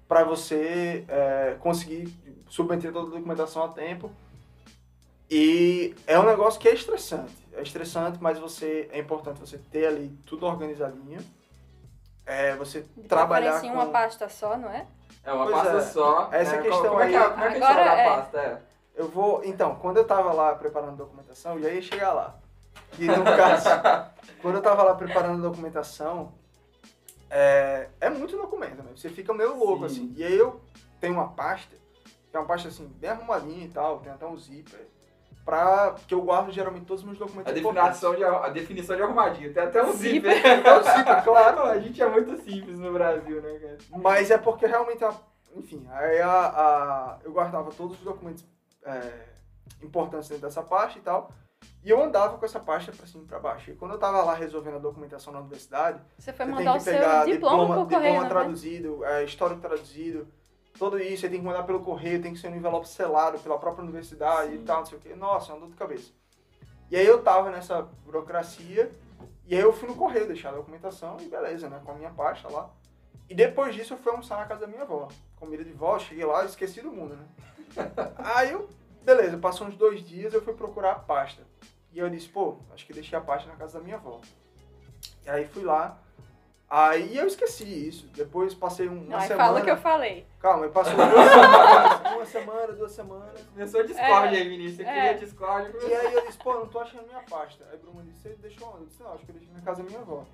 para 0.06 0.22
você 0.22 1.04
é, 1.08 1.56
conseguir 1.58 2.14
submeter 2.48 2.92
toda 2.92 3.08
a 3.08 3.14
documentação 3.16 3.64
a 3.64 3.68
tempo. 3.68 4.10
E 5.28 5.94
é 6.06 6.18
um 6.18 6.24
negócio 6.24 6.60
que 6.60 6.68
é 6.68 6.74
estressante. 6.74 7.34
É 7.52 7.62
estressante, 7.62 8.18
mas 8.20 8.38
você 8.38 8.88
é 8.92 8.98
importante 9.00 9.40
você 9.40 9.58
ter 9.58 9.86
ali 9.86 10.08
tudo 10.24 10.46
organizadinho. 10.46 11.20
É, 12.24 12.54
você 12.54 12.84
De 12.96 13.08
trabalhar 13.08 13.60
com... 13.60 13.66
uma 13.68 13.86
pasta 13.86 14.28
só, 14.28 14.56
não 14.56 14.70
é? 14.70 14.86
É 15.24 15.32
uma 15.32 15.44
Pois 15.46 15.56
pasta 15.56 15.76
é. 15.78 15.80
só. 15.80 16.28
Essa 16.32 16.56
né? 16.56 16.62
questão 16.62 16.88
como 16.90 17.00
é 17.00 17.08
que 17.08 17.14
é, 17.14 17.18
aí- 17.18 17.30
como 17.30 17.44
é 17.44 17.54
que 17.54 17.62
a 17.62 17.68
Agora 17.68 17.84
da 17.84 17.96
é. 17.96 18.04
pasta? 18.04 18.38
É. 18.38 18.60
Eu 18.94 19.08
vou... 19.08 19.42
Então, 19.44 19.74
quando 19.76 19.96
eu 19.96 20.04
tava 20.06 20.32
lá 20.32 20.54
preparando 20.54 20.92
a 20.92 20.96
documentação, 20.96 21.54
eu 21.54 21.62
já 21.62 21.70
ia 21.70 21.82
chegar 21.82 22.12
lá. 22.12 22.38
E 22.98 23.06
no 23.06 23.24
caso, 23.24 23.68
quando 24.42 24.56
eu 24.56 24.62
tava 24.62 24.82
lá 24.82 24.94
preparando 24.94 25.44
a 25.44 25.48
documentação, 25.50 26.32
é, 27.30 27.88
é 28.00 28.08
muito 28.10 28.36
documento, 28.36 28.82
né? 28.82 28.90
Você 28.94 29.08
fica 29.10 29.32
meio 29.34 29.56
louco, 29.56 29.88
Sim. 29.88 29.94
assim. 30.06 30.14
E 30.16 30.24
aí 30.24 30.36
eu 30.36 30.60
tenho 31.00 31.14
uma 31.14 31.28
pasta, 31.28 31.74
que 32.30 32.36
é 32.36 32.38
uma 32.40 32.46
pasta, 32.46 32.68
assim, 32.68 32.86
bem 32.98 33.10
arrumadinha 33.10 33.64
e 33.66 33.68
tal, 33.68 33.98
tem 34.00 34.12
até 34.12 34.26
um 34.26 34.36
zíper, 34.36 34.86
pra... 35.44 35.94
que 36.06 36.14
eu 36.14 36.22
guardo 36.22 36.50
geralmente 36.52 36.86
todos 36.86 37.02
os 37.02 37.06
meus 37.06 37.18
documentos 37.18 37.50
A 37.50 37.54
definição, 37.54 38.14
de, 38.14 38.24
a 38.24 38.48
definição 38.48 38.96
de 38.96 39.02
arrumadinho. 39.02 39.52
Tem 39.52 39.62
até 39.62 39.82
um 39.84 39.92
Zíper. 39.92 40.34
zíper. 40.36 40.66
É 40.66 40.78
um 40.78 40.82
zíper, 40.82 41.24
claro. 41.24 41.62
A 41.68 41.78
gente 41.78 42.02
é 42.02 42.08
muito 42.08 42.36
simples 42.42 42.78
no 42.78 42.92
Brasil, 42.92 43.42
né, 43.42 43.58
cara? 43.58 43.78
Mas 44.02 44.30
é 44.30 44.38
porque 44.38 44.66
realmente, 44.66 45.04
a- 45.04 45.14
enfim, 45.54 45.86
aí 45.90 46.20
a, 46.20 46.30
a- 46.46 47.18
eu 47.24 47.32
guardava 47.32 47.70
todos 47.72 47.98
os 47.98 48.04
documentos 48.04 48.44
é, 48.84 49.26
importantes 49.82 50.28
dentro 50.28 50.46
dessa 50.46 50.62
pasta 50.62 50.98
e 50.98 51.02
tal. 51.02 51.30
E 51.86 51.90
eu 51.90 52.02
andava 52.02 52.36
com 52.36 52.44
essa 52.44 52.58
pasta 52.58 52.90
pra 52.90 53.06
cima 53.06 53.22
e 53.22 53.26
pra 53.28 53.38
baixo. 53.38 53.70
E 53.70 53.76
quando 53.76 53.92
eu 53.92 53.98
tava 53.98 54.20
lá 54.24 54.34
resolvendo 54.34 54.74
a 54.74 54.78
documentação 54.80 55.32
na 55.32 55.38
universidade, 55.38 56.02
Você 56.18 56.32
foi 56.32 56.44
mandar 56.44 56.58
tem 56.58 56.68
o 56.70 56.74
que 56.74 56.80
seu 56.80 56.92
pegar 56.94 57.24
diploma, 57.24 57.62
diploma, 57.62 57.74
por 57.76 57.84
correio, 57.84 58.02
diploma 58.02 58.18
não 58.18 58.26
é? 58.26 58.28
traduzido, 58.28 59.04
é, 59.04 59.24
histórico 59.24 59.60
traduzido, 59.60 60.26
tudo 60.76 60.98
isso, 60.98 61.20
você 61.20 61.28
tem 61.28 61.38
que 61.38 61.46
mandar 61.46 61.62
pelo 61.62 61.78
correio, 61.84 62.20
tem 62.20 62.32
que 62.32 62.40
ser 62.40 62.48
um 62.48 62.56
envelope 62.56 62.88
selado 62.88 63.38
pela 63.38 63.56
própria 63.56 63.84
universidade 63.84 64.50
Sim. 64.50 64.56
e 64.56 64.58
tal, 64.64 64.78
não 64.78 64.86
sei 64.86 64.98
o 64.98 65.00
quê. 65.00 65.14
Nossa, 65.14 65.52
é 65.52 65.54
uma 65.54 65.60
dor 65.60 65.70
de 65.70 65.76
cabeça. 65.76 66.10
E 66.90 66.96
aí 66.96 67.06
eu 67.06 67.22
tava 67.22 67.52
nessa 67.52 67.82
burocracia, 68.04 68.90
e 69.46 69.54
aí 69.54 69.62
eu 69.62 69.72
fui 69.72 69.88
no 69.88 69.94
correio 69.94 70.26
deixar 70.26 70.48
a 70.48 70.56
documentação, 70.56 71.18
e 71.20 71.28
beleza, 71.28 71.68
né, 71.68 71.80
com 71.84 71.92
a 71.92 71.94
minha 71.94 72.10
pasta 72.10 72.48
lá. 72.50 72.68
E 73.30 73.34
depois 73.34 73.76
disso 73.76 73.94
eu 73.94 73.98
fui 73.98 74.10
almoçar 74.10 74.38
na 74.38 74.44
casa 74.46 74.62
da 74.62 74.66
minha 74.66 74.82
avó. 74.82 75.06
Comida 75.36 75.62
de 75.62 75.72
vó, 75.72 76.00
cheguei 76.00 76.24
lá 76.24 76.44
esqueci 76.44 76.80
do 76.80 76.90
mundo, 76.90 77.14
né? 77.14 77.26
aí 78.18 78.50
eu, 78.50 78.68
beleza, 79.06 79.38
passou 79.38 79.66
uns 79.68 79.76
dois 79.76 80.00
dias, 80.06 80.34
eu 80.34 80.42
fui 80.42 80.52
procurar 80.52 80.92
a 80.92 80.98
pasta. 80.98 81.42
E 81.92 81.98
eu 81.98 82.10
disse, 82.10 82.28
pô, 82.28 82.56
acho 82.74 82.84
que 82.84 82.92
deixei 82.92 83.16
a 83.16 83.22
pasta 83.22 83.48
na 83.48 83.56
casa 83.56 83.78
da 83.78 83.84
minha 83.84 83.96
avó. 83.96 84.20
E 85.24 85.30
aí 85.30 85.46
fui 85.46 85.62
lá, 85.64 85.96
aí 86.68 87.16
eu 87.16 87.26
esqueci 87.26 87.64
isso. 87.88 88.08
Depois 88.08 88.52
passei 88.52 88.88
um- 88.88 89.04
uma 89.04 89.18
Não, 89.18 89.20
semana. 89.20 89.36
fala 89.44 89.60
o 89.60 89.64
que 89.64 89.70
eu 89.70 89.76
falei. 89.76 90.26
Calma, 90.40 90.68
passou 90.68 90.94
duas 90.94 91.06
semanas, 91.30 92.12
uma 92.16 92.26
semana, 92.26 92.72
duas 92.72 92.92
semanas. 92.92 93.40
Começou 93.52 93.84
Discord 93.86 94.36
É. 94.36 94.38
aí, 94.40 94.48
Vinícius. 94.48 94.76
Você 94.76 94.82
É. 94.82 94.92
queria 94.94 95.14
Discord. 95.14 95.72
E 95.86 95.94
aí 95.94 96.14
eu 96.14 96.26
disse, 96.26 96.38
pô, 96.38 96.54
não 96.54 96.66
tô 96.66 96.80
achando 96.80 97.06
minha 97.06 97.22
pasta. 97.22 97.64
Aí 97.70 97.78
Bruno 97.78 98.02
disse, 98.02 98.20
você 98.22 98.28
deixou 98.34 98.68
onde? 98.68 98.80
Eu 98.82 98.86
disse, 98.86 99.02
não, 99.02 99.12
acho 99.14 99.24
que 99.24 99.30
eu 99.30 99.34
deixei 99.36 99.54
na 99.54 99.60
casa 99.62 99.82
da 99.82 99.88
minha 99.88 100.00
avó. 100.00 100.24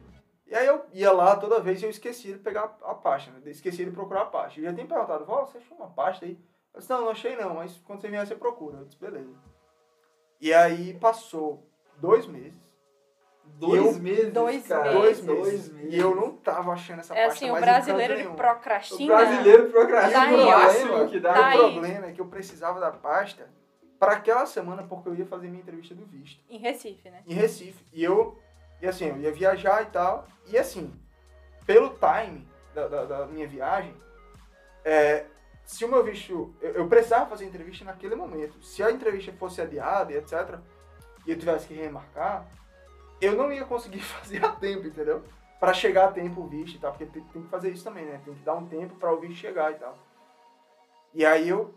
E 0.46 0.54
aí 0.54 0.66
eu 0.66 0.84
ia 0.92 1.12
lá 1.12 1.36
toda 1.36 1.60
vez 1.60 1.80
e 1.80 1.84
eu 1.86 1.90
esqueci 1.90 2.32
de 2.32 2.38
pegar 2.38 2.76
a 2.82 2.94
pasta, 2.94 3.30
né? 3.30 3.40
Esqueci 3.46 3.84
de 3.84 3.90
procurar 3.90 4.22
a 4.22 4.26
pasta. 4.26 4.58
Eu 4.58 4.64
já 4.64 4.72
tinha 4.74 4.86
perguntado, 4.86 5.24
vó, 5.24 5.44
você 5.46 5.58
achou 5.58 5.76
uma 5.78 5.88
pasta 5.88 6.24
aí? 6.26 6.38
Eu 6.74 6.80
disse, 6.80 6.90
não, 6.90 7.00
não 7.02 7.10
achei 7.10 7.36
não, 7.36 7.54
mas 7.54 7.76
quando 7.86 8.00
você 8.00 8.08
vier 8.08 8.26
você 8.26 8.34
procura. 8.34 8.78
Eu 8.78 8.84
disse, 8.84 8.98
beleza. 8.98 9.34
E 10.40 10.52
aí 10.52 10.94
passou 10.94 11.66
dois 11.98 12.26
meses. 12.26 12.60
Dois 13.44 13.96
Eu- 13.96 14.02
meses, 14.02 14.32
Dois 14.32 14.66
cara. 14.66 14.92
Dois 14.92 15.20
meses. 15.20 15.42
Dois 15.42 15.68
meses. 15.72 15.92
E 15.94 15.98
eu 15.98 16.14
não 16.14 16.36
tava 16.36 16.72
achando 16.72 17.00
essa 17.00 17.14
É 17.14 17.26
pasta 17.26 17.44
assim, 17.44 17.50
o 17.56 17.60
brasileiro 17.60 18.12
ele 18.14 18.22
nenhum. 18.22 18.34
O 18.34 18.36
procrastina. 18.36 19.14
brasileiro 19.16 19.70
procrastina 19.70 20.12
Tá 20.20 20.22
aí, 20.28 20.34
o 20.42 20.46
máximo 20.46 21.08
que 21.08 21.20
dá. 21.20 21.32
Tá 21.34 21.48
o 21.56 21.72
problema 21.72 22.06
é 22.06 22.12
que 22.12 22.20
eu 22.20 22.26
precisava 22.26 22.80
da 22.80 22.90
pasta 22.90 23.48
para 23.98 24.12
aquela 24.12 24.46
semana, 24.46 24.82
porque 24.84 25.08
eu 25.08 25.14
ia 25.14 25.26
fazer 25.26 25.48
minha 25.48 25.60
entrevista 25.62 25.94
do 25.94 26.04
visto. 26.06 26.42
Em 26.48 26.58
Recife, 26.58 27.08
né? 27.10 27.22
em 27.26 27.34
Recife. 27.34 27.84
E 27.92 28.02
eu, 28.02 28.38
e 28.80 28.86
assim, 28.86 29.06
eu 29.06 29.18
ia 29.18 29.32
viajar 29.32 29.82
e 29.82 29.86
tal. 29.86 30.26
E 30.46 30.56
assim, 30.56 30.92
pelo 31.66 31.90
time 31.90 32.48
da, 32.74 32.88
da, 32.88 33.04
da 33.04 33.26
minha 33.26 33.46
viagem, 33.46 33.94
é, 34.84 35.26
se 35.72 35.84
o 35.86 35.88
meu 35.88 36.04
visto. 36.04 36.54
Eu, 36.60 36.72
eu 36.72 36.88
precisava 36.88 37.30
fazer 37.30 37.46
a 37.46 37.48
entrevista 37.48 37.84
naquele 37.84 38.14
momento. 38.14 38.62
Se 38.62 38.82
a 38.82 38.90
entrevista 38.90 39.32
fosse 39.32 39.60
adiada 39.60 40.12
e 40.12 40.16
etc., 40.16 40.58
e 41.26 41.30
eu 41.30 41.38
tivesse 41.38 41.66
que 41.66 41.74
remarcar, 41.74 42.46
eu 43.20 43.34
não 43.34 43.50
ia 43.50 43.64
conseguir 43.64 44.00
fazer 44.04 44.44
a 44.44 44.50
tempo, 44.52 44.86
entendeu? 44.86 45.22
Pra 45.58 45.72
chegar 45.72 46.08
a 46.08 46.12
tempo 46.12 46.42
o 46.42 46.46
visto 46.46 46.76
e 46.76 46.78
tal, 46.78 46.92
porque 46.92 47.06
tem, 47.06 47.22
tem 47.24 47.42
que 47.42 47.48
fazer 47.48 47.70
isso 47.70 47.84
também, 47.84 48.04
né? 48.04 48.20
Tem 48.22 48.34
que 48.34 48.42
dar 48.42 48.54
um 48.54 48.66
tempo 48.66 48.96
para 48.96 49.12
o 49.12 49.18
visto 49.18 49.36
chegar 49.36 49.72
e 49.72 49.76
tal. 49.76 49.96
E 51.14 51.24
aí 51.24 51.48
eu 51.48 51.74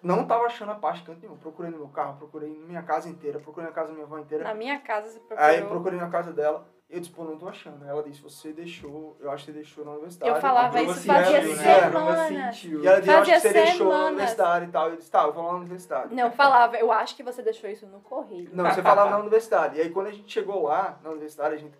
não 0.00 0.26
tava 0.26 0.44
achando 0.44 0.70
a 0.70 0.74
pasta 0.76 1.02
em 1.02 1.06
canto 1.06 1.20
nenhum. 1.20 1.36
Procurei 1.36 1.70
no 1.70 1.78
meu 1.78 1.88
carro, 1.88 2.18
procurei 2.18 2.50
na 2.50 2.66
minha 2.66 2.82
casa 2.82 3.08
inteira, 3.08 3.40
procurei 3.40 3.68
na 3.68 3.74
casa 3.74 3.88
da 3.88 3.94
minha 3.94 4.06
avó 4.06 4.18
inteira. 4.18 4.44
Na 4.44 4.54
minha 4.54 4.78
casa 4.78 5.08
você 5.08 5.18
procurou. 5.18 5.44
Aí 5.44 5.64
procurei 5.64 5.98
na 5.98 6.10
casa 6.10 6.32
dela, 6.32 6.68
eu 6.94 7.00
disse, 7.00 7.12
pô, 7.12 7.24
não 7.24 7.36
tô 7.36 7.48
achando. 7.48 7.84
Ela 7.84 8.02
disse, 8.02 8.22
você 8.22 8.52
deixou, 8.52 9.16
eu 9.20 9.30
acho 9.30 9.44
que 9.44 9.52
você 9.52 9.58
deixou 9.58 9.84
na 9.84 9.90
universidade. 9.92 10.30
Eu 10.32 10.40
falava 10.40 10.82
isso 10.82 11.06
fazia 11.06 11.42
né? 11.42 11.54
semanas. 11.54 11.90
Bruna 11.90 12.28
sentiu. 12.28 12.82
E 12.82 12.86
ela 12.86 13.00
disse, 13.00 13.12
eu 13.12 13.18
acho 13.18 13.32
que 13.32 13.40
você 13.40 13.52
deixou 13.52 13.86
na 13.86 13.92
semanas. 13.92 14.06
universidade 14.06 14.64
e 14.64 14.68
tal. 14.68 14.90
Eu 14.90 14.96
disse, 14.96 15.10
tá, 15.10 15.22
eu 15.24 15.32
vou 15.32 15.44
lá 15.44 15.52
na 15.52 15.58
universidade. 15.58 16.14
Não, 16.14 16.30
falava, 16.30 16.76
eu 16.76 16.92
acho 16.92 17.16
que 17.16 17.22
você 17.22 17.42
deixou 17.42 17.68
isso 17.68 17.86
no 17.86 18.00
correio. 18.00 18.50
Não, 18.52 18.64
você 18.64 18.82
falava 18.82 19.10
na 19.10 19.18
universidade. 19.18 19.76
E 19.76 19.80
aí 19.80 19.90
quando 19.90 20.06
a 20.06 20.12
gente 20.12 20.32
chegou 20.32 20.62
lá, 20.62 20.98
na 21.02 21.10
universidade, 21.10 21.54
a 21.54 21.58
gente 21.58 21.76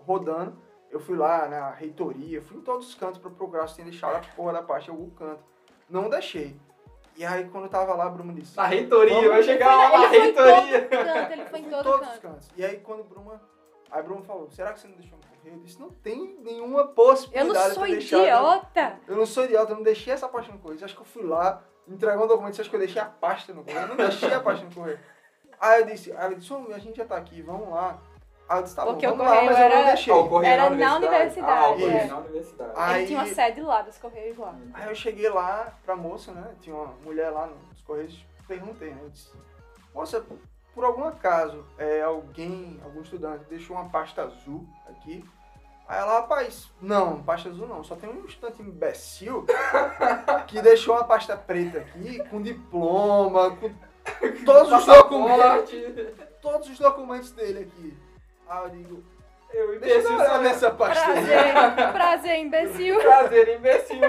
rodando, 0.00 0.56
eu 0.90 1.00
fui 1.00 1.16
lá 1.16 1.48
na 1.48 1.70
reitoria, 1.70 2.42
fui 2.42 2.58
em 2.58 2.60
todos 2.62 2.88
os 2.88 2.94
cantos 2.94 3.18
pra 3.18 3.30
procurar 3.30 3.66
se 3.68 3.74
tinha 3.76 3.84
deixado 3.86 4.16
a 4.16 4.20
porra 4.34 4.52
da 4.52 4.62
parte 4.62 4.88
em 4.88 4.90
algum 4.90 5.10
canto. 5.10 5.42
Não 5.88 6.08
deixei. 6.08 6.58
E 7.16 7.24
aí 7.24 7.48
quando 7.48 7.64
eu 7.64 7.70
tava 7.70 7.94
lá, 7.94 8.06
a 8.06 8.10
Bruma 8.10 8.32
disse... 8.32 8.56
Na 8.56 8.66
reitoria, 8.66 9.28
vai 9.28 9.42
chegar 9.42 9.74
lá 9.76 9.98
na 9.98 10.14
ele 10.14 10.32
foi 10.32 10.50
em 10.50 10.66
reitoria. 10.66 10.80
todo 10.82 11.04
canto, 11.04 11.32
ele 11.32 11.44
foi 11.46 11.58
em 11.58 11.64
todo 11.64 11.82
todos 11.82 12.00
os 12.00 12.14
canto. 12.14 12.20
cantos. 12.20 12.50
E 12.56 12.64
aí 12.64 12.76
quando 12.78 13.04
Bruma. 13.04 13.40
Aí 13.90 14.02
Bruma 14.02 14.22
falou, 14.22 14.50
será 14.50 14.72
que 14.72 14.80
você 14.80 14.88
não 14.88 14.96
deixou 14.96 15.18
no 15.18 15.24
correio? 15.24 15.56
Eu 15.56 15.62
disse, 15.62 15.80
não 15.80 15.90
tem 15.90 16.36
nenhuma 16.42 16.88
possibilidade 16.88 17.48
Eu 17.48 17.54
não 17.54 17.68
de 17.68 17.74
sou 17.74 17.84
deixado. 17.86 18.20
idiota. 18.22 19.00
Eu 19.06 19.16
não 19.16 19.26
sou 19.26 19.44
idiota, 19.44 19.72
eu 19.72 19.76
não 19.76 19.82
deixei 19.82 20.12
essa 20.12 20.28
pasta 20.28 20.52
no 20.52 20.58
correio. 20.58 20.78
Você 20.78 20.84
acha 20.84 20.94
que 20.94 21.00
eu 21.00 21.06
fui 21.06 21.22
lá, 21.24 21.62
entregar 21.86 22.22
um 22.22 22.26
documento, 22.26 22.54
você 22.54 22.60
acha 22.60 22.70
que 22.70 22.76
eu 22.76 22.80
deixei 22.80 23.00
a 23.00 23.06
pasta 23.06 23.52
no 23.54 23.64
correio? 23.64 23.82
Eu 23.84 23.88
não 23.88 23.96
deixei 23.96 24.32
a 24.34 24.40
pasta 24.40 24.64
no 24.64 24.74
correio. 24.74 24.98
Aí 25.60 25.80
eu 25.80 25.86
disse, 25.86 26.12
aí 26.12 26.18
ela 26.26 26.34
disse, 26.36 26.52
"Ô, 26.52 26.72
a 26.72 26.78
gente 26.78 26.96
já 26.96 27.04
tá 27.06 27.16
aqui, 27.16 27.40
vamos 27.42 27.70
lá. 27.70 27.98
Aí 28.48 28.58
eu 28.58 28.62
disse, 28.62 28.76
tá 28.76 28.84
Porque 28.86 29.06
bom, 29.06 29.16
vamos 29.16 29.32
lá, 29.32 29.42
mas 29.42 29.58
eu 29.58 29.68
não 29.68 29.76
era- 29.76 29.86
deixei. 29.88 30.12
Ah, 30.12 30.16
o 30.16 30.28
correio 30.28 30.52
Era 30.52 30.62
na 30.62 30.76
na 30.76 30.96
universidade. 30.96 31.14
Ah, 31.40 31.68
universidade, 31.68 31.82
correio 31.82 31.98
é. 31.98 32.04
na 32.06 32.16
universidade. 32.18 32.72
Ah, 32.76 32.86
Aí- 32.86 32.98
Ele 33.00 33.06
tinha 33.08 33.18
uma 33.18 33.26
sede 33.34 33.60
lá 33.62 33.82
dos 33.82 33.98
correios 33.98 34.36
lá. 34.38 34.54
Aí 34.74 34.88
eu 34.88 34.94
cheguei 34.94 35.28
lá 35.28 35.72
pra 35.84 35.96
moça, 35.96 36.32
né? 36.32 36.54
Tinha 36.60 36.74
uma 36.76 36.86
mulher 37.04 37.30
lá 37.30 37.46
nos 37.46 37.82
correios, 37.82 38.24
perguntei, 38.46 38.90
né? 38.90 39.00
Eu 39.02 39.10
disse, 39.10 39.32
moça, 39.94 40.24
por 40.78 40.84
algum 40.84 41.02
acaso, 41.02 41.66
é, 41.76 42.02
alguém, 42.02 42.80
algum 42.84 43.02
estudante 43.02 43.44
deixou 43.50 43.74
uma 43.74 43.88
pasta 43.88 44.22
azul 44.22 44.64
aqui? 44.88 45.24
Aí 45.88 45.98
ela, 45.98 46.20
rapaz, 46.20 46.70
não, 46.80 47.20
pasta 47.20 47.48
azul 47.48 47.66
não, 47.66 47.82
só 47.82 47.96
tem 47.96 48.08
um 48.08 48.24
estudante 48.24 48.62
imbecil 48.62 49.44
que 50.46 50.62
deixou 50.62 50.94
uma 50.94 51.02
pasta 51.02 51.36
preta 51.36 51.78
aqui, 51.78 52.22
com 52.28 52.40
diploma, 52.40 53.56
com 53.56 53.74
todos 54.46 54.72
os 54.72 54.86
documentos, 54.86 55.72
todos 56.40 56.70
os 56.70 56.78
documentos 56.78 57.32
dele 57.32 57.64
aqui. 57.64 57.98
Aí 58.48 58.62
eu 58.62 58.70
digo, 58.70 59.04
Eu, 59.52 59.80
deixa 59.80 59.94
eu 59.96 59.98
imbecil, 59.98 60.14
olhar 60.14 60.26
sabe? 60.28 60.44
nessa 60.44 60.70
pasta 60.70 61.06
aí. 61.10 61.24
Prazer, 61.24 61.90
prazer, 61.92 62.38
imbecil. 62.38 63.00
Prazer, 63.00 63.48
imbecil. 63.56 64.00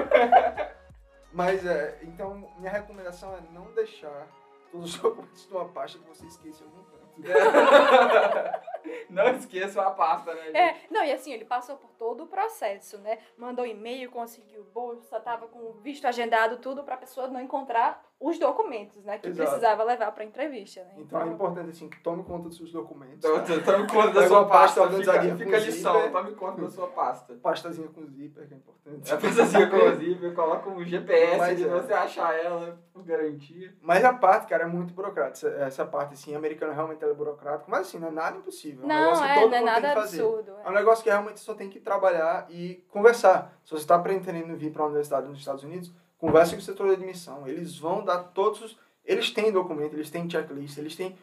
Mas 1.34 1.66
é, 1.66 1.98
então 2.04 2.48
minha 2.60 2.72
recomendação 2.72 3.34
é 3.34 3.40
não 3.52 3.72
deixar 3.74 4.28
todos 4.72 4.96
os 4.96 5.02
documentos 5.02 5.48
numa 5.50 5.66
pasta 5.66 6.00
que 6.00 6.08
você 6.08 6.26
esqueça 6.26 6.64
em 6.64 6.68
algum 6.68 6.84
canto. 6.84 7.00
Não 9.10 9.30
esqueça 9.30 9.82
a 9.82 9.92
pasta, 9.92 10.34
né? 10.34 10.44
gente? 10.46 10.58
É, 10.58 10.76
não, 10.92 11.04
e 11.04 11.12
assim, 11.12 11.34
ele 11.34 11.46
passou 11.46 11.78
por 11.78 11.90
todo 11.94 12.24
o 12.24 12.28
processo, 12.28 12.98
né? 13.00 13.18
Mandou 13.38 13.66
e-mail, 13.66 14.12
conseguiu 14.12 14.64
bolsa, 14.74 15.20
tava 15.20 15.48
com 15.48 15.60
o 15.60 15.74
visto 15.82 16.06
agendado, 16.06 16.58
tudo 16.58 16.84
pra 16.84 16.96
pessoa 16.96 17.28
não 17.28 17.42
encontrar 17.42 18.04
os 18.20 18.38
documentos, 18.38 19.04
né? 19.04 19.18
Que 19.18 19.30
Exato. 19.30 19.50
precisava 19.50 19.84
levar 19.84 20.12
pra 20.12 20.24
entrevista, 20.24 20.84
né? 20.84 20.94
Então 20.98 21.22
é 21.22 21.28
importante 21.28 21.70
assim 21.70 21.90
que 21.90 22.00
tome 22.02 22.24
conta 22.24 22.50
dos 22.50 22.58
seus 22.58 22.72
documentos. 22.72 23.18
Então, 23.18 23.44
tá? 23.44 23.54
então, 23.56 23.74
tome 23.74 23.88
conta 23.88 24.12
da 24.12 24.28
sua 24.28 24.46
pasta 24.46 24.60
pasta. 24.60 24.98
Fica, 24.98 25.20
com 25.20 25.38
fica 25.38 25.58
a 25.58 25.60
lição, 25.60 25.94
zíper. 25.94 26.12
tome 26.12 26.36
conta 26.36 26.62
da 26.62 26.70
sua 26.70 26.88
pasta. 26.88 27.34
Pastazinha 27.36 27.88
com 27.88 28.06
zíper, 28.06 28.48
que 28.48 28.54
é 28.54 28.58
importante. 28.58 29.14
É 29.14 29.18
pastazinha 29.18 29.64
inclusive, 29.66 30.32
coloca 30.36 30.70
um 30.70 30.84
GPS 30.84 31.38
Mas 31.38 31.58
de 31.58 31.66
é. 31.66 31.68
você 31.68 31.94
achar 31.94 32.34
ela 32.34 32.80
por 32.94 33.04
garantia. 33.04 33.74
Mas 33.82 34.04
a 34.04 34.14
parte, 34.14 34.48
cara, 34.48 34.64
é 34.64 34.68
muito 34.68 34.94
burocrática. 34.94 35.48
Essa, 35.48 35.64
essa 35.64 35.86
parte, 35.86 36.14
assim, 36.14 36.36
americana 36.36 36.74
realmente 36.74 37.02
ela 37.04 37.14
é 37.14 37.16
burocrática. 37.16 37.66
Mas 37.70 37.88
assim, 37.88 38.00
não 38.00 38.10
é 38.10 38.12
nada 38.12 38.38
impossível. 38.38 38.69
É 38.72 38.84
um 38.84 38.88
Não, 38.88 39.00
negócio 39.04 39.24
que 39.24 39.30
é, 39.30 39.34
todo 39.36 39.50
não 39.50 39.58
é 39.58 39.60
mundo 39.60 39.66
tem 39.66 39.66
nada 39.66 39.88
que 39.90 40.02
fazer. 40.02 40.22
absurdo. 40.22 40.52
É 40.64 40.70
um 40.70 40.74
negócio 40.74 41.04
que 41.04 41.10
realmente 41.10 41.40
só 41.40 41.54
tem 41.54 41.70
que 41.70 41.80
trabalhar 41.80 42.48
e 42.50 42.84
conversar. 42.90 43.58
Se 43.64 43.72
você 43.72 43.82
está 43.84 43.98
pretendendo 44.00 44.56
vir 44.56 44.72
para 44.72 44.82
uma 44.84 44.90
universidade 44.90 45.28
nos 45.28 45.40
Estados 45.40 45.64
Unidos, 45.64 45.92
converse 46.18 46.54
com 46.54 46.60
o 46.60 46.64
setor 46.64 46.88
de 46.88 46.94
admissão. 46.94 47.48
Eles 47.48 47.78
vão 47.78 48.04
dar 48.04 48.20
todos 48.20 48.62
os... 48.62 48.78
Eles 49.06 49.32
têm 49.32 49.52
documento, 49.52 49.94
eles 49.94 50.10
têm 50.10 50.30
checklist, 50.30 50.78
eles 50.78 50.96
têm 50.96 51.18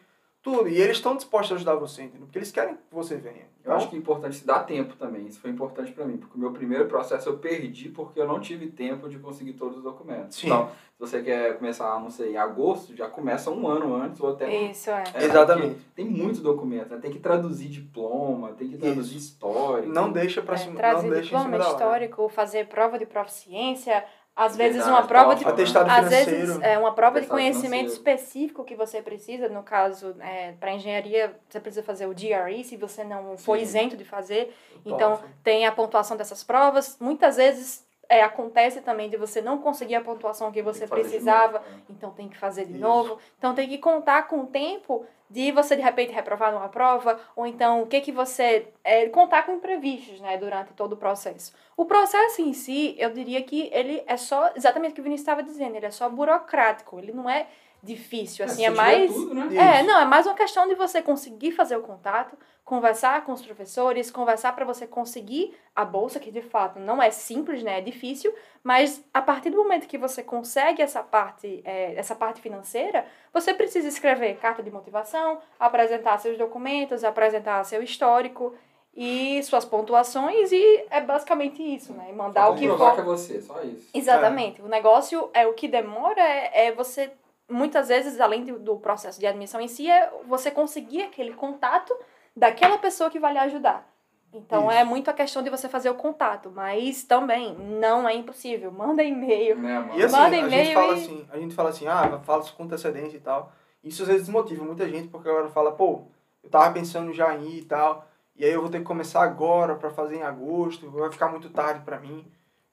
tudo. 0.47 0.69
E 0.69 0.77
eles 0.81 0.97
estão 0.97 1.15
dispostos 1.15 1.51
a 1.51 1.55
ajudar 1.55 1.75
você, 1.75 2.03
entendeu? 2.03 2.25
Porque 2.25 2.37
eles 2.39 2.51
querem 2.51 2.75
que 2.75 2.81
você 2.95 3.17
venha. 3.17 3.45
Eu 3.65 3.73
acho 3.73 3.89
que 3.89 3.97
é 3.97 3.99
importante 3.99 4.37
se 4.37 4.47
dar 4.47 4.59
tempo 4.59 4.95
também. 4.95 5.27
Isso 5.27 5.41
foi 5.41 5.51
importante 5.51 5.91
para 5.91 6.05
mim, 6.05 6.15
porque 6.15 6.37
o 6.37 6.39
meu 6.39 6.51
primeiro 6.53 6.85
processo 6.85 7.27
eu 7.27 7.37
perdi 7.37 7.89
porque 7.89 8.17
eu 8.17 8.25
não 8.25 8.39
tive 8.39 8.67
tempo 8.67 9.09
de 9.09 9.19
conseguir 9.19 9.53
todos 9.53 9.79
os 9.79 9.83
documentos. 9.83 10.37
Sim. 10.37 10.47
Então, 10.47 10.69
se 10.69 10.99
você 10.99 11.21
quer 11.21 11.57
começar, 11.57 11.99
não 11.99 12.09
sei, 12.09 12.31
em 12.31 12.37
agosto, 12.37 12.95
já 12.95 13.09
começa 13.09 13.51
um 13.51 13.67
ano 13.67 13.93
antes 13.93 14.21
ou 14.21 14.31
até 14.31 14.69
Isso, 14.71 14.89
é. 14.89 15.03
É, 15.13 15.25
Exatamente. 15.25 15.81
Tem 15.93 16.05
muitos 16.05 16.39
documentos, 16.39 16.91
né? 16.91 16.97
Tem 17.01 17.11
que 17.11 17.19
traduzir 17.19 17.67
diploma, 17.67 18.53
tem 18.53 18.69
que 18.69 18.77
traduzir 18.77 19.17
história. 19.17 19.85
Não 19.85 20.13
deixa 20.13 20.41
pra 20.41 20.55
É, 20.55 20.57
cima, 20.59 20.71
não 20.71 20.77
trazer 20.77 21.09
deixa 21.09 21.35
em 21.35 21.37
diploma 21.37 21.57
histórico, 21.57 22.29
fazer 22.29 22.67
prova 22.67 22.97
de 22.97 23.05
proficiência, 23.05 24.05
às 24.37 24.55
vezes 24.55 24.75
Verdade, 24.75 24.91
uma 24.91 25.07
prova 25.07 25.35
de. 25.35 25.43
Atestado 25.43 25.89
às 25.89 25.95
financeiro. 25.95 26.29
vezes 26.29 26.61
é 26.61 26.77
uma 26.77 26.93
prova 26.93 27.19
de 27.19 27.25
conhecimento 27.25 27.89
financeiro. 27.89 27.93
específico 27.93 28.63
que 28.63 28.75
você 28.75 29.01
precisa, 29.01 29.49
no 29.49 29.63
caso, 29.63 30.15
é, 30.19 30.51
para 30.59 30.71
engenharia, 30.73 31.35
você 31.49 31.59
precisa 31.59 31.81
fazer 31.83 32.05
o 32.05 32.13
GRE, 32.13 32.63
se 32.63 32.77
você 32.77 33.03
não 33.03 33.35
for 33.35 33.57
Sim. 33.57 33.63
isento 33.63 33.97
de 33.97 34.05
fazer. 34.05 34.55
Então, 34.85 35.19
tem 35.43 35.65
a 35.65 35.71
pontuação 35.71 36.15
dessas 36.15 36.43
provas. 36.43 36.97
Muitas 36.99 37.37
vezes 37.37 37.83
é, 38.07 38.21
acontece 38.21 38.81
também 38.81 39.09
de 39.09 39.17
você 39.17 39.41
não 39.41 39.57
conseguir 39.57 39.95
a 39.95 40.01
pontuação 40.01 40.51
que 40.51 40.61
você 40.61 40.85
que 40.85 40.91
precisava, 40.91 41.59
né? 41.59 41.81
então 41.89 42.11
tem 42.11 42.29
que 42.29 42.37
fazer 42.37 42.65
de 42.65 42.73
Isso. 42.73 42.81
novo. 42.81 43.17
Então 43.37 43.55
tem 43.55 43.67
que 43.67 43.79
contar 43.79 44.27
com 44.27 44.41
o 44.41 44.45
tempo 44.45 45.05
de 45.29 45.51
você 45.51 45.75
de 45.75 45.81
repente 45.81 46.13
reprovar 46.13 46.53
numa 46.53 46.69
prova, 46.69 47.19
ou 47.35 47.45
então 47.45 47.81
o 47.81 47.87
que 47.87 48.01
que 48.01 48.11
você 48.11 48.67
é, 48.83 49.07
contar 49.09 49.45
com 49.45 49.53
imprevistos, 49.53 50.19
né, 50.21 50.37
durante 50.37 50.73
todo 50.73 50.93
o 50.93 50.97
processo. 50.97 51.53
O 51.75 51.85
processo 51.85 52.41
em 52.41 52.53
si, 52.53 52.95
eu 52.97 53.11
diria 53.11 53.41
que 53.43 53.69
ele 53.73 54.03
é 54.07 54.17
só 54.17 54.51
exatamente 54.55 54.91
o 54.91 54.95
que 54.95 55.01
o 55.01 55.03
Vinícius 55.03 55.27
estava 55.27 55.43
dizendo, 55.43 55.75
ele 55.75 55.85
é 55.85 55.91
só 55.91 56.09
burocrático, 56.09 56.97
ele 56.97 57.11
não 57.11 57.29
é 57.29 57.47
difícil, 57.81 58.45
assim, 58.45 58.55
se 58.55 58.65
é 58.65 58.69
tiver 58.69 58.81
mais 58.81 59.13
Tudo, 59.13 59.33
né? 59.33 59.79
é, 59.79 59.83
não, 59.83 59.99
é 59.99 60.05
mais 60.05 60.25
uma 60.25 60.35
questão 60.35 60.67
de 60.67 60.75
você 60.75 61.01
conseguir 61.01 61.51
fazer 61.51 61.77
o 61.77 61.81
contato, 61.81 62.37
conversar 62.65 63.23
com 63.23 63.31
os 63.31 63.41
professores, 63.41 64.11
conversar 64.11 64.53
para 64.53 64.65
você 64.65 64.85
conseguir 64.85 65.55
a 65.75 65.85
bolsa, 65.85 66.19
que 66.19 66.31
de 66.31 66.41
fato 66.41 66.79
não 66.79 67.01
é 67.01 67.11
simples, 67.11 67.63
né? 67.63 67.77
É 67.77 67.81
difícil, 67.81 68.33
mas 68.63 69.01
a 69.13 69.21
partir 69.21 69.51
do 69.51 69.57
momento 69.57 69.87
que 69.87 69.97
você 69.97 70.21
consegue 70.21 70.81
essa 70.81 71.01
parte, 71.01 71.61
é, 71.63 71.95
essa 71.95 72.13
parte 72.15 72.41
financeira, 72.41 73.05
você 73.31 73.53
precisa 73.53 73.87
escrever 73.87 74.37
carta 74.37 74.61
de 74.61 74.69
motivação, 74.69 75.39
apresentar 75.59 76.17
seus 76.17 76.37
documentos, 76.37 77.03
apresentar 77.03 77.63
seu 77.63 77.81
histórico 77.81 78.53
e 78.93 79.41
suas 79.43 79.63
pontuações, 79.63 80.51
e 80.51 80.85
é 80.89 80.99
basicamente 80.99 81.61
isso, 81.61 81.93
né? 81.93 82.07
E 82.09 82.13
mandar 82.13 82.47
Só 82.47 82.53
o 82.53 82.55
que 82.57 82.67
for. 82.67 82.95
que 82.95 82.99
é 82.99 83.03
você, 83.03 83.41
só 83.41 83.61
isso. 83.61 83.87
Exatamente. 83.93 84.59
O 84.61 84.67
negócio 84.67 85.29
é 85.35 85.45
o 85.45 85.53
que 85.53 85.67
demora 85.67 86.19
é, 86.19 86.67
é 86.67 86.71
você 86.71 87.11
muitas 87.49 87.87
vezes 87.87 88.19
além 88.19 88.43
do, 88.43 88.77
processo 88.77 89.19
de 89.19 89.25
admissão 89.25 89.61
em 89.61 89.67
si 89.67 89.89
é 89.89 90.11
você 90.27 90.51
conseguir 90.51 91.03
aquele 91.03 91.33
contato 91.33 91.95
daquela 92.35 92.77
pessoa 92.77 93.09
que 93.09 93.19
vai 93.19 93.33
lhe 93.33 93.39
ajudar. 93.39 93.87
Então 94.33 94.69
Isso. 94.69 94.79
é 94.79 94.83
muito 94.83 95.09
a 95.09 95.13
questão 95.13 95.41
de 95.41 95.49
você 95.49 95.69
fazer 95.69 95.89
o 95.89 95.95
contato, 95.95 96.51
mas 96.53 97.03
também 97.03 97.55
não 97.55 98.07
é 98.07 98.13
impossível. 98.13 98.71
Manda 98.73 99.03
e-mail. 99.03 99.57
Né, 99.57 99.79
mano? 99.79 99.97
E 99.99 100.03
assim, 100.03 100.15
Manda 100.15 100.27
a 100.35 100.49
gente 100.49 100.53
e-mail 100.53 100.73
fala 100.73 100.93
e- 100.93 100.95
assim, 100.95 101.27
a 101.31 101.37
gente 101.37 101.55
fala 101.55 101.69
assim, 101.69 101.87
ah, 101.87 102.19
fala 102.23 102.43
isso 102.43 102.55
com 102.55 102.63
antecedência 102.63 103.17
e 103.17 103.21
tal. 103.21 103.51
Isso 103.83 104.01
às 104.01 104.07
vezes 104.07 104.23
desmotiva 104.23 104.63
muita 104.65 104.87
gente, 104.89 105.07
porque 105.07 105.29
a 105.29 105.31
galera 105.31 105.49
fala, 105.49 105.71
pô, 105.71 106.03
eu 106.43 106.49
tava 106.49 106.73
pensando 106.73 107.13
já 107.13 107.33
em 107.35 107.47
ir 107.47 107.59
e 107.59 107.65
tal, 107.65 108.05
e 108.35 108.43
aí 108.43 108.51
eu 108.51 108.61
vou 108.61 108.69
ter 108.69 108.79
que 108.79 108.83
começar 108.85 109.23
agora 109.23 109.75
pra 109.75 109.89
fazer 109.89 110.17
em 110.17 110.23
agosto, 110.23 110.89
vai 110.91 111.11
ficar 111.11 111.29
muito 111.29 111.49
tarde 111.49 111.81
pra 111.85 111.99
mim. 111.99 112.25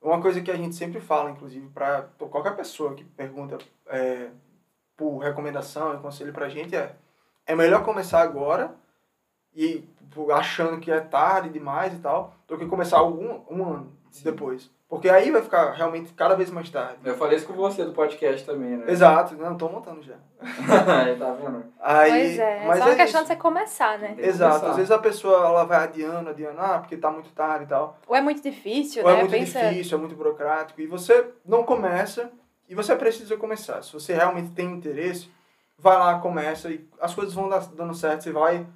Uma 0.02 0.20
coisa 0.20 0.40
que 0.42 0.50
a 0.50 0.56
gente 0.56 0.74
sempre 0.74 1.00
fala, 1.00 1.30
inclusive, 1.30 1.68
pra 1.68 2.02
qualquer 2.18 2.54
pessoa 2.56 2.94
que 2.94 3.04
pergunta 3.04 3.56
é, 3.86 4.28
por 4.96 5.18
recomendação 5.18 5.94
e 5.94 5.98
conselho 5.98 6.32
pra 6.32 6.48
gente 6.48 6.74
é, 6.74 6.94
é 7.46 7.54
melhor 7.54 7.84
começar 7.84 8.20
agora 8.20 8.74
e 9.54 9.88
achando 10.32 10.80
que 10.80 10.90
é 10.90 11.00
tarde 11.00 11.48
demais 11.48 11.92
e 11.92 11.98
tal, 11.98 12.34
do 12.46 12.58
que 12.58 12.66
começar 12.66 12.98
algum, 12.98 13.40
um 13.50 13.64
ano 13.64 13.92
Sim. 14.10 14.24
depois. 14.24 14.70
Porque 14.88 15.08
aí 15.08 15.30
vai 15.30 15.42
ficar 15.42 15.72
realmente 15.72 16.12
cada 16.12 16.36
vez 16.36 16.50
mais 16.50 16.70
tarde. 16.70 16.98
Eu 17.04 17.16
falei 17.16 17.36
isso 17.36 17.46
com 17.46 17.54
você 17.54 17.84
do 17.84 17.92
podcast 17.92 18.46
também, 18.46 18.76
né? 18.76 18.84
Exato, 18.88 19.34
não, 19.34 19.56
tô 19.56 19.68
montando 19.68 20.02
já. 20.02 20.14
Aí, 20.40 21.16
tá 21.18 21.32
vendo? 21.32 21.64
Aí, 21.80 22.10
pois 22.10 22.38
é, 22.38 22.62
é 22.62 22.66
mas 22.66 22.78
só 22.78 22.84
uma 22.84 22.92
é 22.92 22.96
questão 22.96 23.22
isso. 23.22 23.30
de 23.30 23.34
você 23.34 23.36
começar, 23.36 23.98
né? 23.98 24.14
Exato, 24.18 24.50
começar. 24.52 24.70
às 24.70 24.76
vezes 24.76 24.90
a 24.92 24.98
pessoa 24.98 25.46
ela 25.48 25.64
vai 25.64 25.82
adiando, 25.82 26.30
adiando, 26.30 26.60
ah, 26.60 26.78
porque 26.78 26.96
tá 26.96 27.10
muito 27.10 27.30
tarde 27.30 27.64
e 27.64 27.68
tal. 27.68 27.98
Ou 28.06 28.14
é 28.14 28.20
muito 28.20 28.42
difícil, 28.42 29.02
Ou 29.02 29.08
né? 29.08 29.16
é 29.16 29.20
muito 29.20 29.32
Pensa, 29.32 29.68
difícil, 29.68 29.98
é 29.98 30.00
muito 30.00 30.14
burocrático. 30.14 30.80
E 30.80 30.86
você 30.86 31.28
não 31.44 31.64
começa 31.64 32.30
e 32.74 32.76
você 32.76 32.96
precisa 32.96 33.36
começar. 33.36 33.82
Se 33.82 33.92
você 33.92 34.12
realmente 34.12 34.50
tem 34.50 34.66
interesse, 34.72 35.30
vai 35.78 35.96
lá, 35.96 36.18
começa 36.18 36.68
e 36.72 36.84
as 37.00 37.14
coisas 37.14 37.32
vão 37.32 37.48
dando 37.48 37.94
certo. 37.94 38.24
Você 38.24 38.32
vai, 38.32 38.66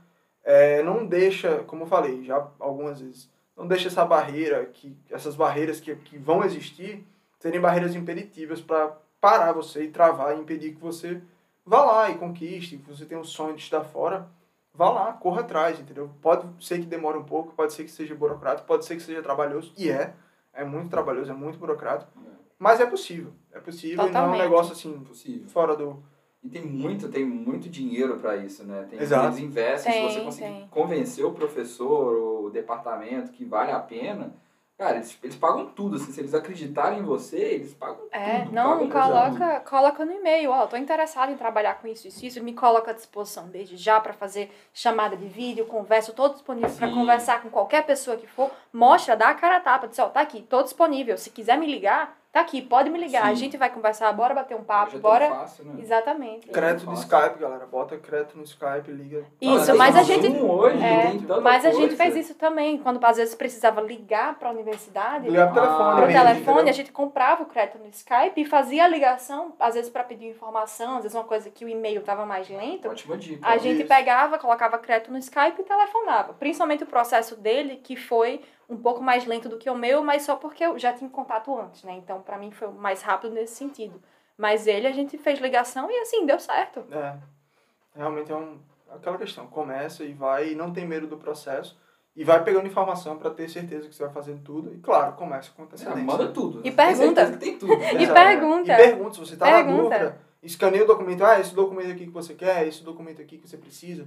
é, 0.45 0.85
não 0.85 1.05
deixa, 1.05 1.65
como 1.67 1.83
eu 1.83 1.87
falei 1.89 2.23
já 2.23 2.47
algumas 2.61 3.01
vezes, 3.01 3.29
não 3.57 3.67
deixa 3.67 3.89
essa 3.89 4.05
barreira, 4.05 4.65
que, 4.67 4.97
essas 5.11 5.35
barreiras 5.35 5.81
que, 5.81 5.97
que 5.97 6.17
vão 6.17 6.45
existir, 6.45 7.05
serem 7.41 7.61
barreiras 7.61 7.97
impeditivas 7.97 8.61
para 8.61 8.97
parar 9.21 9.51
você 9.51 9.83
e 9.83 9.91
travar 9.91 10.37
e 10.37 10.41
impedir 10.41 10.77
que 10.77 10.81
você 10.81 11.21
vá 11.67 11.85
lá 11.85 12.09
e 12.09 12.15
conquiste, 12.15 12.77
que 12.77 12.89
você 12.89 13.05
tem 13.05 13.19
um 13.19 13.25
sonho 13.25 13.57
de 13.57 13.63
estar 13.63 13.83
fora, 13.83 14.29
vá 14.73 14.91
lá, 14.91 15.13
corra 15.13 15.41
atrás, 15.41 15.81
entendeu? 15.81 16.09
Pode 16.23 16.47
ser 16.65 16.79
que 16.79 16.87
demore 16.87 17.19
um 17.19 17.25
pouco, 17.25 17.53
pode 17.53 17.73
ser 17.73 17.83
que 17.83 17.91
seja 17.91 18.15
burocrático, 18.15 18.69
pode 18.69 18.85
ser 18.85 18.95
que 18.95 19.03
seja 19.03 19.21
trabalhoso, 19.23 19.73
e 19.77 19.91
é, 19.91 20.15
é 20.55 20.65
muito 20.65 20.89
trabalhoso, 20.89 21.33
é 21.33 21.35
muito 21.35 21.59
burocrático, 21.59 22.13
mas 22.59 22.81
é 22.81 22.87
possível, 22.87 23.33
é 23.59 23.63
possível 23.63 23.93
e 23.95 23.97
não 23.97 24.05
é 24.05 24.07
um 24.07 24.13
Totalmente. 24.13 24.41
negócio 24.43 24.73
assim, 24.73 24.99
Possível. 25.01 25.49
fora 25.49 25.77
do... 25.77 26.03
E 26.43 26.49
tem 26.49 26.63
muito, 26.63 27.09
tem 27.09 27.25
muito 27.25 27.69
dinheiro 27.69 28.17
pra 28.19 28.37
isso, 28.37 28.65
né? 28.65 28.87
Tem, 28.89 29.01
Exato. 29.01 29.27
Eles 29.27 29.39
investem, 29.41 29.93
Tem, 29.93 30.03
se 30.09 30.15
você 30.15 30.21
conseguir 30.25 30.47
tem. 30.53 30.69
convencer 30.71 31.25
o 31.25 31.33
professor 31.33 32.17
ou 32.17 32.45
o 32.47 32.51
departamento 32.51 33.33
que 33.33 33.45
vale 33.45 33.73
a 33.73 33.81
pena, 33.81 34.33
cara, 34.79 34.95
eles, 34.97 35.19
eles 35.21 35.35
pagam 35.35 35.67
tudo, 35.67 35.97
assim, 35.97 36.13
se 36.13 36.21
eles 36.21 36.35
acreditarem 36.35 37.01
em 37.01 37.03
você, 37.03 37.37
eles 37.39 37.75
pagam 37.75 38.07
É, 38.13 38.43
tudo. 38.45 38.53
não, 38.55 38.87
pagam 38.87 38.89
coloca, 38.89 39.61
coloca 39.69 40.05
no 40.05 40.13
e-mail, 40.13 40.53
ó, 40.53 40.65
tô 40.69 40.77
interessado 40.77 41.33
em 41.33 41.37
trabalhar 41.37 41.81
com 41.81 41.89
isso, 41.89 42.07
isso, 42.07 42.25
isso, 42.25 42.43
me 42.45 42.53
coloca 42.55 42.93
à 42.93 42.95
disposição 42.95 43.49
desde 43.49 43.77
já 43.77 43.99
para 44.01 44.13
fazer 44.13 44.49
chamada 44.73 45.17
de 45.17 45.27
vídeo, 45.27 45.67
conversa, 45.67 46.13
tô 46.13 46.29
disponível 46.29 46.71
para 46.71 46.89
conversar 46.93 47.43
com 47.43 47.51
qualquer 47.51 47.85
pessoa 47.85 48.17
que 48.17 48.29
for, 48.29 48.49
mostra, 48.73 49.17
dá 49.17 49.31
a 49.31 49.35
cara 49.35 49.57
a 49.57 49.61
tapa, 49.61 49.89
diz, 49.89 49.99
ó, 49.99 50.09
tá 50.09 50.21
aqui, 50.21 50.43
tô 50.43 50.63
disponível, 50.63 51.19
se 51.19 51.31
quiser 51.31 51.59
me 51.59 51.67
ligar, 51.67 52.17
tá 52.33 52.41
aqui, 52.41 52.61
pode 52.63 52.91
me 52.91 52.99
ligar, 52.99 53.25
Sim. 53.25 53.31
a 53.31 53.35
gente 53.35 53.57
vai 53.57 53.71
conversar, 53.71 54.13
bora 54.13 54.35
bater 54.35 54.55
um 54.55 54.59
Hoje 54.59 54.67
papo, 54.67 54.97
é 54.97 54.99
bora... 55.01 55.29
fácil, 55.29 55.65
né? 55.65 55.81
Exatamente. 55.81 56.47
Crédito 56.49 56.87
do. 56.87 56.95
Skype, 56.95 57.39
galera, 57.39 57.67
bota 57.67 57.97
crédito 57.97 58.37
no 58.37 58.45
Skype, 58.45 58.91
liga... 58.91 59.25
Isso, 59.41 59.67
tem 59.67 59.75
mas 59.77 59.97
a 59.97 60.03
gente- 60.03 60.29
Hoje, 60.29 60.83
é, 60.85 61.11
tem 61.11 61.21
tanta 61.21 61.41
Mas 61.41 61.65
a 61.65 61.71
gente 61.73 61.97
fez 61.97 62.15
isso 62.17 62.35
também, 62.35 62.79
quando 62.79 63.03
às 63.05 63.17
vezes 63.17 63.35
precisava 63.35 63.81
ligar 63.81 64.39
para 64.39 64.49
a 64.51 64.53
universidade, 64.53 65.29
Ligar 65.29 65.53
pro 65.53 65.61
Ah, 65.63 65.65
telefone 65.67 65.97
pro 65.97 66.07
mesmo, 66.07 66.21
telefone, 66.23 66.53
entendeu? 66.57 66.69
a 66.71 66.75
gente 66.77 66.93
comprava 66.93 67.43
o 67.43 67.47
crédito 67.47 67.79
no 67.79 67.89
Skype 67.89 68.41
e 68.41 68.45
fazia 68.45 68.85
a 68.85 68.89
ligação, 68.89 69.55
às 69.59 69.75
vezes 69.75 69.91
para 69.91 70.05
pedir 70.05 70.27
informação, 70.29 70.97
às 70.97 71.03
vezes 71.03 71.15
uma 71.17 71.25
coisa 71.25 71.51
que 71.51 71.65
o 71.65 71.69
e-mail 71.69 72.03
tava 72.03 72.27
mais 72.27 72.49
lento. 72.49 72.89
Ótima 72.89 73.17
dica. 73.17 73.47
A 73.47 73.57
gente 73.57 73.79
Isso. 73.81 73.89
pegava, 73.89 74.39
colocava 74.39 74.79
crédito 74.79 75.11
no 75.11 75.19
Skype 75.19 75.61
e 75.61 75.65
telefonava. 75.65 76.35
Principalmente 76.35 76.83
o 76.85 76.87
processo 76.87 77.37
dele, 77.37 77.77
que 77.77 77.97
foi 77.97 78.43
um 78.69 78.77
pouco 78.77 79.03
mais 79.03 79.25
lento 79.27 79.49
do 79.49 79.57
que 79.59 79.71
o 79.71 79.75
meu, 79.75 80.03
mas 80.03 80.23
só 80.23 80.37
porque 80.37 80.65
eu 80.65 80.79
já 80.79 80.93
tinha 80.93 81.09
contato 81.09 81.59
antes, 81.59 81.83
né? 81.85 81.93
Então, 81.95 82.21
para 82.21 82.37
mim, 82.39 82.51
foi 82.51 82.69
mais 82.69 83.01
rápido 83.03 83.33
nesse 83.35 83.55
sentido. 83.55 84.01
Mas 84.37 84.67
ele, 84.67 84.87
a 84.87 84.93
gente 84.93 85.17
fez 85.19 85.39
ligação 85.41 85.91
e 85.91 85.99
assim, 86.01 86.25
deu 86.27 86.39
certo. 86.39 86.85
É, 86.93 87.17
realmente 87.97 88.31
é 88.31 88.37
um, 88.37 88.59
aquela 88.91 89.17
questão. 89.19 89.47
Começa 89.47 90.05
e 90.05 90.13
vai 90.13 90.51
e 90.51 90.55
não 90.55 90.73
tem 90.73 90.87
medo 90.87 91.07
do 91.07 91.17
processo. 91.17 91.77
E 92.15 92.25
vai 92.25 92.43
pegando 92.43 92.67
informação 92.67 93.17
para 93.17 93.31
ter 93.31 93.49
certeza 93.49 93.89
que 93.89 93.95
você 93.95 94.03
vai 94.05 94.13
fazendo 94.13 94.43
tudo. 94.43 94.75
E 94.75 94.79
claro, 94.79 95.13
começa 95.15 95.51
com 95.53 95.63
É, 95.63 95.65
antecedência. 95.67 96.03
manda 96.05 96.29
tudo. 96.29 96.59
E 96.61 96.63
Tem 96.65 96.73
pergunta. 96.73 97.31
que 97.31 97.37
tem 97.37 97.59
tudo. 97.59 97.77
né? 97.79 97.93
E 97.95 98.03
Exato. 98.03 98.15
pergunta. 98.21 98.73
E 98.73 98.77
pergunta, 98.77 99.15
se 99.15 99.21
você 99.21 99.37
tá 99.37 99.47
na 99.47 99.53
Pergunta. 99.65 99.83
dúvida, 99.99 100.21
escaneia 100.43 100.85
o 100.85 100.87
documento, 100.87 101.25
ah, 101.25 101.39
esse 101.41 101.55
documento 101.55 101.93
aqui 101.93 102.07
que 102.07 102.13
você 102.13 102.35
quer, 102.35 102.67
esse 102.67 102.83
documento 102.83 103.23
aqui 103.23 103.39
que 103.39 103.49
você 103.49 103.57
precisa. 103.57 104.07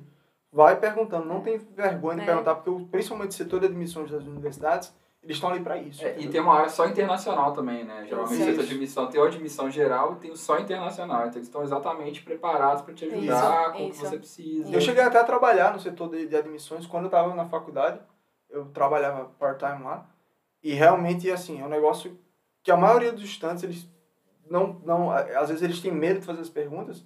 Vai 0.52 0.76
perguntando, 0.78 1.26
não 1.26 1.42
tem 1.42 1.58
vergonha 1.58 2.18
de 2.18 2.24
É. 2.24 2.26
perguntar, 2.26 2.56
porque 2.56 2.70
o- 2.70 2.86
principalmente 2.88 3.30
o 3.32 3.34
setor 3.34 3.62
de 3.62 3.68
admissões 3.68 4.12
das 4.12 4.24
universidades, 4.26 4.94
eles 5.24 5.38
estão 5.38 5.50
ali 5.52 5.62
para 5.62 5.78
isso. 5.78 6.04
É, 6.04 6.20
e 6.20 6.28
tem 6.28 6.42
uma 6.42 6.56
área 6.56 6.70
só 6.70 6.86
internacional 6.88 7.54
também, 7.54 7.86
né? 7.86 8.06
Geralmente 8.10 8.44
setor 8.44 8.66
de 8.66 8.72
admissão 8.72 9.08
tem 9.08 9.22
o 9.22 9.24
admissão 9.24 9.70
geral 9.72 10.14
e 10.14 10.16
tem 10.18 10.32
o 10.32 10.36
só 10.36 10.60
internacional. 10.60 11.20
Então 11.22 11.36
eles 11.38 11.48
estão 11.48 11.64
exatamente 11.64 12.22
preparados 12.24 12.82
para 12.82 12.94
te 12.94 13.06
ajudar 13.06 13.70
Isso, 13.70 13.78
com 13.78 13.86
o 13.88 13.92
que 13.92 13.98
você 13.98 14.18
precisa. 14.18 14.74
Eu 14.74 14.82
cheguei 14.82 15.04
até 15.04 15.20
a 15.20 15.24
trabalhar 15.24 15.72
no 15.74 15.80
setor 15.80 16.10
de, 16.10 16.26
de 16.28 16.36
admissões 16.36 16.86
quando 16.86 17.04
eu 17.04 17.08
estava 17.10 17.34
na 17.36 17.46
faculdade. 17.48 18.00
Eu 18.50 18.66
trabalhava 18.66 19.26
part-time 19.40 19.84
lá. 19.84 20.10
E 20.62 20.74
realmente, 20.74 21.32
assim, 21.32 21.62
é 21.62 21.66
um 21.66 21.70
negócio 21.70 22.20
que 22.62 22.72
a 22.72 22.76
maioria 22.78 23.12
dos 23.14 23.24
estudantes, 23.24 23.64
eles 23.64 23.90
não, 24.50 24.82
não... 24.84 25.12
Às 25.12 25.48
vezes 25.50 25.62
eles 25.62 25.80
têm 25.80 25.92
medo 25.94 26.20
de 26.20 26.26
fazer 26.26 26.42
as 26.42 26.50
perguntas, 26.50 27.06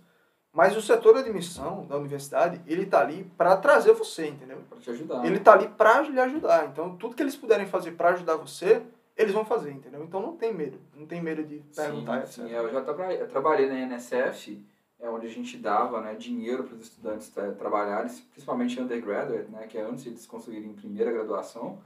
mas 0.55 0.75
o 0.77 0.81
setor 0.81 1.15
de 1.15 1.19
admissão 1.19 1.85
da 1.85 1.97
universidade, 1.97 2.61
ele 2.65 2.85
tá 2.85 3.01
ali 3.01 3.29
para 3.37 3.57
trazer 3.57 3.91
você, 3.91 4.29
entendeu? 4.29 4.59
Para 4.69 4.79
te 4.79 4.89
ajudar. 4.89 5.25
Ele 5.25 5.37
tá 5.37 5.51
ali 5.51 5.67
para 5.67 6.01
lhe 6.01 6.19
ajudar. 6.19 6.65
Então, 6.67 6.95
tudo 6.95 7.13
que 7.13 7.21
eles 7.21 7.35
puderem 7.35 7.65
fazer 7.65 7.91
para 7.91 8.11
ajudar 8.11 8.37
você, 8.37 8.81
eles 9.17 9.33
vão 9.33 9.43
fazer, 9.43 9.71
entendeu? 9.71 10.01
Então, 10.01 10.21
não 10.21 10.37
tem 10.37 10.53
medo. 10.53 10.79
Não 10.95 11.05
tem 11.05 11.21
medo 11.21 11.43
de 11.43 11.61
perguntar, 11.75 12.25
sim, 12.25 12.43
sim. 12.43 12.51
Eu 12.51 12.71
já 12.71 12.81
trabalhei 13.27 13.67
na 13.67 13.79
NSF 13.79 14.65
é 14.97 15.09
onde 15.09 15.27
a 15.27 15.29
gente 15.29 15.57
dava 15.57 15.99
né, 15.99 16.15
dinheiro 16.15 16.63
para 16.63 16.75
os 16.75 16.83
estudantes 16.83 17.29
tra 17.29 17.51
trabalharem, 17.51 18.09
principalmente 18.31 18.79
undergraduate, 18.79 19.51
né, 19.51 19.67
que 19.67 19.77
é 19.77 19.81
antes 19.81 20.03
de 20.03 20.09
eles 20.09 20.25
conseguirem 20.25 20.73
primeira 20.73 21.11
graduação. 21.11 21.79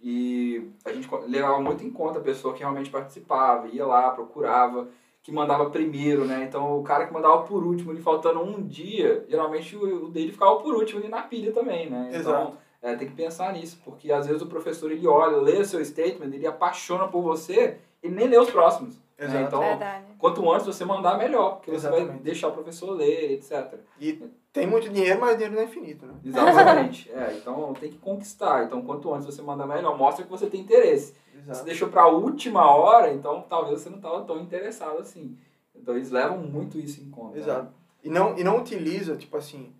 E 0.00 0.70
a 0.84 0.92
gente 0.92 1.08
levava 1.26 1.60
muito 1.60 1.84
em 1.84 1.90
conta 1.90 2.20
a 2.20 2.22
pessoa 2.22 2.54
que 2.54 2.60
realmente 2.60 2.90
participava, 2.90 3.68
ia 3.68 3.84
lá, 3.84 4.10
procurava, 4.12 4.88
que 5.28 5.34
mandava 5.34 5.68
primeiro, 5.68 6.24
né? 6.24 6.46
Então 6.48 6.80
o 6.80 6.82
cara 6.82 7.06
que 7.06 7.12
mandava 7.12 7.42
por 7.42 7.62
último, 7.62 7.92
ele 7.92 8.00
faltando 8.00 8.40
um 8.40 8.66
dia, 8.66 9.26
geralmente 9.28 9.76
o, 9.76 10.08
dele 10.08 10.32
ficava 10.32 10.56
por 10.56 10.74
último 10.74 11.00
ali 11.00 11.08
na 11.08 11.20
pilha 11.20 11.52
também, 11.52 11.90
né? 11.90 12.06
Então, 12.08 12.20
Exato. 12.20 12.52
É, 12.80 12.94
tem 12.94 13.08
que 13.08 13.14
pensar 13.14 13.52
nisso, 13.52 13.78
porque 13.84 14.10
às 14.10 14.26
vezes 14.26 14.40
o 14.40 14.46
professor 14.46 14.90
ele 14.90 15.06
olha, 15.06 15.36
lê 15.36 15.58
o 15.58 15.64
seu 15.66 15.84
statement, 15.84 16.32
ele 16.32 16.46
apaixona 16.46 17.08
por 17.08 17.20
você, 17.20 17.76
ele 18.02 18.14
nem 18.14 18.26
lê 18.26 18.38
os 18.38 18.48
próximos. 18.48 18.96
Né? 19.18 19.24
Exato. 19.26 19.44
Então, 19.44 19.60
Verdade. 19.60 20.04
quanto 20.18 20.52
antes 20.52 20.66
você 20.66 20.84
mandar, 20.84 21.18
melhor, 21.18 21.56
porque 21.56 21.70
você 21.72 21.88
vai 21.88 21.98
Exatamente. 22.00 22.22
deixar 22.22 22.48
o 22.48 22.52
professor 22.52 22.92
ler, 22.92 23.32
etc. 23.32 23.74
E 23.98 24.12
tem 24.52 24.66
muito 24.66 24.88
dinheiro, 24.88 25.20
mas 25.20 25.30
o 25.30 25.34
dinheiro 25.34 25.54
não 25.54 25.62
é 25.62 25.64
infinito, 25.64 26.06
né? 26.06 26.14
Exatamente. 26.24 27.10
é, 27.10 27.34
então 27.36 27.72
tem 27.74 27.90
que 27.90 27.98
conquistar. 27.98 28.64
Então, 28.64 28.80
quanto 28.82 29.12
antes 29.12 29.26
você 29.26 29.42
mandar 29.42 29.66
melhor, 29.66 29.96
mostra 29.98 30.24
que 30.24 30.30
você 30.30 30.46
tem 30.46 30.60
interesse. 30.60 31.14
Se 31.32 31.50
Exato. 31.50 31.64
deixou 31.64 31.88
para 31.88 32.02
a 32.02 32.08
última 32.08 32.70
hora, 32.70 33.12
então 33.12 33.44
talvez 33.48 33.80
você 33.80 33.88
não 33.90 33.96
estava 33.96 34.22
tão 34.22 34.38
interessado 34.40 34.98
assim. 34.98 35.36
Então 35.74 35.94
eles 35.96 36.10
levam 36.10 36.38
muito 36.38 36.78
isso 36.78 37.00
em 37.00 37.10
conta. 37.10 37.34
né? 37.36 37.40
Exato. 37.40 37.72
E 38.04 38.08
não, 38.10 38.36
e 38.38 38.44
não 38.44 38.58
utiliza, 38.58 39.16
tipo 39.16 39.36
assim, 39.36 39.72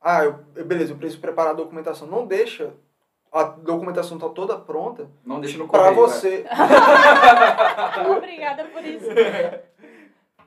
ah, 0.00 0.24
eu- 0.24 0.64
beleza, 0.64 0.92
eu 0.92 0.96
preciso 0.96 1.20
preparar 1.20 1.52
a 1.52 1.56
documentação. 1.56 2.06
Não 2.06 2.26
deixa 2.26 2.72
a 3.34 3.42
documentação 3.42 4.16
tá 4.16 4.28
toda 4.28 4.56
pronta 4.56 5.10
Não 5.24 5.40
deixa 5.40 5.58
no 5.58 5.68
para 5.68 5.92
correio. 5.92 6.00
né? 6.00 6.06
você. 6.06 6.46
Obrigada 8.16 8.64
por 8.66 8.84
isso. 8.84 9.08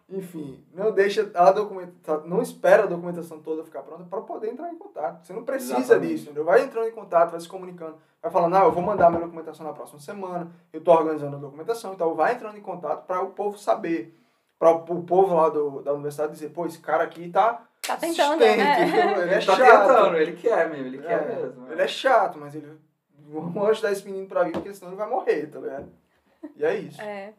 Enfim, 0.10 0.64
não 0.74 0.94
deixa 0.94 1.30
a 1.34 1.52
documentação, 1.52 2.26
não 2.26 2.42
espera 2.42 2.84
a 2.84 2.86
documentação 2.86 3.42
toda 3.42 3.66
ficar 3.66 3.82
pronta 3.82 4.06
para 4.06 4.22
poder 4.22 4.50
entrar 4.50 4.72
em 4.72 4.78
contato. 4.78 5.26
Você 5.26 5.34
não 5.34 5.44
precisa 5.44 5.80
Exatamente. 5.80 6.14
disso, 6.14 6.24
entendeu? 6.26 6.46
Vai 6.46 6.64
entrando 6.64 6.88
em 6.88 6.94
contato, 6.94 7.32
vai 7.32 7.40
se 7.42 7.50
comunicando, 7.50 7.98
vai 8.22 8.32
falando, 8.32 8.56
ah, 8.56 8.64
eu 8.64 8.72
vou 8.72 8.82
mandar 8.82 9.10
minha 9.10 9.22
documentação 9.24 9.66
na 9.68 9.74
próxima 9.74 10.00
semana, 10.00 10.50
eu 10.72 10.80
tô 10.80 10.94
organizando 10.94 11.36
a 11.36 11.40
documentação, 11.40 11.94
então 11.94 12.16
vai 12.16 12.36
entrando 12.36 12.58
em 12.58 12.62
contato 12.62 13.06
para 13.06 13.22
o 13.22 13.32
povo 13.32 13.58
saber, 13.58 14.18
para 14.58 14.72
o 14.72 15.04
povo 15.04 15.36
lá 15.36 15.50
do, 15.50 15.82
da 15.82 15.92
universidade 15.92 16.32
dizer, 16.32 16.52
pô, 16.52 16.66
esse 16.66 16.80
cara 16.80 17.04
aqui 17.04 17.28
tá 17.30 17.67
Tá 17.88 17.98
tentando, 17.98 18.40
né? 18.40 18.52
ele 18.54 18.62
é 19.32 19.38
Ele 19.38 19.46
tá 19.46 19.56
chato. 19.56 19.88
tentando, 19.88 20.18
ele 20.18 20.34
quer 20.34 20.70
mesmo, 20.70 20.86
ele 20.88 20.98
É, 20.98 21.02
quer 21.02 21.28
mesmo. 21.28 21.62
né? 21.62 21.72
ele 21.74 21.82
é 21.82 21.88
chato, 21.88 22.38
mas 22.38 22.54
ele 22.54 22.68
vamos 23.30 23.70
ajudar 23.70 23.92
esse 23.92 24.06
menino 24.06 24.28
pra 24.28 24.44
vir, 24.44 24.52
porque 24.54 24.74
senão 24.74 24.92
ele 24.92 24.98
vai 24.98 25.10
morrer, 25.10 25.48
tá 25.48 25.60
ligado? 25.60 25.90
E 26.56 26.64
é 26.66 26.78
isso. 26.78 27.02
É. 27.02 27.34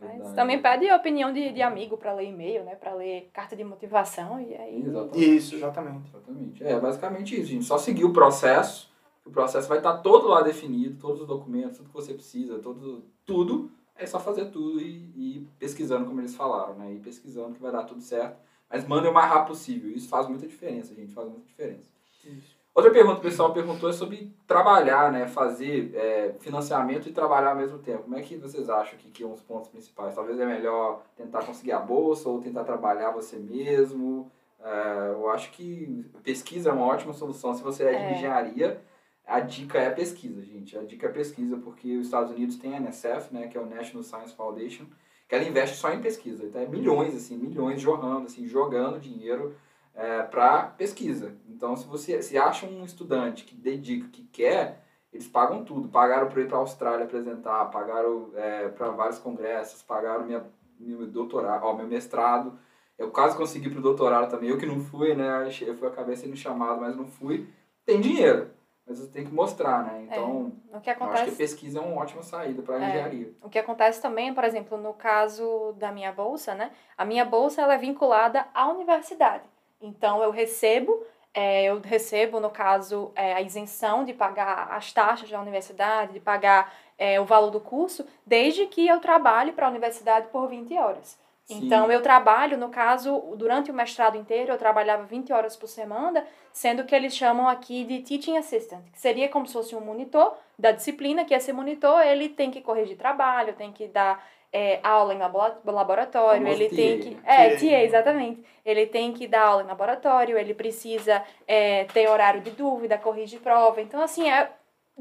Mas 0.00 0.32
também 0.32 0.60
pede 0.60 0.88
a 0.88 0.96
opinião 0.96 1.32
de, 1.32 1.52
de 1.52 1.62
amigo 1.62 1.96
para 1.96 2.12
ler 2.12 2.28
e-mail, 2.28 2.64
né? 2.64 2.74
Para 2.74 2.92
ler 2.92 3.30
carta 3.32 3.54
de 3.54 3.62
motivação 3.62 4.40
e 4.40 4.52
aí. 4.56 4.82
Exatamente. 4.84 5.36
Isso, 5.36 5.54
exatamente. 5.54 6.08
Exatamente. 6.10 6.64
É 6.64 6.80
basicamente 6.80 7.36
isso, 7.40 7.46
gente. 7.50 7.64
Só 7.64 7.78
seguir 7.78 8.04
o 8.04 8.12
processo. 8.12 8.90
O 9.24 9.30
processo 9.30 9.68
vai 9.68 9.78
estar 9.78 9.98
todo 9.98 10.26
lá 10.26 10.42
definido, 10.42 10.98
todos 11.00 11.20
os 11.20 11.26
documentos, 11.28 11.76
tudo 11.78 11.88
que 11.88 11.94
você 11.94 12.12
precisa, 12.14 12.58
todo, 12.58 13.04
tudo. 13.24 13.70
É 13.96 14.04
só 14.04 14.18
fazer 14.18 14.46
tudo 14.46 14.80
e, 14.80 15.12
e 15.14 15.36
ir 15.36 15.48
pesquisando, 15.60 16.04
como 16.06 16.20
eles 16.20 16.34
falaram, 16.34 16.74
né? 16.74 16.90
Ir 16.92 16.98
pesquisando 16.98 17.54
que 17.54 17.62
vai 17.62 17.70
dar 17.70 17.84
tudo 17.84 18.00
certo. 18.00 18.36
Mas 18.72 18.86
mandem 18.88 19.10
o 19.10 19.14
mais 19.14 19.28
rápido 19.28 19.48
possível. 19.48 19.90
Isso 19.90 20.08
faz 20.08 20.26
muita 20.26 20.46
diferença, 20.46 20.94
gente. 20.94 21.12
Faz 21.12 21.28
muita 21.28 21.46
diferença. 21.46 21.90
Isso. 22.24 22.56
Outra 22.74 22.90
pergunta 22.90 23.20
que 23.20 23.26
o 23.26 23.30
pessoal 23.30 23.52
perguntou 23.52 23.90
é 23.90 23.92
sobre 23.92 24.32
trabalhar, 24.46 25.12
né? 25.12 25.26
Fazer 25.26 25.94
é, 25.94 26.34
financiamento 26.40 27.06
e 27.06 27.12
trabalhar 27.12 27.50
ao 27.50 27.56
mesmo 27.56 27.78
tempo. 27.78 28.04
Como 28.04 28.16
é 28.16 28.22
que 28.22 28.36
vocês 28.38 28.70
acham 28.70 28.98
que, 28.98 29.10
que 29.10 29.22
são 29.22 29.32
os 29.32 29.42
pontos 29.42 29.68
principais? 29.68 30.14
Talvez 30.14 30.40
é 30.40 30.46
melhor 30.46 31.02
tentar 31.14 31.44
conseguir 31.44 31.72
a 31.72 31.78
bolsa 31.78 32.30
ou 32.30 32.40
tentar 32.40 32.64
trabalhar 32.64 33.10
você 33.10 33.36
mesmo. 33.36 34.30
É, 34.64 35.10
eu 35.12 35.28
acho 35.30 35.50
que 35.50 36.06
pesquisa 36.22 36.70
é 36.70 36.72
uma 36.72 36.86
ótima 36.86 37.12
solução. 37.12 37.52
Se 37.52 37.62
você 37.62 37.84
é 37.84 37.90
de 37.90 37.96
É. 37.96 38.12
engenharia, 38.16 38.80
a 39.26 39.38
dica 39.40 39.78
é 39.78 39.90
pesquisa, 39.90 40.40
gente. 40.42 40.78
A 40.78 40.82
dica 40.82 41.08
é 41.08 41.10
pesquisa, 41.10 41.58
porque 41.58 41.98
os 41.98 42.06
Estados 42.06 42.32
Unidos 42.32 42.56
tem 42.56 42.72
a 42.74 42.78
NSF, 42.78 43.34
né? 43.34 43.48
Que 43.48 43.58
é 43.58 43.60
o 43.60 43.66
National 43.66 44.02
Science 44.02 44.34
Foundation, 44.34 44.86
que 45.32 45.36
ela 45.36 45.44
investe 45.48 45.78
só 45.78 45.90
em 45.90 46.02
pesquisa. 46.02 46.44
Então 46.44 46.60
é 46.60 46.66
milhões, 46.66 47.16
assim, 47.16 47.38
milhões 47.38 47.80
jorrando, 47.80 48.26
assim, 48.26 48.46
jogando 48.46 49.00
dinheiro 49.00 49.56
é, 49.94 50.24
para 50.24 50.64
pesquisa. 50.64 51.34
Então, 51.48 51.74
se 51.74 51.86
você 51.86 52.20
se 52.20 52.36
acha 52.36 52.66
um 52.66 52.84
estudante 52.84 53.44
que 53.44 53.54
dedica, 53.54 54.08
que 54.08 54.24
quer, 54.24 54.84
eles 55.10 55.26
pagam 55.26 55.64
tudo. 55.64 55.88
Pagaram 55.88 56.28
para 56.28 56.42
ir 56.42 56.48
para 56.48 56.58
a 56.58 56.60
Austrália 56.60 57.06
apresentar, 57.06 57.64
pagaram 57.70 58.28
é, 58.34 58.68
para 58.68 58.90
vários 58.90 59.18
congressos, 59.18 59.80
pagaram 59.80 60.26
minha, 60.26 60.44
meu 60.78 61.06
doutorado, 61.06 61.64
ó, 61.64 61.72
meu 61.72 61.86
mestrado. 61.86 62.58
Eu 62.98 63.10
quase 63.10 63.34
consegui 63.34 63.70
para 63.70 63.78
o 63.78 63.82
doutorado 63.82 64.30
também. 64.30 64.50
Eu 64.50 64.58
que 64.58 64.66
não 64.66 64.80
fui, 64.80 65.14
né? 65.14 65.48
Eu 65.62 65.74
fui, 65.74 65.88
acabei 65.88 66.14
sendo 66.14 66.36
chamado, 66.36 66.78
mas 66.78 66.94
não 66.94 67.06
fui. 67.06 67.48
Tem 67.86 68.02
dinheiro, 68.02 68.50
mas 68.92 68.98
você 68.98 69.10
tem 69.10 69.24
que 69.24 69.32
mostrar, 69.32 69.84
né? 69.84 70.06
Então, 70.10 70.52
O 70.52 70.52
que 70.60 70.66
eu 70.68 70.76
acho 70.76 70.82
que 70.82 70.90
acontece 70.90 71.36
pesquisa 71.36 71.78
é 71.78 71.82
uma 71.82 72.00
ótima 72.02 72.22
saída 72.22 72.62
para 72.62 72.76
a 72.76 72.82
É. 72.84 72.88
engenharia. 72.88 73.32
O 73.42 73.48
que 73.48 73.58
acontece 73.58 74.00
também, 74.02 74.34
por 74.34 74.44
exemplo, 74.44 74.76
no 74.76 74.92
caso 74.92 75.72
da 75.78 75.90
minha 75.90 76.12
bolsa, 76.12 76.54
né? 76.54 76.70
A 76.96 77.04
minha 77.04 77.24
bolsa 77.24 77.62
ela 77.62 77.74
é 77.74 77.78
vinculada 77.78 78.46
à 78.54 78.68
universidade. 78.68 79.44
Então 79.80 80.22
eu 80.22 80.30
recebo, 80.30 81.04
é, 81.34 81.64
eu 81.64 81.80
recebo 81.80 82.38
no 82.38 82.50
caso 82.50 83.10
é, 83.14 83.32
a 83.32 83.40
isenção 83.40 84.04
de 84.04 84.12
pagar 84.12 84.68
as 84.70 84.92
taxas 84.92 85.30
da 85.30 85.40
universidade, 85.40 86.12
de 86.12 86.20
pagar 86.20 86.72
é, 86.98 87.20
o 87.20 87.24
valor 87.24 87.50
do 87.50 87.60
curso, 87.60 88.06
desde 88.26 88.66
que 88.66 88.86
eu 88.86 89.00
trabalhe 89.00 89.52
para 89.52 89.66
a 89.66 89.70
universidade 89.70 90.28
por 90.28 90.46
20 90.48 90.76
horas. 90.78 91.18
Sim. 91.44 91.66
Então 91.66 91.90
eu 91.90 92.00
trabalho, 92.00 92.56
no 92.56 92.68
caso, 92.68 93.34
durante 93.36 93.70
o 93.70 93.74
mestrado 93.74 94.16
inteiro, 94.16 94.52
eu 94.52 94.58
trabalhava 94.58 95.02
20 95.04 95.32
horas 95.32 95.56
por 95.56 95.66
semana, 95.66 96.24
sendo 96.52 96.84
que 96.84 96.94
eles 96.94 97.14
chamam 97.16 97.48
aqui 97.48 97.84
de 97.84 98.00
teaching 98.00 98.36
assistant, 98.36 98.84
que 98.92 99.00
seria 99.00 99.28
como 99.28 99.46
se 99.46 99.52
fosse 99.52 99.74
um 99.74 99.80
monitor 99.80 100.34
da 100.58 100.70
disciplina, 100.70 101.24
que 101.24 101.34
esse 101.34 101.52
monitor 101.52 102.00
ele 102.02 102.28
tem 102.28 102.50
que 102.50 102.60
corrigir 102.60 102.96
trabalho, 102.96 103.54
tem 103.54 103.72
que 103.72 103.88
dar 103.88 104.24
é, 104.52 104.78
aula 104.82 105.14
em 105.14 105.18
labo- 105.18 105.40
laboratório, 105.64 106.46
ele 106.46 106.68
tem 106.68 107.00
que. 107.00 107.10
né? 107.14 107.20
É, 107.24 107.50
TA. 107.50 107.58
TA, 107.58 107.82
exatamente. 107.82 108.44
Ele 108.64 108.86
tem 108.86 109.12
que 109.12 109.26
dar 109.26 109.42
aula 109.46 109.62
em 109.62 109.66
laboratório, 109.66 110.38
ele 110.38 110.54
precisa 110.54 111.24
é, 111.48 111.84
ter 111.84 112.08
horário 112.08 112.40
de 112.42 112.50
dúvida, 112.50 112.98
corrigir 112.98 113.40
prova. 113.40 113.80
Então, 113.80 114.00
assim, 114.02 114.30
é, 114.30 114.50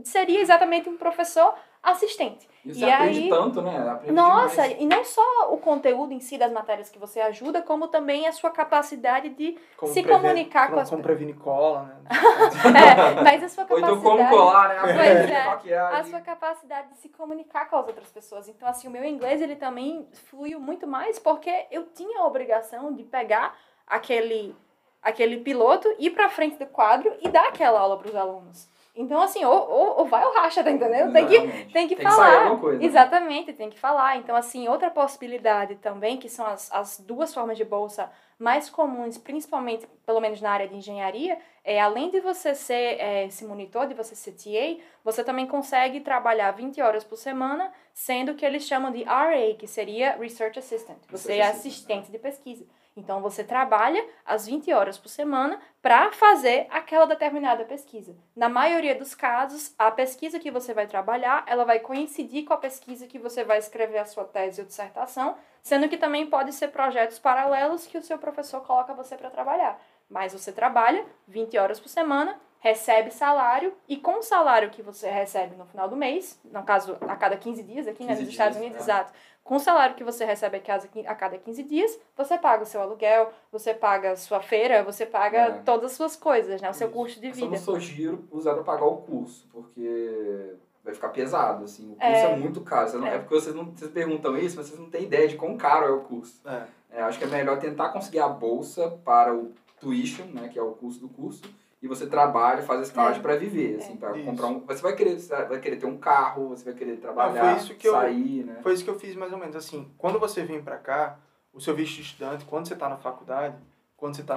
seria 0.04 0.40
exatamente 0.40 0.90
um 0.90 0.98
professor 0.98 1.54
assistente. 1.84 2.50
E 2.64 2.74
você 2.74 2.86
E 2.86 2.92
aprende 2.92 3.20
aí- 3.24 3.30
tanto, 3.30 3.62
né? 3.62 3.90
Aprende 3.90 4.14
Nossa, 4.14 4.62
demais. 4.62 4.82
e 4.82 4.86
não 4.86 5.04
só 5.04 5.52
o 5.52 5.58
conteúdo 5.58 6.14
em 6.14 6.20
si 6.20 6.38
das 6.38 6.52
matérias 6.52 6.90
que 6.90 7.00
você 7.00 7.20
ajuda, 7.20 7.62
como 7.62 7.88
também 7.88 8.28
a 8.28 8.32
sua 8.32 8.52
capacidade 8.52 9.30
de. 9.30 9.58
Como 9.76 9.92
Se 9.92 10.04
preve- 10.04 10.20
comunicar 10.20 10.70
com 10.72 10.80
as 10.80 10.90
Como 10.90 11.02
prevenir 11.02 11.36
cola, 11.38 11.84
né? 11.84 11.96
É, 13.18 13.22
mas 13.24 13.44
a 13.44 13.50
sua 13.50 13.64
Ou 13.64 13.68
capacidade. 13.70 13.98
então 14.00 14.12
como 14.18 14.30
colar, 14.30 14.70
né? 14.70 14.76
Pois 15.62 15.68
é. 15.72 15.78
a 15.80 16.04
sua 16.04 16.22
capacidade 16.22 16.90
de 16.90 16.98
se 16.98 17.10
comunicar 17.10 17.68
com 17.70 17.78
as 17.78 17.88
outras 17.88 18.10
pessoas. 18.12 18.48
Então, 18.48 18.68
assim, 18.68 18.88
o 18.88 18.92
meu 18.92 19.04
inglês, 19.04 19.42
ele 19.42 19.56
também 19.56 20.08
fluiu 20.30 20.60
muito 20.60 20.86
mais 20.86 21.18
porque 21.18 21.66
eu 21.72 21.86
tinha 21.96 22.20
a 22.22 22.26
obrigação 22.28 22.94
de 22.94 23.04
pegar 23.04 23.56
aquele, 23.88 24.56
aquele 25.02 25.38
piloto, 25.38 25.88
ir 25.98 26.12
pra 26.12 26.30
frente 26.30 26.58
do 26.58 26.68
quadro 26.68 27.12
e 27.22 27.28
dar 27.30 27.48
aquela 27.48 27.80
aula 27.80 27.98
pros 27.98 28.16
alunos. 28.16 28.70
Então, 28.96 29.22
assim, 29.22 29.44
ou, 29.46 29.70
ou, 29.70 30.00
ou 30.00 30.06
vai 30.06 30.24
ou 30.26 30.34
racha, 30.34 30.64
tá 30.64 30.70
entendendo? 30.70 31.14
Tem 31.14 31.26
que, 31.26 31.74
tem 31.74 31.88
que 31.88 31.96
sair 31.96 32.04
falar. 32.04 32.44
alguma 32.44 32.60
coisa. 32.60 32.80
né? 32.80 32.86
Exatamente, 32.86 33.54
tem 33.54 33.70
que 33.70 33.80
falar. 33.80 34.18
Então, 34.18 34.36
assim, 34.36 34.68
outra 34.68 34.92
possibilidade 34.92 35.76
também, 35.76 36.18
que 36.18 36.28
são 36.28 36.46
as, 36.46 36.72
as 36.74 37.00
duas 37.00 37.34
formas 37.34 37.58
de 37.58 37.64
bolsa 37.64 38.12
mais 38.38 38.70
comuns, 38.70 39.18
principalmente, 39.18 39.88
pelo 40.06 40.20
menos 40.20 40.42
na 40.42 40.52
área 40.52 40.68
de 40.68 40.76
engenharia, 40.76 41.38
é 41.64 41.80
além 41.80 42.10
de 42.10 42.20
você 42.20 42.56
ser 42.56 43.00
é, 43.00 43.28
esse 43.28 43.46
monitor, 43.46 43.88
de 43.88 43.94
você 43.94 44.16
ser 44.16 44.32
TA, 44.32 44.82
você 45.04 45.24
também 45.24 45.46
consegue 45.46 46.02
trabalhar 46.02 46.52
20 46.52 46.82
horas 46.82 47.04
por 47.04 47.18
semana, 47.18 47.72
sendo 47.94 48.34
que 48.34 48.44
eles 48.44 48.64
chamam 48.64 48.92
de 48.92 49.04
RA, 49.04 49.54
que 49.58 49.68
seria 49.68 50.18
Research 50.18 50.58
Assistant. 50.58 50.98
Você 51.10 51.34
Research 51.34 51.40
é 51.40 51.60
assistente 51.60 52.12
de 52.12 52.18
pesquisa. 52.18 52.66
Então, 52.96 53.22
você 53.22 53.44
trabalha 53.44 54.06
as 54.26 54.46
20 54.46 54.72
horas 54.74 54.98
por 54.98 55.08
semana 55.08 55.60
para 55.82 56.12
fazer 56.12 56.68
aquela 56.70 57.06
determinada 57.06 57.64
pesquisa. 57.64 58.16
Na 58.36 58.50
maioria 58.50 58.94
dos 58.96 59.16
casos, 59.16 59.74
a 59.80 59.90
pesquisa 59.90 60.40
que 60.40 60.52
você 60.52 60.74
vai 60.74 60.86
trabalhar, 60.88 61.44
ela 61.48 61.64
vai 61.64 61.80
coincidir 61.80 62.44
com 62.44 62.54
a 62.54 62.58
pesquisa 62.58 63.08
que 63.08 63.18
você 63.18 63.44
vai 63.44 63.58
escrever 63.60 64.00
a 64.00 64.06
sua 64.06 64.26
tese 64.26 64.60
ou 64.62 64.68
dissertação, 64.68 65.38
sendo 65.64 65.88
que 65.88 65.98
também 65.98 66.28
pode 66.28 66.52
ser 66.54 66.68
projetos 66.70 67.18
paralelos 67.18 67.88
que 67.88 67.98
o 67.98 68.04
seu 68.04 68.18
professor 68.18 68.62
coloca 68.62 68.94
você 68.94 69.16
para 69.16 69.30
trabalhar. 69.30 69.80
Mas 70.10 70.34
você 70.34 70.52
trabalha 70.52 71.06
20 71.28 71.58
horas 71.58 71.80
por 71.80 71.88
semana, 71.88 72.38
recebe 72.60 73.10
salário 73.10 73.74
e 73.88 73.98
com 73.98 74.20
o 74.20 74.22
salário 74.22 74.70
que 74.70 74.82
você 74.82 75.10
recebe 75.10 75.56
no 75.56 75.66
final 75.66 75.90
do 75.90 75.96
mês, 75.96 76.40
no 76.46 76.64
caso 76.64 76.96
a 77.02 77.16
cada 77.16 77.36
15 77.36 77.64
dias 77.64 77.88
aqui, 77.88 78.04
né, 78.04 78.10
15 78.10 78.22
nos 78.22 78.32
Estados 78.32 78.58
dias, 78.58 78.66
Unidos, 78.66 78.88
é. 78.88 78.92
exato. 78.92 79.14
Com 79.52 79.58
o 79.58 79.60
salário 79.60 79.96
que 79.98 80.04
você 80.06 80.24
recebe 80.24 80.56
a 80.56 80.60
cada, 80.62 80.88
a 81.08 81.14
cada 81.14 81.38
15 81.38 81.64
dias, 81.64 82.00
você 82.16 82.38
paga 82.38 82.64
o 82.64 82.66
seu 82.66 82.80
aluguel, 82.82 83.34
você 83.52 83.74
paga 83.74 84.14
a 84.14 84.16
sua 84.16 84.40
feira, 84.40 84.82
você 84.82 85.06
paga 85.06 85.38
É. 85.40 85.52
todas 85.66 85.92
as 85.92 85.98
suas 85.98 86.16
coisas, 86.16 86.62
né? 86.62 86.70
O 86.70 86.74
seu 86.74 86.88
Isso. 86.88 86.96
custo 86.98 87.20
de 87.20 87.28
Eu 87.28 87.34
só 87.34 87.40
vida. 87.42 87.52
não 87.58 87.62
sugiro 87.62 88.24
usar 88.32 88.54
para 88.54 88.64
pagar 88.64 88.86
o 88.86 88.96
curso, 89.02 89.46
porque 89.52 90.54
vai 90.86 90.94
ficar 90.94 91.10
pesado, 91.10 91.66
assim. 91.66 91.84
O 91.92 91.96
curso 91.96 92.06
é, 92.06 92.32
É. 92.32 92.36
muito 92.38 92.62
caro. 92.62 92.88
Vocês 92.92 93.02
não- 93.02 93.10
É. 93.10 93.16
é. 93.16 93.20
porque 93.20 93.36
vocês, 93.36 93.54
não, 93.54 93.66
vocês 93.66 93.92
perguntam 93.92 94.38
isso, 94.38 94.56
mas 94.56 94.68
vocês 94.68 94.80
não 94.80 94.90
têm 94.90 95.04
ideia 95.04 95.28
de 95.28 95.36
quão 95.36 95.58
caro 95.58 95.86
é 95.86 95.92
o 95.92 96.00
curso. 96.00 96.40
É. 96.48 96.64
É, 96.90 97.02
acho 97.02 97.20
que 97.20 97.26
é 97.26 97.28
melhor 97.28 97.60
tentar 97.60 97.90
conseguir 97.90 98.20
a 98.22 98.30
bolsa 98.30 98.90
para 99.04 99.36
o 99.36 99.52
tuition, 99.82 100.28
né, 100.28 100.48
que 100.48 100.58
é 100.58 100.64
o 100.64 100.72
custo 100.72 101.06
do 101.06 101.10
curso, 101.14 101.42
e 101.82 101.88
você 101.88 102.06
trabalha, 102.06 102.62
faz 102.64 102.82
estágio 102.82 103.20
É. 103.20 103.22
para 103.22 103.36
viver, 103.36 103.78
assim, 103.78 103.98
para 103.98 104.14
comprar 104.24 104.48
um... 104.48 104.60
Você 104.68 104.82
vai 104.82 104.96
querer, 104.96 105.20
você 105.20 105.34
vai 105.46 105.60
querer 105.60 105.78
ter 105.78 105.86
um 105.88 105.98
carro, 105.98 106.50
você 106.50 106.64
vai 106.66 106.74
querer 106.74 106.98
trabalhar, 106.98 107.56
foi 107.56 107.60
isso 107.64 107.76
que 107.76 107.88
eu- 107.88 107.94
sair, 107.94 108.44
né? 108.46 108.60
Foi 108.62 108.74
isso 108.74 108.84
que 108.84 108.90
eu 108.90 109.00
fiz 109.00 109.16
mais 109.16 109.32
ou 109.34 109.40
menos. 109.40 109.56
Assim, 109.56 109.92
quando 109.98 110.20
você 110.20 110.44
vem 110.44 110.62
pra 110.62 110.78
cá, 110.78 111.18
o 111.52 111.60
seu 111.60 111.74
visto 111.76 111.96
de 111.96 112.02
estudante, 112.04 112.46
quando 112.46 112.68
você 112.68 112.76
tá 112.76 112.88
na 112.88 112.98
faculdade, 112.98 113.56
quando 113.98 114.16
você 114.16 114.24
tá 114.24 114.36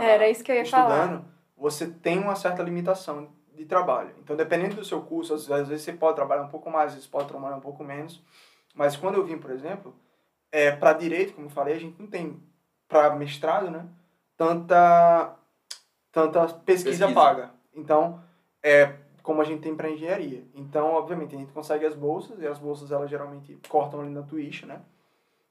eu 0.52 0.56
ia 0.56 0.64
falar. 0.66 0.94
estudando, 1.04 1.24
você 1.56 1.86
tem 1.86 2.18
uma 2.18 2.34
certa 2.34 2.62
limitação 2.62 3.28
de 3.54 3.64
trabalho. 3.66 4.10
Então, 4.18 4.34
dependendo 4.34 4.76
do 4.76 4.84
seu 4.84 5.00
curso, 5.02 5.34
às 5.34 5.46
vezes, 5.46 5.62
às 5.62 5.68
vezes 5.68 5.84
você 5.84 5.92
pode 5.92 6.16
trabalhar 6.16 6.42
um 6.42 6.48
pouco 6.48 6.70
mais, 6.70 6.88
às 6.88 6.94
vezes 6.94 7.08
pode 7.08 7.28
trabalhar 7.28 7.56
um 7.56 7.60
pouco 7.60 7.84
menos. 7.84 8.22
Mas 8.74 8.96
quando 8.96 9.14
eu 9.14 9.24
vim, 9.24 9.38
por 9.38 9.50
exemplo, 9.50 9.94
é, 10.50 10.72
para 10.72 10.92
direito, 10.94 11.34
como 11.34 11.46
eu 11.46 11.50
falei, 11.50 11.74
a 11.76 11.78
gente 11.78 12.00
não 12.00 12.08
tem, 12.08 12.42
para 12.88 13.14
mestrado, 13.14 13.70
né, 13.70 13.86
tanta, 14.36 15.36
tanta 16.14 16.46
pesquisa, 16.46 17.06
Pesquisa. 17.06 17.12
paga. 17.12 17.50
Então, 17.74 18.20
é 18.62 18.94
como 19.22 19.40
a 19.40 19.44
gente 19.44 19.62
tem 19.62 19.74
para 19.74 19.90
engenharia. 19.90 20.44
Então, 20.54 20.92
obviamente, 20.92 21.34
a 21.34 21.38
gente 21.38 21.52
consegue 21.52 21.84
as 21.84 21.94
bolsas, 21.94 22.40
e 22.40 22.46
as 22.46 22.58
bolsas, 22.58 22.92
elas 22.92 23.10
geralmente 23.10 23.58
cortam 23.68 24.00
ali 24.00 24.10
na 24.10 24.22
tuition, 24.22 24.66
né? 24.66 24.80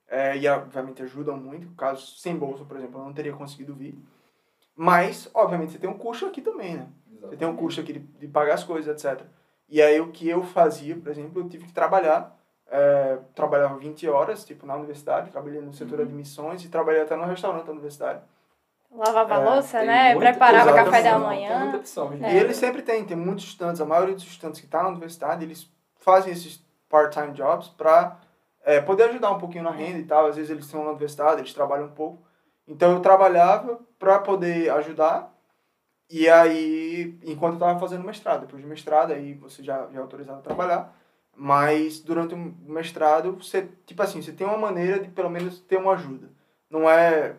É, 0.07 0.38
e, 0.38 0.48
obviamente, 0.48 1.02
ajudam 1.02 1.35
muito. 1.35 1.68
Caso 1.76 2.06
sem 2.18 2.38
bolsa, 2.38 2.64
por 2.64 2.77
exemplo, 2.77 2.99
eu 2.99 3.06
não 3.06 3.14
teria 3.14 3.34
conseguido 3.34 3.73
vir. 3.73 3.98
Mas, 4.76 5.30
obviamente, 5.34 5.72
você 5.73 5.80
tem 5.80 5.90
um 5.90 5.98
custo 5.98 6.26
aqui 6.27 6.41
também, 6.41 6.76
né? 6.77 6.88
Você 7.22 7.35
tem 7.35 7.48
um 7.48 7.56
custo 7.56 7.81
aqui 7.81 7.94
de, 7.94 7.99
de 7.99 8.27
pagar 8.27 8.53
as 8.53 8.64
coisas, 8.64 9.03
etc. 9.03 9.26
E 9.68 9.81
aí, 9.81 9.99
o 9.99 10.11
que 10.11 10.30
eu 10.30 10.44
fazia, 10.44 10.95
por 10.95 11.10
exemplo, 11.10 11.41
eu 11.41 11.49
tive 11.49 11.65
que 11.65 11.73
trabalhar. 11.73 12.38
É, 12.68 13.19
trabalhava 13.35 13.77
20 13.77 14.07
horas, 14.07 14.45
tipo, 14.45 14.65
na 14.65 14.76
universidade. 14.76 15.31
Trabalhei 15.31 15.61
no 15.61 15.73
setor 15.73 15.98
de 15.98 16.03
admissões 16.03 16.64
e 16.64 16.69
trabalhei 16.69 17.02
até 17.02 17.15
no 17.15 17.26
restaurante 17.26 17.65
da 17.65 17.72
universidade. 17.72 18.22
Lavava 18.95 19.36
É, 19.36 19.38
louça, 19.56 19.78
Tem 19.80 19.88
né? 19.88 20.14
muita- 20.15 20.30
Preparava 20.32 20.74
café 20.74 21.02
da 21.02 21.11
Tem 21.11 21.20
manhã. 21.20 21.76
opção, 21.76 22.11
gente. 22.15 22.32
E 22.32 22.38
eles 22.38 22.57
sempre 22.57 22.82
têm, 22.82 23.03
tem 23.03 23.18
muitos 23.18 23.45
estudantes, 23.45 23.82
a 23.82 23.86
maioria 23.86 24.14
dos 24.14 24.24
estudantes 24.24 24.60
que 24.60 24.68
estão 24.68 24.84
na 24.84 24.90
universidade, 24.90 25.44
eles 25.44 25.70
fazem 25.99 26.32
esses 26.32 26.64
part-time 26.90 27.32
jobs 27.32 27.70
para 27.70 28.18
poder 28.86 29.03
ajudar 29.10 29.32
um 29.32 29.40
pouquinho 29.40 29.64
na 29.64 29.72
renda 29.72 29.98
e 29.98 30.03
tal. 30.06 30.28
Às 30.28 30.36
vezes 30.36 30.52
eles 30.52 30.65
estão 30.65 30.84
na 30.84 30.91
universidade, 30.91 31.41
eles 31.41 31.53
trabalham 31.53 31.86
um 31.88 31.91
pouco. 31.91 32.22
Então 32.68 32.91
eu 32.91 32.99
trabalhava 33.02 33.80
para 33.98 34.20
poder 34.20 34.70
ajudar. 34.72 35.34
E 36.10 36.30
aí, 36.30 37.18
enquanto 37.24 37.53
eu 37.53 37.57
estava 37.57 37.80
fazendo 37.80 38.03
mestrado, 38.03 38.41
depois 38.41 38.61
do 38.61 38.68
mestrado, 38.68 39.11
aí 39.14 39.34
você 39.34 39.64
já, 39.64 39.88
já 39.91 39.98
é 39.99 40.02
autorizado 40.02 40.38
a 40.40 40.41
trabalhar. 40.44 40.94
Mas 41.36 41.99
durante 41.99 42.36
o 42.36 42.38
mestrado, 42.38 43.34
você, 43.41 43.68
tipo 43.88 44.03
assim, 44.03 44.22
você 44.22 44.32
tem 44.32 44.45
uma 44.45 44.57
maneira 44.57 44.99
de 44.99 45.10
pelo 45.10 45.30
menos 45.32 45.60
ter 45.61 45.78
uma 45.78 45.94
ajuda. 45.94 46.30
Não 46.70 46.88
é 46.88 47.34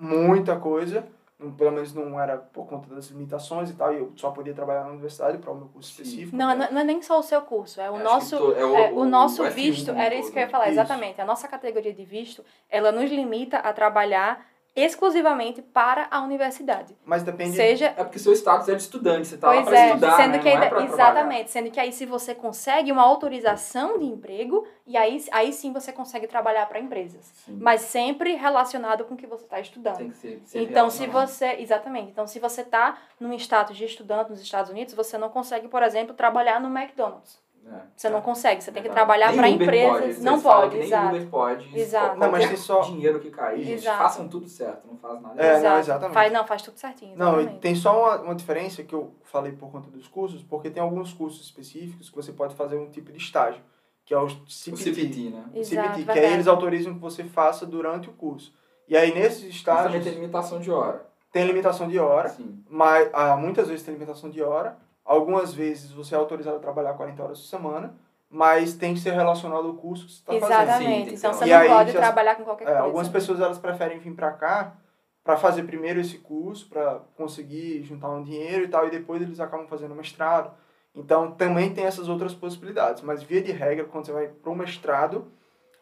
muita 0.00 0.56
coisa, 0.56 1.04
não- 1.38 1.52
pelo 1.52 1.72
menos 1.72 1.92
não 1.94 2.18
era 2.20 2.36
por 2.36 2.66
conta 2.66 2.92
das 2.94 3.06
limitações 3.08 3.70
e 3.70 3.74
tal, 3.74 3.92
e 3.94 3.98
eu 3.98 4.12
só 4.16 4.30
podia 4.30 4.52
trabalhar 4.54 4.84
na 4.84 4.90
universidade 4.90 5.38
para 5.38 5.50
o 5.52 5.54
meu 5.56 5.66
curso 5.68 5.92
Sim. 5.92 6.02
específico. 6.02 6.36
Não, 6.36 6.56
não 6.56 6.70
não 6.72 6.80
é 6.80 6.84
nem 6.84 7.00
só 7.02 7.18
o 7.18 7.22
seu 7.22 7.40
curso, 7.42 7.80
é 7.80 7.90
o 7.90 7.94
Acho 7.96 8.04
nosso. 8.04 8.36
to- 8.38 8.54
é 8.54 8.60
é, 8.60 8.92
o, 8.92 9.04
nosso 9.04 9.42
F1 9.44 9.50
visto, 9.50 9.90
era 9.92 10.14
isso 10.14 10.32
que 10.32 10.38
eu 10.38 10.40
ia 10.40 10.46
né? 10.46 10.50
falar, 10.52 10.64
Isso. 10.64 10.72
exatamente. 10.80 11.20
A 11.20 11.24
nossa 11.24 11.46
categoria 11.46 11.92
de 11.92 12.04
visto, 12.04 12.44
ela 12.68 12.90
nos 12.90 13.10
limita 13.10 13.58
a 13.58 13.72
trabalhar 13.72 14.44
exclusivamente 14.74 15.60
para 15.60 16.06
a 16.10 16.20
universidade. 16.20 16.96
Mas 17.04 17.22
depende. 17.22 17.56
Seja 17.56 17.86
É 17.96 18.04
porque 18.04 18.18
seu 18.18 18.32
status 18.32 18.68
é 18.68 18.74
de 18.74 18.82
estudante, 18.82 19.26
você 19.26 19.36
tá 19.36 19.52
lá 19.52 19.62
pra 19.62 19.78
é, 19.78 19.86
estudar, 19.88 20.16
sendo 20.16 20.32
né? 20.32 20.38
que 20.38 20.48
é 20.48 20.84
exatamente, 20.84 21.50
sendo 21.50 21.70
que 21.70 21.80
aí 21.80 21.92
se 21.92 22.06
você 22.06 22.34
consegue 22.34 22.92
uma 22.92 23.02
autorização 23.02 23.98
de 23.98 24.04
emprego 24.04 24.66
e 24.86 24.96
aí, 24.96 25.24
aí 25.30 25.52
sim 25.52 25.72
você 25.72 25.92
consegue 25.92 26.26
trabalhar 26.26 26.66
para 26.66 26.80
empresas, 26.80 27.24
Sim. 27.44 27.58
mas 27.60 27.82
sempre 27.82 28.34
relacionado 28.34 29.04
com 29.04 29.14
o 29.14 29.16
que 29.16 29.26
você 29.26 29.44
está 29.44 29.60
estudando. 29.60 29.98
Tem 29.98 30.10
que 30.10 30.16
ser, 30.16 30.42
ser 30.44 30.62
Então, 30.62 30.90
se 30.90 31.06
você. 31.06 31.56
Exatamente. 31.60 32.10
Então, 32.10 32.26
se 32.26 32.38
você 32.38 32.62
está 32.62 32.98
num 33.18 33.32
status 33.34 33.76
de 33.76 33.84
estudante 33.84 34.30
nos 34.30 34.40
Estados 34.40 34.70
Unidos, 34.70 34.94
você 34.94 35.16
não 35.16 35.28
consegue, 35.28 35.68
por 35.68 35.82
exemplo, 35.82 36.14
trabalhar 36.14 36.60
no 36.60 36.68
McDonald's. 36.76 37.38
É. 37.66 37.80
Você 37.94 38.08
não 38.08 38.20
consegue. 38.20 38.62
Você 38.62 38.72
tem 38.72 38.82
que 38.82 38.88
trabalhar 38.88 39.32
para 39.32 39.48
empresas. 39.48 40.16
pode, 40.16 40.20
não 40.24 40.40
pode, 40.40 40.76
nem 40.76 40.86
exato. 40.86 41.08
Uber 41.16 41.26
pode. 41.28 41.78
Exato. 41.78 42.18
Não, 42.18 42.30
mas 42.30 42.46
tem 42.48 42.56
só- 42.56 42.80
dinheiro 42.82 43.20
que 43.20 43.30
cair, 43.30 43.62
gente, 43.64 43.84
façam 43.84 44.26
tudo 44.28 44.48
certo, 44.48 44.86
não 44.88 44.96
faz 44.96 45.20
nada. 45.20 45.40
É, 45.42 45.60
não, 45.60 45.78
exatamente. 45.78 46.14
Faz, 46.14 46.32
não, 46.32 46.46
faz 46.46 46.62
tudo 46.62 46.78
certinho. 46.78 47.16
Não, 47.16 47.32
e 47.32 47.40
Exatamente. 47.40 47.60
tem 47.60 47.74
só 47.74 48.00
uma, 48.00 48.20
uma 48.22 48.34
diferença 48.34 48.82
que 48.82 48.94
eu 48.94 49.14
falei 49.24 49.52
por 49.52 49.70
conta 49.70 49.88
dos 49.90 50.08
cursos, 50.08 50.42
porque 50.42 50.70
tem 50.70 50.82
alguns 50.82 51.12
cursos 51.12 51.44
específicos 51.44 52.08
que 52.10 52.16
você 52.16 52.32
pode 52.32 52.54
fazer 52.54 52.76
um 52.76 52.88
tipo 52.90 53.12
de 53.12 53.18
estágio, 53.18 53.62
que 54.04 54.12
é 54.14 54.18
o 54.18 54.24
O 54.24 54.30
CPT. 54.48 54.82
CPT, 54.94 55.30
né? 55.30 55.44
O 55.54 55.58
Exato, 55.58 55.88
CPT, 55.98 56.12
que 56.12 56.18
aí 56.18 56.32
eles 56.32 56.48
autorizam 56.48 56.94
que 56.94 57.00
você 57.00 57.22
faça 57.24 57.64
durante 57.66 58.08
o 58.08 58.12
curso. 58.12 58.52
E 58.88 58.96
aí 58.96 59.14
nesses 59.14 59.44
Mas 59.44 59.54
estágios 59.54 59.84
também 59.86 60.00
tem 60.02 60.14
limitação 60.14 60.58
de 60.58 60.70
hora. 60.72 61.06
tem 61.30 61.44
limitação 61.46 61.86
de 61.86 61.98
hora, 62.00 62.30
Sim. 62.30 62.64
mas 62.68 63.08
ah, 63.12 63.36
muitas 63.36 63.68
vezes 63.68 63.84
tem 63.84 63.94
limitação 63.94 64.28
de 64.28 64.42
hora, 64.42 64.76
algumas 65.10 65.52
vezes 65.52 65.90
você 65.90 66.14
é 66.14 66.18
autorizado 66.18 66.56
a 66.56 66.60
trabalhar 66.60 66.94
40 66.94 67.22
horas 67.22 67.40
por 67.40 67.46
semana, 67.46 67.94
mas 68.30 68.74
tem 68.74 68.94
que 68.94 69.00
ser 69.00 69.10
relacionado 69.12 69.66
ao 69.66 69.74
curso 69.74 70.06
que 70.06 70.12
você 70.12 70.18
está 70.20 70.32
fazendo. 70.48 70.62
Exatamente. 70.62 71.14
então 71.14 71.32
ser 71.32 71.38
você 71.40 71.44
E 71.46 71.50
não 71.52 71.58
aí, 71.58 71.68
pode 71.68 71.92
já- 71.92 71.98
trabalhar 71.98 72.34
com 72.36 72.44
qualquer 72.44 72.64
É, 72.64 72.66
coisa. 72.68 72.80
algumas 72.82 73.08
pessoas 73.08 73.40
elas 73.40 73.58
preferem 73.58 73.98
vir 73.98 74.14
para 74.14 74.30
cá 74.32 74.76
para 75.24 75.36
fazer 75.36 75.64
primeiro 75.64 76.00
esse 76.00 76.18
curso, 76.18 76.68
para 76.68 77.00
conseguir 77.16 77.82
juntar 77.82 78.08
um 78.10 78.22
dinheiro 78.22 78.64
e 78.64 78.68
tal, 78.68 78.86
e 78.86 78.90
depois 78.90 79.20
eles 79.20 79.38
acabam 79.40 79.66
fazendo 79.66 79.94
mestrado. 79.94 80.52
Então 80.94 81.32
também 81.32 81.74
tem 81.74 81.84
essas 81.84 82.08
outras 82.08 82.32
possibilidades, 82.32 83.02
mas 83.02 83.22
via 83.22 83.42
de 83.42 83.50
regra, 83.52 83.84
quando 83.86 84.06
você 84.06 84.12
vai 84.12 84.28
para 84.28 84.50
o 84.50 84.54
mestrado, 84.56 85.30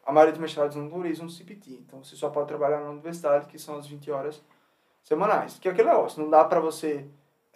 a 0.04 0.10
maioria 0.12 0.32
dos 0.32 0.40
mestrados 0.40 0.74
não 0.74 0.84
autorizam 0.86 1.26
um 1.26 1.28
CPT. 1.28 1.82
Então 1.86 2.02
você 2.02 2.16
só 2.16 2.30
pode 2.30 2.48
trabalhar 2.48 2.80
na 2.80 2.90
universidade, 2.90 3.46
que 3.46 3.58
são 3.58 3.76
as 3.76 3.86
20 3.86 4.10
horas 4.10 4.42
semanais. 5.02 5.58
Que 5.58 5.68
é 5.68 5.70
aquele 5.70 5.88
negócio, 5.88 6.22
não 6.22 6.30
dá 6.30 6.44
para 6.44 6.60
você 6.60 7.06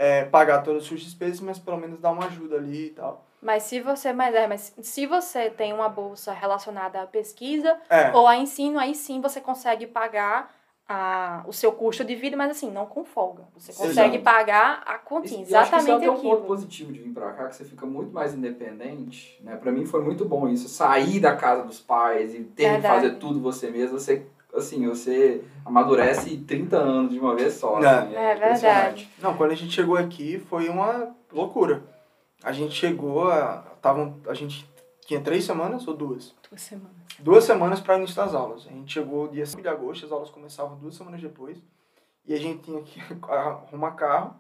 é, 0.02 0.24
pagar 0.24 0.62
todas 0.64 0.82
as 0.82 0.88
suas 0.88 1.00
despesas, 1.00 1.38
mas 1.38 1.60
pelo 1.60 1.76
menos 1.76 2.00
dar 2.00 2.10
uma 2.10 2.26
ajuda 2.26 2.56
ali 2.56 2.86
e 2.86 2.90
tal. 2.90 3.24
Mas 3.40 3.62
se 3.62 3.80
você, 3.80 4.12
mas 4.12 4.34
é, 4.34 4.48
mas 4.48 4.74
se 4.82 5.06
você 5.06 5.48
tem 5.48 5.72
uma 5.72 5.88
bolsa 5.88 6.32
relacionada 6.32 7.00
à 7.00 7.06
pesquisa 7.06 7.76
É, 7.88 8.10
ou 8.10 8.26
a 8.26 8.36
ensino, 8.36 8.80
aí 8.80 8.96
sim 8.96 9.20
você 9.20 9.40
consegue 9.40 9.86
pagar 9.86 10.52
a, 10.88 11.44
o 11.46 11.52
seu 11.52 11.70
custo 11.70 12.04
de 12.04 12.16
vida, 12.16 12.36
mas 12.36 12.50
assim, 12.50 12.68
não 12.68 12.84
com 12.84 13.04
folga. 13.04 13.44
Você 13.54 13.72
consegue 13.72 14.16
Exato. 14.16 14.24
pagar 14.24 14.82
a 14.84 14.98
continha, 14.98 15.36
que 15.38 15.44
isso 15.44 15.54
é 15.56 15.60
exatamente 15.60 15.92
até 15.92 16.10
um 16.10 16.20
ponto 16.20 16.42
positivo 16.46 16.92
de 16.92 16.98
vir 16.98 17.12
pra 17.14 17.32
cá, 17.32 17.46
que 17.46 17.54
você 17.54 17.64
fica 17.64 17.86
muito 17.86 18.12
mais 18.12 18.34
independente, 18.34 19.40
né? 19.44 19.56
Pra 19.56 19.70
mim 19.70 19.86
foi 19.86 20.02
muito 20.02 20.24
bom 20.24 20.48
isso, 20.48 20.68
sair 20.68 21.20
da 21.20 21.36
casa 21.36 21.62
dos 21.62 21.80
pais 21.80 22.34
e 22.34 22.40
ter 22.40 22.64
que 22.64 22.70
Verdade. 22.70 22.94
fazer 22.94 23.10
tudo 23.18 23.40
você 23.40 23.70
mesmo, 23.70 23.98
você, 24.00 24.26
assim, 24.54 24.86
você 24.86 25.42
amadurece 25.64 26.36
30 26.38 26.76
anos 26.76 27.12
de 27.12 27.18
uma 27.18 27.34
vez 27.34 27.54
só. 27.54 27.80
É. 27.80 27.86
assim, 27.86 28.14
É 28.14 28.34
impressionante. 28.34 28.60
verdade. 28.62 29.10
Não, 29.20 29.36
quando 29.36 29.52
a 29.52 29.54
gente 29.54 29.72
chegou 29.72 29.96
aqui 29.96 30.38
foi 30.38 30.68
uma 30.68 31.14
loucura. 31.32 31.82
A 32.42 32.52
gente 32.52 32.74
chegou, 32.74 33.30
a, 33.30 33.58
tavam, 33.80 34.18
a 34.26 34.34
gente 34.34 34.68
tinha 35.06 35.20
três 35.20 35.44
semanas 35.44 35.86
ou 35.86 35.94
duas? 35.94 36.34
Duas 36.48 36.60
semanas. 36.60 36.92
Duas 37.18 37.44
semanas 37.44 37.80
para 37.80 37.98
início 37.98 38.16
das 38.16 38.34
aulas. 38.34 38.66
A 38.66 38.70
gente 38.70 38.92
chegou 38.92 39.28
dia 39.28 39.46
5 39.46 39.62
de 39.62 39.68
agosto, 39.68 40.04
as 40.06 40.12
aulas 40.12 40.30
começavam 40.30 40.76
duas 40.76 40.94
semanas 40.94 41.20
depois. 41.20 41.58
E 42.26 42.34
a 42.34 42.38
gente 42.38 42.62
tinha 42.62 42.82
que 42.82 43.00
arrumar 43.28 43.92
carro, 43.92 44.34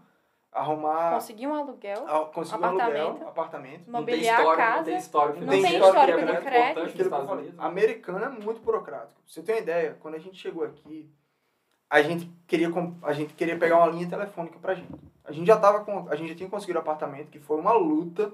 arrumar. 0.52 1.14
Consegui 1.14 1.46
um 1.46 1.54
aluguel, 1.54 2.06
a- 2.06 2.26
conseguir 2.26 2.60
um 2.62 2.64
aluguel, 2.66 2.86
Apartamento. 2.86 3.28
apartamento. 3.28 3.90
Não 3.90 4.04
tem 4.04 4.14
mobiliar 4.16 4.36
a 4.36 4.38
histórico, 4.42 4.62
casa. 4.62 4.76
não 4.78 4.84
tem 4.84 4.96
histórico 4.96 5.40
Não 5.40 5.48
tem 5.48 5.62
histórico 5.62 5.94
que 5.94 6.00
é 6.12 6.16
de 6.16 6.24
muito 6.32 6.42
crédito. 6.44 7.32
Unidos. 7.32 7.54
Americano 7.58 8.24
é 8.24 8.28
muito 8.28 8.60
burocrático. 8.60 9.20
Você 9.26 9.42
ter 9.42 9.52
uma 9.52 9.58
ideia, 9.58 9.96
quando 10.00 10.14
a 10.14 10.18
gente 10.18 10.36
chegou 10.36 10.64
aqui, 10.64 11.10
a 11.88 12.02
gente 12.02 12.30
queria, 12.46 12.70
a 13.02 13.12
gente 13.12 13.34
queria 13.34 13.58
pegar 13.58 13.78
uma 13.78 13.86
linha 13.88 14.08
telefônica 14.08 14.58
pra 14.60 14.74
gente. 14.74 14.88
A 15.24 15.32
gente 15.32 15.46
já 15.46 15.56
tava 15.56 15.84
com. 15.84 16.06
A 16.08 16.16
gente 16.16 16.30
já 16.30 16.34
tinha 16.34 16.48
conseguido 16.50 16.78
um 16.78 16.82
apartamento, 16.82 17.28
que 17.30 17.38
foi 17.38 17.58
uma 17.58 17.72
luta, 17.72 18.32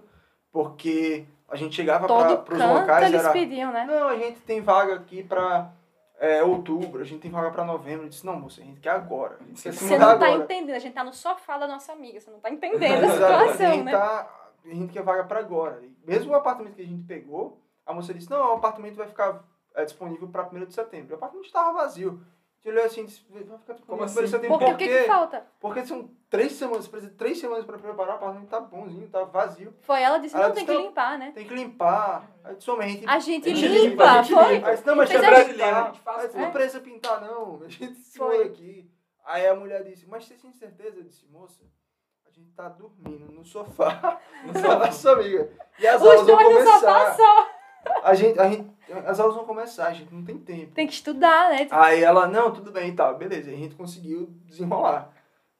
porque 0.51 1.24
a 1.49 1.57
gente 1.57 1.74
chegava 1.74 2.07
para 2.07 2.43
os 2.55 2.61
locais 2.61 3.07
eles 3.09 3.23
era. 3.23 3.32
pediam, 3.32 3.73
né? 3.73 3.85
Não, 3.85 4.09
a 4.09 4.16
gente 4.16 4.40
tem 4.40 4.61
vaga 4.61 4.95
aqui 4.95 5.23
pra 5.23 5.70
é, 6.19 6.43
outubro, 6.43 7.01
a 7.01 7.05
gente 7.05 7.20
tem 7.23 7.31
vaga 7.31 7.51
pra 7.51 7.65
novembro. 7.65 8.07
Eu 8.07 8.09
disse, 8.09 8.27
não, 8.27 8.39
moça, 8.39 8.61
a 8.61 8.65
gente 8.65 8.81
quer 8.81 8.90
agora. 8.90 9.36
A 9.40 9.45
gente 9.45 9.62
quer 9.62 9.73
se 9.73 9.85
Você 9.85 9.99
não 9.99 10.07
tá 10.07 10.12
agora. 10.27 10.32
entendendo, 10.32 10.74
a 10.77 10.78
gente 10.81 10.95
tá 10.95 11.05
no 11.05 11.12
sofá 11.12 11.59
da 11.59 11.66
nossa 11.69 11.93
amiga, 11.93 12.20
você 12.20 12.31
não 12.31 12.40
tá 12.40 12.51
entendendo 12.53 13.05
a 13.05 13.07
Exato, 13.07 13.24
a 13.24 13.39
situação, 13.53 13.73
gente 13.74 13.85
né? 13.85 13.93
tá- 13.93 14.35
a 14.65 14.69
gente 14.74 14.93
quer 14.93 15.03
vaga 15.03 15.24
pra 15.24 15.39
agora. 15.40 15.81
E 15.82 15.97
mesmo 16.07 16.32
o 16.32 16.35
apartamento 16.35 16.74
que 16.74 16.82
a 16.82 16.86
gente 16.86 17.05
pegou, 17.05 17.61
a 17.86 17.93
moça 17.95 18.12
disse, 18.12 18.28
não, 18.31 18.51
o 18.51 18.53
apartamento 18.55 18.97
vai 18.97 19.07
ficar 19.07 19.43
é, 19.74 19.85
disponível 19.85 20.28
pra 20.28 20.47
1 20.47 20.66
de 20.66 20.74
setembro. 20.74 21.12
O 21.12 21.16
apartamento 21.16 21.47
estava 21.47 21.73
vazio. 21.73 22.20
Gente 22.60 22.70
olhou 22.70 22.85
assim 22.85 23.02
e 23.02 23.06
disse, 23.06 23.24
vai 23.30 23.59
ficar 23.59 23.74
Como 23.86 23.86
pra 23.86 23.94
1 23.94 23.98
de 23.98 24.05
assim? 24.05 24.26
setembro. 24.26 24.59
Porque 24.59 24.72
o 24.72 24.76
que 24.76 24.89
que 24.89 25.05
falta? 25.05 25.47
Porque 25.60 25.86
são 25.86 26.10
três 26.28 26.52
semanas, 26.52 26.85
você 26.86 26.90
precisa 26.90 27.12
de 27.12 27.16
três 27.16 27.39
semanas 27.39 27.64
pra 27.64 27.78
preparar, 27.78 28.14
o 28.14 28.16
apartamento 28.16 28.48
tá 28.51 28.60
bonzinho, 28.60 29.09
tá 29.09 29.22
vazio. 29.22 29.72
Foi 29.82 30.02
ela 30.02 30.18
disse, 30.18 30.35
Ela 30.35 30.48
não, 30.48 30.55
tem 30.55 30.64
disse, 30.64 30.76
que 30.76 30.82
não. 30.82 30.89
limpar, 30.89 31.18
né? 31.18 31.32
Tem 31.32 31.47
que 31.47 31.55
limpar. 31.55 32.28
Aí 32.43 32.56
disse, 32.56 32.68
"Homem, 32.70 32.89
a 32.89 32.90
gente 32.90 33.06
A 33.09 33.18
gente 33.20 33.48
A 33.51 33.55
gente 33.55 33.68
limpa, 33.68 33.89
limpa, 33.90 34.05
a 34.05 34.22
gente 34.22 34.35
foi? 34.35 34.55
limpa. 34.55 34.66
Aí 34.68 34.74
disse, 34.74 34.86
não, 34.89 34.97
mas 34.97 35.09
Fez 35.09 35.20
você 35.20 35.26
vai 35.30 35.35
brasileiro, 35.44 35.93
tudo. 35.93 36.39
não 36.39 36.51
precisa 36.51 36.80
pintar, 36.80 37.20
não. 37.20 37.62
A 37.64 37.68
gente 37.68 37.94
se 37.94 38.18
Foi. 38.18 38.43
aqui. 38.43 38.90
Aí 39.24 39.47
a 39.47 39.55
mulher 39.55 39.85
disse, 39.85 40.06
mas 40.09 40.24
você 40.24 40.35
tem 40.35 40.52
certeza? 40.52 40.97
Eu 40.98 41.05
disse, 41.05 41.26
moça, 41.30 41.62
a 42.26 42.30
gente 42.32 42.51
tá 42.55 42.68
dormindo 42.68 43.30
no 43.30 43.44
sofá. 43.44 44.18
Não 44.44 44.51
A 44.51 44.59
só- 44.64 44.78
nossa 44.80 45.12
amiga. 45.12 45.48
E 45.78 45.86
as 45.86 46.02
Os 46.02 46.09
aulas 46.09 46.26
vão 46.26 46.36
dois 46.43 46.64
no 46.64 46.72
sofá 46.72 46.80
começar. 47.05 47.14
só. 47.16 47.48
A 48.03 48.15
gente, 48.15 48.39
a 48.39 48.49
gente, 48.49 48.69
as 49.07 49.20
aulas 49.20 49.37
vão 49.37 49.45
começar, 49.45 49.89
a 49.89 49.93
gente 49.93 50.12
não 50.12 50.25
tem 50.25 50.39
tempo. 50.39 50.75
Tem 50.75 50.87
que 50.87 50.93
estudar, 50.93 51.51
né? 51.51 51.66
Aí 51.70 52.03
ela, 52.03 52.27
não, 52.27 52.51
tudo 52.51 52.70
bem 52.70 52.91
e 52.91 52.93
tal, 52.95 53.16
beleza. 53.16 53.51
A 53.51 53.55
gente 53.55 53.75
conseguiu 53.75 54.29
desenrolar. 54.47 55.11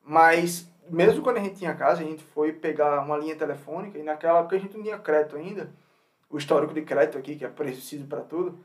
Mas, 0.03 0.67
mesmo 0.89 1.23
quando 1.23 1.37
a 1.37 1.41
gente 1.41 1.57
tinha 1.57 1.75
casa, 1.75 2.01
a 2.01 2.05
gente 2.05 2.23
foi 2.23 2.53
pegar 2.53 3.03
uma 3.03 3.17
linha 3.17 3.37
telefônica 3.37 3.99
e 3.99 4.03
naquela 4.03 4.41
época 4.41 4.57
a 4.57 4.59
gente 4.59 4.77
não 4.77 4.83
tinha 4.83 4.99
crédito 4.99 5.37
ainda. 5.37 5.71
O 6.31 6.39
histórico 6.39 6.75
de 6.75 6.83
crédito 6.83 7.19
aqui, 7.19 7.37
que 7.37 7.45
é 7.45 7.49
preciso 7.49 8.07
para 8.07 8.21
tudo. 8.21 8.59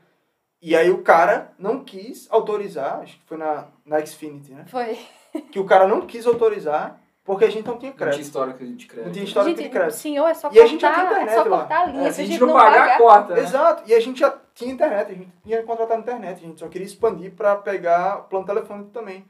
E 0.60 0.74
aí 0.74 0.90
o 0.90 1.02
cara 1.02 1.52
não 1.58 1.84
quis 1.84 2.26
autorizar, 2.30 3.00
acho 3.00 3.18
que 3.18 3.26
foi 3.26 3.36
na, 3.36 3.68
na 3.84 4.04
Xfinity, 4.04 4.52
né? 4.52 4.64
Foi. 4.66 4.98
Que 5.50 5.58
o 5.58 5.66
cara 5.66 5.86
não 5.86 6.06
quis 6.06 6.26
autorizar 6.26 7.00
porque 7.24 7.44
a 7.46 7.50
gente 7.50 7.66
não 7.66 7.78
tinha 7.78 7.90
Não 7.90 7.96
tinha 7.96 8.06
crédito. 8.08 8.20
histórico 8.26 8.58
de 8.64 8.86
crédito. 8.86 9.06
Não 9.06 9.12
tinha 9.12 9.24
histórico 9.24 9.56
de 9.56 9.62
Gente, 9.62 9.72
crédito. 9.72 9.96
senhor, 9.96 10.26
é 10.28 10.34
só 10.34 10.50
E 10.52 10.60
a 10.60 10.66
gente 10.66 10.80
já 10.82 10.90
tem 10.92 11.00
cortar, 11.00 11.18
é 11.18 11.22
internet 11.22 11.42
só 11.42 11.48
lá. 11.50 11.58
cortar 11.58 11.80
a 11.80 11.86
linha. 11.86 12.08
É, 12.08 12.10
se 12.10 12.16
se 12.16 12.20
a 12.20 12.24
gente 12.26 12.40
não 12.40 12.52
pagar, 12.52 12.78
pagar, 12.80 12.98
corta, 12.98 13.34
né? 13.34 13.40
Exato. 13.40 13.82
E 13.86 13.94
a 13.94 14.00
gente 14.00 14.20
já 14.20 14.38
tinha 14.54 14.72
internet, 14.72 15.10
a 15.10 15.14
gente 15.14 15.32
tinha 15.44 15.62
contratado 15.62 16.00
internet, 16.00 16.38
a 16.44 16.46
gente 16.46 16.60
só 16.60 16.68
queria 16.68 16.86
expandir 16.86 17.32
para 17.32 17.56
pegar 17.56 18.18
plano 18.28 18.44
telefônico 18.44 18.90
também. 18.90 19.24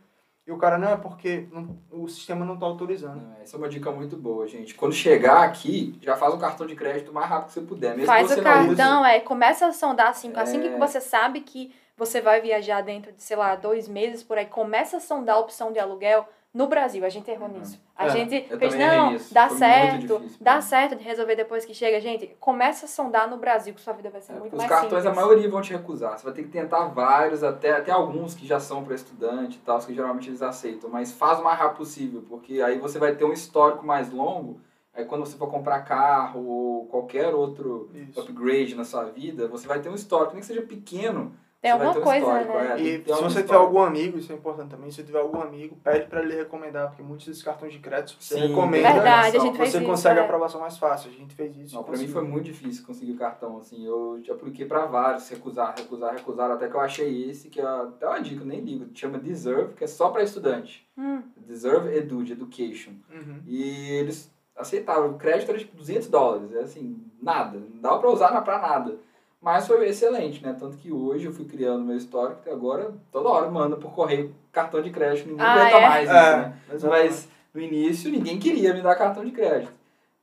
E 0.47 0.53
o 0.53 0.59
cara, 0.59 0.77
não, 0.77 0.89
é 0.91 0.97
porque 0.97 1.47
não- 1.51 1.79
o 1.91 2.07
sistema 2.07 2.45
não 2.45 2.53
está 2.55 2.67
autorizando. 2.67 3.17
Não, 3.23 3.37
Essa 3.43 3.57
é 3.57 3.59
uma 3.59 3.69
dica 3.69 3.91
muito 3.91 4.15
boa, 4.15 4.47
gente. 4.47 4.75
Quando 4.75 4.93
chegar 4.93 5.43
aqui, 5.43 5.99
já 6.03 6.17
faz 6.17 6.35
o 6.35 6.39
cartão 6.39 6.67
de 6.67 6.75
crédito 6.77 7.11
o 7.11 7.15
mais 7.15 7.27
rápido 7.31 7.47
que 7.47 7.53
você 7.55 7.61
puder. 7.63 7.93
Mesmo 7.93 8.05
Faz 8.05 8.29
que 8.29 8.35
você 8.35 8.41
o 8.41 8.45
não 8.45 8.67
use. 8.67 8.77
cartão, 8.77 9.07
é, 9.07 9.21
começa 9.21 9.67
a 9.67 9.73
sondar 9.73 10.09
assim, 10.09 10.31
assim 10.37 10.61
que 10.61 10.67
É. 10.69 10.77
você 10.79 11.01
sabe 11.01 11.41
que 11.41 11.75
você 11.97 12.21
vai 12.21 12.43
viajar 12.43 12.83
dentro 12.83 13.11
de, 13.13 13.23
sei 13.23 13.37
lá, 13.39 13.55
dois 13.55 13.89
meses 13.89 14.23
por 14.23 14.37
aí, 14.37 14.45
começa 14.45 14.99
a 14.99 15.01
sondar 15.01 15.37
a 15.37 15.39
opção 15.39 15.73
de 15.73 15.79
aluguel 15.79 16.29
no 16.55 16.69
Brasil. 16.69 17.05
A 17.05 17.09
gente 17.09 17.29
errou 17.29 17.49
Uhum. 17.49 17.59
nisso. 17.59 17.81
A 17.97 18.07
É, 18.07 18.11
gente 18.11 18.31
fez, 18.59 18.75
não, 18.77 19.17
dá 19.33 19.49
Foi 19.49 19.59
certo, 19.59 20.23
dá 20.41 20.61
certo 20.61 20.97
de 20.97 21.03
resolver 21.03 21.35
depois 21.35 21.65
que 21.65 21.75
chega. 21.75 22.01
Gente, 22.01 22.29
começa 22.39 22.87
a 22.87 22.89
sondar 22.89 23.29
no 23.29 23.37
Brasil, 23.37 23.75
que 23.75 23.81
sua 23.81 23.93
vida 23.93 24.09
vai 24.09 24.21
ser 24.21 24.33
É, 24.33 24.39
muito 24.39 24.53
os 24.53 24.59
mais 24.59 24.69
cartões, 24.71 25.03
simples. 25.03 25.19
a 25.19 25.21
maioria 25.21 25.51
vão 25.51 25.61
te 25.61 25.73
recusar. 25.73 26.17
Você 26.17 26.25
vai 26.25 26.33
ter 26.33 26.45
que 26.45 26.49
tentar 26.51 26.85
vários, 26.87 27.43
até, 27.43 27.73
até 27.73 27.91
alguns 27.91 28.35
que 28.35 28.47
já 28.47 28.61
são 28.61 28.85
para 28.85 28.95
estudante 28.95 29.57
e 29.57 29.61
tal, 29.67 29.79
que 29.81 29.93
geralmente 29.93 30.31
eles 30.31 30.41
aceitam. 30.43 30.89
Mas 30.89 31.11
faz 31.13 31.41
o 31.41 31.43
mais 31.45 31.59
rápido 31.59 31.79
possível, 31.79 32.25
porque 32.29 32.63
aí 32.63 32.79
você 32.79 32.99
vai 33.01 33.15
ter 33.17 33.25
um 33.25 33.33
histórico 33.33 33.85
mais 33.85 34.11
longo. 34.13 34.61
Aí 34.97 35.05
quando 35.05 35.27
você 35.27 35.37
for 35.37 35.51
comprar 35.51 35.81
carro 35.81 36.47
ou 36.47 36.87
qualquer 36.87 37.35
outro 37.35 37.91
Isso. 37.93 38.21
upgrade 38.21 38.77
na 38.77 38.85
sua 38.85 39.03
vida, 39.07 39.49
você 39.49 39.67
vai 39.67 39.81
ter 39.81 39.89
um 39.89 39.95
histórico, 39.97 40.33
nem 40.35 40.41
que 40.41 40.47
seja 40.47 40.63
pequeno. 40.63 41.35
Tem 41.65 41.71
alguma 41.73 41.93
um 41.93 42.03
coisa, 42.03 42.27
né? 42.27 42.43
é, 42.43 42.75
tem 42.77 42.87
E 42.87 42.99
se 42.99 43.05
você 43.05 43.17
tiver 43.17 43.27
histórico. 43.41 43.55
algum 43.55 43.81
amigo, 43.81 44.19
isso 44.19 44.31
é 44.31 44.35
importante 44.35 44.69
também, 44.69 44.91
se 44.91 45.03
tiver 45.03 45.19
algum 45.19 45.41
amigo, 45.41 45.75
pede 45.83 46.05
para 46.09 46.21
ele 46.23 46.35
recomendar, 46.37 46.89
porque 46.89 47.03
muitos 47.03 47.27
desses 47.27 47.43
cartões 47.43 47.73
de 47.73 47.79
crédito 47.79 48.23
você 48.23 48.35
Sim, 48.35 48.49
recomenda, 48.49 48.93
Verdade, 48.93 49.39
a 49.39 49.41
gente 49.41 49.57
fez 49.57 49.71
você 49.71 49.79
isso, 49.79 49.87
consegue 49.87 50.19
é. 50.19 50.23
a 50.23 50.27
aprovação 50.27 50.61
mais 50.61 50.77
fácil. 50.77 51.11
A 51.11 51.15
gente 51.15 51.35
fez 51.35 51.57
isso. 51.57 51.75
Não, 51.75 51.83
pra 51.83 51.97
mim 51.97 52.07
foi 52.07 52.23
muito 52.23 52.45
difícil 52.45 52.85
conseguir 52.87 53.13
o 53.13 53.17
cartão, 53.17 53.57
assim, 53.57 53.83
eu 53.87 54.21
já 54.23 54.35
apliquei 54.35 54.67
pra 54.67 54.85
vários, 54.85 55.27
recusar, 55.31 55.75
recusar, 55.75 56.13
recusar, 56.13 56.51
até 56.51 56.69
que 56.69 56.75
eu 56.75 56.81
achei 56.81 57.31
esse, 57.31 57.49
que 57.49 57.59
é 57.59 57.65
até 57.65 58.07
uma 58.07 58.21
dica, 58.21 58.43
eu 58.43 58.47
nem 58.47 58.61
ligo, 58.61 58.85
chama 58.93 59.17
Deserve, 59.17 59.73
que 59.73 59.85
é 59.85 59.87
só 59.87 60.11
pra 60.11 60.23
estudante. 60.23 60.87
Hum, 60.99 61.23
Deserve 61.47 61.97
Edu, 61.97 62.23
de 62.23 62.33
Education. 62.35 62.91
Uhum. 63.11 63.41
E 63.47 63.91
eles 63.93 64.31
aceitavam, 64.55 65.13
o 65.13 65.15
crédito 65.19 65.49
era 65.49 65.59
tipo 65.59 65.75
200 65.79 66.09
dólares, 66.09 66.55
é 66.55 66.61
assim, 66.61 67.03
nada, 67.23 67.59
não 67.59 67.81
dava 67.81 67.99
pra 68.01 68.11
usar 68.11 68.33
na- 68.35 68.43
pra 68.43 68.59
nada. 68.61 68.97
Mas 69.45 69.67
foi 69.67 69.87
excelente, 69.87 70.43
né? 70.43 70.57
Tanto 70.59 70.79
que 70.79 70.91
hoje 70.91 71.27
eu 71.27 71.33
fui 71.33 71.45
criando 71.45 71.85
meu 71.85 71.99
histórico 71.99 72.41
e 72.47 72.51
agora 72.51 72.95
toda 73.13 73.29
hora 73.29 73.51
manda 73.51 73.77
por 73.77 73.93
correio 73.93 74.35
cartão 74.51 74.81
de 74.81 74.89
crédito, 74.91 75.29
ninguém 75.29 75.45
Ah, 75.45 75.53
aguenta 75.53 75.77
é? 75.77 75.81
mais 75.83 76.05
isso, 76.05 76.13
É, 76.17 76.37
né? 76.39 76.59
exatamente. 76.73 77.05
Mas 77.11 77.29
no 77.53 77.61
início 77.61 78.11
ninguém 78.11 78.39
queria 78.39 78.73
me 78.73 78.81
dar 78.81 78.95
cartão 78.95 79.23
de 79.23 79.31
crédito. 79.33 79.71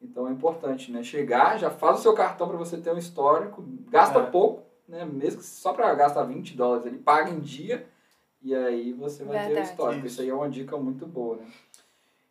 Então 0.02 0.28
é 0.28 0.32
importante, 0.32 0.92
né? 0.92 1.04
Chegar, 1.04 1.60
já 1.60 1.70
faz 1.70 2.00
o 2.00 2.02
seu 2.02 2.14
cartão 2.16 2.48
para 2.48 2.58
você 2.58 2.78
ter 2.78 2.92
um 2.92 2.98
histórico, 2.98 3.64
gasta 3.92 4.18
É. 4.18 4.26
pouco, 4.26 4.64
né? 4.88 5.06
Mesmo 5.06 5.40
que 5.42 5.46
só 5.46 5.72
para 5.72 5.94
gastar 5.94 6.24
20 6.24 6.58
dólares, 6.58 6.88
ele 6.88 6.98
paga 6.98 7.30
em 7.30 7.40
dia 7.40 7.86
e 8.42 8.56
aí 8.56 8.92
você 8.92 9.24
vai 9.24 9.38
ter 9.38 9.44
o 9.44 9.48
Verdade. 9.50 9.68
histórico. 9.70 10.08
Isso. 10.08 10.14
Isso 10.16 10.22
aí 10.24 10.30
é 10.30 10.34
uma 10.34 10.50
dica 10.50 10.76
muito 10.78 11.06
boa, 11.06 11.36
né? 11.36 11.46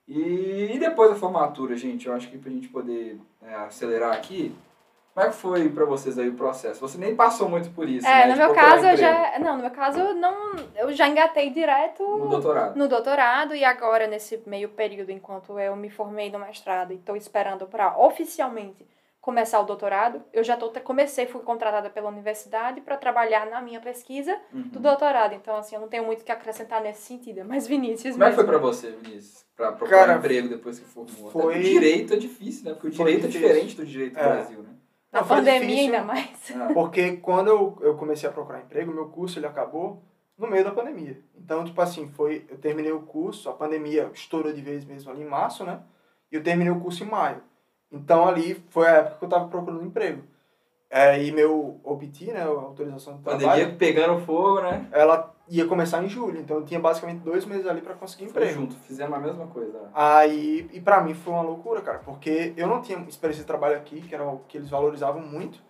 E, 0.09 0.73
e 0.75 0.79
depois 0.81 1.11
da 1.11 1.15
formatura, 1.17 1.77
gente, 1.77 2.09
eu 2.09 2.12
acho 2.15 2.29
que 2.29 2.37
pra 2.37 2.51
gente 2.51 2.67
poder 2.69 3.17
é, 3.41 3.55
acelerar 3.55 4.12
aqui, 4.12 4.53
como 5.20 5.28
é 5.28 5.32
que 5.32 5.36
foi 5.36 5.68
pra 5.68 5.84
vocês 5.84 6.18
aí 6.18 6.28
o 6.28 6.34
processo? 6.34 6.80
Você 6.80 6.97
nem 6.98 7.14
passou 7.14 7.48
muito 7.48 7.70
por 7.70 7.88
isso, 7.88 8.06
É, 8.06 8.26
né? 8.26 8.32
no 8.32 8.36
meu 8.38 8.55
caso 8.55 8.86
eu 8.86 8.97
já. 8.97 9.38
Não, 9.38 9.56
no 9.56 9.62
meu 9.62 9.70
caso 9.70 9.98
não. 10.14 10.56
Eu 10.76 10.92
já 10.92 11.06
engatei 11.09 11.51
direto 11.51 12.02
No 12.02 12.28
doutorado. 12.28 12.76
no 12.76 12.88
doutorado 12.88 13.55
e 13.55 13.64
agora 13.64 14.06
nesse 14.06 14.42
meio 14.47 14.68
período, 14.70 15.10
enquanto 15.10 15.59
eu 15.59 15.76
me 15.76 15.90
formei 15.90 16.30
no 16.30 16.38
mestrado 16.38 16.92
e 16.92 16.97
estou 16.97 17.16
esperando 17.16 17.66
para 17.66 17.97
oficialmente 17.98 18.88
começar 19.20 19.60
o 19.60 19.64
doutorado, 19.64 20.22
eu 20.32 20.42
já 20.42 20.56
tô, 20.56 20.70
comecei, 20.80 21.26
fui 21.26 21.42
contratada 21.42 21.90
pela 21.90 22.09
universidade 22.09 22.80
para 22.80 22.97
trabalhar 22.97 23.44
na 23.51 23.60
minha 23.60 23.78
pesquisa 23.78 24.34
Uhum. 24.51 24.62
do 24.62 24.80
doutorado. 24.80 25.34
Então, 25.34 25.56
assim, 25.56 25.74
eu 25.74 25.80
não 25.82 25.88
tenho 25.88 26.05
muito 26.06 26.22
o 26.22 26.24
que 26.24 26.32
acrescentar 26.32 26.80
nesse 26.80 27.02
sentido. 27.02 27.42
Mas 27.47 27.66
Vinícius 27.66 28.12
Como 28.14 28.24
é 28.24 28.30
que 28.30 28.34
foi 28.36 28.44
mesmo. 28.44 28.59
pra 28.59 28.66
você, 28.66 28.90
Vinícius? 28.92 29.44
Pra 29.55 29.72
procurar 29.72 30.06
Cara, 30.06 30.14
emprego 30.18 30.48
depois 30.48 30.78
que 30.78 30.86
formou? 30.86 31.30
foi- 31.30 31.51
Até 31.55 31.60
o 31.60 31.62
direito 31.62 32.14
é 32.14 32.16
difícil, 32.16 32.64
né? 32.64 32.72
Porque 32.72 32.86
o 32.86 32.90
direito 32.90 33.26
é 33.26 33.28
diferente 33.28 33.76
do 33.76 33.84
direito 33.84 34.14
do 34.14 34.20
É. 34.20 34.22
Brasil, 34.26 34.62
né? 34.62 34.69
Na 35.12 35.20
Não, 35.23 35.28
pandemia 35.28 35.61
difícil. 35.61 35.85
ainda 35.95 36.05
mais. 36.05 36.53
Ah, 36.55 36.70
Porque 36.73 37.16
quando 37.16 37.49
eu, 37.49 37.78
eu 37.81 37.97
comecei 37.97 38.28
a 38.28 38.32
procurar 38.32 38.61
emprego, 38.61 38.93
meu 38.93 39.09
curso 39.09 39.39
ele 39.39 39.47
acabou 39.47 40.03
no 40.39 40.47
meio 40.47 40.65
da 40.65 40.70
pandemia. 40.70 41.20
Então, 41.37 41.65
tipo 41.65 41.81
assim, 41.81 42.09
foi, 42.11 42.47
eu 42.49 42.57
terminei 42.59 42.93
o 42.93 43.03
curso, 43.03 43.49
a 43.49 43.53
pandemia 43.53 44.11
estourou 44.15 44.53
de 44.53 44.62
vez 44.62 44.85
mesmo 44.85 45.11
ali 45.11 45.23
em 45.23 45.27
março, 45.28 45.65
né? 45.65 45.81
E 46.31 46.37
eu 46.37 46.43
terminei 46.43 46.73
o 46.73 46.81
curso 46.81 47.03
em 47.05 47.09
maio. 47.09 47.43
Então, 47.93 48.27
ali 48.27 48.55
foi 48.70 48.87
a 48.87 48.97
época 48.99 49.16
que 49.19 49.24
eu 49.24 49.28
tava 49.28 49.49
procurando 49.49 49.85
emprego. 49.85 50.23
É, 50.89 51.23
e 51.23 51.31
meu 51.32 51.81
OPT, 51.85 52.32
né, 52.32 52.43
a 52.43 52.47
autorização 52.47 53.16
de 53.16 53.23
trabalho, 53.23 53.47
pandemia 53.49 53.77
pegando 53.77 54.20
fogo, 54.24 54.61
né? 54.61 54.89
ela 54.93 55.35
ia 55.51 55.66
começar 55.66 56.02
em 56.02 56.09
julho. 56.09 56.39
Então, 56.40 56.59
eu 56.59 56.64
tinha 56.64 56.78
basicamente 56.81 57.18
dois 57.20 57.44
meses 57.44 57.66
ali 57.66 57.81
para 57.81 57.94
conseguir 57.94 58.28
Foi 58.31 58.43
emprego. 58.43 58.60
junto, 58.60 58.74
fizemos 58.86 59.14
a 59.14 59.20
mesma 59.20 59.47
coisa. 59.48 59.78
Aí, 59.93 60.68
e 60.72 60.81
pra 60.81 61.01
mim 61.02 61.12
foi 61.14 61.32
uma 61.32 61.43
loucura, 61.43 61.81
cara, 61.81 61.98
porque 61.98 62.52
eu 62.56 62.66
não 62.66 62.81
tinha 62.81 62.98
experiência 63.09 63.43
de 63.43 63.47
trabalho 63.47 63.77
aqui, 63.77 64.01
que 64.01 64.14
era 64.14 64.24
o 64.24 64.40
que 64.48 64.56
eles 64.59 64.70
valorizavam 64.70 65.20
muito. 65.22 65.60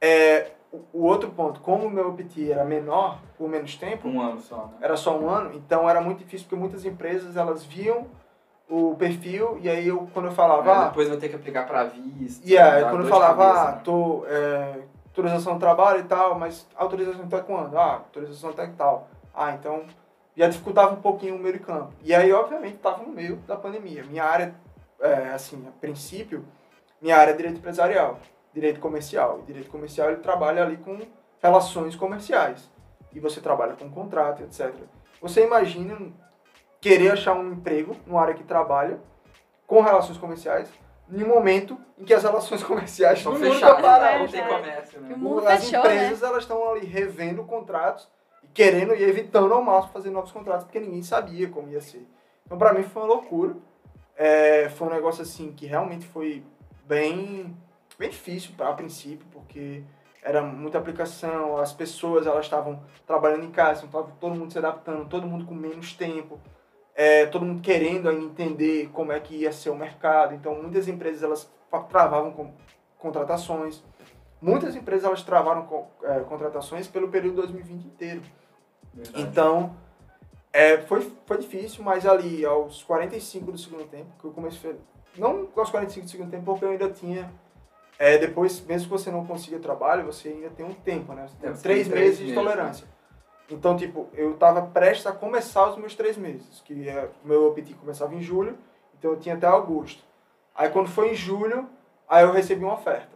É, 0.00 0.50
o, 0.92 1.04
outro 1.04 1.30
ponto, 1.30 1.60
como 1.60 1.86
o 1.86 1.90
meu 1.90 2.08
OPT 2.08 2.50
era 2.50 2.64
menor, 2.64 3.18
por 3.38 3.48
menos 3.48 3.76
tempo, 3.76 4.08
Um 4.08 4.20
ano 4.20 4.40
só, 4.40 4.66
né? 4.66 4.72
era 4.80 4.96
só 4.96 5.16
um 5.18 5.30
ano, 5.30 5.54
então 5.54 5.88
era 5.88 6.00
muito 6.00 6.18
difícil, 6.18 6.46
porque 6.48 6.60
muitas 6.60 6.84
empresas, 6.84 7.36
elas 7.36 7.64
viam 7.64 8.06
o 8.68 8.94
perfil, 8.96 9.58
e 9.60 9.68
aí 9.68 9.86
eu, 9.86 10.08
quando 10.12 10.26
eu 10.26 10.32
falava, 10.32 10.68
É, 10.70 10.74
ah, 10.74 10.84
depois 10.88 11.08
vai 11.08 11.16
ter 11.18 11.28
que 11.28 11.36
aplicar 11.36 11.66
pra 11.66 11.84
vista. 11.84 12.46
e 12.46 12.56
aí 12.58 12.82
dá 12.82 12.90
quando 12.90 13.02
eu 13.04 13.08
falava, 13.08 13.44
cabeça, 13.44 13.68
ah, 13.68 13.72
né? 13.72 13.80
tô, 13.84 14.24
é, 14.26 14.78
autorização 15.14 15.54
de 15.54 15.60
trabalho 15.60 16.00
e 16.00 16.04
tal, 16.04 16.36
mas 16.36 16.66
autorização 16.74 17.24
até 17.24 17.40
quando? 17.40 17.78
Ah, 17.78 17.94
autorização 17.94 18.50
até 18.50 18.66
tal. 18.66 19.08
Ah, 19.32 19.52
então 19.52 19.84
já 20.36 20.48
dificultava 20.48 20.92
um 20.92 21.00
pouquinho 21.00 21.36
o 21.36 21.38
meio 21.38 21.54
de 21.54 21.60
campo. 21.60 21.92
E 22.02 22.12
aí, 22.12 22.32
obviamente, 22.32 22.74
estava 22.74 23.02
no 23.02 23.10
meio 23.10 23.36
da 23.46 23.56
pandemia. 23.56 24.02
Minha 24.02 24.24
área, 24.24 24.54
é, 25.00 25.28
assim, 25.28 25.64
a 25.68 25.70
princípio, 25.80 26.44
minha 27.00 27.16
área 27.16 27.30
é 27.30 27.36
direito 27.36 27.58
empresarial, 27.58 28.18
direito 28.52 28.80
comercial. 28.80 29.40
E 29.40 29.46
direito 29.46 29.70
comercial, 29.70 30.10
ele 30.10 30.20
trabalha 30.20 30.64
ali 30.64 30.76
com 30.76 30.98
relações 31.40 31.94
comerciais. 31.94 32.68
E 33.12 33.20
você 33.20 33.40
trabalha 33.40 33.74
com 33.74 33.88
contrato, 33.88 34.42
etc. 34.42 34.74
Você 35.20 35.44
imagina 35.44 35.96
querer 36.80 37.12
achar 37.12 37.34
um 37.34 37.52
emprego 37.52 37.96
numa 38.04 38.20
área 38.20 38.34
que 38.34 38.42
trabalha 38.42 38.98
com 39.66 39.80
relações 39.80 40.18
comerciais 40.18 40.68
em 41.10 41.22
um 41.22 41.28
momento 41.28 41.78
em 41.98 42.04
que 42.04 42.14
as 42.14 42.22
relações 42.22 42.62
comerciais 42.64 43.18
Estão 43.18 43.36
fechadas, 43.36 43.76
tá 43.76 43.82
parado. 43.82 44.14
né? 44.14 44.18
não 44.20 44.28
tem 44.28 44.46
comércio, 44.46 45.00
né? 45.00 45.14
O 45.14 45.18
mundo 45.18 45.46
As 45.46 45.64
fechou, 45.64 45.80
empresas 45.80 46.22
elas 46.22 46.42
estão 46.42 46.70
ali 46.72 46.86
revendo 46.86 47.44
contratos 47.44 48.08
e 48.42 48.46
querendo 48.48 48.94
e 48.94 49.02
evitando 49.02 49.52
ao 49.52 49.62
máximo 49.62 49.92
fazer 49.92 50.10
novos 50.10 50.32
contratos 50.32 50.64
porque 50.64 50.80
ninguém 50.80 51.02
sabia 51.02 51.48
como 51.48 51.70
ia 51.70 51.80
ser. 51.80 52.06
Então 52.46 52.56
para 52.58 52.72
mim 52.72 52.82
foi 52.82 53.02
uma 53.02 53.08
loucura. 53.08 53.54
É, 54.16 54.68
foi 54.70 54.86
um 54.86 54.90
negócio 54.90 55.22
assim 55.22 55.52
que 55.52 55.66
realmente 55.66 56.06
foi 56.06 56.44
bem 56.84 57.56
bem 57.98 58.10
difícil 58.10 58.52
pra, 58.56 58.68
a 58.68 58.72
princípio 58.72 59.26
porque 59.32 59.82
era 60.22 60.40
muita 60.42 60.78
aplicação, 60.78 61.58
as 61.58 61.72
pessoas 61.72 62.26
elas 62.26 62.46
estavam 62.46 62.82
trabalhando 63.06 63.44
em 63.44 63.50
casa, 63.50 63.84
então 63.84 64.00
tava 64.02 64.14
todo 64.18 64.34
mundo 64.34 64.50
se 64.50 64.58
adaptando, 64.58 65.06
todo 65.06 65.26
mundo 65.26 65.44
com 65.44 65.54
menos 65.54 65.92
tempo, 65.92 66.40
é, 66.94 67.26
todo 67.26 67.44
mundo 67.44 67.60
querendo 67.60 68.08
ainda 68.08 68.22
entender 68.24 68.88
como 68.92 69.12
é 69.12 69.20
que 69.20 69.34
ia 69.36 69.52
ser 69.52 69.70
o 69.70 69.76
mercado. 69.76 70.34
Então 70.34 70.54
muitas 70.60 70.86
empresas 70.88 71.22
elas 71.22 71.52
travavam 71.88 72.30
com 72.32 72.52
contratações. 72.98 73.82
Muitas 74.40 74.76
empresas 74.76 75.04
elas 75.04 75.22
travaram 75.22 75.62
co- 75.66 75.86
é, 76.02 76.20
contratações 76.20 76.86
pelo 76.86 77.08
período 77.08 77.36
2020 77.36 77.84
inteiro. 77.86 78.22
Verdade. 78.92 79.22
Então, 79.22 79.74
é, 80.52 80.78
foi, 80.82 81.10
foi 81.26 81.38
difícil, 81.38 81.82
mas 81.82 82.06
ali 82.06 82.44
aos 82.44 82.82
45 82.84 83.50
do 83.52 83.58
segundo 83.58 83.84
tempo, 83.88 84.06
que 84.20 84.24
eu 84.24 84.30
comecei. 84.32 84.76
Não 85.16 85.48
aos 85.56 85.70
45 85.70 86.04
do 86.06 86.10
segundo 86.10 86.30
tempo, 86.30 86.44
porque 86.44 86.64
eu 86.64 86.70
ainda 86.70 86.90
tinha. 86.90 87.32
é, 87.98 88.18
depois, 88.18 88.60
mesmo 88.64 88.84
que 88.88 88.90
você 88.92 89.10
não 89.10 89.24
consiga 89.26 89.58
trabalho, 89.58 90.04
você 90.04 90.28
ainda 90.28 90.50
tem 90.50 90.64
um 90.66 90.74
tempo, 90.74 91.12
né? 91.14 91.26
Você 91.26 91.36
tem 91.40 91.50
É, 91.50 91.52
três 91.54 91.62
tem 91.88 91.90
três 91.96 92.04
meses 92.04 92.18
de 92.18 92.24
meses, 92.24 92.36
né? 92.36 92.42
tolerância. 92.42 92.86
Então, 93.50 93.76
tipo, 93.76 94.08
eu 94.14 94.36
tava 94.36 94.62
prestes 94.62 95.06
a 95.06 95.12
começar 95.12 95.68
os 95.68 95.76
meus 95.76 95.94
três 95.94 96.16
meses, 96.16 96.62
que 96.64 96.88
é, 96.88 97.10
o 97.24 97.28
meu 97.28 97.46
OPT 97.48 97.74
começava 97.74 98.14
em 98.14 98.22
julho, 98.22 98.56
então 98.98 99.10
eu 99.10 99.18
tinha 99.18 99.34
até 99.34 99.46
agosto. 99.46 100.02
Aí 100.54 100.70
quando 100.70 100.88
foi 100.88 101.12
em 101.12 101.14
julho, 101.14 101.68
aí 102.08 102.24
eu 102.24 102.32
recebi 102.32 102.64
uma 102.64 102.74
oferta. 102.74 103.14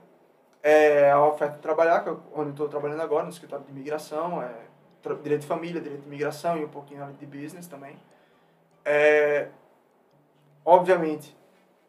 é, 0.62 1.10
a 1.10 1.24
oferta 1.24 1.56
de 1.56 1.62
trabalhar, 1.62 2.02
que 2.02 2.10
é 2.10 2.16
onde 2.34 2.48
eu 2.48 2.50
estou 2.50 2.68
trabalhando 2.68 3.00
agora, 3.00 3.24
no 3.24 3.30
escritório 3.30 3.64
de 3.64 3.70
imigração, 3.70 4.42
é, 4.42 4.52
direito 5.22 5.42
de 5.42 5.46
família, 5.46 5.80
direito 5.80 6.02
de 6.02 6.06
imigração 6.06 6.58
e 6.58 6.64
um 6.64 6.68
pouquinho 6.68 7.06
de 7.18 7.26
business 7.26 7.66
também. 7.66 7.96
É, 8.84 9.48
obviamente, 10.64 11.36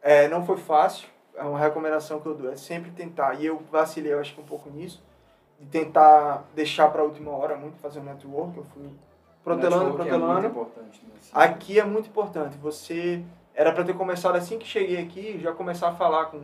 é, 0.01 0.27
não 0.27 0.45
foi 0.45 0.57
fácil, 0.57 1.07
é 1.35 1.43
uma 1.43 1.59
recomendação 1.59 2.19
que 2.19 2.27
eu 2.27 2.35
dou, 2.35 2.51
é 2.51 2.55
sempre 2.55 2.91
tentar, 2.91 3.33
e 3.35 3.45
eu 3.45 3.59
vacilei, 3.71 4.13
eu 4.13 4.19
acho 4.19 4.33
que 4.35 4.41
um 4.41 4.45
pouco 4.45 4.69
nisso, 4.69 5.03
de 5.59 5.65
tentar 5.65 6.45
deixar 6.55 6.89
para 6.89 7.01
a 7.01 7.05
última 7.05 7.31
hora 7.31 7.55
muito, 7.55 7.77
fazer 7.79 7.99
um 7.99 8.03
network, 8.03 8.57
eu 8.57 8.65
fui 8.73 8.89
protelando, 9.43 9.93
protelando. 9.93 10.45
É 10.45 10.49
muito 10.49 10.71
né? 10.77 10.89
Aqui 11.33 11.79
é 11.79 11.83
muito 11.83 12.07
importante, 12.07 12.57
você, 12.57 13.21
era 13.53 13.71
para 13.71 13.83
ter 13.83 13.93
começado 13.93 14.35
assim 14.35 14.57
que 14.57 14.65
cheguei 14.65 14.97
aqui, 14.97 15.39
já 15.41 15.51
começar 15.51 15.89
a 15.89 15.93
falar 15.93 16.25
com, 16.27 16.41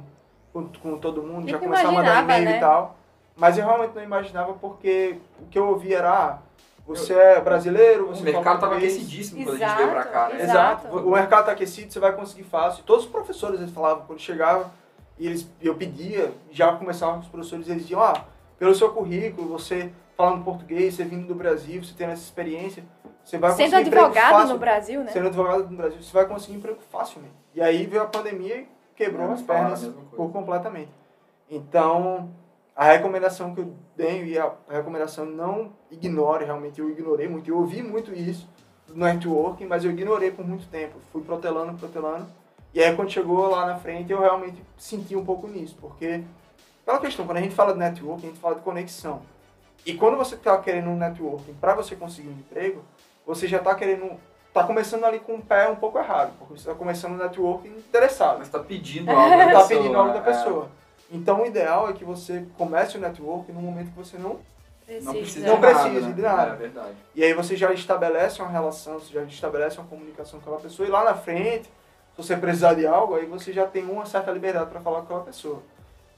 com, 0.52 0.68
com 0.68 0.98
todo 0.98 1.24
mundo, 1.24 1.50
já 1.50 1.58
começar 1.58 1.88
a 1.88 1.92
mandar 1.92 2.24
e-mail 2.24 2.46
né? 2.46 2.58
e 2.58 2.60
tal, 2.60 2.98
mas 3.38 3.58
eu 3.58 3.66
realmente 3.66 3.96
não 3.96 4.04
imaginava 4.04 4.54
porque 4.54 5.18
o 5.40 5.46
que 5.46 5.58
eu 5.58 5.68
ouvi 5.70 5.94
era, 5.94 6.12
ah, 6.12 6.40
você 6.86 7.14
é 7.14 7.42
brasileiro, 7.42 8.08
você 8.08 8.22
O 8.22 8.26
mercado 8.26 8.56
estava 8.56 8.76
aquecidíssimo 8.76 9.44
quando 9.44 9.56
exato, 9.56 9.72
a 9.72 9.78
gente 9.78 9.78
veio 9.78 9.92
para 9.92 10.04
cá, 10.06 10.30
né? 10.30 10.44
Exato. 10.44 10.88
O 10.98 11.12
mercado 11.12 11.40
está 11.40 11.52
aquecido, 11.54 11.92
você 11.92 12.00
vai 12.00 12.14
conseguir 12.14 12.44
fácil. 12.44 12.84
Todos 12.84 13.06
os 13.06 13.12
professores 13.12 13.60
eles 13.60 13.74
falavam 13.74 14.06
quando 14.06 14.20
chegava 14.20 14.70
e 15.18 15.26
eles 15.26 15.50
eu 15.60 15.74
pedia, 15.74 16.32
já 16.52 16.74
começavam 16.74 17.20
os 17.20 17.28
professores 17.28 17.68
eles 17.68 17.82
diziam: 17.82 18.04
"Ah, 18.04 18.24
pelo 18.58 18.74
seu 18.76 18.92
currículo, 18.92 19.48
você 19.48 19.92
falando 20.16 20.44
português, 20.44 20.96
você 20.96 21.04
vindo 21.04 21.28
do 21.28 21.36
Brasil, 21.36 21.84
você 21.84 21.94
tendo 21.98 22.12
essa 22.12 22.24
experiência, 22.24 22.84
você 23.24 23.38
vai 23.38 23.52
Sendo 23.52 23.72
conseguir 23.72 23.98
advogado 23.98 24.32
fácil. 24.32 24.54
no 24.54 24.60
Brasil, 24.60 25.04
né? 25.04 25.12
Sendo 25.12 25.28
advogado 25.28 25.70
no 25.70 25.78
Brasil, 25.78 26.02
você 26.02 26.14
vai 26.14 26.26
conseguir 26.26 26.58
emprego 26.58 26.80
facilmente. 26.92 27.34
E 27.54 27.62
aí 27.62 27.86
veio 27.86 28.04
a 28.04 28.08
pandemia 28.08 28.58
e 28.60 28.68
quebrou 28.96 29.28
Não, 29.28 29.34
as 29.34 29.42
a 29.42 29.46
pernas 29.46 29.92
por 30.16 30.32
completamente. 30.32 30.92
Então, 31.50 32.30
a 32.76 32.86
recomendação 32.86 33.54
que 33.54 33.62
eu 33.62 33.74
tenho 33.96 34.26
e 34.26 34.38
a 34.38 34.52
recomendação 34.70 35.26
não 35.26 35.72
ignore, 35.90 36.46
realmente 36.46 36.80
eu 36.80 36.90
ignorei 36.90 37.28
muito, 37.28 37.50
eu 37.50 37.58
ouvi 37.58 37.82
muito 37.82 38.14
isso 38.14 38.48
no 38.88 39.06
networking, 39.06 39.66
mas 39.66 39.84
eu 39.84 39.92
ignorei 39.92 40.32
por 40.32 40.46
muito 40.48 40.68
tempo, 40.68 40.96
fui 41.12 41.22
protelando, 41.22 41.78
protelando, 41.78 42.28
e 42.74 42.84
aí 42.84 42.96
quando 42.96 43.10
chegou 43.10 43.50
lá 43.50 43.66
na 43.66 43.78
frente 43.78 44.12
eu 44.12 44.20
realmente 44.20 44.62
senti 44.78 45.16
um 45.16 45.26
pouco 45.26 45.48
nisso, 45.48 45.78
porque 45.80 46.22
pela 46.86 47.00
questão, 47.00 47.26
quando 47.26 47.38
a 47.38 47.42
gente 47.42 47.56
fala 47.56 47.74
de 47.74 47.80
networking, 47.80 48.28
a 48.28 48.30
gente 48.30 48.40
fala 48.40 48.56
de 48.56 48.62
conexão, 48.62 49.22
e 49.86 49.94
quando 49.94 50.18
você 50.18 50.36
está 50.36 50.58
querendo 50.58 50.90
um 50.90 50.98
networking 50.98 51.54
para 51.56 51.74
você 51.76 51.96
conseguir 51.96 52.30
um 52.30 52.34
emprego, 52.34 52.84
você 53.26 53.48
já 53.48 53.58
está 53.58 53.74
querendo, 53.76 54.12
está 54.48 54.64
começando 54.64 55.04
ali 55.04 55.20
com 55.20 55.36
o 55.36 55.42
pé 55.42 55.68
um 55.70 55.76
pouco 55.76 55.98
errado, 56.00 56.34
porque 56.38 56.54
você 56.54 56.70
está 56.70 56.76
começando 56.76 57.14
um 57.14 57.18
networking 57.18 57.70
interessado, 57.70 58.40
Mas 58.40 58.50
tá 58.50 58.60
pedindo 58.60 59.10
algo 59.12 59.30
da 59.30 59.46
está 59.46 59.60
pessoa. 59.62 59.68
pedindo 59.68 59.98
algo 59.98 60.14
da 60.14 60.20
é. 60.20 60.22
pessoa. 60.22 60.70
Então 61.12 61.42
o 61.44 61.46
ideal 61.46 61.90
é 61.90 61.94
que 61.94 62.04
você 62.04 62.46
comece 62.58 62.98
o 62.98 63.00
network 63.02 63.52
no 63.52 63.62
momento 63.62 63.92
que 63.92 63.98
você 63.98 64.18
não 64.18 64.40
Não 65.04 65.14
precisa, 65.14 65.48
Não 65.48 65.56
de 65.56 65.62
nada, 65.62 65.80
precisa 65.80 66.08
né? 66.08 66.14
de 66.14 66.22
nada. 66.22 66.52
É 66.52 66.56
verdade. 66.56 66.96
E 67.16 67.24
aí 67.24 67.34
você 67.34 67.56
já 67.56 67.72
estabelece 67.74 68.42
uma 68.42 68.50
relação, 68.52 69.00
você 69.00 69.14
já 69.14 69.22
estabelece 69.24 69.78
uma 69.80 69.88
comunicação 69.88 70.40
com 70.40 70.46
aquela 70.50 70.62
pessoa 70.62 70.88
e 70.88 70.92
lá 70.92 71.04
na 71.04 71.14
frente, 71.16 71.66
se 71.66 72.18
você 72.18 72.36
precisar 72.36 72.74
de 72.74 72.88
algo, 72.88 73.16
aí 73.16 73.26
você 73.26 73.54
já 73.54 73.66
tem 73.68 73.86
uma 73.86 74.06
certa 74.06 74.32
liberdade 74.32 74.70
para 74.70 74.80
falar 74.80 74.98
com 75.00 75.06
aquela 75.06 75.24
pessoa. 75.24 75.62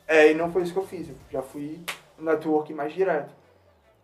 É, 0.07 0.31
e 0.31 0.33
não 0.33 0.51
foi 0.51 0.63
isso 0.63 0.73
que 0.73 0.79
eu 0.79 0.87
fiz, 0.87 1.09
eu 1.09 1.15
já 1.29 1.41
fui 1.41 1.81
no 2.17 2.25
network 2.25 2.73
mais 2.73 2.93
direto. 2.93 3.33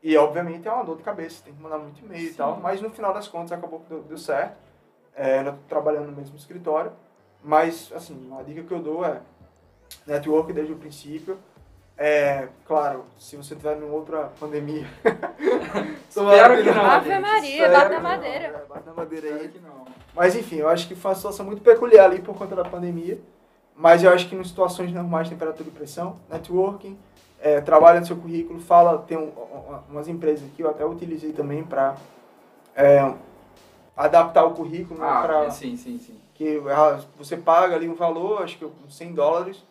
E 0.02 0.18
obviamente 0.18 0.68
é 0.68 0.72
uma 0.72 0.84
dor 0.84 0.98
de 0.98 1.04
cabeça, 1.04 1.44
tem 1.46 1.54
que 1.54 1.62
mandar 1.62 1.78
muito 1.78 2.04
e-mail 2.04 2.26
e 2.26 2.30
Sim. 2.30 2.36
tal, 2.36 2.60
mas 2.60 2.82
no 2.82 2.90
final 2.90 3.14
das 3.14 3.28
contas 3.28 3.54
acabou 3.54 3.80
que 3.80 3.90
deu, 3.90 4.04
deu 4.04 4.18
certo. 4.18 4.58
É, 5.16 5.40
eu 5.40 5.54
tô 5.54 5.60
trabalhando 5.70 6.08
no 6.08 6.12
mesmo 6.12 6.36
escritório, 6.36 6.92
mas 7.42 7.92
assim, 7.96 8.14
uma 8.28 8.44
dica 8.44 8.64
que 8.64 8.74
eu 8.74 8.80
dou 8.80 9.06
é 9.06 9.22
network 10.06 10.52
desde 10.52 10.74
o 10.74 10.78
princípio. 10.78 11.38
É, 11.98 12.50
claro, 12.66 13.06
se 13.20 13.38
você 13.38 13.56
tiver 13.56 13.78
em 13.78 13.84
outra 13.84 14.32
pandemia. 14.40 14.88
Espero 16.10 16.64
que 16.64 16.72
não, 16.72 16.86
Ave. 16.86 17.20
Maria, 17.20 17.70
bate 17.70 17.90
na 17.90 17.96
não. 17.96 18.02
madeira. 18.02 18.46
É, 18.46 18.66
bate 18.68 18.86
na 18.88 18.94
madeira 18.94 19.36
aí. 19.36 19.48
que 19.48 19.60
não. 19.60 19.86
Mas 20.14 20.36
enfim, 20.36 20.58
eu 20.58 20.68
acho 20.68 20.88
que 20.88 20.96
foi 20.96 21.12
uma 21.12 21.16
situação 21.16 21.46
muito 21.46 21.62
peculiar 21.62 22.06
ali 22.06 22.20
por 22.20 22.36
conta 22.36 22.56
da 22.56 22.66
pandemia. 22.66 23.20
Mas 23.76 24.04
eu 24.04 24.12
acho 24.12 24.30
que 24.30 24.36
em 24.36 24.44
situações 24.44 24.92
normais, 24.92 25.30
temperatura 25.30 25.68
e 25.68 25.72
pressão, 25.72 26.18
networking, 26.30 26.98
é, 27.42 27.60
trabalha 27.60 28.00
no 28.00 28.06
seu 28.06 28.16
currículo, 28.16 28.60
fala, 28.60 29.00
tem 29.00 29.18
um, 29.18 29.24
um- 29.30 29.80
umas 29.92 30.08
empresas 30.08 30.48
que 30.56 30.64
eu 30.64 30.70
até 30.70 30.86
utilizei 30.86 31.34
também 31.34 31.64
para 31.64 31.96
adaptar 33.96 34.46
o 34.46 34.52
currículo, 34.52 35.00
né, 35.00 35.06
Ah, 35.08 35.22
pra- 35.22 35.52
sim, 35.52 35.76
sim, 35.78 35.98
sim. 36.00 36.18
que 36.34 36.60
você 37.18 37.38
paga 37.38 37.76
ali 37.76 37.88
um 37.88 37.94
valor, 37.96 38.42
acho 38.44 38.58
que 38.58 38.66
uns 38.66 38.96
100 38.96 39.14
dólares, 39.14 39.64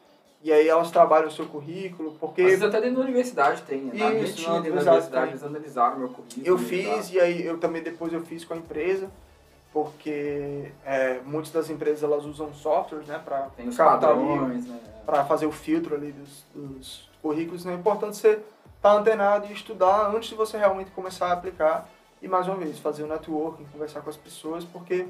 e 0.43 0.53
aí 0.53 0.69
elas 0.69 0.91
trabalham 0.91 1.29
o 1.29 1.31
seu 1.31 1.47
currículo, 1.47 2.17
porque 2.21 2.43
Às 2.43 2.49
vezes 2.51 2.65
até 2.65 2.81
dentro 2.81 2.97
da 2.99 3.03
universidade 3.05 3.63
tem. 3.63 3.83
né? 3.83 3.93
Na 3.95 4.11
minha 4.11 4.23
Isso, 4.25 4.37
tinha 4.37 4.61
dentro 4.61 4.85
da 4.85 4.91
universidade, 4.93 5.31
eles 5.31 5.43
analisaram 5.45 5.99
meu 5.99 6.09
currículo. 6.09 6.45
Eu 6.47 6.57
e 6.57 6.59
fiz 6.65 7.07
tal. 7.07 7.15
e 7.17 7.21
aí 7.21 7.47
eu 7.47 7.59
também 7.59 7.83
depois 7.83 8.13
eu 8.13 8.21
fiz 8.23 8.45
com 8.45 8.55
a 8.55 8.57
empresa, 8.57 9.11
porque 9.73 10.71
é, 10.85 11.21
muitas 11.25 11.51
das 11.51 11.71
empresas 11.71 12.03
elas 12.03 12.25
usam 12.25 12.53
softwares, 12.53 13.09
né, 13.09 13.21
para 13.25 13.51
padrões, 13.77 14.67
né? 14.67 14.81
para 15.07 15.25
fazer 15.25 15.47
o 15.47 15.53
filtro 15.53 15.95
ali 15.95 16.13
dos, 16.13 16.45
dos 16.55 17.11
currículos. 17.23 17.63
Então 17.63 17.73
é 17.73 17.77
importante 17.77 18.17
você 18.17 18.43
estar 18.77 18.93
antenado 18.93 19.47
e 19.47 19.53
estudar 19.53 20.15
antes 20.15 20.29
de 20.29 20.35
você 20.35 20.59
realmente 20.59 20.91
começar 20.91 21.29
a 21.29 21.33
aplicar 21.33 21.89
e 22.21 22.29
mais 22.29 22.47
uma 22.47 22.57
vez 22.57 22.79
fazer 22.79 23.03
o 23.03 23.07
networking, 23.07 23.65
conversar 23.65 24.01
com 24.01 24.11
as 24.11 24.17
pessoas, 24.17 24.65
porque 24.65 25.09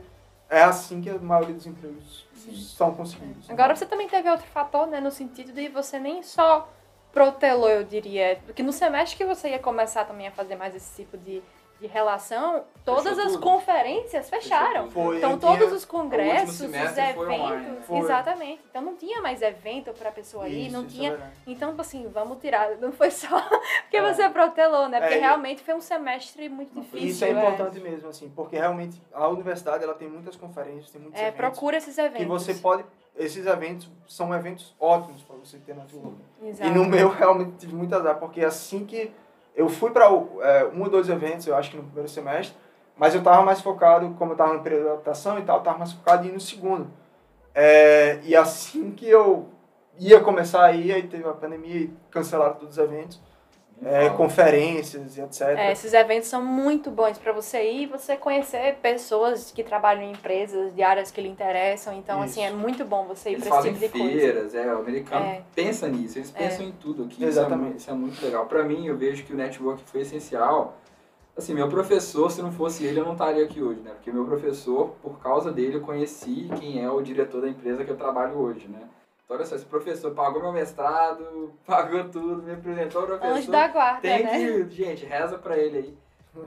é 0.48 0.62
assim 0.62 1.01
que 1.01 1.10
a 1.10 1.18
maioria 1.18 1.55
dos 1.55 1.66
empregos 1.66 2.26
Sim. 2.34 2.55
são 2.55 2.94
conseguidos. 2.94 3.51
Agora 3.51 3.74
você 3.74 3.84
também 3.84 4.09
teve 4.09 4.30
outro 4.30 4.47
fator, 4.47 4.86
né, 4.86 5.01
no 5.01 5.10
sentido 5.10 5.52
de 5.52 5.68
você 5.68 5.98
nem 5.98 6.22
só 6.22 6.68
protelou, 7.12 7.68
eu 7.68 7.84
diria, 7.84 8.40
porque 8.47 8.62
no 8.62 8.72
semestre 8.72 9.18
que 9.18 9.24
você 9.24 9.51
ia 9.51 9.59
começar 9.59 10.05
também 10.05 10.28
a 10.28 10.30
fazer 10.30 10.56
mais 10.56 10.74
esse 10.74 11.02
tipo 11.02 11.18
de, 11.18 11.43
de 11.82 11.88
relação, 11.88 12.64
todas 12.84 13.02
Fechou 13.02 13.24
as 13.26 13.32
tudo. 13.32 13.42
conferências 13.42 14.30
fecharam. 14.30 14.88
Foi, 14.90 15.18
Então 15.18 15.36
todos 15.36 15.59
tinha- 15.59 15.74
os 15.74 15.84
congressos, 15.84 16.60
os 16.60 16.62
eventos, 16.62 17.90
exatamente. 17.90 18.62
Então 18.70 18.80
não 18.80 18.94
tinha 18.94 19.20
mais 19.20 19.42
evento 19.42 19.92
pra 19.92 20.12
pessoa 20.12 20.48
ir, 20.48 20.66
Isso, 20.68 20.72
não 20.76 20.84
isso 20.86 20.94
é 20.96 20.98
tinha. 20.98 21.10
verdade. 21.10 21.32
Então, 21.46 21.74
assim, 21.76 22.09
vamos 22.09 22.38
tirar. 22.40 22.76
Não 22.78 22.92
foi 22.92 23.10
só 23.10 23.26
porque 23.82 23.96
É. 23.96 24.14
você 24.14 24.28
protelou, 24.30 24.88
né? 24.88 25.00
Porque 25.00 25.14
É, 25.14 25.18
realmente 25.18 25.62
foi 25.62 25.74
um 25.74 25.80
semestre 25.80 26.48
muito 26.48 26.72
difícil. 26.72 27.09
Isso 27.09 27.24
é 27.24 27.28
é. 27.28 27.32
importante 27.32 27.80
mesmo, 27.80 28.09
assim, 28.09 28.28
porque 28.34 28.56
realmente 28.56 29.02
a 29.12 29.26
universidade 29.28 29.82
ela 29.82 29.94
tem 29.94 30.09
muitas 30.09 30.36
conferências, 30.36 30.90
tem 30.90 31.00
muitos 31.02 31.20
É, 31.20 31.24
eventos. 31.28 31.36
procura 31.38 31.76
esses 31.76 31.98
eventos. 31.98 32.18
que 32.22 32.26
você 32.26 32.54
pode. 32.54 32.84
Esses 33.14 33.44
eventos 33.44 33.90
são 34.09 34.32
eventos 34.32 34.74
ótimos 34.80 35.20
para 35.22 35.36
você 35.36 35.59
ter 35.59 35.74
na 35.76 35.82
Exato. 35.84 36.70
E 36.70 36.70
no 36.72 36.84
meu 36.86 37.09
realmente 37.12 37.56
tive 37.59 37.74
muito 37.74 37.94
azar, 37.94 38.18
porque 38.18 38.42
assim 38.42 38.86
que 38.86 39.12
eu 39.55 39.69
fui 39.69 39.91
para 39.91 40.07
é, 40.07 40.65
um 40.74 40.83
ou 40.83 40.91
dois 40.91 41.09
eventos, 41.09 41.47
eu 41.47 41.57
acho 41.57 41.70
que 41.70 41.77
no 41.77 41.83
primeiro 41.85 42.09
semestre, 42.09 42.57
mas 42.97 43.15
eu 43.15 43.23
tava 43.23 43.43
mais 43.43 43.61
focado, 43.61 44.15
como 44.19 44.33
eu 44.33 44.37
tava 44.37 44.55
no 44.55 44.62
período 44.62 44.85
de 44.85 44.89
adaptação 44.91 45.39
e 45.39 45.43
tal, 45.43 45.59
eu 45.59 45.62
tava 45.62 45.79
mais 45.79 45.93
focado 45.93 46.27
em 46.27 46.31
ir 46.31 46.33
no 46.33 46.41
segundo. 46.41 46.91
É, 47.55 48.20
e 48.23 48.35
assim 48.35 48.91
que 48.93 49.09
eu 49.09 49.49
ia 49.99 50.20
começar 50.20 50.65
a 50.65 50.73
ir, 50.73 50.93
aí 50.93 51.03
teve 51.07 51.29
a 51.29 51.33
pandemia 51.33 51.77
e 51.77 51.95
cancelaram 52.11 52.55
todos 52.55 52.79
os 52.79 52.79
eventos, 52.79 53.20
é, 53.84 54.06
Fala. 54.06 54.16
conferências 54.16 55.16
e 55.16 55.20
etc. 55.20 55.40
É, 55.59 55.72
esses 55.72 55.92
eventos 55.92 56.28
são 56.28 56.44
muito 56.44 56.90
bons 56.90 57.18
para 57.18 57.32
você 57.32 57.62
ir 57.70 57.82
e 57.82 57.86
você 57.86 58.16
conhecer 58.16 58.76
pessoas 58.82 59.50
que 59.50 59.62
trabalham 59.64 60.02
em 60.04 60.12
empresas 60.12 60.74
de 60.74 60.82
áreas 60.82 61.10
que 61.10 61.20
lhe 61.20 61.28
interessam. 61.28 61.92
Então, 61.98 62.16
Isso. 62.24 62.32
assim, 62.40 62.44
é 62.44 62.50
muito 62.52 62.84
bom 62.84 63.04
você 63.06 63.30
ir 63.30 63.40
para 63.40 63.59
esse 63.59 63.68
tipo 63.68 63.78
de 63.80 63.88
coisa. 63.88 64.09
feiras, 64.20 64.54
é, 64.54 64.72
o 64.74 64.78
americano 64.78 65.24
É. 65.26 65.42
pensa 65.54 65.88
nisso, 65.88 66.18
eles 66.18 66.32
É. 66.34 66.38
pensam 66.38 66.64
em 66.66 66.72
tudo 66.72 67.04
aqui. 67.04 67.24
Exatamente. 67.24 67.78
Isso 67.78 67.90
é, 67.90 67.94
muito- 67.94 68.12
isso 68.16 68.20
é 68.22 68.22
muito 68.22 68.24
legal. 68.24 68.46
Pra 68.46 68.62
mim, 68.62 68.86
eu 68.86 68.96
vejo 68.96 69.24
que 69.24 69.32
o 69.32 69.36
network 69.36 69.82
foi 69.84 70.02
essencial. 70.02 70.76
Assim, 71.36 71.54
meu 71.54 71.66
professor, 71.68 72.30
se 72.30 72.42
não 72.42 72.52
fosse 72.52 72.84
ele, 72.84 73.00
eu 73.00 73.04
não 73.06 73.12
estaria 73.12 73.42
aqui 73.42 73.62
hoje, 73.62 73.80
né? 73.80 73.92
Porque 73.92 74.12
meu 74.12 74.24
professor, 74.26 74.94
por 75.02 75.18
causa 75.18 75.50
dele, 75.50 75.76
eu 75.76 75.80
conheci 75.80 76.48
quem 76.60 76.84
é 76.84 76.90
o 76.90 77.00
diretor 77.00 77.40
da 77.40 77.48
empresa 77.48 77.84
que 77.84 77.90
eu 77.90 77.96
trabalho 77.96 78.36
hoje, 78.38 78.68
né? 78.68 78.80
Então, 79.24 79.36
olha 79.36 79.47
só, 79.47 79.55
esse 79.57 79.65
professor 79.65 80.12
pagou 80.15 80.43
meu 80.43 80.53
mestrado, 80.53 81.53
pagou 81.66 82.05
tudo, 82.09 82.43
me 82.43 82.53
apresentou 82.53 83.03
o 83.03 83.07
professor. 83.07 83.36
Anjo 83.36 83.51
da 83.51 83.69
guarda, 83.69 84.01
Tem 84.01 84.23
né? 84.24 84.31
que, 84.39 84.70
gente, 84.70 85.05
reza 85.05 85.39
pra 85.39 85.57
ele 85.57 85.78
aí. 85.78 85.99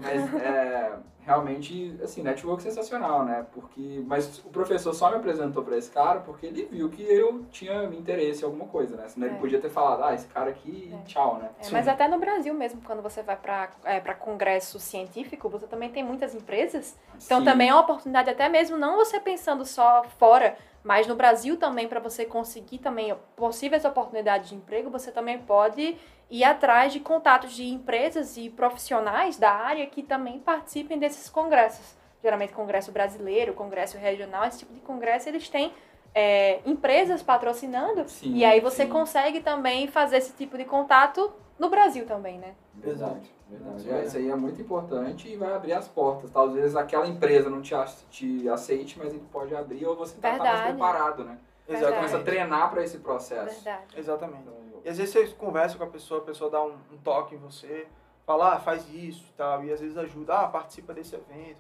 Mas 0.02 0.34
é, 0.42 0.94
realmente, 1.22 1.96
assim, 2.04 2.24
network 2.24 2.64
sensacional, 2.64 3.24
né? 3.24 3.46
Porque, 3.54 4.04
mas 4.08 4.40
o 4.40 4.50
professor 4.50 4.92
só 4.96 5.12
me 5.12 5.18
apresentou 5.18 5.64
pra 5.64 5.78
esse 5.78 5.92
cara 5.92 6.22
porque 6.22 6.48
ele 6.48 6.66
viu 6.66 6.90
que 6.90 7.04
eu 7.04 7.46
tinha 7.52 7.84
interesse 7.84 8.42
em 8.42 8.46
alguma 8.46 8.66
coisa, 8.66 8.98
né? 8.98 9.08
Senão 9.08 9.28
É. 9.28 9.30
ele 9.30 9.40
podia 9.40 9.62
ter 9.62 9.70
falado, 9.70 10.04
ah, 10.04 10.16
esse 10.16 10.26
cara 10.26 10.50
aqui, 10.50 10.92
É. 10.92 11.06
tchau, 11.06 11.38
né? 11.38 11.52
É, 11.60 11.70
mas 11.70 11.88
até 11.88 12.08
no 12.08 12.18
Brasil 12.18 12.52
mesmo, 12.56 12.82
quando 12.82 13.04
você 13.04 13.22
vai 13.22 13.36
para 13.36 13.70
é, 13.84 14.00
pra 14.00 14.16
congresso 14.16 14.80
científico, 14.80 15.48
você 15.50 15.68
também 15.68 15.92
tem 15.92 16.04
muitas 16.04 16.34
empresas. 16.34 16.98
Então 17.24 17.38
Sim. 17.40 17.46
também 17.46 17.70
é 17.70 17.74
uma 17.74 17.82
oportunidade, 17.84 18.28
até 18.32 18.50
mesmo 18.50 18.78
não 18.78 18.96
você 18.96 19.20
pensando 19.20 19.64
só 19.66 20.04
fora, 20.18 20.58
mas 20.86 21.08
no 21.08 21.16
Brasil 21.16 21.58
também, 21.58 21.88
para 21.88 22.00
você 22.00 22.26
conseguir 22.26 22.78
também 22.78 23.12
possíveis 23.36 23.84
oportunidades 23.84 24.50
de 24.50 24.56
emprego, 24.56 24.88
você 24.88 25.12
também 25.12 25.40
pode 25.40 25.98
ir 26.30 26.44
atrás 26.44 26.94
de 26.94 27.00
contatos 27.00 27.54
de 27.54 27.66
empresas 27.66 28.38
e 28.38 28.52
profissionais 28.52 29.36
da 29.36 29.52
área 29.52 29.88
que 29.88 30.04
também 30.04 30.38
participem 30.38 31.00
desses 31.00 31.28
congressos. 31.28 31.96
Geralmente 32.22 32.54
congresso 32.54 32.92
brasileiro, 32.92 33.56
congresso 33.56 33.98
regional, 33.98 34.46
esse 34.46 34.60
tipo 34.60 34.76
de 34.76 34.80
congresso, 34.82 35.28
eles 35.28 35.50
têm 35.50 35.74
é, 36.14 36.60
empresas 36.68 37.24
patrocinando. 37.24 38.08
Sim, 38.08 38.36
e 38.36 38.46
aí 38.46 38.60
você 38.60 38.84
sim. 38.84 38.92
consegue 38.92 39.40
também 39.40 39.88
fazer 39.88 40.18
esse 40.18 40.34
tipo 40.34 40.56
de 40.56 40.66
contato 40.66 41.34
no 41.58 41.68
Brasil 41.68 42.06
também, 42.06 42.38
né? 42.38 42.54
Verdade, 42.76 43.35
verdade. 43.50 43.78
Isso 43.78 43.90
É, 43.90 44.00
é. 44.00 44.06
isso 44.06 44.18
aí 44.18 44.30
é 44.30 44.36
muito 44.36 44.62
importante 44.62 45.28
e 45.32 45.36
vai 45.36 45.54
abrir 45.54 45.74
as 45.74 45.88
portas. 45.88 46.30
Talvez 46.32 46.76
aquela 46.76 47.08
empresa 47.08 47.50
não 47.50 47.62
te, 47.62 47.74
te 48.10 48.50
aceite, 48.50 48.98
mas 48.98 49.14
ele 49.14 49.24
pode 49.32 49.56
abrir 49.56 49.86
ou 49.86 49.96
você 49.96 50.18
tá, 50.20 50.38
tá 50.38 50.44
mais 50.44 50.62
preparado, 50.62 51.24
né? 51.24 51.38
Você 51.66 51.74
Verdade. 51.74 51.96
começa 51.96 52.18
a 52.18 52.24
treinar 52.24 52.70
para 52.70 52.84
esse 52.84 53.00
processo. 53.00 53.64
Verdade. 53.64 53.98
Exatamente. 53.98 54.42
Então, 54.44 54.82
E 54.84 54.90
às 54.90 54.98
vezes 54.98 55.14
você 55.14 55.28
conversa 55.30 55.78
com 55.78 55.84
a 55.84 55.88
pessoa, 55.88 56.22
a 56.22 56.24
pessoa 56.24 56.50
dá 56.50 56.64
um, 56.64 56.76
um 56.92 56.98
toque 57.04 57.34
em 57.34 57.40
você, 57.40 57.88
fala, 58.26 58.54
ah, 58.54 58.60
faz 58.60 58.88
isso 58.94 59.26
e 59.30 59.34
tal, 59.34 59.64
e 59.64 59.72
às 59.74 59.80
vezes 59.80 59.98
ajuda, 59.98 60.42
ah, 60.42 60.48
participa 60.48 60.94
desse 60.94 61.16
evento. 61.16 61.58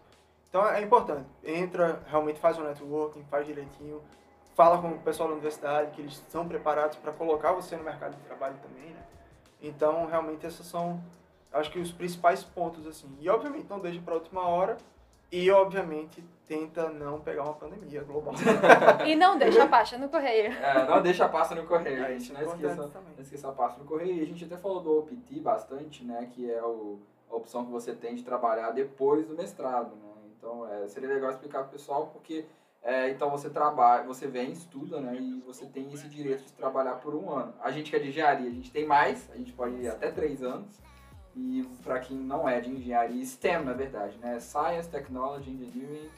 Então 0.49 0.67
é 0.67 0.81
importante, 0.81 1.27
entra, 1.43 2.01
realmente 2.07 2.39
faz 2.39 2.57
um 2.57 2.63
networking, 2.63 3.23
faz 3.25 3.45
direitinho, 3.45 4.01
fala 4.55 4.77
com 4.81 4.89
o 4.89 4.99
pessoal 4.99 5.27
da 5.27 5.33
universidade, 5.33 5.91
que 5.91 6.01
eles 6.01 6.13
estão 6.13 6.47
preparados 6.47 6.97
para 6.97 7.11
colocar 7.11 7.51
você 7.51 7.75
no 7.75 7.83
mercado 7.83 8.15
de 8.15 8.21
trabalho 8.23 8.55
também, 8.61 8.91
né? 8.91 9.03
Então, 9.61 10.05
realmente, 10.05 10.45
esses 10.45 10.65
são, 10.65 11.01
acho 11.55 11.71
que 11.71 11.79
os 11.79 11.91
principais 11.91 12.43
pontos, 12.43 12.85
assim. 12.87 13.07
E, 13.19 13.29
obviamente, 13.29 13.67
não 13.69 13.79
deixe 13.79 13.99
para 13.99 14.13
a 14.13 14.17
última 14.17 14.47
hora 14.47 14.77
e, 15.31 15.49
obviamente, 15.49 16.23
tenta 16.47 16.89
não 16.89 17.19
pegar 17.19 17.43
uma 17.43 17.53
pandemia 17.53 18.03
global. 18.03 18.33
E 19.05 19.15
não 19.15 19.37
deixa 19.37 19.63
a 19.63 19.67
pasta 19.67 19.97
no 19.97 20.07
correio. 20.09 20.51
É, 20.53 20.85
não 20.87 21.01
deixa 21.01 21.25
a 21.25 21.29
pasta 21.29 21.55
no 21.55 21.65
correio, 21.65 22.03
É, 22.03 22.19
gente. 22.19 22.33
Não 22.33 22.41
esqueça, 22.41 22.87
também. 22.89 23.13
não 23.15 23.23
esqueça 23.23 23.49
a 23.49 23.51
pasta 23.51 23.79
no 23.79 23.85
correio. 23.85 24.15
E 24.17 24.21
a 24.21 24.25
gente 24.25 24.45
até 24.45 24.57
falou 24.57 24.81
do 24.81 24.99
OPT 24.99 25.39
bastante, 25.39 26.03
né? 26.03 26.29
Que 26.31 26.51
é 26.51 26.61
o, 26.61 26.99
a 27.31 27.35
opção 27.35 27.65
que 27.65 27.71
você 27.71 27.93
tem 27.93 28.15
de 28.15 28.23
trabalhar 28.23 28.71
depois 28.71 29.25
do 29.25 29.35
mestrado, 29.35 29.95
né? 29.95 30.11
Então, 30.37 30.71
é, 30.71 30.87
seria 30.87 31.09
legal 31.09 31.31
explicar 31.31 31.63
pro 31.63 31.71
pessoal, 31.71 32.07
porque 32.13 32.45
é, 32.83 33.09
então 33.09 33.31
você 33.31 33.49
trabalha, 33.49 34.03
você 34.03 34.27
vem, 34.27 34.51
estuda, 34.51 35.01
né? 35.01 35.17
E 35.19 35.41
você 35.41 35.65
tem 35.65 35.91
esse 35.91 36.07
direito 36.07 36.43
de 36.43 36.53
trabalhar 36.53 36.95
por 36.95 37.15
um 37.15 37.31
ano. 37.31 37.51
A 37.59 37.71
gente 37.71 37.89
que 37.89 37.95
é 37.95 37.99
de 37.99 38.09
engenharia, 38.09 38.47
a 38.47 38.53
gente 38.53 38.71
tem 38.71 38.85
mais, 38.85 39.27
a 39.33 39.37
gente 39.37 39.51
pode 39.53 39.75
ir 39.77 39.87
até 39.87 40.11
três 40.11 40.43
anos. 40.43 40.79
E 41.35 41.67
para 41.83 41.99
quem 41.99 42.15
não 42.17 42.47
é 42.47 42.61
de 42.61 42.69
engenharia, 42.71 43.23
STEM, 43.25 43.65
na 43.65 43.73
verdade, 43.73 44.17
né? 44.19 44.39
Science, 44.39 44.87
Technology, 44.89 45.51
Engineering 45.51 46.09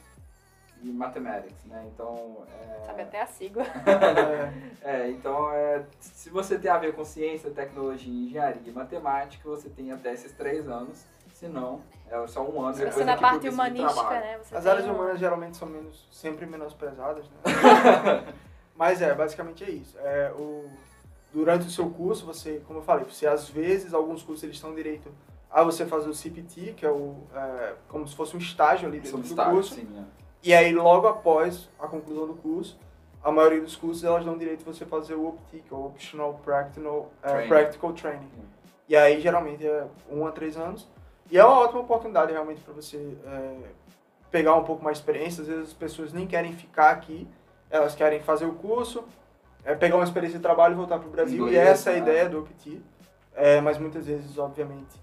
e 0.80 0.88
Mathematics, 0.92 1.64
né? 1.64 1.84
Então, 1.92 2.44
é, 2.48 2.86
Sabe 2.86 3.02
até 3.02 3.22
a 3.22 3.26
sigla. 3.26 3.64
É, 4.80 5.10
então, 5.10 5.50
é, 5.52 5.84
se 6.00 6.30
você 6.30 6.56
tem 6.56 6.70
a 6.70 6.78
ver 6.78 6.94
com 6.94 7.04
ciência, 7.04 7.50
tecnologia, 7.50 8.10
engenharia 8.10 8.62
e 8.64 8.70
matemática, 8.70 9.46
você 9.48 9.68
tem 9.68 9.90
até 9.90 10.12
esses 10.14 10.32
três 10.32 10.68
anos. 10.68 11.04
Se 11.34 11.46
não, 11.46 11.82
é 12.08 12.26
só 12.26 12.42
um 12.42 12.62
ano 12.62 12.74
Se 12.74 12.86
você 12.86 13.04
na 13.04 13.16
parte 13.16 13.48
humanística, 13.48 14.08
né? 14.10 14.38
Você 14.42 14.56
As 14.56 14.66
áreas 14.66 14.86
um- 14.86 14.92
humanas 14.94 15.18
geralmente 15.18 15.56
são 15.56 15.68
menos, 15.68 16.08
sempre 16.12 16.46
menosprezadas, 16.46 17.28
né? 17.28 17.36
Mas 18.74 19.02
é, 19.02 19.12
basicamente 19.12 19.64
é 19.64 19.70
isso. 19.70 19.98
É, 19.98 20.32
o, 20.32 20.70
durante 21.32 21.66
o 21.66 21.70
seu 21.70 21.88
curso, 21.90 22.24
você, 22.26 22.60
como 22.66 22.78
eu 22.78 22.82
falei, 22.82 23.04
você 23.04 23.26
às 23.26 23.48
vezes, 23.48 23.92
alguns 23.94 24.22
cursos 24.22 24.42
eles 24.44 24.56
estão 24.56 24.74
direito 24.74 25.10
a 25.50 25.62
você 25.62 25.86
fazer 25.86 26.08
o 26.08 26.14
CPT, 26.14 26.74
que 26.76 26.84
é 26.84 26.90
o 26.90 27.16
é, 27.34 27.74
como 27.88 28.06
se 28.06 28.14
fosse 28.14 28.36
um 28.36 28.38
estágio 28.38 28.88
ali 28.88 28.98
dentro 28.98 29.10
Sobre 29.12 29.26
do 29.26 29.30
estágio, 29.30 29.52
curso. 29.54 29.74
sim, 29.74 29.84
né? 29.84 30.04
E 30.42 30.54
aí, 30.54 30.72
logo 30.72 31.06
após 31.06 31.68
a 31.78 31.86
conclusão 31.88 32.26
do 32.26 32.34
curso, 32.34 32.78
a 33.22 33.32
maioria 33.32 33.60
dos 33.60 33.74
cursos 33.74 34.04
elas 34.04 34.24
dão 34.24 34.38
direito 34.38 34.62
a 34.62 34.72
você 34.72 34.86
fazer 34.86 35.14
o 35.14 35.26
OPT, 35.28 35.64
que 35.66 35.74
é 35.74 35.76
o 35.76 35.86
Optional 35.86 36.40
Practical, 36.44 37.10
é, 37.22 37.28
Training. 37.28 37.48
Practical 37.48 37.92
Training. 37.92 38.30
E 38.88 38.96
aí, 38.96 39.20
geralmente, 39.20 39.66
é 39.66 39.86
um 40.10 40.26
a 40.26 40.30
três 40.30 40.56
anos. 40.56 40.88
E 41.30 41.36
é 41.36 41.44
uma 41.44 41.58
ótima 41.58 41.80
oportunidade, 41.80 42.32
realmente, 42.32 42.60
para 42.62 42.72
você 42.72 43.18
é, 43.26 43.56
pegar 44.30 44.54
um 44.54 44.64
pouco 44.64 44.82
mais 44.82 44.96
de 44.96 45.02
experiência. 45.02 45.42
Às 45.42 45.48
vezes, 45.48 45.64
as 45.68 45.74
pessoas 45.74 46.12
nem 46.12 46.26
querem 46.26 46.52
ficar 46.52 46.90
aqui, 46.90 47.28
elas 47.68 47.94
querem 47.94 48.20
fazer 48.20 48.46
o 48.46 48.52
curso, 48.52 49.04
é, 49.68 49.74
pegar 49.74 49.96
uma 49.96 50.04
experiência 50.04 50.38
de 50.38 50.42
trabalho 50.42 50.72
e 50.72 50.76
voltar 50.76 50.98
para 50.98 51.06
o 51.06 51.10
Brasil. 51.10 51.46
Inglês, 51.46 51.54
e 51.54 51.58
essa 51.58 51.90
é 51.90 51.92
a 51.92 51.96
né? 51.96 52.02
ideia 52.02 52.28
do 52.28 52.38
OPT. 52.40 52.80
É, 53.34 53.60
mas 53.60 53.76
muitas 53.76 54.06
vezes, 54.06 54.38
obviamente, 54.38 54.98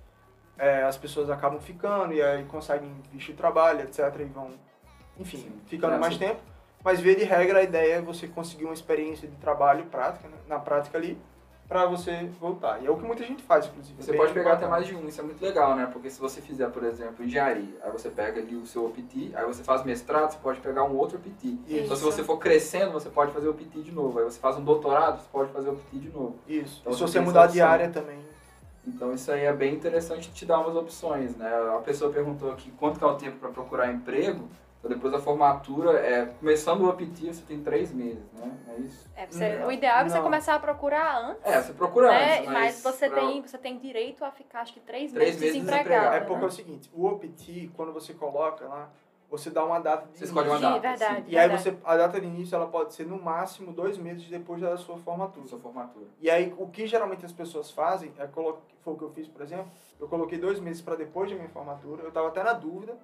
é, 0.57 0.81
as 0.81 0.97
pessoas 0.97 1.29
acabam 1.29 1.59
ficando 1.59 2.13
e 2.13 2.21
aí 2.21 2.43
conseguem 2.45 2.91
visto 3.11 3.27
de 3.27 3.33
trabalho, 3.33 3.81
etc. 3.81 3.99
E 4.19 4.23
vão, 4.23 4.53
enfim, 5.19 5.37
Sim. 5.37 5.61
ficando 5.67 5.93
É, 5.93 5.99
mais 5.99 6.13
sim. 6.13 6.19
tempo. 6.19 6.41
Mas, 6.83 6.99
via 6.99 7.15
de 7.15 7.23
regra, 7.23 7.59
a 7.59 7.63
ideia 7.63 7.95
é 7.95 8.01
você 8.01 8.27
conseguir 8.27 8.65
uma 8.65 8.73
experiência 8.73 9.27
de 9.27 9.35
trabalho 9.37 9.85
prática, 9.85 10.27
né, 10.27 10.37
na 10.47 10.59
prática 10.59 10.97
ali, 10.97 11.17
para 11.67 11.85
você 11.85 12.29
voltar. 12.39 12.81
E 12.81 12.85
é 12.85 12.91
o 12.91 12.95
que 12.95 13.03
muita 13.03 13.23
gente 13.23 13.41
faz, 13.43 13.65
inclusive. 13.65 14.01
Você 14.01 14.11
É 14.11 14.17
pode 14.17 14.33
pegar 14.33 14.53
até 14.53 14.67
mais 14.67 14.85
de 14.85 14.95
um, 14.95 15.07
isso 15.07 15.19
é 15.19 15.23
muito 15.23 15.43
legal, 15.43 15.75
né? 15.75 15.87
Porque 15.91 16.09
se 16.09 16.19
você 16.19 16.41
fizer, 16.41 16.69
por 16.69 16.83
exemplo, 16.83 17.25
engenharia, 17.25 17.75
aí 17.81 17.91
você 17.91 18.09
pega 18.09 18.39
ali 18.39 18.55
o 18.55 18.65
seu 18.65 18.85
OPT, 18.85 19.31
aí 19.33 19.45
você 19.45 19.63
faz 19.63 19.83
mestrado, 19.83 20.31
você 20.31 20.37
pode 20.37 20.59
pegar 20.59 20.83
um 20.83 20.95
outro 20.95 21.17
OPT. 21.17 21.47
Isso. 21.67 21.85
Então, 21.85 21.95
se 21.95 22.03
você 22.03 22.23
for 22.23 22.37
crescendo, 22.37 22.91
você 22.91 23.09
pode 23.09 23.31
fazer 23.31 23.47
o 23.47 23.51
OPT 23.51 23.81
de 23.81 23.91
novo. 23.91 24.19
Aí 24.19 24.25
você 24.25 24.39
faz 24.39 24.57
um 24.57 24.63
doutorado, 24.63 25.21
você 25.21 25.27
pode 25.31 25.51
fazer 25.51 25.69
o 25.69 25.73
OPT 25.73 25.97
de 25.97 26.09
novo. 26.09 26.35
Isso. 26.47 26.81
Então 26.81 26.93
e 26.93 26.95
se 26.95 27.01
você 27.01 27.19
mudar 27.19 27.47
de 27.47 27.61
área 27.61 27.89
também. 27.89 28.19
Então 28.87 29.13
isso 29.13 29.31
aí 29.31 29.41
é 29.45 29.53
bem 29.53 29.73
interessante 29.73 30.31
te 30.31 30.45
dar 30.45 30.59
umas 30.59 30.75
opções, 30.75 31.35
né? 31.35 31.51
A 31.75 31.81
pessoa 31.81 32.11
perguntou 32.11 32.51
aqui 32.51 32.71
quanto 32.77 32.99
que 32.99 33.03
é 33.03 33.07
o 33.07 33.15
tempo 33.15 33.37
para 33.37 33.49
procurar 33.49 33.91
emprego. 33.91 34.47
Então 34.85 34.95
depois 34.95 35.11
da 35.11 35.19
formatura, 35.19 35.93
é, 35.99 36.27
começando 36.27 36.81
o 36.81 36.89
OPT, 36.89 37.33
você 37.33 37.41
tem 37.41 37.59
três 37.63 37.91
meses, 37.91 38.23
né? 38.33 38.51
É 38.69 38.79
isso? 38.81 39.09
É, 39.15 39.25
você- 39.25 39.55
Não. 39.57 39.67
o 39.67 39.71
ideal 39.71 39.97
é 40.01 40.03
você 40.09 40.15
Não. 40.17 40.23
começar 40.23 40.53
a 40.53 40.59
procurar 40.59 41.17
antes. 41.17 41.43
É, 41.43 41.59
você 41.59 41.73
procura 41.73 42.09
né? 42.09 42.37
antes, 42.39 42.51
mas 42.51 42.83
você 42.83 43.09
pra- 43.09 43.19
tem, 43.21 43.41
você 43.41 43.57
tem 43.57 43.79
direito 43.79 44.23
a 44.23 44.29
ficar, 44.29 44.61
acho 44.61 44.73
que, 44.73 44.79
três, 44.81 45.11
Três 45.11 45.29
meses 45.37 45.41
meses 45.41 45.53
desempregado. 45.55 45.87
desempregado. 45.89 46.15
É 46.15 46.19
né? 46.19 46.25
porque 46.27 46.43
é 46.43 46.47
o 46.47 46.51
seguinte, 46.51 46.91
o 46.93 47.05
OPT, 47.07 47.71
quando 47.75 47.91
você 47.93 48.13
coloca 48.13 48.67
lá, 48.67 48.89
você 49.27 49.49
dá 49.49 49.65
uma 49.65 49.79
data 49.79 50.07
de 50.11 50.19
Você 50.19 50.25
escolhe 50.25 50.49
uma 50.49 50.57
início. 50.57 50.75
Sim, 50.75 50.81
data, 50.81 50.97
verdade. 50.97 51.25
sim, 51.25 51.31
E 51.31 51.37
aí 51.39 51.49
você, 51.49 51.77
a 51.83 51.97
data 51.97 52.21
de 52.21 52.27
início 52.27 52.55
ela 52.55 52.67
pode 52.67 52.93
ser 52.93 53.07
no 53.07 53.19
máximo 53.19 53.73
dois 53.73 53.97
meses 53.97 54.27
depois 54.29 54.61
da 54.61 54.77
sua 54.77 54.97
formatura. 54.99 55.47
sua 55.47 55.59
formatura. 55.59 56.05
E 56.21 56.29
aí 56.29 56.53
o 56.59 56.67
que 56.67 56.85
geralmente 56.85 57.25
as 57.25 57.31
pessoas 57.33 57.71
fazem, 57.71 58.13
é 58.19 58.27
foi 58.27 58.53
o 58.93 58.95
que 58.95 59.03
eu 59.03 59.09
fiz, 59.09 59.27
por 59.27 59.41
exemplo, 59.41 59.65
eu 59.99 60.07
coloquei 60.07 60.37
dois 60.37 60.59
meses 60.59 60.79
para 60.83 60.93
depois 60.95 61.31
da 61.31 61.35
minha 61.35 61.49
formatura, 61.49 62.03
eu 62.03 62.09
estava 62.09 62.27
até 62.27 62.43
na 62.43 62.53
dúvida, 62.53 62.95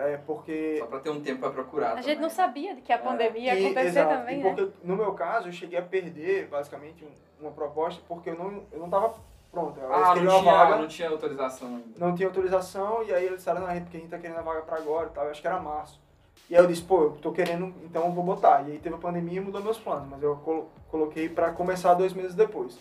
é, 0.00 0.16
porque... 0.26 0.76
Só 0.78 0.86
pra 0.86 0.98
ter 1.00 1.10
um 1.10 1.20
tempo 1.20 1.40
pra 1.40 1.50
procurar 1.50 1.92
A 1.92 1.96
gente 1.96 2.04
também. 2.04 2.20
não 2.22 2.30
sabia 2.30 2.76
que 2.76 2.92
a 2.92 2.96
É. 2.96 2.98
pandemia 2.98 3.54
ia 3.54 3.60
E- 3.60 3.64
acontecer 3.66 3.86
exato, 3.88 4.14
também, 4.14 4.40
e 4.40 4.42
né? 4.42 4.54
porque, 4.54 4.72
no 4.82 4.96
meu 4.96 5.12
caso, 5.14 5.48
eu 5.48 5.52
cheguei 5.52 5.78
a 5.78 5.82
perder, 5.82 6.46
basicamente, 6.48 7.04
um- 7.04 7.42
uma 7.44 7.50
proposta, 7.52 8.02
porque 8.08 8.30
eu 8.30 8.36
não, 8.36 8.62
eu 8.72 8.78
não 8.80 8.88
tava 8.90 9.14
pronto. 9.50 9.78
Eu 9.80 9.92
Ah, 9.92 10.14
não 10.14 10.40
tinha, 10.40 10.52
vaga, 10.52 10.76
não 10.76 10.88
tinha 10.88 11.08
autorização 11.08 11.68
ainda. 11.68 11.84
não 11.98 12.14
tinha 12.14 12.28
autorização, 12.28 13.02
e 13.04 13.12
aí 13.14 13.24
eles 13.24 13.38
disseram, 13.38 13.60
não, 13.62 13.70
é 13.70 13.80
porque 13.80 13.96
a 13.96 14.00
gente 14.00 14.10
tá 14.10 14.18
querendo 14.18 14.38
a 14.38 14.42
vaga 14.42 14.62
pra 14.62 14.76
agora 14.76 15.08
e 15.08 15.10
tal, 15.14 15.24
eu 15.24 15.30
acho 15.30 15.40
que 15.40 15.46
era 15.46 15.58
março. 15.58 16.00
E 16.48 16.56
aí 16.56 16.62
eu 16.62 16.66
disse, 16.66 16.82
pô, 16.82 17.02
eu 17.04 17.10
tô 17.12 17.30
querendo, 17.32 17.72
então 17.84 18.04
eu 18.06 18.12
vou 18.12 18.24
botar. 18.24 18.62
E 18.68 18.72
aí 18.72 18.78
teve 18.78 18.94
a 18.94 18.98
pandemia 18.98 19.38
e 19.38 19.40
mudou 19.40 19.62
meus 19.62 19.78
planos, 19.78 20.08
mas 20.08 20.22
eu 20.22 20.36
colo- 20.36 20.68
coloquei 20.90 21.28
pra 21.28 21.52
começar 21.52 21.94
dois 21.94 22.12
meses 22.12 22.34
depois. 22.34 22.78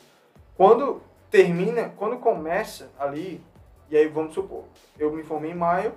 Quando 0.57 1.01
termina, 1.29 1.89
quando 1.97 2.17
começa 2.17 2.89
ali, 2.99 3.41
e 3.89 3.95
aí 3.97 4.07
vamos 4.07 4.33
supor, 4.33 4.63
eu 4.97 5.11
me 5.11 5.23
formei 5.23 5.51
em 5.51 5.55
maio, 5.55 5.93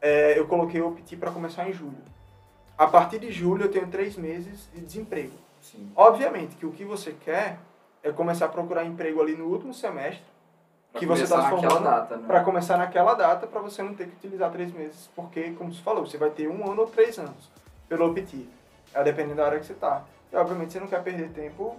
é, 0.00 0.38
eu 0.38 0.46
coloquei 0.46 0.80
o 0.80 0.88
OPT 0.88 1.16
pra 1.16 1.30
começar 1.30 1.68
em 1.68 1.72
julho. 1.72 1.98
A 2.76 2.86
partir 2.86 3.18
de 3.18 3.30
julho 3.30 3.64
eu 3.64 3.70
tenho 3.70 3.88
três 3.88 4.16
meses 4.16 4.68
de 4.74 4.80
desemprego. 4.80 5.32
Sim. 5.60 5.90
Obviamente 5.94 6.56
que 6.56 6.64
o 6.64 6.72
que 6.72 6.84
você 6.84 7.12
quer 7.12 7.58
é 8.02 8.10
começar 8.10 8.46
a 8.46 8.48
procurar 8.48 8.84
emprego 8.84 9.20
ali 9.20 9.34
no 9.36 9.46
último 9.46 9.74
semestre, 9.74 10.24
Pra 10.90 10.98
que 10.98 11.06
você 11.06 11.26
começar 11.26 11.36
tá 11.36 11.42
se 11.44 11.50
formando, 11.50 11.84
data, 11.84 12.16
né? 12.16 12.26
para 12.26 12.42
começar 12.42 12.76
naquela 12.78 13.14
data, 13.14 13.46
para 13.46 13.60
você 13.60 13.82
não 13.82 13.94
ter 13.94 14.08
que 14.08 14.16
utilizar 14.16 14.50
três 14.50 14.72
meses, 14.72 15.08
porque, 15.14 15.52
como 15.52 15.72
você 15.72 15.82
falou, 15.82 16.04
você 16.06 16.16
vai 16.18 16.30
ter 16.30 16.48
um 16.48 16.68
ano 16.68 16.82
ou 16.82 16.86
três 16.88 17.18
anos 17.18 17.50
pelo 17.88 18.08
OPT, 18.10 18.48
é 18.94 19.04
dependendo 19.04 19.36
da 19.36 19.46
área 19.46 19.60
que 19.60 19.66
você 19.66 19.74
tá. 19.74 20.02
E, 20.32 20.36
obviamente, 20.36 20.72
você 20.72 20.80
não 20.80 20.88
quer 20.88 21.02
perder 21.02 21.28
tempo 21.30 21.76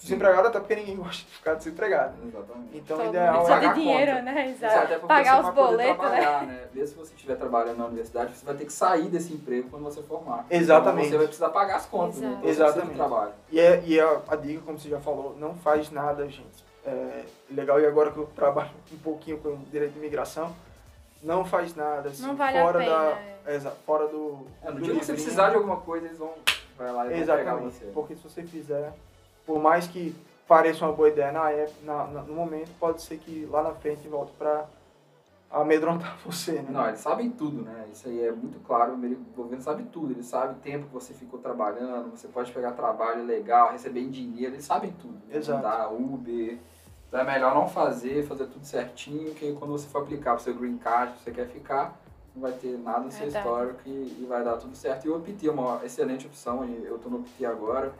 desempregado, 0.00 0.48
até 0.48 0.58
porque 0.58 0.76
ninguém 0.76 0.96
gosta 0.98 1.24
de 1.24 1.30
ficar 1.30 1.54
desempregado. 1.54 2.14
Exatamente. 2.26 2.76
Então, 2.76 2.96
Todo 2.96 3.06
o 3.06 3.10
ideal 3.10 3.36
é... 3.36 3.42
de 3.42 3.48
pagar 3.48 3.74
dinheiro, 3.74 4.10
conta. 4.12 4.22
né? 4.22 4.50
Isso, 4.50 4.64
até 4.64 4.76
Exato. 4.76 4.88
porque 5.00 5.06
Pagar 5.06 5.42
você 5.42 5.48
os 5.48 5.54
boletos, 5.54 5.86
né? 5.86 5.94
trabalhar, 5.94 6.46
né? 6.46 6.68
Mesmo 6.74 6.88
se 6.88 6.94
você 6.94 7.14
estiver 7.14 7.36
trabalhando 7.36 7.78
na 7.78 7.86
universidade, 7.86 8.36
você 8.36 8.44
vai 8.44 8.54
ter 8.54 8.64
que 8.64 8.72
sair 8.72 9.08
desse 9.08 9.32
emprego 9.32 9.68
quando 9.70 9.82
você 9.82 10.02
formar. 10.02 10.46
Exatamente. 10.50 11.06
Então 11.06 11.10
você 11.10 11.18
vai 11.18 11.26
precisar 11.26 11.48
pagar 11.50 11.76
as 11.76 11.86
contas, 11.86 12.20
né? 12.20 12.28
Exato. 12.28 12.38
Então 12.38 12.40
você 12.40 12.46
precisa 12.46 12.64
Exatamente. 12.64 12.90
de 12.90 12.96
trabalho. 12.96 13.32
E, 13.50 13.60
é, 13.60 13.82
e 13.84 14.00
a, 14.00 14.20
a 14.28 14.36
dica, 14.36 14.62
como 14.64 14.78
você 14.78 14.88
já 14.88 15.00
falou, 15.00 15.36
não 15.38 15.54
faz 15.56 15.90
nada, 15.90 16.26
gente. 16.28 16.70
É 16.84 17.24
legal, 17.50 17.78
e 17.80 17.86
agora 17.86 18.10
que 18.10 18.16
eu 18.16 18.26
trabalho 18.34 18.70
um 18.92 18.98
pouquinho 18.98 19.38
com 19.38 19.58
direito 19.70 19.92
de 19.92 19.98
imigração, 19.98 20.54
não 21.22 21.44
faz 21.44 21.74
nada, 21.74 22.08
assim, 22.08 22.22
Não 22.22 22.34
vale 22.34 22.56
a 22.56 22.62
fora 22.62 22.78
pena, 22.78 22.90
da... 22.90 23.50
é. 23.50 23.54
Exa, 23.56 23.70
fora 23.84 24.06
do... 24.08 24.46
É, 24.62 24.70
no 24.70 24.76
do 24.76 24.82
dia 24.82 24.94
que 24.94 25.04
você 25.04 25.12
precisar 25.12 25.50
de 25.50 25.56
alguma 25.56 25.76
coisa, 25.78 26.06
eles 26.06 26.18
vão 26.18 26.32
vai 26.78 26.90
lá 26.92 27.06
e 27.06 27.08
vão 27.10 27.18
pegar 27.18 27.42
Exatamente, 27.42 27.74
você. 27.74 27.84
porque 27.92 28.16
se 28.16 28.22
você 28.22 28.42
fizer, 28.42 28.92
por 29.50 29.58
mais 29.60 29.88
que 29.88 30.14
pareça 30.46 30.84
uma 30.86 30.92
boa 30.92 31.08
ideia 31.08 31.32
na 31.32 31.50
época, 31.50 31.78
na, 31.82 32.06
na- 32.06 32.22
no 32.22 32.34
momento, 32.34 32.70
pode 32.78 33.02
ser 33.02 33.18
que 33.18 33.46
lá 33.50 33.64
na 33.64 33.72
frente 33.72 34.06
volte 34.06 34.32
pra 34.38 34.64
amedrontar 35.50 36.16
você, 36.24 36.52
né? 36.52 36.68
Não, 36.70 36.86
eles 36.86 37.00
sabem 37.00 37.28
tudo, 37.30 37.62
né? 37.62 37.86
Isso 37.92 38.06
aí 38.08 38.24
é 38.24 38.30
muito 38.30 38.60
claro. 38.60 38.92
O 38.94 39.16
governo 39.36 39.60
sabe 39.60 39.82
tudo. 39.92 40.12
Eles 40.12 40.26
sabem 40.26 40.52
o 40.54 40.58
tempo 40.60 40.86
que 40.86 40.92
você 40.94 41.12
ficou 41.12 41.40
trabalhando, 41.40 42.10
você 42.16 42.28
pode 42.28 42.52
pegar 42.52 42.70
trabalho 42.72 43.24
legal, 43.26 43.72
receber 43.72 44.06
dinheiro, 44.08 44.54
eles 44.54 44.64
sabem 44.64 44.92
tudo. 45.02 45.14
né? 45.28 45.36
Exato. 45.36 45.64
Mandar 45.64 45.92
Uber. 45.92 46.58
Então 47.08 47.18
é 47.20 47.24
melhor 47.24 47.52
não 47.52 47.66
fazer, 47.68 48.24
fazer 48.24 48.46
tudo 48.46 48.64
certinho, 48.64 49.34
que 49.34 49.52
quando 49.54 49.72
você 49.72 49.88
for 49.88 50.02
aplicar 50.02 50.34
pro 50.36 50.44
seu 50.44 50.54
green 50.54 50.78
card, 50.78 51.12
que 51.14 51.24
você 51.24 51.32
quer 51.32 51.48
ficar, 51.48 51.98
não 52.36 52.42
vai 52.42 52.52
ter 52.52 52.78
nada 52.78 53.08
a 53.08 53.10
ser 53.10 53.24
Verdade. 53.24 53.38
histórico 53.44 53.80
e, 53.84 53.90
e 54.22 54.26
vai 54.28 54.44
dar 54.44 54.56
tudo 54.58 54.76
certo. 54.76 55.06
E 55.06 55.10
o 55.10 55.16
OPT 55.16 55.48
é 55.48 55.50
uma 55.50 55.84
excelente 55.84 56.28
opção, 56.28 56.64
eu 56.64 56.96
tô 57.00 57.08
no 57.08 57.16
OPT 57.18 57.44
agora. 57.44 57.92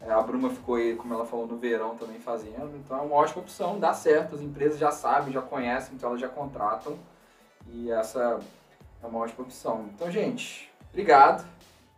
É, 0.00 0.12
A 0.12 0.20
Bruma 0.20 0.50
ficou 0.50 0.74
aí, 0.74 0.94
como 0.96 1.14
ela 1.14 1.24
falou, 1.24 1.46
no 1.46 1.56
verão 1.56 1.96
também 1.96 2.18
fazendo. 2.18 2.76
Então 2.76 2.98
é 2.98 3.00
uma 3.00 3.16
ótima 3.16 3.42
opção, 3.42 3.78
dá 3.78 3.92
certo. 3.94 4.34
As 4.34 4.40
empresas 4.42 4.78
já 4.78 4.90
sabem, 4.90 5.32
já 5.32 5.42
conhecem, 5.42 5.94
então 5.94 6.10
elas 6.10 6.20
já 6.20 6.28
contratam. 6.28 6.98
E 7.72 7.90
essa 7.90 8.40
é 9.02 9.06
uma 9.06 9.20
ótima 9.20 9.44
opção. 9.44 9.88
Então, 9.94 10.10
gente, 10.10 10.70
obrigado. 10.90 11.46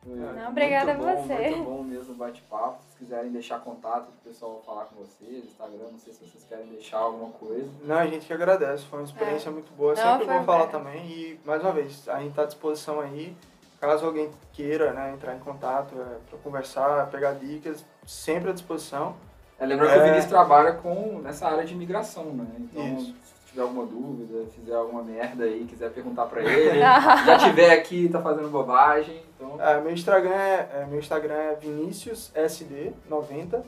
Não, 0.05 0.51
obrigada 0.51 0.94
muito 0.94 1.09
a 1.09 1.14
bom, 1.14 1.23
você. 1.23 1.51
Muito 1.51 1.64
bom 1.64 1.82
mesmo 1.82 2.14
o 2.14 2.16
bate-papo. 2.16 2.78
Se 2.90 2.98
quiserem 2.98 3.32
deixar 3.32 3.59
contato 3.59 4.05
pro 4.05 4.31
pessoal 4.31 4.62
falar 4.64 4.85
com 4.85 4.94
vocês, 4.97 5.44
Instagram, 5.44 5.89
não 5.90 5.98
sei 5.98 6.12
se 6.12 6.24
vocês 6.24 6.44
querem 6.44 6.66
deixar 6.66 6.98
alguma 6.98 7.31
coisa. 7.32 7.68
Não, 7.82 7.97
a 7.97 8.06
gente 8.06 8.24
que 8.24 8.32
agradece, 8.32 8.85
foi 8.85 9.01
uma 9.01 9.05
experiência 9.05 9.51
muito 9.51 9.73
boa. 9.73 9.94
É. 9.94 9.97
Não, 9.97 10.18
Sempre 10.18 10.35
vou 10.35 10.44
falar 10.44 10.68
também. 10.68 11.05
E, 11.06 11.40
mais 11.44 11.60
uma 11.60 11.73
vez, 11.73 12.09
a 12.09 12.20
gente 12.20 12.31
está 12.31 12.43
à 12.43 12.47
disposição 12.47 13.01
aí. 13.01 13.36
Caso 13.81 14.07
alguém 14.07 14.31
queira 14.53 14.93
né, 14.93 15.12
entrar 15.12 15.35
em 15.36 15.39
contato 15.39 15.94
para 16.28 16.39
conversar, 16.43 17.07
pegar 17.11 17.32
dicas, 17.32 17.85
sempre 18.07 18.51
à 18.51 18.53
disposição. 18.53 19.15
É, 19.59 19.65
lembrando 19.66 19.93
que 19.93 19.98
o 19.98 20.01
É. 20.01 20.05
Vinícius 20.05 20.27
trabalha 20.31 20.73
com, 20.73 21.20
nessa 21.23 21.47
área 21.47 21.65
de 21.65 21.73
imigração, 21.74 22.24
né? 22.27 22.47
Então, 22.59 22.86
Isso. 22.98 23.15
se 23.23 23.35
tiver 23.51 23.62
alguma 23.62 23.86
dúvida, 23.86 24.44
fizer 24.55 24.74
alguma 24.74 25.03
merda 25.03 25.44
aí, 25.44 25.65
quiser 25.69 25.90
perguntar 25.90 26.27
pra 26.27 26.43
ele, 26.43 26.78
já 26.81 27.39
tiver 27.39 27.73
aqui, 27.73 28.09
tá 28.09 28.20
fazendo 28.20 28.48
bobagem, 28.51 29.23
então... 29.35 29.57
É, 29.61 29.81
meu 29.81 29.93
Instagram 29.93 30.35
é, 30.35 30.69
é- 30.82 30.86
meu 30.89 30.98
Instagram 30.98 31.35
é 31.35 31.55
viniciussd90. 31.57 33.62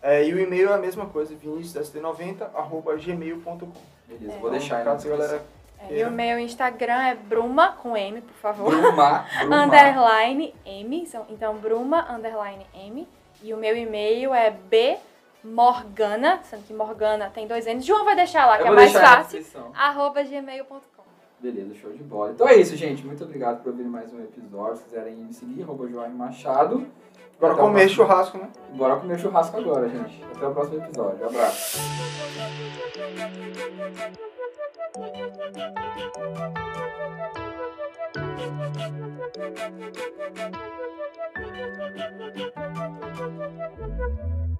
É, 0.00 0.24
e 0.26 0.32
o 0.32 0.38
e-mail 0.38 0.70
é 0.70 0.74
a 0.74 0.78
mesma 0.78 1.06
coisa, 1.06 1.34
viniciussd90.gmail.com. 1.34 3.68
Beleza, 4.06 4.32
É. 4.32 4.38
vou 4.38 4.48
deixar 4.50 4.76
aí 4.78 4.84
na 4.84 4.92
Caso 4.92 5.08
a 5.08 5.10
galera 5.16 5.42
É, 5.80 5.98
e 6.00 6.04
o 6.04 6.10
meu 6.10 6.38
Instagram 6.38 7.02
é 7.02 7.14
Bruma 7.14 7.72
com 7.72 7.96
M, 7.96 8.20
por 8.20 8.34
favor. 8.34 8.70
Bruma, 8.70 9.24
Bruma. 9.40 9.64
underline 9.64 10.54
M. 10.66 11.08
Então, 11.28 11.56
Bruma 11.56 12.06
underline 12.12 12.66
M. 12.74 13.06
E 13.42 13.54
o 13.54 13.56
meu 13.56 13.76
e-mail 13.76 14.34
é 14.34 14.50
bmorgana, 15.44 16.40
sendo 16.42 16.64
que 16.64 16.74
Morgana 16.74 17.30
tem 17.32 17.46
dois 17.46 17.66
N's. 17.66 17.84
João 17.84 18.04
vai 18.04 18.16
deixar 18.16 18.46
lá, 18.46 18.56
Eu 18.58 18.62
que 18.62 18.68
é 18.68 18.70
mais 18.72 18.92
fácil. 18.92 19.44
Arroba 19.74 20.22
gmail.com. 20.24 20.78
Beleza, 21.40 21.72
show 21.74 21.92
de 21.92 22.02
bola. 22.02 22.32
Então 22.32 22.48
é 22.48 22.56
isso, 22.56 22.74
gente. 22.74 23.06
Muito 23.06 23.22
obrigado 23.22 23.62
por 23.62 23.70
ouvir 23.70 23.84
mais 23.84 24.12
um 24.12 24.18
episódio. 24.20 24.76
Se 24.78 24.84
quiserem 24.84 25.14
me 25.14 25.32
seguir, 25.32 25.62
arroba 25.62 25.86
João 25.86 26.08
Machado. 26.10 26.84
Bora 27.38 27.52
Até 27.52 27.62
comer 27.62 27.88
churrasco, 27.88 28.36
né? 28.38 28.48
Bora 28.70 28.96
comer 28.96 29.16
churrasco 29.20 29.56
agora, 29.56 29.88
gente. 29.88 30.20
Até 30.34 30.48
o 30.48 30.52
próximo 30.52 30.82
episódio. 30.82 31.24
Abraço. 31.24 31.78
Thank 34.98 35.16
you. 44.18 44.37